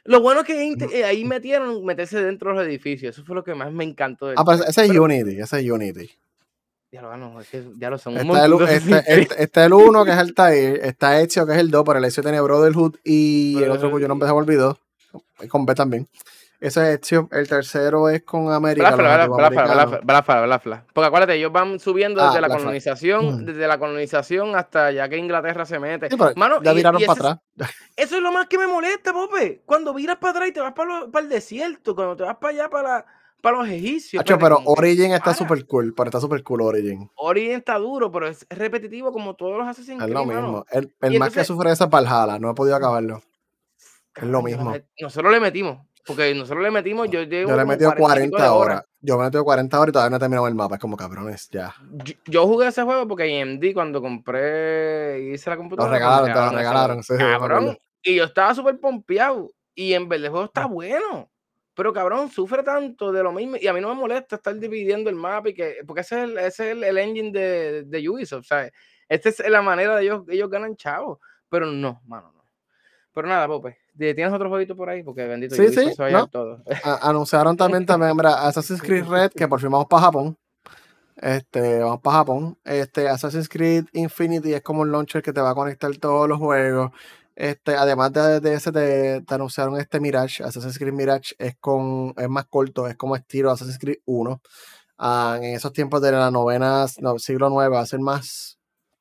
Lo 0.05 0.21
bueno 0.21 0.41
es 0.41 0.47
que 0.47 0.73
eh, 0.93 1.05
ahí 1.05 1.25
metieron 1.25 1.85
meterse 1.85 2.23
dentro 2.23 2.51
de 2.51 2.57
los 2.57 2.67
edificios. 2.67 3.17
Eso 3.17 3.25
fue 3.25 3.35
lo 3.35 3.45
que 3.45 3.55
más 3.55 3.73
me 3.73 3.85
encantó. 3.85 4.33
ah, 4.37 4.45
pero 4.45 4.65
ese 4.65 4.85
es 4.85 4.91
Unity, 4.91 5.41
ese 5.41 5.61
es 5.61 5.71
Unity. 5.71 6.11
Ya 6.93 7.03
lo, 7.03 7.17
no, 7.17 7.41
es 7.41 7.49
que 7.49 7.65
ya 7.77 7.91
lo 7.91 7.99
son. 7.99 8.17
Está, 8.17 8.45
el, 8.45 8.53
este, 9.19 9.43
está, 9.43 9.65
el 9.65 9.73
1, 9.73 10.05
que 10.05 10.11
es 10.13 10.19
el 10.19 10.35
TAI, 10.35 10.59
está 10.83 11.21
Ezio, 11.21 11.47
que 11.47 11.55
es 11.55 11.59
el 11.59 11.71
2, 11.71 11.83
pero 11.85 11.99
el 11.99 12.05
Ezio 12.05 12.23
tiene 12.23 12.41
Brotherhood 12.41 12.97
y 13.03 13.61
el 13.63 13.71
otro 13.71 13.91
cuyo 13.91 14.07
nombre 14.07 14.29
se 14.29 14.33
me 14.33 14.39
olvidó. 14.39 14.79
Con 15.49 15.67
B 15.67 15.75
también. 15.75 16.07
Ese 16.65 16.95
es 16.95 17.01
Ezio. 17.03 17.29
El 17.31 17.47
tercero 17.47 18.09
es 18.09 18.23
con 18.23 18.51
América. 18.51 18.97
Blafla, 18.97 20.41
Blafla, 20.41 20.87
Porque 20.95 21.07
acuérdate, 21.07 21.35
ellos 21.35 21.53
van 21.53 21.79
subiendo 21.79 22.23
ah, 22.23 22.29
desde 22.29 22.41
la 22.41 22.49
colonización, 22.49 23.43
mm. 23.43 23.45
desde 23.45 23.69
la 23.69 23.79
colonización 23.79 24.57
hasta 24.57 24.91
ya 24.91 25.07
que 25.11 25.19
Inglaterra 25.19 25.67
se 25.67 25.79
mete. 25.79 26.09
Mano, 26.37 26.63
ya 26.63 26.73
viraron 26.73 27.03
para 27.03 27.13
atrás. 27.13 27.41
Eso 27.97 28.17
es 28.17 28.23
lo 28.23 28.33
más 28.33 28.47
que 28.47 28.57
me 28.57 28.67
molesta, 28.67 29.13
Pope. 29.13 29.61
Cuando 29.67 29.93
viras 29.93 30.17
para 30.17 30.31
atrás 30.31 30.49
y 30.49 30.53
te 30.53 30.61
vas 30.63 30.73
para, 30.73 31.07
para 31.09 31.25
el 31.25 31.29
desierto, 31.29 31.95
cuando 31.95 32.17
te 32.17 32.23
vas 32.23 32.37
para 32.39 32.55
allá, 32.55 32.71
para, 32.71 33.05
para 33.43 33.59
los 33.59 33.69
egipcios. 33.69 34.25
pero 34.41 34.59
Origin 34.65 35.13
está 35.13 35.35
súper 35.35 35.67
cool, 35.67 35.93
pero 35.95 36.09
está 36.09 36.19
súper 36.19 36.43
cool 36.43 36.63
Origin. 36.63 37.11
Origin 37.17 37.53
está 37.53 37.77
duro, 37.77 38.11
pero 38.11 38.27
es 38.27 38.47
repetitivo 38.49 39.13
como 39.13 39.37
todos 39.37 39.59
los 39.59 39.69
Assassin's 39.69 40.03
Creed. 40.03 40.09
Es 40.09 40.15
lo 40.15 40.25
mismo. 40.25 40.65
El, 40.71 41.19
más 41.19 41.31
que 41.31 41.45
sufre 41.45 41.73
esa 41.73 41.89
Valhalla, 41.89 42.39
no 42.39 42.53
he 42.53 42.55
podido 42.55 42.75
acabarlo. 42.75 43.21
Es 44.17 44.25
lo 44.25 44.41
mismo. 44.41 44.73
Nosotros 44.99 45.31
le 45.31 45.41
metimos. 45.41 45.79
Porque 46.07 46.35
nosotros 46.35 46.63
le 46.63 46.71
metimos, 46.71 47.09
yo 47.09 47.23
llevo 47.23 47.51
Yo 47.51 47.57
le 47.57 47.63
he 47.63 47.67
metido 47.67 47.95
40 47.95 48.53
horas. 48.53 48.85
Yo 49.01 49.17
me 49.17 49.23
he 49.23 49.27
metido 49.27 49.45
40 49.45 49.81
horas 49.81 49.89
y 49.89 49.93
todavía 49.93 50.11
no 50.11 50.17
he 50.17 50.21
terminado 50.21 50.49
el 50.49 50.55
mapa. 50.55 50.75
Es 50.75 50.81
como 50.81 50.97
cabrones, 50.97 51.49
ya. 51.51 51.75
Yo, 52.27 52.47
jugué 52.47 52.69
ese 52.69 52.83
juego 52.83 53.09
porque 53.09 53.41
AMD 53.41 53.73
cuando 53.73 54.03
compré 54.03 55.23
y 55.23 55.33
hice 55.33 55.51
la 55.51 55.57
computadora. 55.57 55.93
Lo 55.93 55.99
regalaron, 55.99 56.33
te 56.33 56.41
lo 56.41 56.59
regalaron. 56.59 57.03
Cabrón. 57.03 57.79
Y 58.03 58.17
yo 58.17 58.25
estaba 58.25 58.55
súper 58.55 58.79
pompeado. 58.79 59.53
Y 59.75 59.95
en 59.95 60.09
verdad 60.09 60.27
el 60.27 60.31
juego 60.31 60.47
está 60.47 60.67
bueno. 60.67 61.31
Pero 61.75 61.93
cabrón, 61.93 62.31
sufre 62.31 62.63
tanto 62.63 63.11
de 63.11 63.23
lo 63.23 63.33
mismo. 63.33 63.57
Y 63.61 63.67
a 63.67 63.73
mí 63.73 63.81
no 63.81 63.89
me 63.89 64.01
molesta 64.01 64.37
estar 64.37 64.55
dividiendo 64.55 65.11
el 65.11 65.17
mapa 65.17 65.49
y 65.49 65.55
que. 65.55 65.79
Porque 65.87 66.03
ese 66.03 66.19
es 66.19 66.25
el, 66.25 66.39
ese 66.39 66.71
es 66.71 66.77
el, 66.83 66.99
engine 66.99 67.33
de, 67.33 67.83
de 67.85 68.09
Ubisoft, 68.09 68.47
¿sabes? 68.47 68.73
Esta 69.09 69.31
es 69.31 69.49
la 69.49 69.63
manera 69.63 69.97
de 69.97 70.03
ellos, 70.05 70.23
ellos 70.29 70.51
ganan 70.51 70.77
chavos. 70.77 71.19
Pero 71.49 71.67
no, 71.67 72.01
mano, 72.07 72.33
no. 72.35 72.45
Pero 73.13 73.29
nada, 73.29 73.47
Pope. 73.47 73.84
¿Tienes 73.97 74.33
otro 74.33 74.49
jueguito 74.49 74.77
por 74.77 74.89
ahí? 74.89 75.03
Porque 75.03 75.25
bendito, 75.27 75.55
sí, 75.55 75.69
sí, 75.69 75.93
no. 76.11 76.27
todo. 76.27 76.63
anunciaron 77.03 77.57
también, 77.57 77.87
también 77.87 78.17
mira, 78.17 78.47
Assassin's 78.47 78.83
Creed 78.83 79.07
Red, 79.07 79.31
que 79.33 79.47
por 79.47 79.61
fin 79.61 79.71
vamos 79.71 79.87
para 79.87 80.03
Japón. 80.03 80.37
Este, 81.17 81.79
vamos 81.79 82.01
para 82.01 82.19
Japón. 82.19 82.59
Este, 82.65 83.09
Assassin's 83.09 83.49
Creed 83.49 83.87
Infinity 83.93 84.53
es 84.53 84.63
como 84.63 84.83
un 84.83 84.91
launcher 84.91 85.23
que 85.23 85.33
te 85.33 85.41
va 85.41 85.51
a 85.51 85.55
conectar 85.55 85.95
todos 85.97 86.29
los 86.29 86.39
juegos. 86.39 86.91
Este, 87.37 87.75
además 87.75 88.13
de, 88.13 88.55
ese, 88.55 88.73
te, 88.73 89.25
anunciaron 89.29 89.79
este 89.79 90.01
Mirage. 90.01 90.43
Assassin's 90.43 90.79
Creed 90.79 90.93
Mirage 90.93 91.35
es, 91.39 91.57
con, 91.61 92.15
es 92.17 92.29
más 92.29 92.47
corto, 92.47 92.87
es 92.89 92.97
como 92.97 93.17
estilo 93.17 93.51
Assassin's 93.51 93.79
Creed 93.79 93.99
1. 94.05 94.41
Ah, 94.99 95.39
en 95.41 95.55
esos 95.55 95.73
tiempos 95.73 96.01
de 96.03 96.13
la 96.13 96.31
novena, 96.31 96.87
siglo 97.19 97.49
IX, 97.49 97.73
va 97.73 97.81
a 97.81 97.87
ser 97.87 98.01
más 98.01 98.59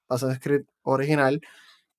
Assassin's 0.07 0.39
Creed 0.39 0.63
original. 0.83 1.41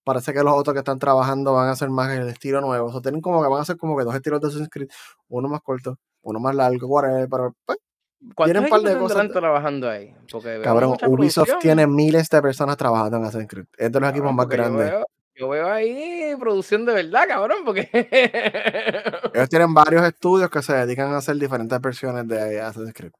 Parece 0.05 0.35
que 0.35 0.43
los 0.43 0.53
otros 0.55 0.75
que 0.75 0.81
están 0.81 0.99
trabajando 0.99 1.55
van 1.55 1.69
a 1.69 1.73
hacer 1.73 1.89
más 1.89 2.11
el 2.11 2.29
estilo 2.29 2.61
nuevo. 2.61 2.89
O 2.89 2.93
sea, 2.93 3.01
tienen 3.01 3.21
como 3.21 3.43
que 3.43 3.49
van 3.49 3.59
a 3.59 3.63
hacer 3.63 3.77
como 3.79 3.97
que 3.97 4.05
dos 4.05 4.15
estilos 4.15 4.41
de 4.41 4.49
Assassin's 4.49 4.71
Creed, 4.71 4.89
uno 5.29 5.49
más 5.49 5.63
corto, 5.63 5.99
uno 6.23 6.39
más 6.39 6.55
largo, 6.55 6.87
whatever, 6.87 7.27
pero 7.29 7.55
pues, 7.65 7.79
tienen 8.45 8.65
un 8.65 8.69
par 8.69 8.81
de 8.81 8.99
cosas. 8.99 9.31
trabajando 9.31 9.89
ahí? 9.89 10.15
Porque 10.31 10.61
Cabrón, 10.63 10.97
Ubisoft 11.07 11.59
tiene 11.61 11.87
miles 11.87 12.29
de 12.29 12.43
personas 12.43 12.77
trabajando 12.77 13.17
en 13.17 13.25
Assassin's 13.25 13.49
Creed. 13.49 13.67
Es 13.79 13.91
de 13.91 14.01
los 14.01 14.11
equipos 14.11 14.33
más 14.33 14.47
grandes. 14.47 14.93
Yo 15.37 15.49
veo 15.49 15.69
ahí 15.69 16.37
producción 16.39 16.87
de 16.87 16.95
verdad, 16.95 17.27
cabrón, 17.27 17.59
porque. 17.65 17.89
Ellos 19.35 19.49
tienen 19.49 19.75
varios 19.75 20.05
estudios 20.05 20.49
que 20.49 20.63
se 20.63 20.75
dedican 20.75 21.13
a 21.13 21.17
hacer 21.17 21.37
diferentes 21.37 21.81
versiones 21.81 22.29
de 22.29 22.61
Assassin's 22.61 22.95
Creed. 22.95 23.13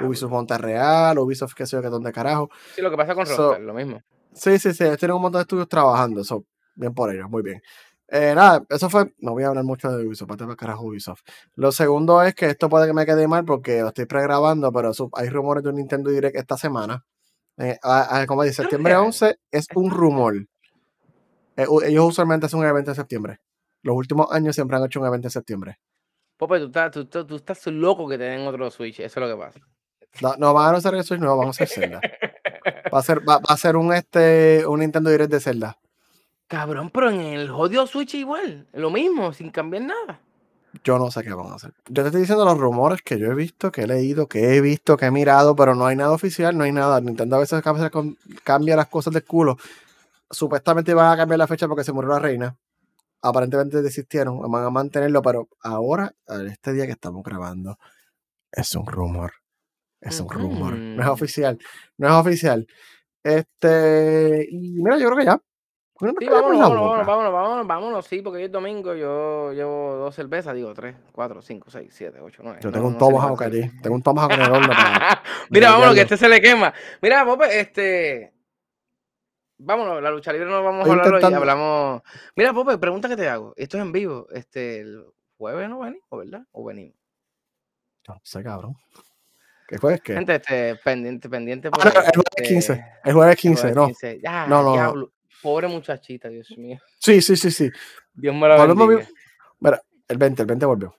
Ubisoft 0.00 0.32
Monterreal, 0.32 1.16
Ubisoft 1.18 1.54
qué 1.54 1.64
sé 1.64 1.76
yo, 1.76 1.82
que 1.82 1.88
donde 1.88 2.12
carajo. 2.12 2.50
Sí, 2.74 2.82
lo 2.82 2.90
que 2.90 2.96
pasa 2.96 3.14
con 3.14 3.26
Rockstar, 3.26 3.60
lo 3.60 3.74
mismo. 3.74 4.02
Sí, 4.36 4.58
sí, 4.58 4.74
sí, 4.74 4.84
ellos 4.84 4.98
tienen 4.98 5.16
un 5.16 5.22
montón 5.22 5.38
de 5.40 5.42
estudios 5.42 5.68
trabajando, 5.68 6.20
eso, 6.20 6.44
bien 6.74 6.92
por 6.92 7.12
ellos, 7.12 7.28
muy 7.30 7.42
bien. 7.42 7.62
Eh, 8.08 8.34
nada, 8.36 8.64
eso 8.68 8.88
fue, 8.90 9.12
no 9.18 9.32
voy 9.32 9.44
a 9.44 9.48
hablar 9.48 9.64
mucho 9.64 9.90
de 9.90 10.06
Ubisoft, 10.06 10.28
para 10.28 10.54
carajo 10.54 10.84
Ubisoft. 10.84 11.22
Lo 11.54 11.72
segundo 11.72 12.22
es 12.22 12.34
que 12.34 12.46
esto 12.46 12.68
puede 12.68 12.86
que 12.86 12.92
me 12.92 13.06
quede 13.06 13.26
mal 13.26 13.44
porque 13.46 13.80
lo 13.80 13.88
estoy 13.88 14.04
pregrabando, 14.04 14.70
pero 14.72 14.92
hay 15.14 15.28
rumores 15.30 15.64
de 15.64 15.70
un 15.70 15.76
Nintendo 15.76 16.10
Direct 16.10 16.36
esta 16.36 16.56
semana. 16.56 17.04
Eh, 17.56 17.78
como 18.28 18.42
dice, 18.42 18.62
septiembre 18.62 18.94
11 18.94 19.38
es 19.50 19.66
un 19.74 19.90
rumor. 19.90 20.36
Eh, 21.56 21.66
ellos 21.86 22.04
usualmente 22.04 22.46
hacen 22.46 22.60
un 22.60 22.66
evento 22.66 22.90
en 22.90 22.94
septiembre. 22.94 23.40
Los 23.82 23.96
últimos 23.96 24.30
años 24.30 24.54
siempre 24.54 24.76
han 24.76 24.84
hecho 24.84 25.00
un 25.00 25.06
evento 25.06 25.28
en 25.28 25.32
septiembre. 25.32 25.80
Pope, 26.36 26.58
tú 26.58 26.66
estás, 26.66 26.90
tú, 26.92 27.06
tú, 27.06 27.36
estás 27.36 27.66
loco 27.68 28.06
que 28.06 28.18
te 28.18 28.24
den 28.24 28.46
otro 28.46 28.70
Switch. 28.70 29.00
Eso 29.00 29.20
es 29.20 29.28
lo 29.28 29.34
que 29.34 29.42
pasa. 29.42 29.60
No, 30.20 30.34
no 30.36 30.52
van 30.52 30.74
a 30.74 30.78
hacer 30.78 30.94
el 30.94 31.02
Switch 31.02 31.20
no, 31.20 31.36
vamos 31.36 31.60
a 31.60 31.64
hacer 31.64 31.68
Zelda. 31.68 32.00
Va 32.92 32.98
a 32.98 33.02
ser, 33.02 33.28
va, 33.28 33.40
a 33.46 33.56
ser 33.56 33.76
un, 33.76 33.92
este, 33.92 34.66
un 34.66 34.80
Nintendo 34.80 35.10
Direct 35.10 35.30
de 35.30 35.40
Zelda. 35.40 35.78
Cabrón, 36.46 36.90
pero 36.90 37.10
en 37.10 37.20
el 37.20 37.50
jodido 37.50 37.86
Switch 37.86 38.14
igual. 38.14 38.66
Lo 38.72 38.90
mismo, 38.90 39.32
sin 39.32 39.50
cambiar 39.50 39.82
nada. 39.82 40.20
Yo 40.84 40.98
no 40.98 41.10
sé 41.10 41.22
qué 41.22 41.32
van 41.32 41.52
a 41.52 41.54
hacer. 41.54 41.72
Yo 41.88 42.02
te 42.02 42.08
estoy 42.08 42.20
diciendo 42.20 42.44
los 42.44 42.58
rumores 42.58 43.02
que 43.02 43.18
yo 43.18 43.30
he 43.30 43.34
visto, 43.34 43.72
que 43.72 43.82
he 43.82 43.86
leído, 43.86 44.28
que 44.28 44.56
he 44.56 44.60
visto, 44.60 44.96
que 44.96 45.06
he 45.06 45.10
mirado, 45.10 45.56
pero 45.56 45.74
no 45.74 45.86
hay 45.86 45.96
nada 45.96 46.12
oficial, 46.12 46.56
no 46.56 46.64
hay 46.64 46.72
nada. 46.72 47.00
Nintendo 47.00 47.36
a 47.36 47.40
veces 47.40 47.62
cambia 48.44 48.76
las 48.76 48.88
cosas 48.88 49.14
del 49.14 49.24
culo 49.24 49.56
supuestamente 50.30 50.94
van 50.94 51.12
a 51.12 51.16
cambiar 51.16 51.38
la 51.38 51.46
fecha 51.46 51.68
porque 51.68 51.84
se 51.84 51.92
murió 51.92 52.10
la 52.10 52.18
reina. 52.18 52.56
Aparentemente 53.22 53.82
desistieron, 53.82 54.40
van 54.50 54.64
a 54.64 54.70
mantenerlo, 54.70 55.22
pero 55.22 55.48
ahora, 55.62 56.14
este 56.48 56.72
día 56.72 56.86
que 56.86 56.92
estamos 56.92 57.22
grabando, 57.24 57.78
es 58.52 58.74
un 58.74 58.86
rumor. 58.86 59.32
Es 60.06 60.20
un 60.20 60.28
rumor. 60.28 60.74
No 60.96 61.02
es 61.02 61.08
oficial. 61.08 61.58
No 61.98 62.08
es 62.08 62.14
oficial. 62.14 62.66
Este. 63.22 64.46
Y 64.50 64.82
mira, 64.82 64.98
yo 64.98 65.06
creo 65.06 65.18
que 65.18 65.24
ya. 65.24 65.40
Sí, 65.98 66.26
vámonos, 66.26 66.60
vámonos, 66.60 67.06
vámonos, 67.06 67.32
vámonos, 67.32 67.66
vámonos, 67.66 68.06
sí, 68.06 68.20
porque 68.20 68.36
hoy 68.36 68.44
es 68.44 68.52
domingo, 68.52 68.94
yo 68.94 69.54
llevo 69.54 69.94
dos 69.96 70.14
cervezas, 70.14 70.54
digo, 70.54 70.74
tres, 70.74 70.94
cuatro, 71.10 71.40
cinco, 71.40 71.70
seis, 71.70 71.88
siete, 71.90 72.20
ocho, 72.20 72.42
nueve. 72.44 72.60
Yo 72.62 72.70
tengo 72.70 72.88
un 72.88 72.98
tomahawk 72.98 73.40
allí, 73.40 73.70
tengo 73.80 73.96
un 73.96 74.02
tomahawk 74.02 74.32
en 74.32 74.42
el 74.42 74.50
horno 74.50 74.68
Mira, 75.50 75.70
vámonos, 75.70 75.94
que 75.94 76.02
este 76.02 76.18
se 76.18 76.28
le 76.28 76.42
quema. 76.42 76.74
Mira, 77.00 77.24
Pope, 77.24 77.60
este, 77.60 78.36
Vámonos, 79.58 80.02
la 80.02 80.10
lucha 80.10 80.32
libre 80.32 80.50
no 80.50 80.62
vamos 80.62 80.86
a 80.86 80.90
hablar 80.90 81.14
hoy, 81.14 81.22
hablamos. 81.22 82.02
Mira, 82.34 82.52
Pope, 82.52 82.76
pregunta 82.76 83.08
que 83.08 83.16
te 83.16 83.28
hago. 83.28 83.54
Esto 83.56 83.78
es 83.78 83.82
en 83.82 83.92
vivo. 83.92 84.26
Este, 84.30 84.80
el 84.80 85.06
jueves 85.38 85.68
no 85.70 85.78
venimos, 85.78 86.08
¿verdad? 86.10 86.46
¿O 86.52 86.64
venimos? 86.64 86.94
No 88.06 88.20
sé, 88.22 88.42
cabrón. 88.42 88.76
¿Qué 89.66 89.78
jueves 89.78 90.00
qué? 90.00 90.14
Gente, 90.14 90.34
este, 90.36 90.76
pendiente, 90.76 91.28
pendiente. 91.28 91.68
Ah, 91.72 91.82
el 91.84 91.90
jueves 91.90 92.48
15. 92.48 92.72
Este, 92.72 92.84
el 93.04 93.14
jueves 93.14 93.36
15, 93.36 93.72
no. 93.72 93.88
no, 94.48 94.94
no, 94.94 95.10
Pobre 95.42 95.68
muchachita, 95.68 96.28
Dios 96.28 96.56
mío. 96.56 96.78
Sí, 96.98 97.20
sí, 97.20 97.36
sí, 97.36 97.50
sí. 97.50 97.70
Dios 98.14 98.34
me 98.34 98.48
la 98.48 98.64
bendiga. 98.64 99.06
Mira, 99.60 99.82
el 100.08 100.18
20, 100.18 100.42
el 100.42 100.48
20 100.48 100.66
volvió. 100.66 100.96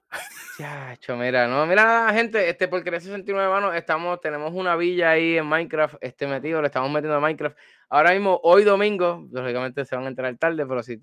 Ya, 0.60 0.98
mira, 1.16 1.48
no, 1.48 1.68
mira, 1.68 2.12
gente, 2.14 2.50
este, 2.50 2.68
porque 2.68 2.90
ese 2.90 3.02
69 3.08 3.48
manos, 3.48 3.76
estamos, 3.76 4.20
tenemos 4.20 4.54
una 4.54 4.76
villa 4.76 5.12
ahí 5.12 5.38
en 5.38 5.46
Minecraft, 5.46 5.96
este 6.02 6.26
metido, 6.26 6.62
le 6.62 6.68
estamos 6.68 6.90
metiendo 6.90 7.16
a 7.16 7.20
Minecraft. 7.20 7.56
Ahora 7.90 8.12
mismo, 8.12 8.40
hoy 8.44 8.64
domingo, 8.64 9.28
lógicamente 9.32 9.86
se 9.86 9.96
van 9.96 10.06
a 10.06 10.08
entrar 10.08 10.36
tarde, 10.38 10.66
pero 10.66 10.82
si, 10.82 11.00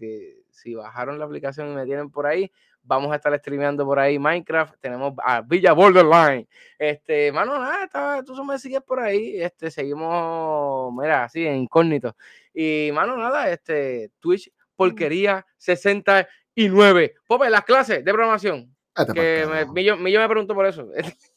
si 0.50 0.74
bajaron 0.74 1.20
la 1.20 1.24
aplicación 1.24 1.70
y 1.70 1.74
me 1.74 1.84
tienen 1.84 2.10
por 2.10 2.26
ahí, 2.26 2.50
vamos 2.84 3.10
a 3.12 3.16
estar 3.16 3.36
streameando 3.38 3.84
por 3.84 3.98
ahí 3.98 4.18
Minecraft. 4.18 4.76
Tenemos 4.80 5.14
a 5.22 5.40
Villa 5.40 5.72
Borderline. 5.72 6.46
Este, 6.78 7.32
mano, 7.32 7.58
nada, 7.58 7.84
está, 7.84 8.22
tú 8.22 8.44
me 8.44 8.58
sigues 8.58 8.82
por 8.82 9.00
ahí. 9.00 9.40
Este, 9.40 9.70
seguimos, 9.70 10.92
mira, 10.94 11.24
así, 11.24 11.46
en 11.46 11.56
incógnito. 11.56 12.16
Y, 12.52 12.90
mano, 12.92 13.16
nada, 13.16 13.50
este, 13.50 14.10
Twitch, 14.20 14.52
porquería 14.76 15.44
69. 15.56 17.14
Pope, 17.26 17.50
las 17.50 17.64
clases 17.64 18.04
de 18.04 18.12
programación 18.12 18.74
que 19.12 19.46
me, 19.46 19.66
Millo, 19.66 19.96
me 19.96 20.28
preguntó 20.28 20.54
por 20.54 20.66
eso. 20.66 20.86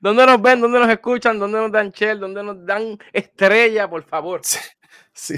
¿Dónde 0.00 0.24
nos 0.24 0.40
ven? 0.40 0.60
¿Dónde 0.60 0.78
nos 0.78 0.88
escuchan? 0.88 1.38
¿Dónde 1.38 1.58
nos 1.58 1.72
dan 1.72 1.90
shell? 1.90 2.20
¿Dónde 2.20 2.42
nos 2.42 2.64
dan 2.64 2.98
estrella, 3.12 3.88
por 3.88 4.02
favor? 4.02 4.40
Sí, 5.12 5.36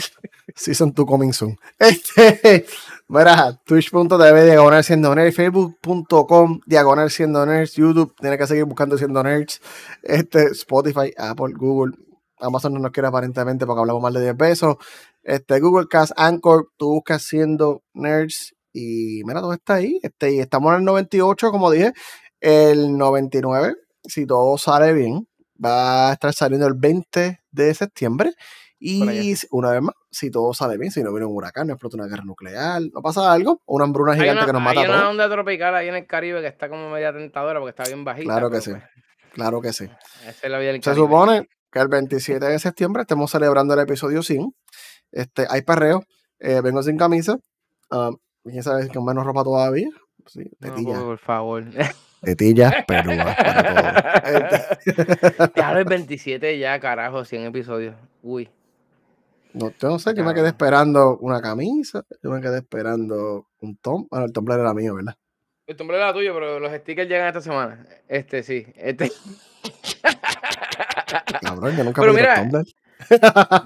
sí, 0.55 0.73
coming 1.07 1.33
soon. 1.33 1.57
Este, 1.79 2.67
mira, 3.09 3.61
twitch.tv 3.65 4.45
diagonal 4.45 4.85
siendo 4.85 5.15
nerds, 5.15 5.35
facebook.com 5.35 6.61
diagonal 6.67 7.11
siendo 7.11 7.45
nerds, 7.45 7.75
YouTube, 7.75 8.15
tiene 8.21 8.39
que 8.39 8.47
seguir 8.47 8.65
buscando 8.65 8.97
siendo 8.97 9.23
nerds, 9.23 9.61
este, 10.03 10.45
Spotify, 10.53 11.13
Apple, 11.17 11.55
Google, 11.57 11.95
Amazon 12.39 12.75
no 12.75 12.81
nos 12.81 12.91
quiere 12.91 13.09
aparentemente 13.09 13.67
porque 13.67 13.81
hablamos 13.81 14.03
más 14.03 14.13
de 14.15 14.23
10 14.23 14.35
pesos. 14.37 14.77
Este, 15.23 15.61
Google 15.61 15.87
Cast, 15.89 16.13
Anchor, 16.17 16.69
tú 16.77 16.91
buscas 16.95 17.23
siendo 17.23 17.83
nerds 17.95 18.55
y 18.73 19.23
mira, 19.25 19.41
todo 19.41 19.53
está 19.53 19.75
ahí. 19.75 20.01
Este, 20.03 20.35
y 20.35 20.41
estamos 20.41 20.73
en 20.73 20.81
el 20.81 20.85
98, 20.85 21.51
como 21.51 21.71
dije. 21.71 21.93
El 22.41 22.99
99, 22.99 23.77
si 24.05 24.27
todo 24.27 24.59
sale 24.59 24.93
bien, 24.93 25.29
va 25.65 26.11
a 26.11 26.13
estar 26.15 26.33
saliendo 26.33 26.67
el 26.67 26.75
20 26.75 27.41
de 27.53 27.75
septiembre. 27.75 28.33
Y 28.85 29.35
una 29.53 29.71
vez 29.71 29.81
más, 29.81 29.95
si 30.11 30.29
todo 30.33 30.53
sale 30.53 30.77
bien, 30.77 30.91
si 30.91 31.05
no 31.05 31.13
viene 31.13 31.25
un 31.25 31.37
huracán, 31.37 31.69
no 31.69 31.75
explota 31.75 31.97
una 31.99 32.09
guerra 32.09 32.25
nuclear, 32.25 32.83
no 32.93 33.01
pasa 33.01 33.33
algo, 33.33 33.63
una 33.65 33.85
hambruna 33.85 34.17
gigante 34.17 34.45
que 34.45 34.53
nos 34.53 34.61
mata 34.61 34.81
hay 34.81 34.89
una 34.89 35.09
onda 35.09 35.31
tropical 35.31 35.73
ahí 35.77 35.89
en 35.89 35.95
el 35.95 36.07
Caribe 36.09 36.41
que 36.41 36.49
está 36.49 36.69
como 36.69 36.91
media 36.91 37.13
tentadora 37.13 37.61
porque 37.61 37.71
está 37.71 37.85
bien 37.85 38.05
bajita. 38.05 38.25
Claro 38.25 38.51
que 38.51 38.61
sí, 38.61 38.73
pues, 38.73 38.83
claro 39.35 39.61
que 39.61 39.73
sí. 39.73 39.89
Se 40.81 40.95
supone 40.97 41.49
que 41.71 41.79
el 41.79 41.87
27 41.87 42.45
de 42.45 42.59
septiembre 42.59 43.03
estemos 43.03 43.31
celebrando 43.31 43.73
el 43.75 43.81
episodio 43.81 44.21
100. 44.21 44.53
Este, 45.13 45.47
hay 45.49 45.63
parreo, 45.63 46.03
eh, 46.41 46.61
vengo 46.61 46.83
sin 46.83 46.97
camisa. 46.97 47.37
Uh, 47.93 48.17
¿Quién 48.43 48.65
sabe 48.65 48.89
con 48.89 49.05
menos 49.05 49.25
ropa 49.25 49.45
todavía? 49.45 49.91
Sí, 50.27 50.43
tetilla. 50.59 50.99
por 50.99 51.19
favor. 51.19 51.65
Tetilla, 52.23 52.85
pero 52.87 53.17
para 53.17 54.73
todo. 54.85 55.53
Claro, 55.55 55.79
el 55.79 55.85
27 55.85 56.59
ya, 56.59 56.81
carajo, 56.81 57.25
100 57.25 57.45
episodios. 57.45 57.95
Uy. 58.23 58.51
No, 59.55 59.71
yo 59.79 59.89
no 59.89 59.99
sé, 59.99 60.15
yo 60.15 60.25
me 60.25 60.35
quedé 60.35 60.49
esperando 60.49 61.19
una 61.19 61.41
camisa, 61.43 62.05
yo 62.23 62.31
me 62.31 62.41
quedé 62.41 62.59
esperando 62.59 63.49
un 63.61 63.77
tom. 63.77 64.07
Bueno, 64.11 64.27
el 64.27 64.33
tomblero 64.33 64.63
era 64.63 64.73
mío, 64.73 64.95
¿verdad? 64.95 65.15
El 65.67 65.77
tomblero 65.77 66.03
era 66.03 66.13
tuyo, 66.13 66.35
pero 66.35 66.59
los 66.59 66.73
stickers 66.73 67.09
llegan 67.09 67.29
esta 67.29 67.41
semana. 67.41 67.87
Este 68.09 68.43
sí, 68.43 68.67
este. 68.77 69.13
Cabrón, 71.43 71.77
yo 71.77 71.85
nunca 71.85 72.01
Pero 72.01 72.15
mira, 72.15 72.49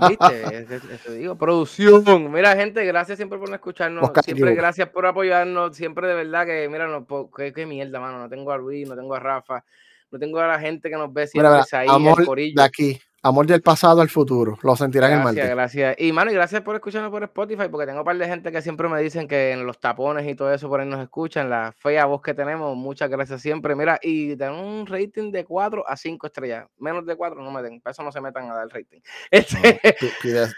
¿Viste? 0.09 0.81
Te 1.05 1.15
digo, 1.15 1.37
producción. 1.37 2.33
Mira, 2.33 2.57
gente, 2.57 2.85
gracias 2.85 3.19
siempre 3.19 3.39
por 3.39 3.53
escucharnos. 3.53 4.11
siempre 4.25 4.55
gracias 4.55 4.89
por 4.89 5.07
apoyarnos. 5.07 5.77
Siempre 5.77 6.07
de 6.09 6.15
verdad 6.15 6.47
que, 6.47 6.69
mira, 6.69 6.87
no, 6.87 7.07
qué, 7.31 7.53
qué, 7.53 7.67
mierda, 7.67 8.01
mano. 8.01 8.19
No 8.19 8.29
tengo 8.29 8.53
a 8.53 8.59
Luis, 8.59 8.89
no 8.89 8.97
tengo 8.97 9.15
a 9.15 9.21
Rafa, 9.21 9.65
no 10.11 10.19
tengo 10.19 10.41
a 10.41 10.47
la 10.47 10.59
gente 10.59 10.91
que 10.91 10.97
nos 10.97 11.13
ve 11.13 11.27
siempre 11.27 11.63
ahí, 11.73 11.87
amor 11.89 12.25
de 12.25 12.63
aquí. 12.63 13.01
Amor 13.27 13.45
del 13.45 13.61
pasado 13.61 14.01
al 14.01 14.09
futuro. 14.09 14.57
Lo 14.63 14.77
sentirán 14.77 15.11
en 15.11 15.19
el 15.19 15.35
Gracias, 15.35 15.51
gracias. 15.51 15.97
Y, 15.99 16.13
mano, 16.13 16.31
y 16.31 16.35
gracias 16.35 16.63
por 16.63 16.77
escucharnos 16.77 17.11
por 17.11 17.25
Spotify, 17.25 17.65
porque 17.69 17.85
tengo 17.85 17.99
un 17.99 18.05
par 18.05 18.17
de 18.17 18.25
gente 18.25 18.53
que 18.53 18.63
siempre 18.63 18.89
me 18.89 19.03
dicen 19.03 19.27
que 19.27 19.51
en 19.51 19.67
los 19.67 19.81
tapones 19.81 20.29
y 20.29 20.37
todo 20.37 20.55
eso 20.55 20.69
por 20.69 20.79
ahí 20.79 20.87
nos 20.87 21.01
escuchan. 21.01 21.51
La 21.51 21.75
fea 21.77 22.05
voz 22.05 22.23
que 22.23 22.35
tenemos. 22.35 22.77
Muchas 22.77 23.11
gracias 23.11 23.43
siempre. 23.43 23.75
Mira, 23.75 23.99
y 24.01 24.37
tenemos 24.37 24.65
un 24.65 24.87
rating 24.87 25.33
de 25.33 25.45
4 25.45 25.89
a 25.89 25.97
5 25.97 26.25
estrellas. 26.29 26.67
Menos 26.79 27.05
de 27.05 27.17
4 27.17 27.43
no 27.43 27.51
me 27.51 27.63
den. 27.63 27.81
Para 27.81 27.91
eso 27.91 28.05
no 28.05 28.13
se 28.13 28.21
metan 28.21 28.49
a 28.49 28.55
dar 28.55 28.69
rating. 28.69 29.01
Este... 29.33 29.81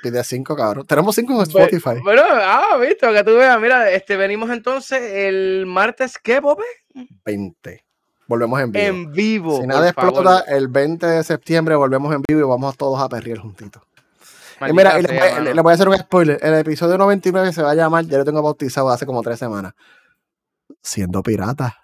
pide 0.02 0.22
5, 0.22 0.54
cabrón. 0.54 0.86
Tenemos 0.86 1.14
5 1.14 1.32
en 1.32 1.40
Spotify. 1.40 2.02
Bueno, 2.04 2.22
ah, 2.22 2.76
visto, 2.78 3.10
que 3.14 3.24
tú 3.24 3.34
veas. 3.34 3.58
Mira, 3.58 3.90
este, 3.90 4.14
venimos 4.16 4.50
entonces 4.50 5.00
el 5.00 5.64
martes, 5.64 6.18
¿qué, 6.18 6.42
Pope? 6.42 6.64
20. 7.24 7.87
Volvemos 8.28 8.60
en 8.60 8.72
vivo. 8.72 8.86
En 8.86 9.12
vivo. 9.12 9.60
Si 9.60 9.66
nada 9.66 9.88
explota, 9.88 10.40
el 10.40 10.68
20 10.68 11.06
de 11.06 11.24
septiembre 11.24 11.74
volvemos 11.74 12.14
en 12.14 12.22
vivo 12.28 12.40
y 12.40 12.42
vamos 12.44 12.76
todos 12.76 13.00
a 13.00 13.08
perrear 13.08 13.38
juntitos. 13.38 13.82
y 14.60 14.72
mira, 14.74 14.98
le, 15.00 15.60
voy 15.62 15.70
a 15.70 15.74
hacer 15.74 15.88
un 15.88 15.96
spoiler. 15.96 16.38
El 16.42 16.54
episodio 16.54 16.98
99 16.98 17.52
se 17.54 17.62
va 17.62 17.70
a 17.70 17.74
llamar, 17.74 18.04
ya 18.04 18.18
lo 18.18 18.26
tengo 18.26 18.42
bautizado 18.42 18.90
hace 18.90 19.06
como 19.06 19.22
tres 19.22 19.38
semanas. 19.38 19.72
Siendo 20.82 21.22
pirata. 21.22 21.78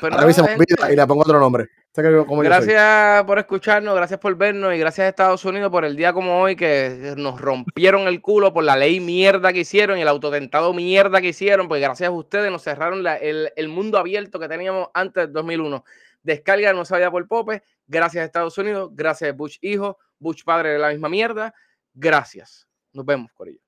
Hmm, 0.00 0.12
Ahora 0.12 0.26
no, 0.26 0.90
y 0.90 0.96
le 0.96 1.06
pongo 1.06 1.22
otro 1.22 1.38
nombre 1.38 1.68
gracias 2.02 3.24
por 3.24 3.38
escucharnos, 3.38 3.94
gracias 3.94 4.20
por 4.20 4.36
vernos 4.36 4.74
y 4.74 4.78
gracias 4.78 5.06
a 5.06 5.08
Estados 5.08 5.44
Unidos 5.44 5.70
por 5.70 5.84
el 5.84 5.96
día 5.96 6.12
como 6.12 6.40
hoy 6.40 6.56
que 6.56 7.14
nos 7.16 7.40
rompieron 7.40 8.06
el 8.06 8.20
culo 8.20 8.52
por 8.52 8.64
la 8.64 8.76
ley 8.76 9.00
mierda 9.00 9.52
que 9.52 9.60
hicieron 9.60 9.98
y 9.98 10.02
el 10.02 10.08
autotentado 10.08 10.72
mierda 10.74 11.20
que 11.20 11.28
hicieron, 11.28 11.68
pues 11.68 11.80
gracias 11.80 12.08
a 12.08 12.12
ustedes 12.12 12.50
nos 12.50 12.62
cerraron 12.62 13.04
el, 13.20 13.68
mundo 13.68 13.98
abierto 13.98 14.38
que 14.38 14.48
teníamos 14.48 14.88
antes 14.94 15.24
del 15.24 15.32
2001. 15.32 15.84
Descarga 16.22 16.72
no 16.72 16.84
sabía 16.84 17.10
por 17.10 17.26
Pope, 17.28 17.62
gracias 17.86 18.22
a 18.22 18.26
Estados 18.26 18.58
Unidos, 18.58 18.90
gracias 18.92 19.30
a 19.30 19.32
Bush 19.32 19.58
hijo, 19.60 19.98
Bush 20.18 20.42
padre 20.44 20.70
de 20.70 20.78
la 20.78 20.90
misma 20.90 21.08
mierda, 21.08 21.54
gracias. 21.94 22.66
Nos 22.92 23.04
vemos, 23.04 23.32
Corillo. 23.32 23.65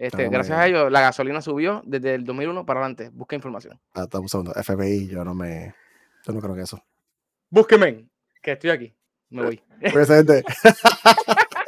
Este, 0.00 0.30
gracias 0.30 0.56
a 0.56 0.66
ellos, 0.66 0.90
la 0.90 1.02
gasolina 1.02 1.42
subió 1.42 1.82
desde 1.84 2.14
el 2.14 2.24
2001 2.24 2.64
para 2.64 2.80
adelante. 2.80 3.10
Busca 3.12 3.36
información. 3.36 3.78
Ah, 3.92 4.06
un 4.14 4.28
segundo. 4.30 4.50
FBI, 4.54 5.08
yo 5.08 5.22
no 5.26 5.34
me. 5.34 5.74
Yo 6.26 6.32
no 6.32 6.40
creo 6.40 6.54
que 6.54 6.62
eso. 6.62 6.82
Búsqueme, 7.50 8.06
que 8.40 8.52
estoy 8.52 8.70
aquí. 8.70 8.94
Me 9.28 9.42
voy. 9.42 9.62
Presente. 9.92 10.42